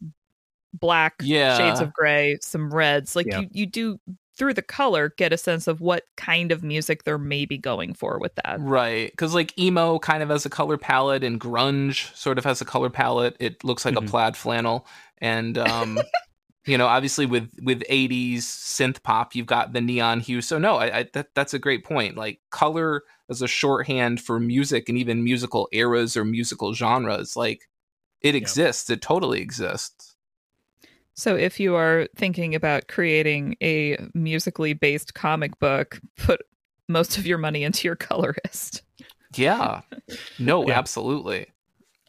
black 0.74 1.14
yeah. 1.22 1.56
shades 1.56 1.80
of 1.80 1.92
gray, 1.92 2.38
some 2.40 2.72
reds. 2.72 3.16
Like 3.16 3.26
yeah. 3.26 3.40
you, 3.40 3.48
you 3.52 3.66
do 3.66 4.00
through 4.36 4.52
the 4.52 4.62
color 4.62 5.14
get 5.16 5.32
a 5.32 5.38
sense 5.38 5.66
of 5.66 5.80
what 5.80 6.04
kind 6.16 6.52
of 6.52 6.62
music 6.62 7.04
they're 7.04 7.16
maybe 7.16 7.56
going 7.56 7.94
for 7.94 8.18
with 8.18 8.34
that. 8.34 8.60
Right. 8.60 9.10
Because 9.10 9.34
like 9.34 9.58
emo 9.58 9.98
kind 9.98 10.22
of 10.22 10.28
has 10.28 10.44
a 10.44 10.50
color 10.50 10.76
palette 10.76 11.24
and 11.24 11.40
grunge 11.40 12.14
sort 12.14 12.36
of 12.36 12.44
has 12.44 12.60
a 12.60 12.66
color 12.66 12.90
palette. 12.90 13.36
It 13.40 13.64
looks 13.64 13.84
like 13.84 13.94
mm-hmm. 13.94 14.06
a 14.06 14.10
plaid 14.10 14.36
flannel. 14.36 14.86
And 15.18 15.56
um 15.56 15.98
you 16.66 16.76
know, 16.76 16.86
obviously 16.86 17.26
with 17.26 17.50
with 17.62 17.82
80s 17.88 18.38
synth 18.38 19.02
pop, 19.02 19.34
you've 19.34 19.46
got 19.46 19.72
the 19.72 19.80
neon 19.80 20.20
hue. 20.20 20.42
So 20.42 20.58
no, 20.58 20.76
I, 20.76 20.98
I 20.98 21.08
that 21.12 21.28
that's 21.34 21.54
a 21.54 21.58
great 21.58 21.84
point. 21.84 22.16
Like 22.16 22.40
color 22.50 23.02
as 23.30 23.40
a 23.40 23.48
shorthand 23.48 24.20
for 24.20 24.38
music 24.38 24.88
and 24.88 24.98
even 24.98 25.24
musical 25.24 25.68
eras 25.72 26.16
or 26.16 26.24
musical 26.24 26.74
genres. 26.74 27.36
Like 27.36 27.68
it 28.20 28.34
exists. 28.34 28.90
It 28.90 29.00
totally 29.00 29.40
exists. 29.40 30.16
So 31.14 31.34
if 31.34 31.58
you 31.58 31.76
are 31.76 32.08
thinking 32.16 32.54
about 32.54 32.88
creating 32.88 33.56
a 33.62 33.96
musically 34.12 34.74
based 34.74 35.14
comic 35.14 35.58
book, 35.58 36.00
put 36.18 36.42
most 36.88 37.16
of 37.16 37.26
your 37.26 37.38
money 37.38 37.64
into 37.64 37.88
your 37.88 37.96
colorist. 37.96 38.82
Yeah. 39.34 39.82
No, 40.38 40.66
yeah. 40.66 40.78
absolutely. 40.78 41.46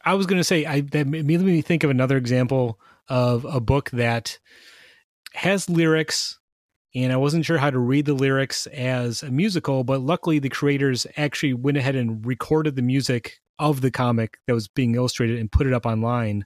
I 0.04 0.14
was 0.14 0.26
going 0.26 0.38
to 0.40 0.44
say 0.44 0.64
I 0.64 0.80
that 0.80 1.06
made 1.06 1.26
me 1.26 1.62
think 1.62 1.84
of 1.84 1.90
another 1.90 2.16
example 2.16 2.80
of 3.08 3.44
a 3.44 3.60
book 3.60 3.90
that 3.90 4.38
has 5.34 5.68
lyrics 5.68 6.38
and 6.94 7.12
I 7.12 7.16
wasn't 7.16 7.44
sure 7.44 7.58
how 7.58 7.70
to 7.70 7.78
read 7.78 8.06
the 8.06 8.14
lyrics 8.14 8.66
as 8.68 9.22
a 9.22 9.30
musical, 9.30 9.84
but 9.84 10.00
luckily 10.00 10.38
the 10.38 10.48
creators 10.48 11.06
actually 11.16 11.54
went 11.54 11.76
ahead 11.76 11.94
and 11.96 12.24
recorded 12.24 12.76
the 12.76 12.82
music 12.82 13.38
of 13.58 13.80
the 13.80 13.90
comic 13.90 14.38
that 14.46 14.54
was 14.54 14.68
being 14.68 14.94
illustrated 14.94 15.38
and 15.38 15.52
put 15.52 15.66
it 15.66 15.74
up 15.74 15.84
online. 15.84 16.44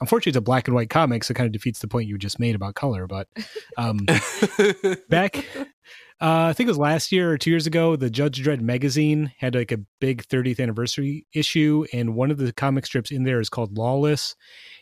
Unfortunately, 0.00 0.30
it's 0.30 0.38
a 0.38 0.42
black 0.42 0.68
and 0.68 0.74
white 0.74 0.90
comic, 0.90 1.24
so 1.24 1.32
it 1.32 1.34
kind 1.34 1.46
of 1.46 1.52
defeats 1.52 1.80
the 1.80 1.88
point 1.88 2.08
you 2.08 2.18
just 2.18 2.38
made 2.38 2.54
about 2.54 2.74
color. 2.74 3.06
But 3.06 3.28
um, 3.76 4.06
back, 5.08 5.44
uh, 6.20 6.46
I 6.46 6.52
think 6.52 6.68
it 6.68 6.70
was 6.70 6.78
last 6.78 7.12
year 7.12 7.32
or 7.32 7.38
two 7.38 7.50
years 7.50 7.66
ago, 7.66 7.96
the 7.96 8.10
Judge 8.10 8.42
Dredd 8.42 8.60
magazine 8.60 9.32
had 9.38 9.54
like 9.54 9.72
a 9.72 9.80
big 10.00 10.26
30th 10.26 10.60
anniversary 10.60 11.26
issue, 11.32 11.84
and 11.92 12.14
one 12.14 12.30
of 12.30 12.38
the 12.38 12.52
comic 12.52 12.86
strips 12.86 13.10
in 13.10 13.24
there 13.24 13.40
is 13.40 13.48
called 13.48 13.76
Lawless. 13.76 14.36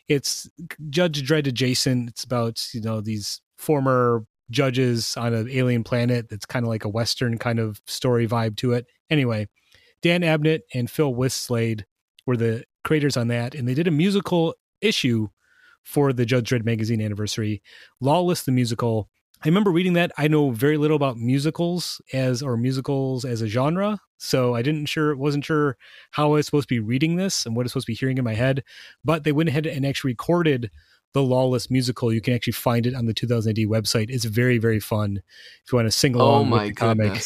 It's 0.08 0.48
Judge 0.90 1.26
Dredd 1.26 1.46
adjacent. 1.46 2.10
It's 2.10 2.24
about 2.24 2.66
you 2.72 2.80
know 2.80 3.00
these 3.00 3.40
former 3.56 4.26
judges 4.50 5.16
on 5.16 5.34
an 5.34 5.48
alien 5.50 5.82
planet 5.82 6.28
that's 6.28 6.46
kind 6.46 6.64
of 6.64 6.68
like 6.68 6.84
a 6.84 6.88
western 6.88 7.36
kind 7.36 7.58
of 7.58 7.80
story 7.86 8.28
vibe 8.28 8.56
to 8.56 8.72
it. 8.72 8.86
Anyway, 9.10 9.48
Dan 10.02 10.20
Abnett 10.20 10.60
and 10.74 10.90
Phil 10.90 11.12
Winslade 11.12 11.84
were 12.26 12.36
the 12.36 12.64
creators 12.84 13.16
on 13.16 13.28
that, 13.28 13.54
and 13.54 13.66
they 13.66 13.74
did 13.74 13.88
a 13.88 13.92
musical 13.92 14.54
issue 14.80 15.28
for 15.82 16.12
the 16.12 16.26
Judge 16.26 16.50
Dredd 16.50 16.64
magazine 16.64 17.00
anniversary, 17.00 17.62
Lawless 18.00 18.42
the 18.42 18.52
musical. 18.52 19.08
I 19.44 19.48
remember 19.48 19.70
reading 19.70 19.92
that. 19.92 20.10
I 20.18 20.28
know 20.28 20.50
very 20.50 20.76
little 20.76 20.96
about 20.96 21.18
musicals 21.18 22.00
as 22.12 22.42
or 22.42 22.56
musicals 22.56 23.24
as 23.24 23.42
a 23.42 23.46
genre, 23.46 24.00
so 24.18 24.54
I 24.54 24.62
didn't 24.62 24.86
sure 24.86 25.14
wasn't 25.14 25.44
sure 25.44 25.76
how 26.10 26.28
I 26.28 26.36
was 26.36 26.46
supposed 26.46 26.68
to 26.68 26.74
be 26.74 26.80
reading 26.80 27.16
this 27.16 27.46
and 27.46 27.54
what 27.54 27.62
I 27.62 27.64
was 27.64 27.72
supposed 27.72 27.86
to 27.86 27.92
be 27.92 27.96
hearing 27.96 28.18
in 28.18 28.24
my 28.24 28.34
head. 28.34 28.64
But 29.04 29.24
they 29.24 29.32
went 29.32 29.48
ahead 29.48 29.66
and 29.66 29.86
actually 29.86 30.12
recorded 30.12 30.70
the 31.12 31.22
Lawless 31.22 31.70
musical. 31.70 32.12
You 32.12 32.20
can 32.20 32.34
actually 32.34 32.54
find 32.54 32.86
it 32.86 32.94
on 32.94 33.06
the 33.06 33.14
2000 33.14 33.50
AD 33.50 33.56
website. 33.66 34.06
It's 34.08 34.24
very 34.24 34.58
very 34.58 34.80
fun 34.80 35.22
if 35.64 35.72
you 35.72 35.76
want 35.76 35.86
to 35.86 35.92
sing 35.92 36.14
along 36.14 36.42
oh 36.42 36.44
my 36.44 36.64
with 36.64 36.74
the 36.74 36.80
comic. 36.80 37.22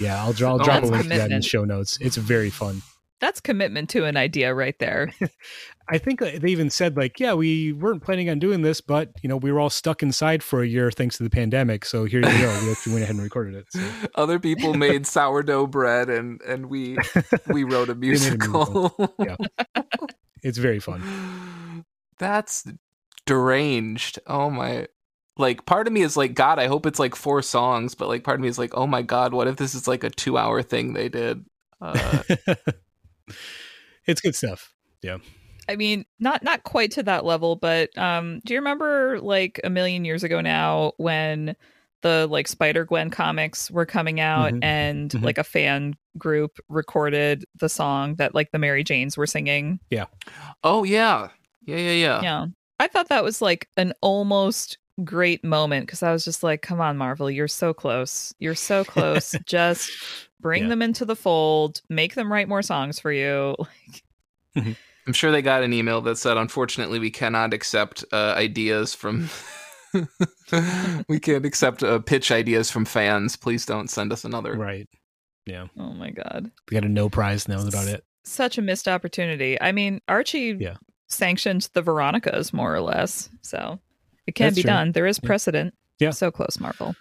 Yeah, 0.00 0.22
I'll, 0.22 0.32
draw, 0.32 0.50
I'll 0.50 0.60
oh, 0.60 0.64
drop 0.64 0.84
a 0.84 0.86
link 0.86 1.02
to 1.04 1.08
that 1.08 1.30
in 1.32 1.40
the 1.40 1.42
show 1.42 1.64
notes. 1.64 1.98
It's 2.00 2.16
very 2.16 2.50
fun. 2.50 2.82
That's 3.20 3.40
commitment 3.40 3.90
to 3.90 4.04
an 4.04 4.16
idea 4.16 4.54
right 4.54 4.78
there. 4.78 5.12
I 5.90 5.98
think 5.98 6.20
they 6.20 6.50
even 6.50 6.70
said 6.70 6.96
like, 6.96 7.18
yeah, 7.18 7.34
we 7.34 7.72
weren't 7.72 8.02
planning 8.02 8.28
on 8.28 8.38
doing 8.38 8.62
this, 8.62 8.80
but 8.80 9.10
you 9.22 9.28
know, 9.28 9.36
we 9.36 9.50
were 9.50 9.58
all 9.58 9.70
stuck 9.70 10.02
inside 10.02 10.42
for 10.42 10.62
a 10.62 10.66
year 10.66 10.90
thanks 10.90 11.16
to 11.16 11.22
the 11.22 11.30
pandemic. 11.30 11.84
So 11.84 12.04
here 12.04 12.20
you 12.20 12.26
go. 12.26 12.60
We 12.62 12.70
actually 12.70 12.92
went 12.92 13.04
ahead 13.04 13.16
and 13.16 13.22
recorded 13.22 13.54
it. 13.54 13.66
So. 13.70 13.80
Other 14.14 14.38
people 14.38 14.74
made 14.74 15.06
sourdough 15.06 15.68
bread, 15.68 16.10
and 16.10 16.40
and 16.42 16.66
we 16.66 16.98
we 17.48 17.64
wrote 17.64 17.88
a 17.88 17.94
musical. 17.96 18.62
a 18.62 18.68
musical. 18.68 19.14
yeah, 19.18 19.84
it's 20.42 20.58
very 20.58 20.78
fun. 20.78 21.84
That's 22.18 22.66
deranged. 23.24 24.18
Oh 24.26 24.50
my 24.50 24.88
like 25.38 25.64
part 25.64 25.86
of 25.86 25.92
me 25.92 26.02
is 26.02 26.16
like 26.16 26.34
god 26.34 26.58
i 26.58 26.66
hope 26.66 26.84
it's 26.84 26.98
like 26.98 27.14
four 27.14 27.40
songs 27.42 27.94
but 27.94 28.08
like 28.08 28.24
part 28.24 28.34
of 28.34 28.40
me 28.40 28.48
is 28.48 28.58
like 28.58 28.76
oh 28.76 28.88
my 28.88 29.02
god 29.02 29.32
what 29.32 29.46
if 29.46 29.54
this 29.54 29.72
is 29.72 29.86
like 29.86 30.02
a 30.02 30.10
two 30.10 30.36
hour 30.36 30.62
thing 30.62 30.94
they 30.94 31.08
did 31.08 31.44
uh... 31.80 32.24
it's 34.06 34.20
good 34.20 34.34
stuff 34.34 34.72
yeah 35.02 35.18
i 35.68 35.76
mean 35.76 36.04
not 36.18 36.42
not 36.42 36.62
quite 36.64 36.90
to 36.90 37.02
that 37.02 37.24
level 37.24 37.56
but 37.56 37.96
um 37.98 38.40
do 38.44 38.54
you 38.54 38.60
remember 38.60 39.20
like 39.20 39.60
a 39.64 39.70
million 39.70 40.04
years 40.04 40.24
ago 40.24 40.40
now 40.40 40.92
when 40.96 41.54
the 42.02 42.26
like 42.30 42.46
spider 42.46 42.84
gwen 42.84 43.10
comics 43.10 43.70
were 43.70 43.86
coming 43.86 44.20
out 44.20 44.52
mm-hmm. 44.52 44.64
and 44.64 45.10
mm-hmm. 45.10 45.24
like 45.24 45.38
a 45.38 45.44
fan 45.44 45.94
group 46.16 46.58
recorded 46.68 47.44
the 47.60 47.68
song 47.68 48.14
that 48.16 48.34
like 48.34 48.50
the 48.52 48.58
mary 48.58 48.84
janes 48.84 49.16
were 49.16 49.26
singing 49.26 49.78
yeah 49.90 50.06
oh 50.64 50.84
yeah 50.84 51.28
yeah 51.66 51.76
yeah 51.76 51.92
yeah 51.92 52.22
yeah 52.22 52.46
I 52.80 52.86
thought 52.86 53.08
that 53.08 53.24
was 53.24 53.42
like 53.42 53.68
an 53.76 53.92
almost 54.00 54.78
great 55.04 55.44
moment 55.44 55.86
because 55.86 56.02
I 56.02 56.12
was 56.12 56.24
just 56.24 56.42
like, 56.42 56.62
come 56.62 56.80
on, 56.80 56.96
Marvel, 56.96 57.30
you're 57.30 57.48
so 57.48 57.74
close. 57.74 58.32
You're 58.38 58.54
so 58.54 58.84
close. 58.84 59.34
just 59.46 59.90
bring 60.40 60.64
yeah. 60.64 60.68
them 60.70 60.82
into 60.82 61.04
the 61.04 61.16
fold, 61.16 61.82
make 61.88 62.14
them 62.14 62.32
write 62.32 62.48
more 62.48 62.62
songs 62.62 62.98
for 62.98 63.12
you. 63.12 63.56
Mm-hmm. 64.56 64.72
I'm 65.06 65.12
sure 65.12 65.30
they 65.30 65.42
got 65.42 65.62
an 65.62 65.72
email 65.72 66.00
that 66.00 66.16
said, 66.16 66.36
unfortunately, 66.36 66.98
we 66.98 67.10
cannot 67.10 67.54
accept 67.54 68.04
uh, 68.12 68.34
ideas 68.36 68.92
from. 68.92 69.28
we 71.08 71.20
can't 71.20 71.46
accept 71.46 71.84
uh, 71.84 72.00
pitch 72.00 72.32
ideas 72.32 72.68
from 72.70 72.84
fans. 72.84 73.36
Please 73.36 73.64
don't 73.64 73.88
send 73.88 74.12
us 74.12 74.24
another. 74.24 74.56
Right. 74.56 74.88
Yeah. 75.46 75.66
Oh 75.78 75.92
my 75.92 76.10
god. 76.10 76.50
We 76.68 76.74
got 76.74 76.84
a 76.84 76.88
no 76.88 77.08
prize 77.08 77.46
now 77.46 77.64
about 77.64 77.86
it. 77.86 78.04
Such 78.24 78.58
a 78.58 78.62
missed 78.62 78.88
opportunity. 78.88 79.60
I 79.60 79.70
mean, 79.70 80.00
Archie 80.08 80.56
yeah 80.58 80.76
sanctioned 81.08 81.68
the 81.72 81.82
Veronicas 81.82 82.52
more 82.52 82.74
or 82.74 82.80
less. 82.80 83.28
So 83.42 83.80
it 84.26 84.34
can 84.34 84.46
That's 84.46 84.56
be 84.56 84.62
true. 84.62 84.70
done. 84.70 84.92
There 84.92 85.06
is 85.06 85.18
precedent. 85.18 85.74
Yeah. 85.98 86.10
So 86.10 86.30
close, 86.30 86.60
Marvel. 86.60 86.94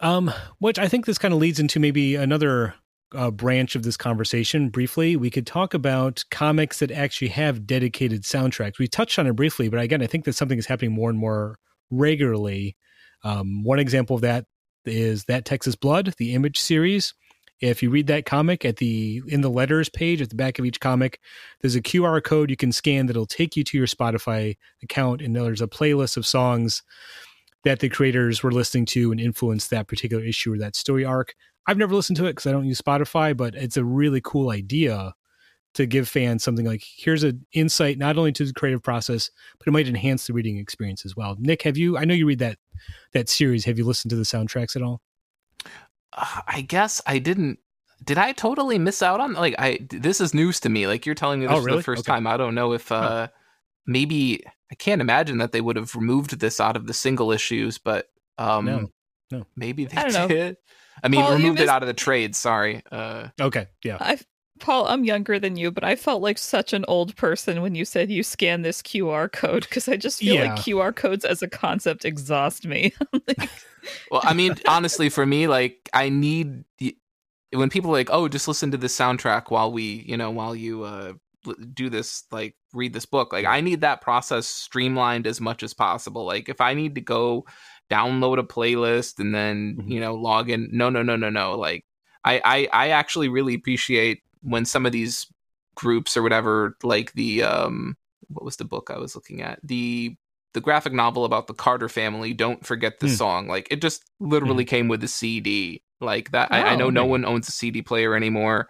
Um, 0.00 0.32
which 0.58 0.78
I 0.78 0.88
think 0.88 1.06
this 1.06 1.18
kind 1.18 1.34
of 1.34 1.40
leads 1.40 1.60
into 1.60 1.78
maybe 1.78 2.14
another 2.14 2.74
uh, 3.14 3.30
branch 3.30 3.74
of 3.74 3.82
this 3.82 3.96
conversation 3.96 4.68
briefly. 4.68 5.16
We 5.16 5.30
could 5.30 5.46
talk 5.46 5.74
about 5.74 6.24
comics 6.30 6.78
that 6.78 6.90
actually 6.90 7.28
have 7.28 7.66
dedicated 7.66 8.22
soundtracks. 8.22 8.78
We 8.78 8.88
touched 8.88 9.18
on 9.18 9.26
it 9.26 9.36
briefly, 9.36 9.68
but 9.68 9.80
again, 9.80 10.02
I 10.02 10.06
think 10.06 10.24
that 10.24 10.34
something 10.34 10.58
is 10.58 10.66
happening 10.66 10.92
more 10.92 11.10
and 11.10 11.18
more 11.18 11.58
regularly. 11.90 12.76
Um, 13.24 13.62
one 13.62 13.78
example 13.78 14.16
of 14.16 14.22
that 14.22 14.46
is 14.86 15.24
that 15.24 15.44
Texas 15.44 15.74
Blood, 15.76 16.14
the 16.16 16.34
Image 16.34 16.58
series, 16.58 17.12
if 17.60 17.82
you 17.82 17.90
read 17.90 18.06
that 18.06 18.24
comic 18.24 18.64
at 18.64 18.76
the 18.78 19.22
in 19.28 19.42
the 19.42 19.50
letters 19.50 19.90
page 19.90 20.22
at 20.22 20.30
the 20.30 20.34
back 20.34 20.58
of 20.58 20.64
each 20.64 20.80
comic, 20.80 21.20
there's 21.60 21.74
a 21.74 21.82
QR 21.82 22.22
code 22.22 22.48
you 22.48 22.56
can 22.56 22.72
scan 22.72 23.04
that'll 23.06 23.26
take 23.26 23.54
you 23.54 23.64
to 23.64 23.76
your 23.76 23.86
Spotify 23.86 24.56
account, 24.82 25.20
and 25.20 25.36
there's 25.36 25.60
a 25.60 25.66
playlist 25.66 26.16
of 26.16 26.24
songs 26.24 26.82
that 27.64 27.80
the 27.80 27.88
creators 27.88 28.42
were 28.42 28.52
listening 28.52 28.86
to 28.86 29.10
and 29.10 29.20
influenced 29.20 29.70
that 29.70 29.88
particular 29.88 30.22
issue 30.24 30.52
or 30.54 30.58
that 30.58 30.76
story 30.76 31.04
arc. 31.04 31.34
I've 31.66 31.78
never 31.78 31.94
listened 31.94 32.16
to 32.16 32.26
it 32.26 32.30
because 32.30 32.46
I 32.46 32.52
don't 32.52 32.66
use 32.66 32.80
Spotify, 32.80 33.36
but 33.36 33.54
it's 33.54 33.76
a 33.76 33.84
really 33.84 34.20
cool 34.22 34.50
idea 34.50 35.14
to 35.74 35.86
give 35.86 36.08
fans 36.08 36.42
something 36.42 36.66
like 36.66 36.82
here's 36.84 37.22
an 37.22 37.44
insight 37.52 37.96
not 37.98 38.18
only 38.18 38.32
to 38.32 38.44
the 38.44 38.52
creative 38.52 38.82
process, 38.82 39.30
but 39.58 39.68
it 39.68 39.70
might 39.70 39.88
enhance 39.88 40.26
the 40.26 40.32
reading 40.32 40.58
experience 40.58 41.04
as 41.04 41.14
well. 41.16 41.36
Nick, 41.38 41.62
have 41.62 41.76
you? 41.76 41.96
I 41.96 42.04
know 42.04 42.14
you 42.14 42.26
read 42.26 42.40
that 42.40 42.58
that 43.12 43.28
series. 43.28 43.64
Have 43.64 43.78
you 43.78 43.84
listened 43.84 44.10
to 44.10 44.16
the 44.16 44.24
soundtracks 44.24 44.74
at 44.74 44.82
all? 44.82 45.00
Uh, 46.12 46.40
I 46.46 46.62
guess 46.62 47.00
I 47.06 47.18
didn't. 47.18 47.58
Did 48.02 48.18
I 48.18 48.32
totally 48.32 48.78
miss 48.78 49.02
out 49.02 49.20
on 49.20 49.34
like 49.34 49.54
I? 49.58 49.78
This 49.90 50.20
is 50.20 50.34
news 50.34 50.58
to 50.60 50.68
me. 50.68 50.86
Like 50.86 51.06
you're 51.06 51.14
telling 51.14 51.40
me 51.40 51.46
this 51.46 51.54
oh, 51.54 51.60
really? 51.60 51.70
for 51.70 51.76
the 51.76 51.82
first 51.82 52.08
okay. 52.08 52.16
time. 52.16 52.26
I 52.26 52.36
don't 52.36 52.54
know 52.54 52.72
if 52.72 52.90
uh 52.90 53.00
huh. 53.00 53.28
Maybe 53.86 54.44
I 54.70 54.74
can't 54.76 55.00
imagine 55.00 55.38
that 55.38 55.52
they 55.52 55.60
would 55.60 55.76
have 55.76 55.94
removed 55.94 56.38
this 56.38 56.60
out 56.60 56.76
of 56.76 56.86
the 56.86 56.94
single 56.94 57.32
issues, 57.32 57.78
but 57.78 58.08
um 58.38 58.64
no, 58.64 58.90
no. 59.30 59.46
maybe 59.56 59.84
they 59.84 59.96
I 59.96 60.26
did. 60.26 60.38
Know. 60.38 60.56
I 61.02 61.08
mean, 61.08 61.22
Paul, 61.22 61.32
removed 61.32 61.54
missed- 61.54 61.64
it 61.64 61.68
out 61.70 61.82
of 61.82 61.86
the 61.86 61.94
trade. 61.94 62.36
Sorry. 62.36 62.82
Uh, 62.90 63.28
okay. 63.40 63.68
Yeah. 63.82 63.96
I 64.00 64.18
Paul, 64.60 64.86
I'm 64.88 65.04
younger 65.04 65.38
than 65.38 65.56
you, 65.56 65.70
but 65.70 65.84
I 65.84 65.96
felt 65.96 66.22
like 66.22 66.38
such 66.38 66.72
an 66.72 66.84
old 66.86 67.16
person 67.16 67.62
when 67.62 67.74
you 67.74 67.84
said 67.84 68.10
you 68.10 68.22
scan 68.22 68.62
this 68.62 68.82
QR 68.82 69.32
code 69.32 69.62
because 69.62 69.88
I 69.88 69.96
just 69.96 70.20
feel 70.20 70.34
yeah. 70.34 70.54
like 70.54 70.62
QR 70.62 70.94
codes 70.94 71.24
as 71.24 71.42
a 71.42 71.48
concept 71.48 72.04
exhaust 72.04 72.66
me. 72.66 72.92
like... 73.26 73.50
well, 74.10 74.20
I 74.22 74.34
mean, 74.34 74.56
honestly, 74.68 75.08
for 75.08 75.24
me, 75.24 75.48
like 75.48 75.88
I 75.92 76.10
need 76.10 76.64
when 77.52 77.70
people 77.70 77.90
are 77.90 77.94
like, 77.94 78.10
oh, 78.12 78.28
just 78.28 78.46
listen 78.46 78.70
to 78.70 78.76
this 78.76 78.96
soundtrack 78.96 79.50
while 79.50 79.72
we, 79.72 80.04
you 80.06 80.16
know, 80.16 80.30
while 80.30 80.54
you 80.54 80.84
uh, 80.84 81.14
do 81.74 81.90
this, 81.90 82.24
like 82.30 82.54
read 82.72 82.92
this 82.92 83.06
book. 83.06 83.32
Like 83.32 83.46
I 83.46 83.60
need 83.60 83.80
that 83.82 84.00
process 84.00 84.46
streamlined 84.46 85.26
as 85.26 85.40
much 85.40 85.62
as 85.62 85.74
possible. 85.74 86.24
Like 86.24 86.48
if 86.48 86.60
I 86.60 86.74
need 86.74 86.94
to 86.96 87.00
go 87.00 87.46
download 87.90 88.38
a 88.38 88.42
playlist 88.42 89.18
and 89.18 89.34
then 89.34 89.76
mm-hmm. 89.78 89.90
you 89.90 90.00
know 90.00 90.14
log 90.14 90.48
in 90.48 90.68
no 90.72 90.88
no 90.88 91.02
no 91.02 91.16
no 91.16 91.28
no 91.28 91.58
like 91.58 91.84
I, 92.24 92.40
I 92.44 92.68
i 92.72 92.88
actually 92.90 93.28
really 93.28 93.54
appreciate 93.54 94.22
when 94.42 94.64
some 94.64 94.86
of 94.86 94.92
these 94.92 95.26
groups 95.74 96.16
or 96.16 96.22
whatever 96.22 96.76
like 96.82 97.12
the 97.12 97.42
um 97.42 97.96
what 98.28 98.44
was 98.44 98.56
the 98.56 98.64
book 98.64 98.90
i 98.94 98.98
was 98.98 99.16
looking 99.16 99.42
at 99.42 99.58
the 99.64 100.16
the 100.52 100.60
graphic 100.60 100.92
novel 100.92 101.24
about 101.24 101.48
the 101.48 101.54
carter 101.54 101.88
family 101.88 102.32
don't 102.32 102.64
forget 102.64 103.00
the 103.00 103.08
mm. 103.08 103.16
song 103.16 103.48
like 103.48 103.66
it 103.70 103.82
just 103.82 104.04
literally 104.20 104.64
mm. 104.64 104.68
came 104.68 104.86
with 104.86 105.02
a 105.02 105.08
cd 105.08 105.82
like 106.00 106.30
that 106.30 106.48
oh, 106.50 106.54
I, 106.54 106.60
I, 106.60 106.76
know 106.76 106.90
no 106.90 107.04
one 107.04 107.24
owns 107.24 107.48
a 107.48 107.52
cd 107.52 107.82
player 107.82 108.14
anymore 108.14 108.68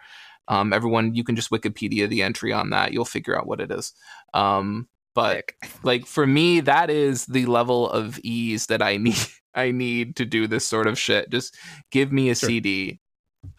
um 0.51 0.75
everyone 0.75 1.15
you 1.15 1.25
can 1.25 1.37
just 1.37 1.51
wikipedia 1.51 2.07
the 2.09 2.23
entry 2.23 2.53
on 2.53 2.69
that. 2.71 2.93
You'll 2.93 3.07
figure 3.07 3.39
out 3.39 3.47
what 3.47 3.61
it 3.61 3.71
is. 3.71 3.95
Um 4.35 4.89
but 5.15 5.53
like 5.83 6.07
for 6.07 6.27
me 6.27 6.61
that 6.61 6.91
is 6.91 7.27
the 7.27 7.47
level 7.47 7.91
of 7.91 8.21
ease 8.23 8.67
that 8.67 8.81
i 8.83 8.97
need 8.99 9.17
i 9.55 9.71
need 9.71 10.17
to 10.17 10.27
do 10.27 10.47
this 10.47 10.67
sort 10.67 10.87
of 10.87 10.99
shit. 10.99 11.31
Just 11.31 11.57
give 11.91 12.13
me 12.13 12.29
a 12.29 12.35
sure. 12.35 12.49
cd 12.49 13.01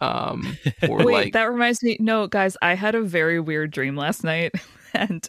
um 0.00 0.56
or 0.88 0.98
wait 0.98 1.12
like... 1.12 1.32
that 1.32 1.50
reminds 1.50 1.82
me 1.82 1.96
no 1.98 2.26
guys 2.26 2.56
i 2.62 2.74
had 2.74 2.94
a 2.94 3.02
very 3.02 3.40
weird 3.40 3.70
dream 3.70 3.96
last 3.96 4.22
night 4.22 4.52
and 4.94 5.28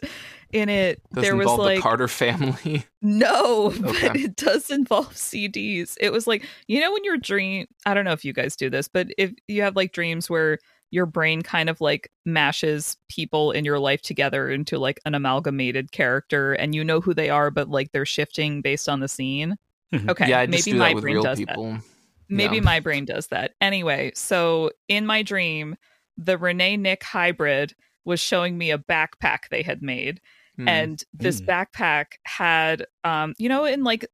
in 0.52 0.68
it 0.68 1.02
does 1.12 1.24
there 1.24 1.34
was 1.34 1.46
like 1.46 1.78
the 1.78 1.82
carter 1.82 2.06
family. 2.06 2.84
No 3.02 3.72
okay. 3.84 4.08
but 4.08 4.16
it 4.16 4.36
does 4.36 4.70
involve 4.70 5.12
cds 5.14 5.96
it 6.00 6.12
was 6.12 6.28
like 6.28 6.46
you 6.68 6.80
know 6.80 6.92
when 6.92 7.02
your 7.02 7.16
dream 7.16 7.66
i 7.84 7.94
don't 7.94 8.04
know 8.04 8.12
if 8.12 8.24
you 8.24 8.32
guys 8.32 8.54
do 8.54 8.70
this 8.70 8.86
but 8.86 9.08
if 9.18 9.32
you 9.48 9.62
have 9.62 9.74
like 9.74 9.92
dreams 9.92 10.30
where 10.30 10.58
your 10.90 11.06
brain 11.06 11.42
kind 11.42 11.68
of 11.68 11.80
like 11.80 12.08
mashes 12.24 12.96
people 13.08 13.50
in 13.50 13.64
your 13.64 13.78
life 13.78 14.00
together 14.00 14.50
into 14.50 14.78
like 14.78 15.00
an 15.04 15.14
amalgamated 15.14 15.90
character 15.92 16.52
and 16.52 16.74
you 16.74 16.84
know 16.84 17.00
who 17.00 17.12
they 17.12 17.28
are 17.30 17.50
but 17.50 17.68
like 17.68 17.90
they're 17.92 18.06
shifting 18.06 18.62
based 18.62 18.88
on 18.88 19.00
the 19.00 19.08
scene 19.08 19.56
mm-hmm. 19.92 20.08
okay 20.08 20.28
yeah, 20.28 20.46
maybe 20.46 20.72
my 20.72 20.94
brain 20.94 21.22
does 21.22 21.38
people. 21.38 21.72
that 21.72 21.82
maybe 22.28 22.56
yeah. 22.56 22.62
my 22.62 22.80
brain 22.80 23.04
does 23.04 23.26
that 23.28 23.52
anyway 23.60 24.10
so 24.14 24.70
in 24.88 25.04
my 25.04 25.22
dream 25.22 25.76
the 26.16 26.38
renee 26.38 26.76
nick 26.76 27.02
hybrid 27.02 27.74
was 28.04 28.20
showing 28.20 28.56
me 28.56 28.70
a 28.70 28.78
backpack 28.78 29.48
they 29.50 29.62
had 29.62 29.82
made 29.82 30.20
mm. 30.58 30.68
and 30.68 31.02
this 31.12 31.40
mm. 31.40 31.46
backpack 31.46 32.12
had 32.24 32.86
um 33.02 33.34
you 33.38 33.48
know 33.48 33.64
in 33.64 33.82
like 33.82 34.06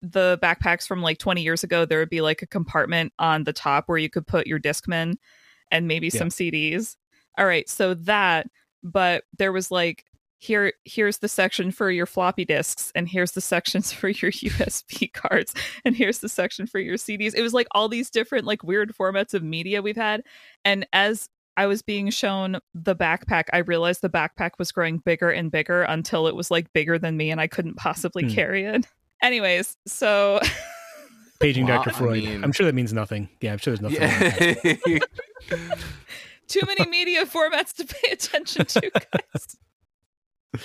the 0.00 0.38
backpacks 0.42 0.86
from 0.86 1.02
like 1.02 1.18
20 1.18 1.42
years 1.42 1.62
ago 1.62 1.84
there 1.84 1.98
would 1.98 2.10
be 2.10 2.20
like 2.22 2.42
a 2.42 2.46
compartment 2.46 3.12
on 3.18 3.44
the 3.44 3.52
top 3.52 3.84
where 3.86 3.98
you 3.98 4.08
could 4.08 4.26
put 4.26 4.46
your 4.46 4.58
discman 4.58 5.16
and 5.70 5.88
maybe 5.88 6.08
yeah. 6.08 6.18
some 6.18 6.28
CDs. 6.28 6.96
All 7.38 7.46
right, 7.46 7.68
so 7.68 7.94
that, 7.94 8.48
but 8.82 9.24
there 9.38 9.52
was 9.52 9.70
like 9.70 10.04
here 10.38 10.72
here's 10.84 11.18
the 11.18 11.28
section 11.28 11.70
for 11.70 11.90
your 11.90 12.06
floppy 12.06 12.44
disks 12.44 12.92
and 12.94 13.08
here's 13.08 13.32
the 13.32 13.40
sections 13.40 13.92
for 13.92 14.08
your 14.08 14.30
USB 14.30 15.12
cards 15.12 15.54
and 15.84 15.96
here's 15.96 16.18
the 16.18 16.28
section 16.28 16.66
for 16.66 16.78
your 16.78 16.96
CDs. 16.96 17.34
It 17.34 17.42
was 17.42 17.54
like 17.54 17.66
all 17.72 17.88
these 17.88 18.10
different 18.10 18.44
like 18.44 18.62
weird 18.62 18.94
formats 18.94 19.34
of 19.34 19.42
media 19.42 19.82
we've 19.82 19.96
had 19.96 20.22
and 20.64 20.86
as 20.92 21.28
I 21.58 21.66
was 21.66 21.80
being 21.80 22.10
shown 22.10 22.58
the 22.74 22.94
backpack, 22.94 23.44
I 23.52 23.58
realized 23.58 24.02
the 24.02 24.10
backpack 24.10 24.52
was 24.58 24.72
growing 24.72 24.98
bigger 24.98 25.30
and 25.30 25.50
bigger 25.50 25.82
until 25.84 26.26
it 26.26 26.36
was 26.36 26.50
like 26.50 26.70
bigger 26.74 26.98
than 26.98 27.16
me 27.16 27.30
and 27.30 27.40
I 27.40 27.46
couldn't 27.46 27.76
possibly 27.76 28.24
hmm. 28.24 28.30
carry 28.30 28.64
it. 28.64 28.86
Anyways, 29.22 29.78
so 29.86 30.40
Paging 31.40 31.66
well, 31.66 31.78
Dr. 31.78 31.90
Freud. 31.90 32.24
I 32.24 32.30
am 32.30 32.52
sure 32.52 32.66
that 32.66 32.74
means 32.74 32.92
nothing. 32.92 33.28
Yeah, 33.40 33.52
I'm 33.52 33.58
sure 33.58 33.76
there's 33.76 33.82
nothing. 33.82 34.76
Yeah. 34.88 34.98
Too 36.48 36.60
many 36.66 36.88
media 36.88 37.26
formats 37.26 37.74
to 37.74 37.84
pay 37.84 38.12
attention 38.12 38.66
to, 38.66 38.90
guys. 40.54 40.62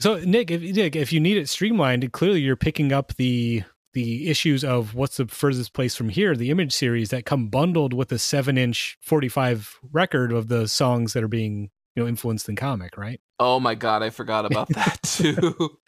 so, 0.00 0.18
Nick, 0.18 0.50
if, 0.50 0.60
Nick, 0.60 0.96
if 0.96 1.12
you 1.12 1.20
need 1.20 1.36
it 1.36 1.48
streamlined, 1.48 2.12
clearly 2.12 2.40
you're 2.40 2.56
picking 2.56 2.92
up 2.92 3.14
the 3.16 3.62
the 3.92 4.28
issues 4.28 4.64
of 4.64 4.94
what's 4.96 5.18
the 5.18 5.26
furthest 5.26 5.72
place 5.72 5.94
from 5.94 6.08
here, 6.08 6.34
the 6.34 6.50
image 6.50 6.72
series 6.72 7.10
that 7.10 7.24
come 7.24 7.46
bundled 7.46 7.94
with 7.94 8.10
a 8.10 8.18
seven 8.18 8.58
inch 8.58 8.98
45 9.02 9.78
record 9.92 10.32
of 10.32 10.48
the 10.48 10.66
songs 10.66 11.12
that 11.12 11.22
are 11.22 11.28
being 11.28 11.70
you 11.94 12.02
know 12.02 12.08
influenced 12.08 12.48
in 12.48 12.56
comic, 12.56 12.96
right? 12.96 13.20
Oh 13.38 13.60
my 13.60 13.74
god, 13.74 14.02
I 14.02 14.10
forgot 14.10 14.44
about 14.44 14.68
that 14.70 15.00
too. 15.04 15.78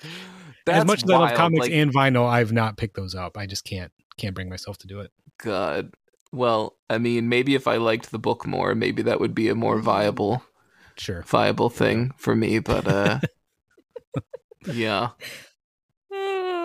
That's 0.67 0.79
as 0.79 0.85
much 0.85 1.05
as 1.05 1.11
I 1.11 1.17
love 1.17 1.35
comics 1.35 1.67
like, 1.67 1.73
and 1.73 1.95
vinyl, 1.95 2.29
I've 2.29 2.53
not 2.53 2.77
picked 2.77 2.97
those 2.97 3.15
up. 3.15 3.39
I 3.39 3.47
just 3.47 3.65
can't 3.65 3.93
can't 4.19 4.35
bring 4.35 4.49
myself 4.49 4.79
to 4.79 4.87
do 4.87 5.01
it. 5.01 5.13
God. 5.39 5.95
Well, 6.33 6.77
I 6.91 6.99
mean, 6.99 7.29
maybe 7.29 7.55
if 7.55 7.67
I 7.67 7.77
liked 7.77 8.11
the 8.11 8.19
book 8.19 8.47
more, 8.47 8.75
maybe 8.75 9.01
that 9.03 9.21
would 9.21 9.35
be 9.35 9.49
a 9.49 9.55
more 9.55 9.79
viable, 9.79 10.43
sure, 10.97 11.23
viable 11.23 11.71
thing 11.71 12.13
for 12.17 12.35
me. 12.35 12.59
But 12.59 12.87
uh, 12.89 13.21
yeah, 14.73 15.11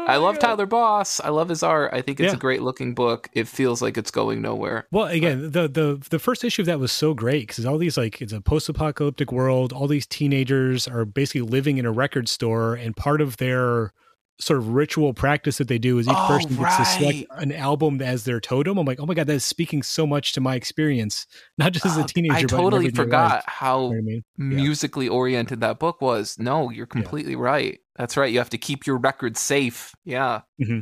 I 0.07 0.17
love 0.17 0.39
Tyler 0.39 0.65
Boss. 0.65 1.19
I 1.19 1.29
love 1.29 1.49
his 1.49 1.63
art. 1.63 1.93
I 1.93 2.01
think 2.01 2.19
it's 2.19 2.31
yeah. 2.31 2.37
a 2.37 2.39
great 2.39 2.61
looking 2.61 2.93
book. 2.93 3.29
It 3.33 3.47
feels 3.47 3.81
like 3.81 3.97
it's 3.97 4.11
going 4.11 4.41
nowhere. 4.41 4.87
Well, 4.91 5.05
again, 5.05 5.51
the 5.51 5.67
the 5.67 6.01
the 6.09 6.19
first 6.19 6.43
issue 6.43 6.63
of 6.63 6.65
that 6.65 6.79
was 6.79 6.91
so 6.91 7.13
great 7.13 7.47
because 7.47 7.65
all 7.65 7.77
these 7.77 7.97
like 7.97 8.21
it's 8.21 8.33
a 8.33 8.41
post 8.41 8.67
apocalyptic 8.67 9.31
world. 9.31 9.71
All 9.73 9.87
these 9.87 10.07
teenagers 10.07 10.87
are 10.87 11.05
basically 11.05 11.41
living 11.41 11.77
in 11.77 11.85
a 11.85 11.91
record 11.91 12.27
store, 12.27 12.73
and 12.75 12.95
part 12.95 13.21
of 13.21 13.37
their 13.37 13.93
sort 14.41 14.57
of 14.59 14.69
ritual 14.69 15.13
practice 15.13 15.57
that 15.59 15.67
they 15.67 15.77
do 15.77 15.99
is 15.99 16.07
each 16.07 16.15
oh, 16.17 16.27
person 16.27 16.49
gets 16.49 16.61
right. 16.61 16.77
to 16.77 16.85
select 16.85 17.25
an 17.37 17.51
album 17.51 18.01
as 18.01 18.23
their 18.23 18.39
totem. 18.39 18.77
I'm 18.77 18.85
like, 18.85 18.99
oh 18.99 19.05
my 19.05 19.13
god, 19.13 19.27
that 19.27 19.33
is 19.33 19.45
speaking 19.45 19.83
so 19.83 20.07
much 20.07 20.33
to 20.33 20.41
my 20.41 20.55
experience, 20.55 21.27
not 21.57 21.73
just 21.73 21.85
as 21.85 21.97
a 21.97 22.03
teenager. 22.03 22.33
I 22.33 22.43
totally 22.43 22.89
forgot 22.89 23.43
how 23.47 23.91
you 23.91 23.93
know 23.93 23.97
I 23.97 24.01
mean? 24.01 24.23
musically 24.37 25.07
oriented 25.07 25.61
that 25.61 25.79
book 25.79 26.01
was. 26.01 26.37
No, 26.39 26.69
you're 26.69 26.87
completely 26.87 27.33
yeah. 27.33 27.39
right. 27.39 27.80
That's 27.95 28.17
right. 28.17 28.31
You 28.31 28.39
have 28.39 28.49
to 28.51 28.57
keep 28.57 28.87
your 28.87 28.97
record 28.97 29.37
safe. 29.37 29.93
Yeah. 30.05 30.41
Mm-hmm. 30.61 30.79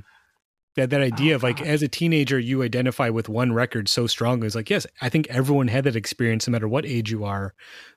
That 0.76 0.92
that 0.92 1.02
idea 1.02 1.34
oh, 1.34 1.36
of 1.38 1.44
like 1.44 1.58
God. 1.58 1.68
as 1.68 1.82
a 1.82 1.88
teenager 1.88 2.40
you 2.40 2.64
identify 2.64 3.10
with 3.10 3.28
one 3.28 3.52
record 3.52 3.90
so 3.90 4.08
strongly 4.08 4.48
is 4.48 4.56
like 4.56 4.70
yes 4.70 4.86
I 5.02 5.10
think 5.10 5.28
everyone 5.28 5.68
had 5.68 5.84
that 5.86 5.96
experience 5.96 6.48
no 6.48 6.52
matter 6.52 6.68
what 6.68 6.86
age 6.86 7.12
you 7.12 7.26
are. 7.26 7.54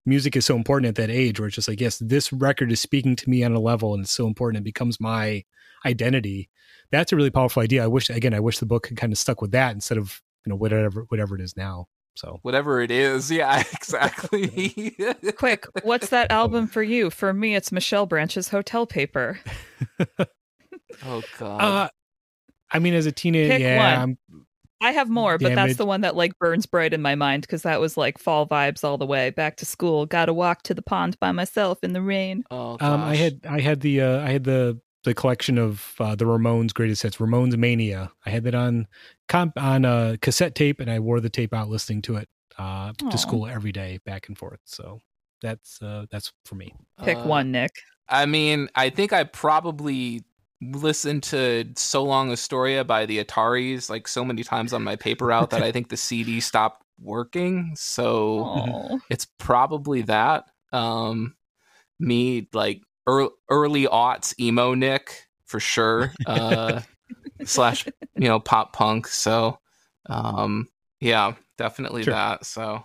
Music 0.06 0.34
is 0.34 0.46
so 0.46 0.56
important 0.56 0.88
at 0.88 0.94
that 0.96 1.10
age 1.10 1.38
where 1.38 1.46
it's 1.46 1.54
just 1.54 1.68
like 1.68 1.80
yes 1.80 1.98
this 1.98 2.32
record 2.32 2.72
is 2.72 2.80
speaking 2.80 3.14
to 3.16 3.30
me 3.30 3.44
on 3.44 3.52
a 3.52 3.60
level 3.60 3.94
and 3.94 4.02
it's 4.02 4.10
so 4.10 4.26
important 4.26 4.62
it 4.62 4.64
becomes 4.64 4.98
my 4.98 5.44
identity. 5.84 6.48
That's 6.90 7.12
a 7.12 7.16
really 7.16 7.30
powerful 7.30 7.62
idea. 7.62 7.84
I 7.84 7.88
wish 7.88 8.08
again 8.08 8.34
I 8.34 8.40
wish 8.40 8.58
the 8.58 8.66
book 8.66 8.88
had 8.88 8.96
kind 8.96 9.12
of 9.12 9.18
stuck 9.18 9.42
with 9.42 9.52
that 9.52 9.74
instead 9.74 9.98
of 9.98 10.20
you 10.44 10.50
know 10.50 10.56
whatever 10.56 11.04
whatever 11.08 11.36
it 11.36 11.42
is 11.42 11.56
now. 11.56 11.86
So 12.14 12.38
whatever 12.42 12.80
it 12.80 12.90
is, 12.90 13.30
yeah, 13.30 13.62
exactly. 13.72 14.94
Quick, 15.36 15.66
what's 15.82 16.10
that 16.10 16.30
album 16.30 16.66
for 16.66 16.82
you? 16.82 17.10
For 17.10 17.32
me, 17.32 17.54
it's 17.54 17.72
Michelle 17.72 18.06
Branch's 18.06 18.48
Hotel 18.48 18.86
Paper. 18.86 19.40
oh 21.06 21.22
God. 21.38 21.60
Uh, 21.60 21.88
I 22.70 22.78
mean, 22.78 22.94
as 22.94 23.06
a 23.06 23.12
teenager, 23.12 23.58
yeah, 23.58 24.06
i 24.80 24.90
have 24.90 25.08
more, 25.08 25.38
but 25.38 25.54
that's 25.54 25.76
the 25.76 25.86
one 25.86 26.00
that 26.00 26.16
like 26.16 26.36
burns 26.38 26.66
bright 26.66 26.92
in 26.92 27.00
my 27.00 27.14
mind 27.14 27.42
because 27.42 27.62
that 27.62 27.80
was 27.80 27.96
like 27.96 28.18
fall 28.18 28.48
vibes 28.48 28.82
all 28.82 28.98
the 28.98 29.06
way. 29.06 29.30
Back 29.30 29.56
to 29.58 29.66
school, 29.66 30.06
got 30.06 30.26
to 30.26 30.34
walk 30.34 30.62
to 30.64 30.74
the 30.74 30.82
pond 30.82 31.18
by 31.20 31.30
myself 31.32 31.78
in 31.82 31.92
the 31.92 32.02
rain. 32.02 32.44
Oh, 32.50 32.76
gosh. 32.78 32.88
um, 32.88 33.00
I 33.02 33.14
had 33.14 33.40
I 33.48 33.60
had 33.60 33.80
the 33.80 34.00
uh, 34.00 34.20
I 34.22 34.30
had 34.30 34.44
the 34.44 34.80
the 35.04 35.14
collection 35.14 35.58
of 35.58 35.94
uh, 35.98 36.14
the 36.14 36.24
Ramones 36.24 36.72
greatest 36.72 37.02
hits, 37.02 37.16
Ramones 37.16 37.56
Mania. 37.56 38.12
I 38.24 38.30
had 38.30 38.44
that 38.44 38.54
on 38.54 38.86
comp 39.28 39.60
on 39.60 39.84
a 39.84 40.18
cassette 40.20 40.54
tape, 40.54 40.80
and 40.80 40.90
I 40.90 40.98
wore 40.98 41.20
the 41.20 41.30
tape 41.30 41.52
out 41.52 41.68
listening 41.68 42.02
to 42.02 42.16
it 42.16 42.28
uh, 42.58 42.92
to 43.10 43.18
school 43.18 43.46
every 43.46 43.72
day, 43.72 43.98
back 44.04 44.28
and 44.28 44.38
forth. 44.38 44.60
So 44.64 45.00
that's 45.40 45.82
uh, 45.82 46.06
that's 46.10 46.32
for 46.44 46.54
me. 46.54 46.74
Pick 47.02 47.18
uh, 47.18 47.22
one, 47.22 47.50
Nick. 47.50 47.72
I 48.08 48.26
mean, 48.26 48.68
I 48.74 48.90
think 48.90 49.12
I 49.12 49.24
probably 49.24 50.22
listened 50.60 51.24
to 51.24 51.64
"So 51.76 52.04
Long 52.04 52.30
Astoria" 52.30 52.84
by 52.84 53.06
the 53.06 53.22
Ataris 53.22 53.90
like 53.90 54.06
so 54.06 54.24
many 54.24 54.44
times 54.44 54.72
on 54.72 54.82
my 54.82 54.96
paper 54.96 55.26
route 55.26 55.50
that 55.50 55.62
I 55.62 55.72
think 55.72 55.88
the 55.88 55.96
CD 55.96 56.40
stopped 56.40 56.84
working. 57.00 57.72
So 57.74 58.38
Aw. 58.40 58.98
it's 59.10 59.26
probably 59.38 60.02
that. 60.02 60.46
Um, 60.72 61.34
me 61.98 62.48
like 62.52 62.82
early, 63.06 63.30
early 63.48 63.86
aughts 63.86 64.38
emo 64.38 64.74
Nick 64.74 65.26
for 65.44 65.60
sure. 65.60 66.12
Uh, 66.26 66.80
slash 67.44 67.86
you 68.16 68.28
know 68.28 68.38
pop 68.40 68.72
punk. 68.72 69.06
So 69.08 69.58
um, 70.06 70.68
yeah, 71.00 71.34
definitely 71.58 72.04
Sure. 72.04 72.14
that. 72.14 72.46
So 72.46 72.84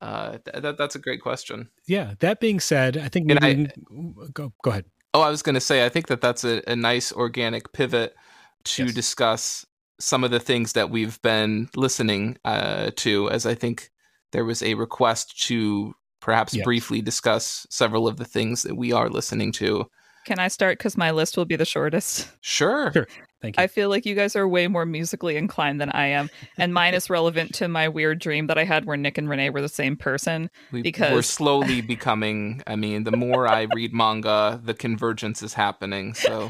uh, 0.00 0.38
th- 0.44 0.62
that 0.62 0.78
that's 0.78 0.94
a 0.94 0.98
great 1.00 1.20
question. 1.20 1.68
Yeah. 1.86 2.14
That 2.20 2.40
being 2.40 2.60
said, 2.60 2.96
I 2.96 3.08
think 3.08 3.30
I- 3.32 3.54
can- 3.54 4.14
go 4.32 4.52
go 4.62 4.70
ahead. 4.70 4.84
Oh, 5.12 5.22
I 5.22 5.30
was 5.30 5.42
going 5.42 5.56
to 5.56 5.60
say, 5.60 5.84
I 5.84 5.88
think 5.88 6.06
that 6.06 6.20
that's 6.20 6.44
a, 6.44 6.62
a 6.70 6.76
nice 6.76 7.10
organic 7.12 7.72
pivot 7.72 8.14
to 8.62 8.84
Yes. 8.84 8.94
discuss 8.94 9.66
some 9.98 10.22
of 10.22 10.30
the 10.30 10.38
things 10.38 10.74
that 10.74 10.88
we've 10.88 11.20
been 11.22 11.68
listening 11.74 12.38
uh, 12.44 12.92
to, 12.96 13.28
as 13.28 13.44
I 13.44 13.54
think 13.56 13.90
there 14.30 14.44
was 14.44 14.62
a 14.62 14.74
request 14.74 15.42
to 15.48 15.94
perhaps 16.20 16.54
Yes. 16.54 16.64
briefly 16.64 17.00
discuss 17.02 17.66
several 17.70 18.06
of 18.06 18.16
the 18.16 18.24
things 18.24 18.62
that 18.62 18.76
we 18.76 18.92
are 18.92 19.08
listening 19.08 19.52
to. 19.52 19.86
Can 20.26 20.38
I 20.38 20.48
start? 20.48 20.76
Because 20.78 20.96
my 20.98 21.10
list 21.12 21.36
will 21.36 21.46
be 21.46 21.56
the 21.56 21.64
shortest. 21.64 22.28
Sure. 22.42 22.92
Sure. 22.92 23.06
Thank 23.40 23.56
you. 23.56 23.62
I 23.62 23.68
feel 23.68 23.88
like 23.88 24.04
you 24.04 24.14
guys 24.14 24.36
are 24.36 24.46
way 24.46 24.68
more 24.68 24.84
musically 24.84 25.36
inclined 25.36 25.80
than 25.80 25.88
I 25.92 26.08
am. 26.08 26.28
And 26.58 26.74
mine 26.74 26.92
is 26.92 27.08
relevant 27.08 27.54
to 27.54 27.68
my 27.68 27.88
weird 27.88 28.18
dream 28.18 28.46
that 28.48 28.58
I 28.58 28.64
had 28.64 28.84
where 28.84 28.98
Nick 28.98 29.16
and 29.16 29.30
Renee 29.30 29.48
were 29.48 29.62
the 29.62 29.68
same 29.68 29.96
person. 29.96 30.50
We, 30.72 30.82
we're 31.00 31.22
slowly 31.38 31.80
becoming, 31.80 32.62
I 32.66 32.76
mean, 32.76 33.04
the 33.04 33.16
more 33.16 33.48
I 33.48 33.66
read 33.74 33.94
manga, 33.94 34.60
the 34.62 34.74
convergence 34.74 35.42
is 35.42 35.54
happening. 35.54 36.12
So, 36.12 36.48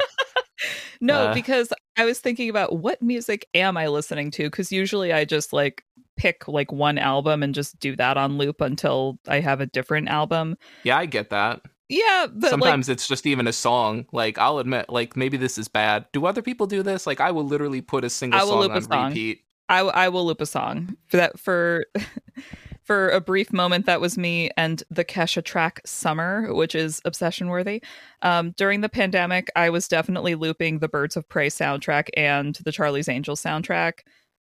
No, 1.00 1.28
Uh. 1.28 1.34
because 1.34 1.72
I 1.96 2.04
was 2.04 2.18
thinking 2.18 2.50
about 2.50 2.76
what 2.76 3.00
music 3.00 3.46
am 3.54 3.76
I 3.76 3.86
listening 3.86 4.30
to? 4.32 4.44
Because 4.50 4.70
usually 4.72 5.12
I 5.12 5.24
just 5.24 5.52
like 5.52 5.84
pick 6.20 6.46
like 6.46 6.70
one 6.70 6.98
album 6.98 7.42
and 7.42 7.54
just 7.54 7.80
do 7.80 7.96
that 7.96 8.18
on 8.18 8.36
loop 8.36 8.60
until 8.60 9.18
I 9.26 9.40
have 9.40 9.62
a 9.62 9.66
different 9.66 10.08
album. 10.08 10.58
yeah, 10.84 10.98
I 10.98 11.06
get 11.06 11.30
that. 11.30 11.62
Yeah, 11.88 12.26
but 12.30 12.50
Sometimes 12.50 12.90
it's 12.90 13.08
just 13.08 13.26
even 13.26 13.48
a 13.48 13.52
song. 13.54 14.04
Like, 14.12 14.38
I'll 14.38 14.58
admit, 14.58 14.90
like, 14.90 15.16
maybe 15.16 15.36
this 15.38 15.58
is 15.58 15.66
bad. 15.66 16.04
Do 16.12 16.26
other 16.26 16.42
people 16.42 16.66
do 16.66 16.84
this? 16.84 17.04
Like, 17.06 17.20
I 17.20 17.32
will 17.32 17.44
literally 17.44 17.80
put 17.80 18.04
a 18.04 18.10
single 18.10 18.38
I 18.38 18.44
will 18.44 18.50
song 18.50 18.60
loop 18.60 18.72
a 18.72 18.74
on 18.74 18.82
song. 18.82 19.08
repeat. 19.08 19.40
I, 19.70 19.80
I 19.80 20.08
will 20.10 20.26
loop 20.26 20.40
a 20.40 20.46
song 20.46 20.96
for 21.06 21.16
that 21.16 21.38
for 21.40 21.86
for 22.84 23.08
a 23.08 23.20
brief 23.20 23.52
moment 23.52 23.86
that 23.86 24.00
was 24.00 24.18
me 24.18 24.50
and 24.56 24.82
the 24.90 25.04
Kesha 25.04 25.42
track 25.44 25.80
summer 25.86 26.52
which 26.52 26.74
is 26.74 27.00
obsession 27.04 27.48
worthy 27.48 27.82
um, 28.22 28.50
during 28.56 28.80
the 28.80 28.88
pandemic 28.88 29.48
i 29.54 29.70
was 29.70 29.86
definitely 29.86 30.34
looping 30.34 30.80
the 30.80 30.88
birds 30.88 31.16
of 31.16 31.28
prey 31.28 31.48
soundtrack 31.48 32.08
and 32.16 32.56
the 32.64 32.72
charlie's 32.72 33.08
angels 33.08 33.40
soundtrack 33.40 34.00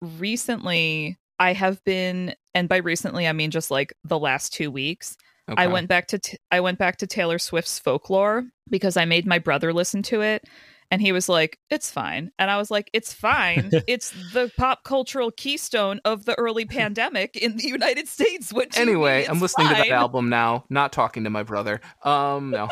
recently 0.01 1.19
i 1.39 1.53
have 1.53 1.83
been 1.85 2.35
and 2.55 2.69
by 2.69 2.77
recently 2.77 3.27
i 3.27 3.33
mean 3.33 3.51
just 3.51 3.71
like 3.71 3.93
the 4.05 4.19
last 4.19 4.53
two 4.53 4.71
weeks 4.71 5.17
I 5.57 5.67
went 5.67 5.89
back 5.89 6.09
to 6.09 6.19
t- 6.19 6.37
I 6.51 6.61
went 6.61 6.79
back 6.79 6.99
to 6.99 7.07
Taylor 7.07 7.39
Swift's 7.39 7.79
folklore 7.79 8.45
because 8.69 8.97
I 8.97 9.07
made 9.07 9.27
my 9.27 9.39
brother 9.39 9.73
listen 9.73 10.03
to 10.03 10.21
it 10.21 10.45
and 10.91 11.01
he 11.01 11.13
was 11.13 11.29
like 11.29 11.59
it's 11.71 11.91
fine. 11.91 12.31
And 12.39 12.51
I 12.51 12.57
was 12.57 12.71
like 12.71 12.91
it's 12.93 13.13
fine. 13.13 13.71
It's 13.87 14.13
the 14.33 14.51
pop 14.57 14.85
cultural 14.85 15.31
keystone 15.31 16.01
of 16.05 16.25
the 16.25 16.35
early 16.35 16.67
pandemic 16.67 17.37
in 17.37 17.57
the 17.57 17.67
United 17.67 18.07
States. 18.07 18.53
You 18.53 18.65
Anyway, 18.77 19.25
I'm 19.27 19.41
listening 19.41 19.69
to 19.69 19.75
that 19.75 19.89
album 19.89 20.29
now, 20.29 20.65
not 20.69 20.93
talking 20.93 21.25
to 21.25 21.31
my 21.31 21.43
brother. 21.43 21.81
Um, 22.03 22.51
no. 22.51 22.65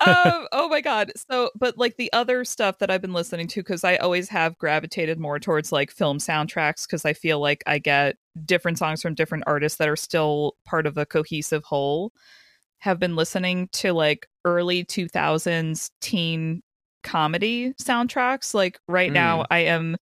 um, 0.00 0.46
oh 0.52 0.68
my 0.70 0.80
god. 0.80 1.12
So 1.30 1.50
but 1.54 1.76
like 1.76 1.96
the 1.96 2.12
other 2.12 2.44
stuff 2.44 2.78
that 2.78 2.90
i've 2.90 3.00
been 3.00 3.12
listening 3.12 3.46
to 3.48 3.60
because 3.60 3.84
i 3.84 3.96
always 3.96 4.28
have 4.28 4.58
gravitated 4.58 5.18
more 5.18 5.38
towards 5.38 5.72
like 5.72 5.90
film 5.90 6.18
soundtracks 6.18 6.86
because 6.86 7.04
i 7.04 7.12
feel 7.12 7.40
like 7.40 7.62
i 7.66 7.78
get 7.78 8.16
different 8.44 8.78
songs 8.78 9.02
from 9.02 9.14
different 9.14 9.44
artists 9.46 9.78
that 9.78 9.88
are 9.88 9.96
still 9.96 10.56
part 10.64 10.86
of 10.86 10.96
a 10.96 11.06
cohesive 11.06 11.64
whole 11.64 12.12
have 12.80 12.98
been 12.98 13.16
listening 13.16 13.68
to 13.72 13.92
like 13.92 14.28
early 14.44 14.84
2000s 14.84 15.90
teen 16.00 16.62
comedy 17.02 17.72
soundtracks 17.80 18.52
like 18.52 18.78
right 18.88 19.12
now 19.12 19.42
mm. 19.42 19.46
i 19.50 19.58
am 19.60 19.96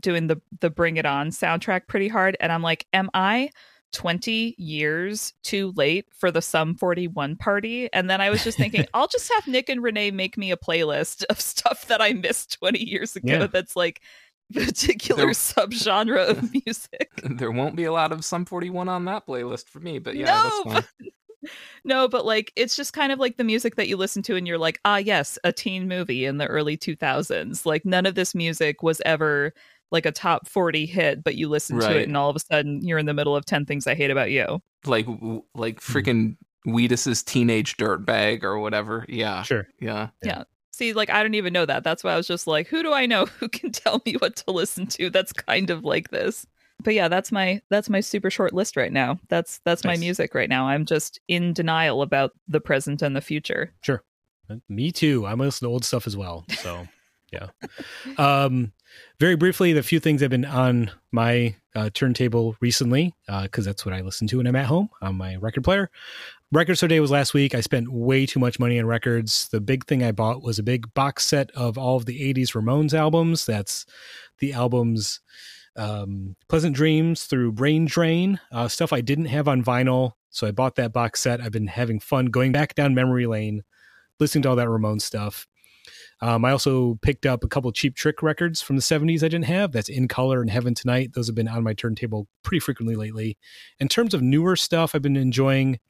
doing 0.00 0.26
the 0.26 0.40
the 0.60 0.70
bring 0.70 0.96
it 0.96 1.06
on 1.06 1.30
soundtrack 1.30 1.86
pretty 1.86 2.08
hard 2.08 2.36
and 2.40 2.52
i'm 2.52 2.62
like 2.62 2.86
am 2.92 3.08
i 3.14 3.48
20 3.92 4.54
years 4.58 5.34
too 5.42 5.72
late 5.76 6.06
for 6.16 6.30
the 6.30 6.42
Sum 6.42 6.74
41 6.74 7.36
party. 7.36 7.92
And 7.92 8.08
then 8.08 8.20
I 8.20 8.30
was 8.30 8.42
just 8.42 8.58
thinking, 8.58 8.86
I'll 8.94 9.06
just 9.06 9.30
have 9.34 9.46
Nick 9.46 9.68
and 9.68 9.82
Renee 9.82 10.10
make 10.10 10.36
me 10.38 10.50
a 10.50 10.56
playlist 10.56 11.24
of 11.24 11.40
stuff 11.40 11.86
that 11.88 12.00
I 12.00 12.12
missed 12.14 12.58
20 12.58 12.82
years 12.82 13.16
ago 13.16 13.40
Yeah. 13.40 13.46
that's 13.46 13.76
like 13.76 14.00
particular 14.52 15.26
There- 15.26 15.30
subgenre 15.32 16.28
of 16.30 16.50
music. 16.66 17.10
there 17.22 17.50
won't 17.50 17.76
be 17.76 17.84
a 17.84 17.92
lot 17.92 18.12
of 18.12 18.24
Sum 18.24 18.44
41 18.44 18.88
on 18.88 19.04
that 19.06 19.26
playlist 19.26 19.68
for 19.68 19.80
me, 19.80 19.98
but 19.98 20.16
yeah, 20.16 20.26
no, 20.26 20.72
that's 20.72 20.86
fine. 20.86 21.10
But- 21.42 21.50
no, 21.84 22.08
but 22.08 22.24
like 22.24 22.52
it's 22.56 22.76
just 22.76 22.92
kind 22.92 23.12
of 23.12 23.18
like 23.18 23.36
the 23.36 23.44
music 23.44 23.76
that 23.76 23.88
you 23.88 23.96
listen 23.96 24.22
to 24.22 24.36
and 24.36 24.46
you're 24.46 24.58
like, 24.58 24.80
ah, 24.84 24.96
yes, 24.98 25.38
a 25.44 25.52
teen 25.52 25.88
movie 25.88 26.24
in 26.24 26.38
the 26.38 26.46
early 26.46 26.76
2000s. 26.76 27.66
Like 27.66 27.84
none 27.84 28.06
of 28.06 28.14
this 28.14 28.34
music 28.34 28.82
was 28.82 29.02
ever 29.04 29.52
like 29.90 30.06
a 30.06 30.12
top 30.12 30.48
40 30.48 30.86
hit, 30.86 31.22
but 31.22 31.34
you 31.34 31.48
listen 31.48 31.78
to 31.78 31.98
it 31.98 32.08
and 32.08 32.16
all 32.16 32.30
of 32.30 32.36
a 32.36 32.40
sudden 32.40 32.80
you're 32.86 32.98
in 32.98 33.06
the 33.06 33.12
middle 33.14 33.36
of 33.36 33.44
10 33.44 33.66
things 33.66 33.86
I 33.86 33.94
hate 33.94 34.10
about 34.10 34.30
you. 34.30 34.62
Like, 34.86 35.06
w- 35.06 35.42
like 35.54 35.82
Hmm. 35.82 35.92
freaking 35.92 36.36
Wheatus's 36.64 37.22
teenage 37.22 37.76
dirtbag 37.76 38.42
or 38.44 38.58
whatever. 38.58 39.04
Yeah, 39.08 39.42
Sure. 39.42 39.66
Yeah. 39.80 40.08
Yeah. 40.22 40.44
See, 40.72 40.92
like 40.94 41.10
I 41.10 41.22
don't 41.22 41.34
even 41.34 41.52
know 41.52 41.66
that. 41.66 41.84
That's 41.84 42.02
why 42.02 42.12
I 42.12 42.16
was 42.16 42.26
just 42.26 42.46
like, 42.46 42.68
who 42.68 42.82
do 42.82 42.92
I 42.92 43.04
know 43.04 43.26
who 43.40 43.48
can 43.48 43.70
tell 43.72 44.00
me 44.06 44.14
what 44.14 44.36
to 44.36 44.50
listen 44.52 44.86
to? 44.86 45.10
That's 45.10 45.32
kind 45.32 45.68
of 45.70 45.84
like 45.84 46.08
this. 46.10 46.46
But 46.82 46.94
yeah, 46.94 47.08
that's 47.08 47.32
my 47.32 47.60
that's 47.70 47.88
my 47.88 48.00
super 48.00 48.30
short 48.30 48.52
list 48.52 48.76
right 48.76 48.92
now. 48.92 49.18
That's 49.28 49.60
that's 49.64 49.84
my 49.84 49.96
music 49.96 50.34
right 50.34 50.48
now. 50.48 50.66
I'm 50.66 50.84
just 50.84 51.20
in 51.28 51.52
denial 51.52 52.02
about 52.02 52.32
the 52.48 52.60
present 52.60 53.02
and 53.02 53.16
the 53.16 53.20
future. 53.20 53.72
Sure. 53.82 54.02
Me 54.68 54.92
too. 54.92 55.26
I'm 55.26 55.38
listening 55.38 55.68
to 55.68 55.72
old 55.72 55.84
stuff 55.84 56.06
as 56.06 56.16
well. 56.16 56.44
So, 56.60 56.86
yeah. 57.32 57.48
Um, 58.18 58.72
very 59.18 59.36
briefly, 59.36 59.72
the 59.72 59.82
few 59.82 60.00
things 60.00 60.20
that 60.20 60.24
have 60.24 60.30
been 60.30 60.44
on 60.44 60.90
my 61.10 61.54
uh, 61.74 61.90
turntable 61.94 62.56
recently, 62.60 63.14
because 63.26 63.64
that's 63.64 63.86
what 63.86 63.94
I 63.94 64.02
listen 64.02 64.26
to 64.28 64.38
when 64.38 64.46
I'm 64.46 64.56
at 64.56 64.66
home 64.66 64.90
on 65.00 65.16
my 65.16 65.36
record 65.36 65.64
player. 65.64 65.90
Record 66.50 66.76
Store 66.76 66.88
Day 66.88 67.00
was 67.00 67.10
last 67.10 67.32
week. 67.32 67.54
I 67.54 67.62
spent 67.62 67.90
way 67.90 68.26
too 68.26 68.38
much 68.38 68.58
money 68.58 68.78
on 68.78 68.84
records. 68.84 69.48
The 69.48 69.60
big 69.60 69.86
thing 69.86 70.04
I 70.04 70.12
bought 70.12 70.42
was 70.42 70.58
a 70.58 70.62
big 70.62 70.92
box 70.92 71.24
set 71.24 71.50
of 71.52 71.78
all 71.78 71.96
of 71.96 72.04
the 72.04 72.34
80s 72.34 72.52
Ramones 72.52 72.92
albums. 72.92 73.46
That's 73.46 73.86
the 74.38 74.52
albums 74.52 75.20
um, 75.76 76.36
Pleasant 76.48 76.76
Dreams 76.76 77.24
through 77.24 77.52
Brain 77.52 77.84
Drain, 77.84 78.38
uh, 78.50 78.68
stuff 78.68 78.92
I 78.92 79.00
didn't 79.00 79.26
have 79.26 79.48
on 79.48 79.64
vinyl. 79.64 80.12
So 80.30 80.46
I 80.46 80.50
bought 80.50 80.76
that 80.76 80.92
box 80.92 81.20
set. 81.20 81.40
I've 81.40 81.52
been 81.52 81.66
having 81.66 82.00
fun 82.00 82.26
going 82.26 82.52
back 82.52 82.74
down 82.74 82.94
memory 82.94 83.26
lane 83.26 83.62
listening 84.18 84.42
to 84.42 84.50
all 84.50 84.56
that 84.56 84.68
Ramon 84.68 85.00
stuff. 85.00 85.46
Um, 86.20 86.44
I 86.44 86.52
also 86.52 86.96
picked 87.02 87.26
up 87.26 87.42
a 87.42 87.48
couple 87.48 87.72
cheap 87.72 87.96
trick 87.96 88.22
records 88.22 88.62
from 88.62 88.76
the 88.76 88.82
70s 88.82 89.24
I 89.24 89.28
didn't 89.28 89.46
have. 89.46 89.72
That's 89.72 89.88
In 89.88 90.06
Color 90.06 90.40
and 90.40 90.50
Heaven 90.50 90.74
Tonight. 90.74 91.10
Those 91.14 91.26
have 91.26 91.34
been 91.34 91.48
on 91.48 91.64
my 91.64 91.74
turntable 91.74 92.28
pretty 92.44 92.60
frequently 92.60 92.94
lately. 92.94 93.36
In 93.80 93.88
terms 93.88 94.14
of 94.14 94.22
newer 94.22 94.54
stuff, 94.54 94.94
I've 94.94 95.02
been 95.02 95.16
enjoying 95.16 95.80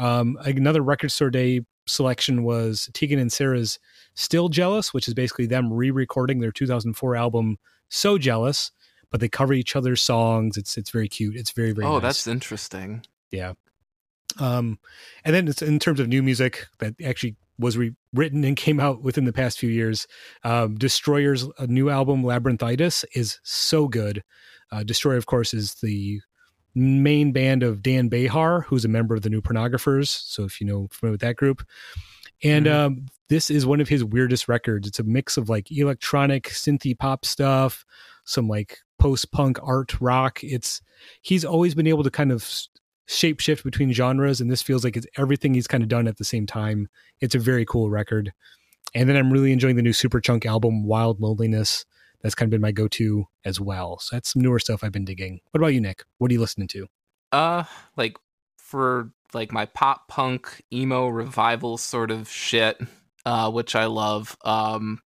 um, 0.00 0.36
another 0.44 0.82
record 0.82 1.10
store 1.10 1.30
day 1.30 1.60
selection 1.86 2.42
was 2.42 2.90
Tegan 2.92 3.20
and 3.20 3.32
Sara's 3.32 3.78
Still 4.14 4.48
Jealous, 4.48 4.92
which 4.92 5.06
is 5.06 5.14
basically 5.14 5.46
them 5.46 5.72
re 5.72 5.92
recording 5.92 6.40
their 6.40 6.52
2004 6.52 7.14
album 7.14 7.56
So 7.88 8.18
Jealous, 8.18 8.72
but 9.10 9.20
they 9.20 9.28
cover 9.28 9.52
each 9.52 9.76
other's 9.76 10.02
songs. 10.02 10.56
It's 10.56 10.76
it's 10.76 10.90
very 10.90 11.08
cute. 11.08 11.36
It's 11.36 11.50
very, 11.52 11.72
very 11.72 11.86
oh, 11.86 11.94
nice. 11.94 12.02
that's 12.02 12.26
interesting. 12.26 13.04
Yeah. 13.30 13.54
Um, 14.38 14.78
and 15.24 15.34
then 15.34 15.48
it's 15.48 15.62
in 15.62 15.78
terms 15.78 16.00
of 16.00 16.08
new 16.08 16.22
music 16.22 16.66
that 16.78 16.94
actually 17.04 17.36
was 17.58 17.76
re- 17.76 17.94
written 18.14 18.44
and 18.44 18.56
came 18.56 18.78
out 18.78 19.02
within 19.02 19.24
the 19.24 19.32
past 19.32 19.58
few 19.58 19.70
years. 19.70 20.06
Um, 20.44 20.76
Destroyer's 20.76 21.44
uh, 21.58 21.66
new 21.68 21.90
album 21.90 22.22
Labyrinthitis 22.22 23.04
is 23.14 23.40
so 23.42 23.88
good. 23.88 24.22
Uh, 24.70 24.84
Destroyer, 24.84 25.16
of 25.16 25.26
course, 25.26 25.54
is 25.54 25.74
the 25.76 26.20
main 26.74 27.32
band 27.32 27.62
of 27.64 27.82
Dan 27.82 28.08
Bejar, 28.08 28.64
who's 28.64 28.84
a 28.84 28.88
member 28.88 29.14
of 29.16 29.22
the 29.22 29.30
New 29.30 29.42
Pornographers. 29.42 30.08
So 30.08 30.44
if 30.44 30.60
you 30.60 30.66
know 30.66 30.86
familiar 30.92 31.12
with 31.14 31.20
that 31.22 31.36
group, 31.36 31.64
and 32.44 32.66
Mhm. 32.66 32.72
um, 32.72 33.06
this 33.28 33.50
is 33.50 33.66
one 33.66 33.80
of 33.80 33.88
his 33.88 34.04
weirdest 34.04 34.46
records. 34.46 34.86
It's 34.86 35.00
a 35.00 35.04
mix 35.04 35.36
of 35.36 35.48
like 35.48 35.72
electronic 35.72 36.44
synthy 36.50 36.96
pop 36.96 37.24
stuff, 37.24 37.84
some 38.24 38.46
like 38.46 38.78
post 38.98 39.30
punk 39.32 39.58
art 39.62 40.00
rock. 40.00 40.42
It's 40.42 40.80
he's 41.22 41.44
always 41.44 41.74
been 41.74 41.86
able 41.86 42.04
to 42.04 42.10
kind 42.10 42.32
of 42.32 42.48
shape 43.06 43.40
shift 43.40 43.64
between 43.64 43.92
genres, 43.92 44.40
and 44.40 44.50
this 44.50 44.62
feels 44.62 44.84
like 44.84 44.96
it's 44.96 45.06
everything 45.16 45.54
he's 45.54 45.66
kind 45.66 45.82
of 45.82 45.88
done 45.88 46.06
at 46.06 46.18
the 46.18 46.24
same 46.24 46.46
time. 46.46 46.88
It's 47.20 47.34
a 47.34 47.38
very 47.38 47.64
cool 47.64 47.90
record. 47.90 48.32
And 48.94 49.08
then 49.08 49.16
I'm 49.16 49.32
really 49.32 49.52
enjoying 49.52 49.76
the 49.76 49.82
new 49.82 49.92
Superchunk 49.92 50.46
album, 50.46 50.84
Wild 50.84 51.20
Loneliness. 51.20 51.84
That's 52.22 52.34
kind 52.34 52.48
of 52.48 52.50
been 52.50 52.60
my 52.60 52.72
go 52.72 52.88
to 52.88 53.26
as 53.44 53.60
well. 53.60 53.98
So 53.98 54.16
that's 54.16 54.32
some 54.32 54.42
newer 54.42 54.58
stuff 54.58 54.82
I've 54.82 54.92
been 54.92 55.04
digging. 55.04 55.40
What 55.50 55.60
about 55.60 55.74
you, 55.74 55.80
Nick? 55.80 56.04
What 56.18 56.30
are 56.30 56.34
you 56.34 56.40
listening 56.40 56.68
to? 56.68 56.86
Uh, 57.32 57.64
like 57.96 58.16
for 58.56 59.12
like 59.34 59.52
my 59.52 59.66
pop 59.66 60.08
punk 60.08 60.62
emo 60.72 61.08
revival 61.08 61.76
sort 61.76 62.10
of 62.10 62.28
shit, 62.28 62.80
uh, 63.24 63.50
which 63.50 63.76
I 63.76 63.86
love. 63.86 64.36
Um, 64.44 65.00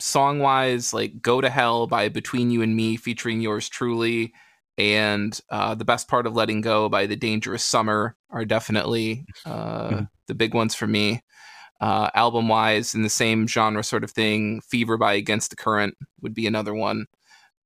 song 0.00 0.38
wise, 0.38 0.92
like 0.92 1.20
"Go 1.22 1.40
to 1.40 1.50
Hell" 1.50 1.86
by 1.86 2.08
Between 2.08 2.50
You 2.50 2.62
and 2.62 2.76
Me, 2.76 2.96
featuring 2.96 3.40
yours 3.40 3.68
truly, 3.68 4.32
and 4.78 5.38
uh, 5.50 5.74
the 5.74 5.84
best 5.84 6.08
part 6.08 6.26
of 6.26 6.34
letting 6.34 6.60
go 6.60 6.88
by 6.88 7.06
the 7.06 7.16
dangerous 7.16 7.64
summer 7.64 8.16
are 8.30 8.44
definitely 8.44 9.26
uh, 9.44 9.88
mm-hmm. 9.88 10.04
the 10.28 10.34
big 10.34 10.54
ones 10.54 10.74
for 10.74 10.86
me 10.86 11.20
uh, 11.80 12.10
album 12.14 12.48
wise 12.48 12.94
in 12.94 13.02
the 13.02 13.08
same 13.08 13.46
genre 13.46 13.82
sort 13.82 14.04
of 14.04 14.10
thing 14.10 14.60
fever 14.62 14.96
by 14.96 15.12
against 15.12 15.50
the 15.50 15.56
current 15.56 15.94
would 16.22 16.34
be 16.34 16.46
another 16.46 16.74
one 16.74 17.06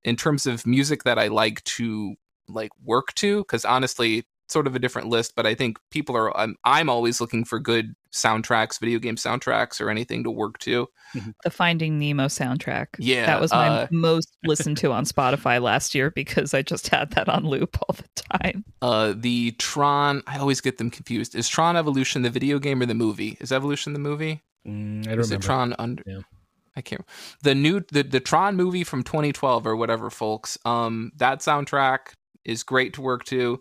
in 0.04 0.16
terms 0.16 0.46
of 0.46 0.66
music 0.66 1.04
that 1.04 1.18
i 1.18 1.28
like 1.28 1.62
to 1.64 2.14
like 2.48 2.70
work 2.82 3.14
to 3.14 3.38
because 3.38 3.64
honestly 3.64 4.24
sort 4.53 4.66
of 4.66 4.77
a 4.77 4.79
different 4.79 5.09
list, 5.09 5.35
but 5.35 5.47
I 5.47 5.55
think 5.55 5.79
people 5.91 6.16
are. 6.16 6.37
I'm, 6.37 6.57
I'm 6.65 6.89
always 6.89 7.20
looking 7.20 7.45
for 7.45 7.59
good 7.59 7.95
soundtracks, 8.12 8.79
video 8.79 8.99
game 8.99 9.16
soundtracks, 9.16 9.81
or 9.81 9.91
anything 9.91 10.23
to 10.24 10.31
work 10.31 10.59
to. 10.59 10.89
Mm-hmm. 11.16 11.31
The 11.43 11.51
Finding 11.51 11.99
Nemo 11.99 12.27
soundtrack. 12.27 12.89
Yeah, 12.99 13.27
that 13.27 13.41
was 13.41 13.53
my 13.53 13.69
uh, 13.69 13.87
most 13.91 14.37
listened 14.45 14.77
to 14.79 14.93
on 14.93 15.05
Spotify 15.05 15.61
last 15.61 15.95
year 15.95 16.11
because 16.11 16.55
I 16.55 16.62
just 16.62 16.89
had 16.89 17.11
that 17.12 17.29
on 17.29 17.47
loop 17.47 17.79
all 17.83 17.97
the 17.97 18.23
time. 18.39 18.65
Uh, 18.81 19.15
the 19.16 19.53
Tron. 19.53 20.23
I 20.27 20.39
always 20.39 20.61
get 20.61 20.79
them 20.79 20.91
confused. 20.91 21.35
Is 21.35 21.49
Tron 21.49 21.77
Evolution 21.77 22.23
the 22.23 22.31
video 22.31 22.59
game 22.59 22.83
or 22.83 22.87
the 22.87 22.95
movie? 22.95 23.37
Is 23.41 23.53
Evolution 23.53 23.93
the 23.93 23.99
movie? 23.99 24.43
Mm, 24.66 24.70
I 24.70 24.70
don't 24.70 25.01
remember. 25.01 25.20
Is 25.20 25.31
remember. 25.31 25.45
It 25.45 25.47
Tron 25.47 25.74
under. 25.79 26.03
Yeah. 26.07 26.20
I 26.77 26.81
can't. 26.81 27.05
The 27.43 27.55
new 27.55 27.81
the 27.93 28.03
the 28.03 28.20
Tron 28.20 28.57
movie 28.57 28.85
from 28.85 29.03
2012 29.03 29.66
or 29.66 29.77
whatever, 29.77 30.11
folks. 30.11 30.59
Um, 30.65 31.12
that 31.16 31.41
soundtrack 31.41 32.15
is 32.45 32.62
great 32.62 32.95
to 32.95 33.03
work 33.03 33.24
to. 33.24 33.61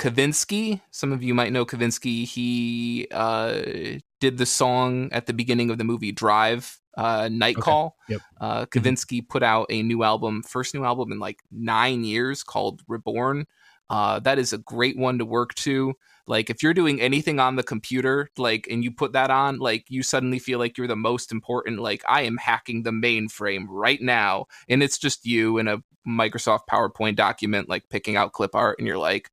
Kavinsky. 0.00 0.80
Some 0.90 1.12
of 1.12 1.22
you 1.22 1.34
might 1.34 1.52
know 1.52 1.66
Kavinsky. 1.66 2.24
He 2.26 3.06
uh, 3.10 3.98
did 4.18 4.38
the 4.38 4.46
song 4.46 5.10
at 5.12 5.26
the 5.26 5.34
beginning 5.34 5.70
of 5.70 5.76
the 5.76 5.84
movie 5.84 6.10
Drive, 6.10 6.80
uh, 6.96 7.28
Night 7.30 7.58
okay. 7.58 7.62
Call. 7.62 7.96
Yep. 8.08 8.20
Uh, 8.40 8.64
mm-hmm. 8.64 8.78
Kavinsky 8.78 9.28
put 9.28 9.42
out 9.42 9.66
a 9.68 9.82
new 9.82 10.02
album, 10.02 10.42
first 10.42 10.74
new 10.74 10.84
album 10.84 11.12
in 11.12 11.18
like 11.18 11.40
nine 11.52 12.02
years 12.02 12.42
called 12.42 12.80
Reborn. 12.88 13.46
Uh, 13.90 14.20
that 14.20 14.38
is 14.38 14.54
a 14.54 14.58
great 14.58 14.96
one 14.96 15.18
to 15.18 15.26
work 15.26 15.54
to. 15.56 15.92
Like 16.26 16.48
if 16.48 16.62
you're 16.62 16.72
doing 16.72 16.98
anything 17.00 17.38
on 17.38 17.56
the 17.56 17.62
computer, 17.62 18.30
like 18.38 18.68
and 18.70 18.82
you 18.82 18.90
put 18.92 19.12
that 19.12 19.30
on, 19.30 19.58
like 19.58 19.84
you 19.90 20.02
suddenly 20.02 20.38
feel 20.38 20.58
like 20.58 20.78
you're 20.78 20.86
the 20.86 20.96
most 20.96 21.30
important. 21.30 21.80
Like 21.80 22.02
I 22.08 22.22
am 22.22 22.38
hacking 22.38 22.84
the 22.84 22.90
mainframe 22.90 23.66
right 23.68 24.00
now, 24.00 24.46
and 24.66 24.82
it's 24.82 24.96
just 24.96 25.26
you 25.26 25.58
in 25.58 25.68
a 25.68 25.82
Microsoft 26.08 26.60
PowerPoint 26.70 27.16
document, 27.16 27.68
like 27.68 27.88
picking 27.90 28.16
out 28.16 28.32
clip 28.32 28.54
art, 28.54 28.78
and 28.78 28.86
you're 28.86 28.96
like, 28.96 29.30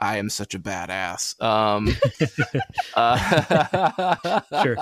I 0.00 0.18
am 0.18 0.30
such 0.30 0.54
a 0.54 0.58
badass. 0.58 1.40
Um, 1.42 1.94
uh, 2.94 4.62
sure. 4.62 4.78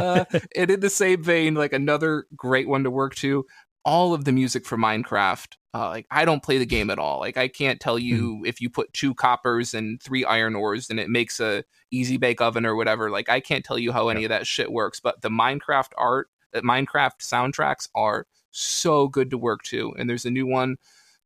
uh, 0.00 0.24
and 0.56 0.70
in 0.70 0.80
the 0.80 0.90
same 0.90 1.22
vein, 1.22 1.54
like 1.54 1.72
another 1.72 2.26
great 2.36 2.68
one 2.68 2.84
to 2.84 2.90
work 2.90 3.14
to, 3.16 3.46
all 3.84 4.14
of 4.14 4.24
the 4.24 4.32
music 4.32 4.66
for 4.66 4.76
Minecraft. 4.76 5.56
Uh, 5.74 5.88
like 5.88 6.06
I 6.10 6.24
don't 6.24 6.42
play 6.42 6.58
the 6.58 6.66
game 6.66 6.90
at 6.90 6.98
all. 6.98 7.18
Like 7.18 7.36
I 7.36 7.48
can't 7.48 7.80
tell 7.80 7.98
you 7.98 8.36
mm. 8.36 8.48
if 8.48 8.60
you 8.60 8.68
put 8.68 8.92
two 8.92 9.14
coppers 9.14 9.74
and 9.74 10.00
three 10.02 10.24
iron 10.24 10.54
ores 10.54 10.90
and 10.90 11.00
it 11.00 11.08
makes 11.08 11.40
a 11.40 11.64
easy 11.90 12.18
bake 12.18 12.40
oven 12.40 12.66
or 12.66 12.76
whatever. 12.76 13.10
Like 13.10 13.28
I 13.28 13.40
can't 13.40 13.64
tell 13.64 13.78
you 13.78 13.90
how 13.92 14.08
any 14.08 14.24
of 14.24 14.28
that 14.28 14.46
shit 14.46 14.70
works. 14.70 15.00
But 15.00 15.22
the 15.22 15.30
Minecraft 15.30 15.92
art, 15.96 16.28
Minecraft 16.54 17.18
soundtracks 17.20 17.88
are 17.94 18.26
so 18.50 19.08
good 19.08 19.30
to 19.30 19.38
work 19.38 19.62
to. 19.64 19.94
And 19.98 20.10
there's 20.10 20.26
a 20.26 20.30
new 20.30 20.46
one 20.46 20.76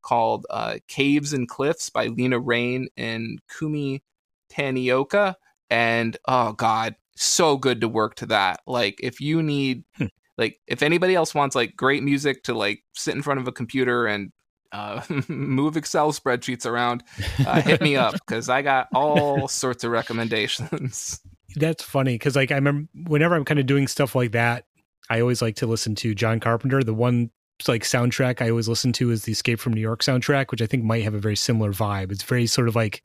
called 0.07 0.47
uh, 0.51 0.77
Caves 0.87 1.33
and 1.33 1.49
Cliffs 1.49 1.91
by 1.91 2.07
Lena 2.07 2.39
Raine 2.39 2.89
and 2.97 3.41
Kumi 3.59 4.03
Tanioka. 4.51 5.35
And 5.69 6.17
oh 6.29 6.53
God, 6.53 6.95
so 7.17 7.57
good 7.57 7.81
to 7.81 7.89
work 7.89 8.15
to 8.17 8.27
that. 8.27 8.61
Like 8.67 9.01
if 9.03 9.21
you 9.21 9.43
need 9.43 9.83
hmm. 9.97 10.07
like 10.39 10.61
if 10.69 10.83
anybody 10.83 11.17
else 11.17 11.35
wants 11.35 11.57
like 11.57 11.75
great 11.77 12.05
music 12.05 12.45
to 12.45 12.55
like 12.55 12.85
sit 12.95 13.17
in 13.17 13.23
front 13.23 13.41
of 13.41 13.49
a 13.49 13.53
computer 13.53 14.07
and 14.07 14.31
uh, 14.71 15.03
move 15.29 15.77
Excel 15.77 16.13
spreadsheets 16.13 16.67
around, 16.67 17.03
uh, 17.45 17.61
hit 17.61 17.81
me 17.81 17.97
up 17.97 18.15
because 18.15 18.49
I 18.49 18.63
got 18.63 18.87
all 18.95 19.49
sorts 19.49 19.83
of 19.83 19.91
recommendations. 19.91 21.21
That's 21.57 21.83
funny 21.83 22.15
because 22.15 22.37
like 22.37 22.53
I 22.53 22.57
remember 22.57 22.89
whenever 23.09 23.35
I'm 23.35 23.45
kind 23.45 23.59
of 23.59 23.67
doing 23.67 23.89
stuff 23.89 24.15
like 24.15 24.33
that, 24.33 24.67
I 25.11 25.21
always 25.21 25.43
like 25.43 25.57
to 25.57 25.67
listen 25.67 25.97
to 25.97 26.15
John 26.15 26.39
Carpenter. 26.39 26.85
The 26.85 26.95
one 26.95 27.31
like 27.69 27.83
soundtrack 27.83 28.43
I 28.43 28.51
always 28.51 28.69
listen 28.69 28.93
to 28.95 29.11
is 29.11 29.25
the 29.25 29.33
Escape 29.33 29.59
from 29.59 29.73
New 29.73 29.81
York 29.81 30.03
soundtrack, 30.03 30.51
which 30.51 30.63
I 30.63 30.67
think 30.67 30.85
might 30.85 31.05
have 31.05 31.15
a 31.15 31.19
very 31.19 31.37
similar 31.37 31.73
vibe. 31.73 32.13
It's 32.13 32.23
very 32.23 32.47
sort 32.47 32.69
of 32.69 32.77
like 32.77 33.03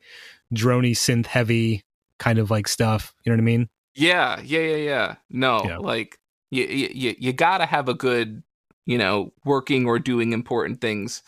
drony 0.54 0.92
synth 0.92 1.26
heavy 1.26 1.84
kind 2.20 2.38
of 2.38 2.52
like 2.52 2.68
stuff. 2.68 3.14
You 3.24 3.32
know 3.32 3.38
what 3.38 3.42
I 3.42 3.46
mean? 3.46 3.70
Yeah, 3.96 4.42
yeah, 4.44 4.60
yeah, 4.60 4.76
yeah. 4.76 5.16
No, 5.30 5.64
yeah. 5.64 5.78
like 5.78 6.20
you, 6.50 6.66
you, 6.66 7.16
you 7.18 7.34
gotta 7.34 7.66
have 7.66 7.90
a 7.90 7.94
good, 7.94 8.44
you 8.86 8.98
know, 8.98 9.34
working 9.46 9.86
or 9.86 10.00
doing 10.00 10.34
important 10.34 10.82
things 10.82 11.24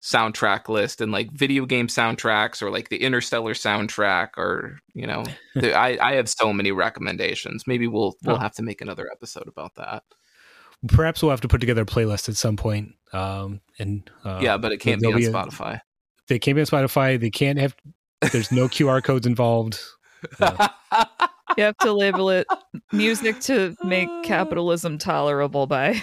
soundtrack 0.00 0.68
list 0.68 1.00
and 1.00 1.10
like 1.10 1.30
video 1.32 1.66
game 1.66 1.88
soundtracks 1.88 2.62
or 2.62 2.70
like 2.70 2.88
the 2.88 3.02
interstellar 3.02 3.52
soundtrack 3.52 4.28
or 4.36 4.78
you 4.94 5.04
know 5.04 5.24
I, 5.56 5.98
I 6.00 6.14
have 6.14 6.28
so 6.28 6.52
many 6.52 6.70
recommendations 6.70 7.66
maybe 7.66 7.88
we'll 7.88 8.14
we'll 8.22 8.36
oh. 8.36 8.38
have 8.38 8.54
to 8.54 8.62
make 8.62 8.80
another 8.80 9.10
episode 9.10 9.48
about 9.48 9.74
that 9.74 10.04
perhaps 10.86 11.22
we'll 11.22 11.30
have 11.30 11.40
to 11.40 11.48
put 11.48 11.60
together 11.60 11.82
a 11.82 11.86
playlist 11.86 12.28
at 12.28 12.36
some 12.36 12.56
point. 12.56 12.92
Um, 13.12 13.60
and 13.78 14.08
uh, 14.24 14.38
yeah, 14.40 14.56
but 14.56 14.72
it 14.72 14.78
can't 14.78 15.00
be 15.00 15.08
on 15.08 15.16
be 15.16 15.24
Spotify. 15.24 15.76
A, 15.76 15.82
they 16.28 16.38
can't 16.38 16.54
be 16.56 16.60
on 16.60 16.66
Spotify. 16.66 17.18
They 17.18 17.30
can't 17.30 17.58
have. 17.58 17.74
There's 18.32 18.52
no 18.52 18.68
QR 18.68 19.02
codes 19.02 19.26
involved. 19.26 19.80
Uh, 20.40 20.68
you 21.56 21.64
have 21.64 21.76
to 21.78 21.92
label 21.92 22.30
it 22.30 22.46
music 22.92 23.40
to 23.40 23.76
make 23.84 24.08
capitalism 24.22 24.98
tolerable 24.98 25.66
by. 25.66 26.02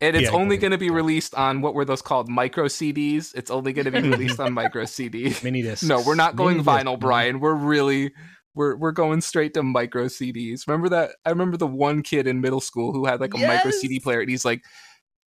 And 0.00 0.14
it's 0.14 0.30
yeah, 0.30 0.36
only 0.36 0.58
going 0.58 0.72
to 0.72 0.78
be 0.78 0.90
released 0.90 1.34
on 1.34 1.62
what 1.62 1.74
were 1.74 1.86
those 1.86 2.02
called? 2.02 2.28
Micro 2.28 2.66
CDs. 2.66 3.34
It's 3.34 3.50
only 3.50 3.72
going 3.72 3.86
to 3.86 3.90
be 3.90 4.00
released 4.08 4.38
on 4.38 4.52
micro 4.52 4.82
CDs. 4.84 5.42
Mini 5.42 5.62
discs. 5.62 5.84
No, 5.84 6.02
we're 6.02 6.14
not 6.14 6.36
going 6.36 6.58
Mini 6.58 6.68
vinyl, 6.68 6.94
disc. 6.94 7.00
Brian. 7.00 7.40
We're 7.40 7.54
really 7.54 8.12
we're 8.56 8.74
we're 8.74 8.90
going 8.90 9.20
straight 9.20 9.54
to 9.54 9.62
micro 9.62 10.06
CDs. 10.06 10.66
Remember 10.66 10.88
that? 10.88 11.12
I 11.24 11.30
remember 11.30 11.56
the 11.56 11.66
one 11.66 12.02
kid 12.02 12.26
in 12.26 12.40
middle 12.40 12.62
school 12.62 12.92
who 12.92 13.04
had 13.04 13.20
like 13.20 13.34
a 13.34 13.38
yes! 13.38 13.48
micro 13.48 13.70
CD 13.70 14.00
player, 14.00 14.20
and 14.20 14.30
he's 14.30 14.44
like, 14.44 14.64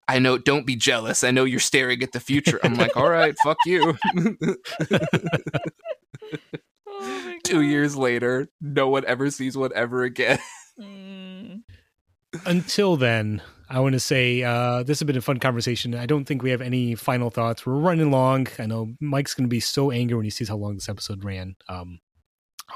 "I 0.07 0.17
know, 0.17 0.37
don't 0.37 0.65
be 0.65 0.75
jealous. 0.75 1.23
I 1.23 1.31
know 1.31 1.43
you're 1.43 1.59
staring 1.59 2.01
at 2.01 2.13
the 2.13 2.19
future." 2.19 2.59
I'm 2.63 2.75
like, 2.75 2.95
"All 2.97 3.09
right, 3.09 3.35
fuck 3.43 3.57
you." 3.65 3.95
oh 6.87 7.33
Two 7.43 7.61
years 7.61 7.95
later, 7.95 8.47
no 8.61 8.87
one 8.89 9.05
ever 9.05 9.29
sees 9.29 9.55
one 9.55 9.71
ever 9.75 10.03
again. 10.03 10.39
Mm. 10.79 11.63
Until 12.45 12.97
then, 12.97 13.41
I 13.67 13.79
want 13.79 13.93
to 13.93 13.99
say 13.99 14.43
uh, 14.43 14.83
this 14.83 14.99
has 14.99 15.07
been 15.07 15.17
a 15.17 15.21
fun 15.21 15.39
conversation. 15.39 15.95
I 15.95 16.05
don't 16.05 16.25
think 16.25 16.43
we 16.43 16.51
have 16.51 16.61
any 16.61 16.93
final 16.93 17.31
thoughts. 17.31 17.65
We're 17.65 17.79
running 17.79 18.11
long. 18.11 18.45
I 18.59 18.67
know 18.67 18.93
Mike's 19.01 19.33
going 19.33 19.45
to 19.45 19.49
be 19.49 19.59
so 19.59 19.89
angry 19.89 20.15
when 20.15 20.23
he 20.23 20.29
sees 20.29 20.49
how 20.49 20.57
long 20.57 20.75
this 20.75 20.87
episode 20.87 21.23
ran. 21.23 21.55
Um, 21.67 21.99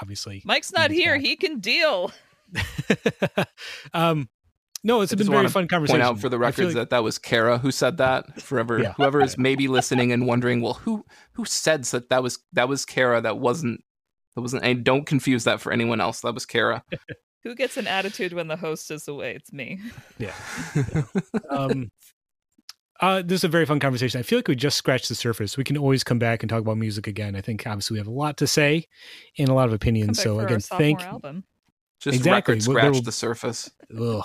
obviously 0.02 0.41
Mike's 0.45 0.72
not 0.72 0.91
here. 0.91 1.15
Back. 1.15 1.26
He 1.26 1.36
can 1.36 1.60
deal. 1.60 2.11
um, 3.94 4.30
no, 4.84 5.02
it's 5.02 5.14
I 5.14 5.15
been 5.15 5.28
a 5.28 5.32
very 5.32 5.48
fun 5.48 5.68
conversation. 5.68 6.02
Point 6.02 6.10
out 6.10 6.19
for 6.19 6.30
the 6.30 6.40
records 6.40 6.69
like... 6.69 6.76
that 6.76 6.90
that 6.90 7.03
was 7.03 7.19
Kara 7.19 7.57
who 7.57 7.72
said 7.72 7.98
that. 7.98 8.41
Forever, 8.41 8.80
yeah. 8.80 8.94
whoever 8.94 9.22
is 9.22 9.38
maybe 9.38 9.68
listening 9.68 10.11
and 10.11 10.26
wondering, 10.26 10.61
well, 10.61 10.73
who 10.73 11.06
who 11.34 11.45
said 11.45 11.84
that? 11.86 12.10
That 12.10 12.23
was 12.23 12.40
that 12.53 12.68
was 12.68 12.86
Kara. 12.86 13.22
That 13.22 13.38
wasn't 13.38 13.84
that 14.36 14.41
wasn't. 14.41 14.64
And 14.64 14.84
don't 14.84 15.06
confuse 15.06 15.44
that 15.44 15.61
for 15.61 15.72
anyone 15.72 16.02
else. 16.02 16.22
That 16.22 16.34
was 16.34 16.45
Kara. 16.45 16.84
who 17.44 17.53
gets 17.56 17.78
an 17.78 17.88
attitude 17.88 18.34
when 18.34 18.48
the 18.48 18.57
host 18.57 18.90
is 18.90 19.07
away? 19.07 19.36
It's 19.36 19.53
me. 19.53 19.80
Yeah. 20.18 20.34
um, 21.49 21.91
uh, 23.02 23.22
this 23.23 23.40
is 23.40 23.44
a 23.44 23.48
very 23.48 23.65
fun 23.65 23.80
conversation. 23.80 24.19
I 24.19 24.23
feel 24.23 24.38
like 24.38 24.48
we 24.48 24.56
just 24.56 24.78
scratched 24.78 25.10
the 25.10 25.15
surface. 25.15 25.57
We 25.57 25.64
can 25.64 25.76
always 25.78 26.03
come 26.03 26.19
back 26.19 26.44
and 26.44 26.49
talk 26.49 26.60
about 26.60 26.78
music 26.78 27.07
again. 27.07 27.36
I 27.36 27.41
think 27.41 27.65
obviously 27.65 27.95
we 27.95 27.99
have 27.99 28.07
a 28.07 28.11
lot 28.11 28.38
to 28.38 28.48
say 28.48 28.86
and 29.40 29.49
a 29.49 29.53
lot 29.53 29.68
of 29.68 29.73
opinions. 29.73 30.22
So 30.22 30.40
again, 30.40 30.60
thank 30.60 31.02
album. 31.02 31.44
Just 31.99 32.18
exactly. 32.18 32.60
scratch 32.60 32.94
will, 32.94 33.02
the 33.02 33.11
surface. 33.11 33.69
Ugh, 33.99 34.23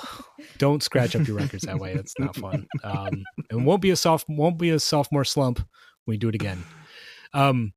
don't 0.59 0.83
scratch 0.83 1.15
up 1.17 1.27
your 1.27 1.37
records 1.37 1.65
that 1.65 1.79
way. 1.79 1.95
That's 1.95 2.15
not 2.19 2.37
fun. 2.37 2.67
Um, 2.85 3.25
it 3.51 3.57
won't 3.57 3.83
be 3.83 3.91
a 3.91 3.97
soft 3.97 4.27
won't 4.29 4.59
be 4.59 4.71
a 4.71 4.81
sophomore 4.81 5.25
slump 5.25 5.59
when 5.59 6.15
we 6.15 6.17
do 6.17 6.29
it 6.29 6.35
again. 6.35 6.63
Um, 7.35 7.73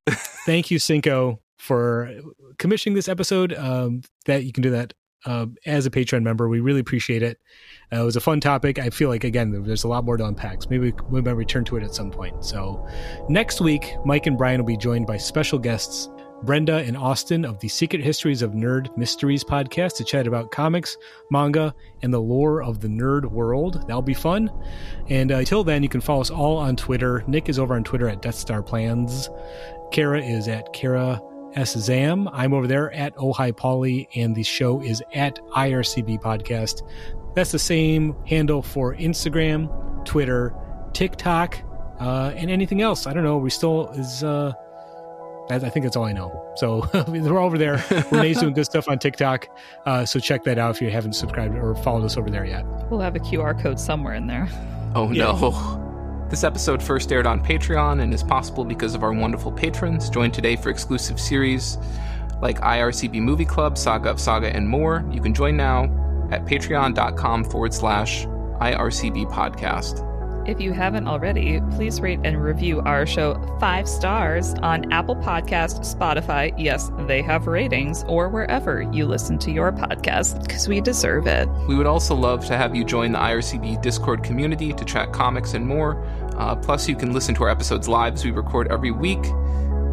thank 0.45 0.71
you, 0.71 0.79
Cinco, 0.79 1.41
for 1.57 2.13
commissioning 2.59 2.95
this 2.95 3.09
episode. 3.09 3.53
Um, 3.53 4.01
that 4.25 4.45
you 4.45 4.53
can 4.53 4.63
do 4.63 4.71
that 4.71 4.93
uh, 5.25 5.47
as 5.65 5.85
a 5.85 5.91
Patreon 5.91 6.23
member. 6.23 6.47
We 6.47 6.59
really 6.59 6.79
appreciate 6.79 7.23
it. 7.23 7.39
Uh, 7.91 8.01
it 8.01 8.05
was 8.05 8.15
a 8.15 8.21
fun 8.21 8.39
topic. 8.39 8.79
I 8.79 8.89
feel 8.89 9.09
like 9.09 9.23
again, 9.23 9.63
there's 9.63 9.83
a 9.83 9.87
lot 9.87 10.05
more 10.05 10.17
to 10.17 10.25
unpack. 10.25 10.63
So 10.63 10.69
maybe 10.69 10.93
we 11.09 11.21
might 11.21 11.31
return 11.31 11.65
to 11.65 11.77
it 11.77 11.83
at 11.83 11.93
some 11.93 12.11
point. 12.11 12.43
So 12.45 12.87
next 13.27 13.61
week, 13.61 13.93
Mike 14.05 14.27
and 14.27 14.37
Brian 14.37 14.59
will 14.59 14.67
be 14.67 14.77
joined 14.77 15.07
by 15.07 15.17
special 15.17 15.59
guests. 15.59 16.09
Brenda 16.43 16.77
and 16.77 16.95
Austin 16.95 17.43
of 17.43 17.59
the 17.59 17.67
Secret 17.67 18.01
Histories 18.01 18.41
of 18.41 18.51
Nerd 18.51 18.95
Mysteries 18.95 19.43
podcast 19.43 19.97
to 19.97 20.05
chat 20.05 20.25
about 20.25 20.51
comics, 20.51 20.95
manga, 21.29 21.75
and 22.01 22.13
the 22.13 22.21
lore 22.21 22.63
of 22.63 22.79
the 22.79 22.87
nerd 22.87 23.25
world. 23.25 23.81
That'll 23.87 24.01
be 24.01 24.13
fun. 24.13 24.49
And 25.09 25.33
uh, 25.33 25.37
until 25.37 25.65
then, 25.65 25.83
you 25.83 25.89
can 25.89 25.99
follow 25.99 26.21
us 26.21 26.29
all 26.29 26.57
on 26.57 26.77
Twitter. 26.77 27.25
Nick 27.27 27.49
is 27.49 27.59
over 27.59 27.75
on 27.75 27.83
Twitter 27.83 28.07
at 28.07 28.21
Death 28.21 28.35
Star 28.35 28.63
Plans. 28.63 29.29
Kara 29.91 30.21
is 30.23 30.47
at 30.47 30.71
Kara 30.71 31.21
S. 31.55 31.73
Zam. 31.73 32.27
I'm 32.29 32.53
over 32.53 32.67
there 32.67 32.91
at 32.91 33.15
Ojai 33.15 33.55
Polly, 33.55 34.07
and 34.15 34.35
the 34.35 34.43
show 34.43 34.81
is 34.81 35.01
at 35.13 35.39
IRCB 35.55 36.21
Podcast. 36.21 36.81
That's 37.35 37.51
the 37.51 37.59
same 37.59 38.15
handle 38.25 38.61
for 38.61 38.95
Instagram, 38.95 40.05
Twitter, 40.05 40.53
TikTok, 40.93 41.59
uh, 41.99 42.33
and 42.35 42.49
anything 42.49 42.81
else. 42.81 43.07
I 43.07 43.13
don't 43.13 43.23
know. 43.23 43.37
We 43.37 43.49
still 43.49 43.89
is. 43.89 44.23
Uh, 44.23 44.53
I, 45.49 45.55
I 45.55 45.69
think 45.69 45.83
that's 45.83 45.95
all 45.95 46.05
I 46.05 46.13
know. 46.13 46.53
So 46.55 46.87
we're 47.07 47.39
over 47.39 47.57
there. 47.57 47.83
Renee's 48.11 48.39
doing 48.39 48.53
good 48.53 48.65
stuff 48.65 48.87
on 48.87 48.99
TikTok. 48.99 49.47
Uh, 49.85 50.05
so 50.05 50.19
check 50.19 50.43
that 50.43 50.57
out 50.57 50.75
if 50.75 50.81
you 50.81 50.89
haven't 50.89 51.13
subscribed 51.13 51.55
or 51.55 51.75
followed 51.75 52.05
us 52.05 52.17
over 52.17 52.29
there 52.29 52.45
yet. 52.45 52.65
We'll 52.89 52.99
have 53.01 53.15
a 53.15 53.19
QR 53.19 53.59
code 53.61 53.79
somewhere 53.79 54.13
in 54.13 54.27
there. 54.27 54.47
Oh 54.95 55.11
yeah. 55.11 55.25
no. 55.25 55.88
This 56.29 56.43
episode 56.43 56.83
first 56.83 57.11
aired 57.11 57.25
on 57.25 57.43
Patreon 57.43 58.03
and 58.03 58.13
is 58.13 58.21
possible 58.21 58.63
because 58.63 58.93
of 58.93 59.01
our 59.01 59.11
wonderful 59.11 59.51
patrons. 59.51 60.11
Join 60.11 60.29
today 60.29 60.55
for 60.55 60.69
exclusive 60.69 61.19
series 61.19 61.79
like 62.39 62.59
IRCB 62.59 63.19
Movie 63.19 63.45
Club, 63.45 63.79
Saga 63.79 64.11
of 64.11 64.19
Saga, 64.19 64.55
and 64.55 64.69
more. 64.69 65.03
You 65.11 65.21
can 65.21 65.33
join 65.33 65.57
now 65.57 65.85
at 66.31 66.45
patreon.com 66.45 67.45
forward 67.45 67.73
slash 67.73 68.27
IRCB 68.27 69.31
podcast. 69.31 70.05
If 70.47 70.59
you 70.59 70.71
haven't 70.71 71.07
already, 71.07 71.61
please 71.71 72.01
rate 72.01 72.21
and 72.23 72.41
review 72.41 72.81
our 72.81 73.05
show 73.05 73.39
five 73.59 73.87
stars 73.87 74.55
on 74.63 74.91
Apple 74.91 75.15
Podcast, 75.15 75.81
Spotify. 75.81 76.51
Yes, 76.57 76.89
they 77.01 77.21
have 77.21 77.45
ratings, 77.45 78.03
or 78.07 78.29
wherever 78.29 78.81
you 78.81 79.05
listen 79.05 79.37
to 79.39 79.51
your 79.51 79.71
podcast, 79.71 80.41
because 80.41 80.67
we 80.67 80.81
deserve 80.81 81.27
it. 81.27 81.47
We 81.67 81.75
would 81.75 81.85
also 81.85 82.15
love 82.15 82.45
to 82.47 82.57
have 82.57 82.75
you 82.75 82.83
join 82.83 83.11
the 83.11 83.19
IRCB 83.19 83.81
Discord 83.83 84.23
community 84.23 84.73
to 84.73 84.85
chat 84.85 85.13
comics 85.13 85.53
and 85.53 85.67
more. 85.67 86.03
Uh, 86.39 86.55
plus, 86.55 86.87
you 86.87 86.95
can 86.95 87.13
listen 87.13 87.35
to 87.35 87.43
our 87.43 87.49
episodes 87.49 87.87
live 87.87 88.13
as 88.13 88.25
we 88.25 88.31
record 88.31 88.71
every 88.71 88.91
week. 88.91 89.21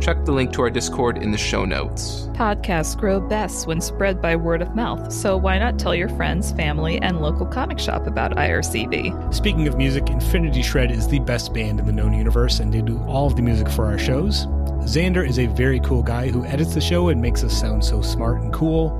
Check 0.00 0.24
the 0.24 0.32
link 0.32 0.52
to 0.52 0.62
our 0.62 0.70
Discord 0.70 1.18
in 1.18 1.30
the 1.30 1.38
show 1.38 1.64
notes. 1.64 2.28
Podcasts 2.34 2.96
grow 2.96 3.18
best 3.18 3.66
when 3.66 3.80
spread 3.80 4.20
by 4.20 4.36
word 4.36 4.60
of 4.60 4.74
mouth, 4.74 5.10
so 5.10 5.36
why 5.36 5.58
not 5.58 5.78
tell 5.78 5.94
your 5.94 6.10
friends, 6.10 6.52
family, 6.52 7.00
and 7.00 7.20
local 7.20 7.46
comic 7.46 7.78
shop 7.78 8.06
about 8.06 8.32
IRCB? 8.36 9.34
Speaking 9.34 9.66
of 9.66 9.78
music, 9.78 10.10
Infinity 10.10 10.62
Shred 10.62 10.90
is 10.90 11.08
the 11.08 11.18
best 11.20 11.54
band 11.54 11.80
in 11.80 11.86
the 11.86 11.92
known 11.92 12.12
universe, 12.12 12.60
and 12.60 12.72
they 12.72 12.82
do 12.82 13.02
all 13.04 13.26
of 13.26 13.36
the 13.36 13.42
music 13.42 13.68
for 13.70 13.86
our 13.86 13.98
shows. 13.98 14.46
Xander 14.86 15.26
is 15.26 15.38
a 15.38 15.46
very 15.46 15.80
cool 15.80 16.02
guy 16.02 16.28
who 16.28 16.44
edits 16.44 16.74
the 16.74 16.80
show 16.80 17.08
and 17.08 17.20
makes 17.20 17.42
us 17.42 17.58
sound 17.58 17.84
so 17.84 18.02
smart 18.02 18.42
and 18.42 18.52
cool. 18.52 18.90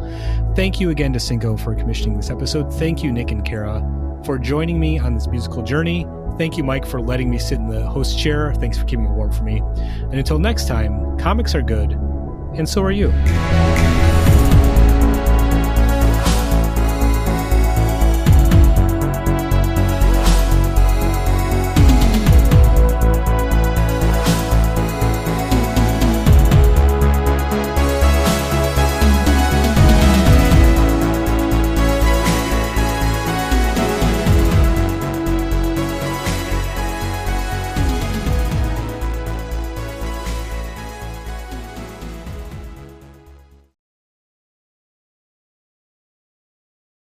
Thank 0.56 0.80
you 0.80 0.90
again 0.90 1.12
to 1.12 1.20
Cinco 1.20 1.56
for 1.56 1.74
commissioning 1.74 2.16
this 2.16 2.30
episode. 2.30 2.72
Thank 2.72 3.04
you, 3.04 3.12
Nick 3.12 3.30
and 3.30 3.44
Kara, 3.44 3.82
for 4.24 4.38
joining 4.38 4.80
me 4.80 4.98
on 4.98 5.14
this 5.14 5.28
musical 5.28 5.62
journey. 5.62 6.06
Thank 6.38 6.56
you, 6.58 6.64
Mike, 6.64 6.86
for 6.86 7.00
letting 7.00 7.30
me 7.30 7.38
sit 7.38 7.58
in 7.58 7.68
the 7.68 7.86
host 7.86 8.18
chair. 8.18 8.52
Thanks 8.54 8.76
for 8.76 8.84
keeping 8.84 9.06
it 9.06 9.10
warm 9.10 9.32
for 9.32 9.42
me. 9.42 9.58
And 9.58 10.14
until 10.14 10.38
next 10.38 10.68
time, 10.68 11.18
comics 11.18 11.54
are 11.54 11.62
good, 11.62 11.92
and 11.92 12.68
so 12.68 12.82
are 12.82 12.92
you. 12.92 13.12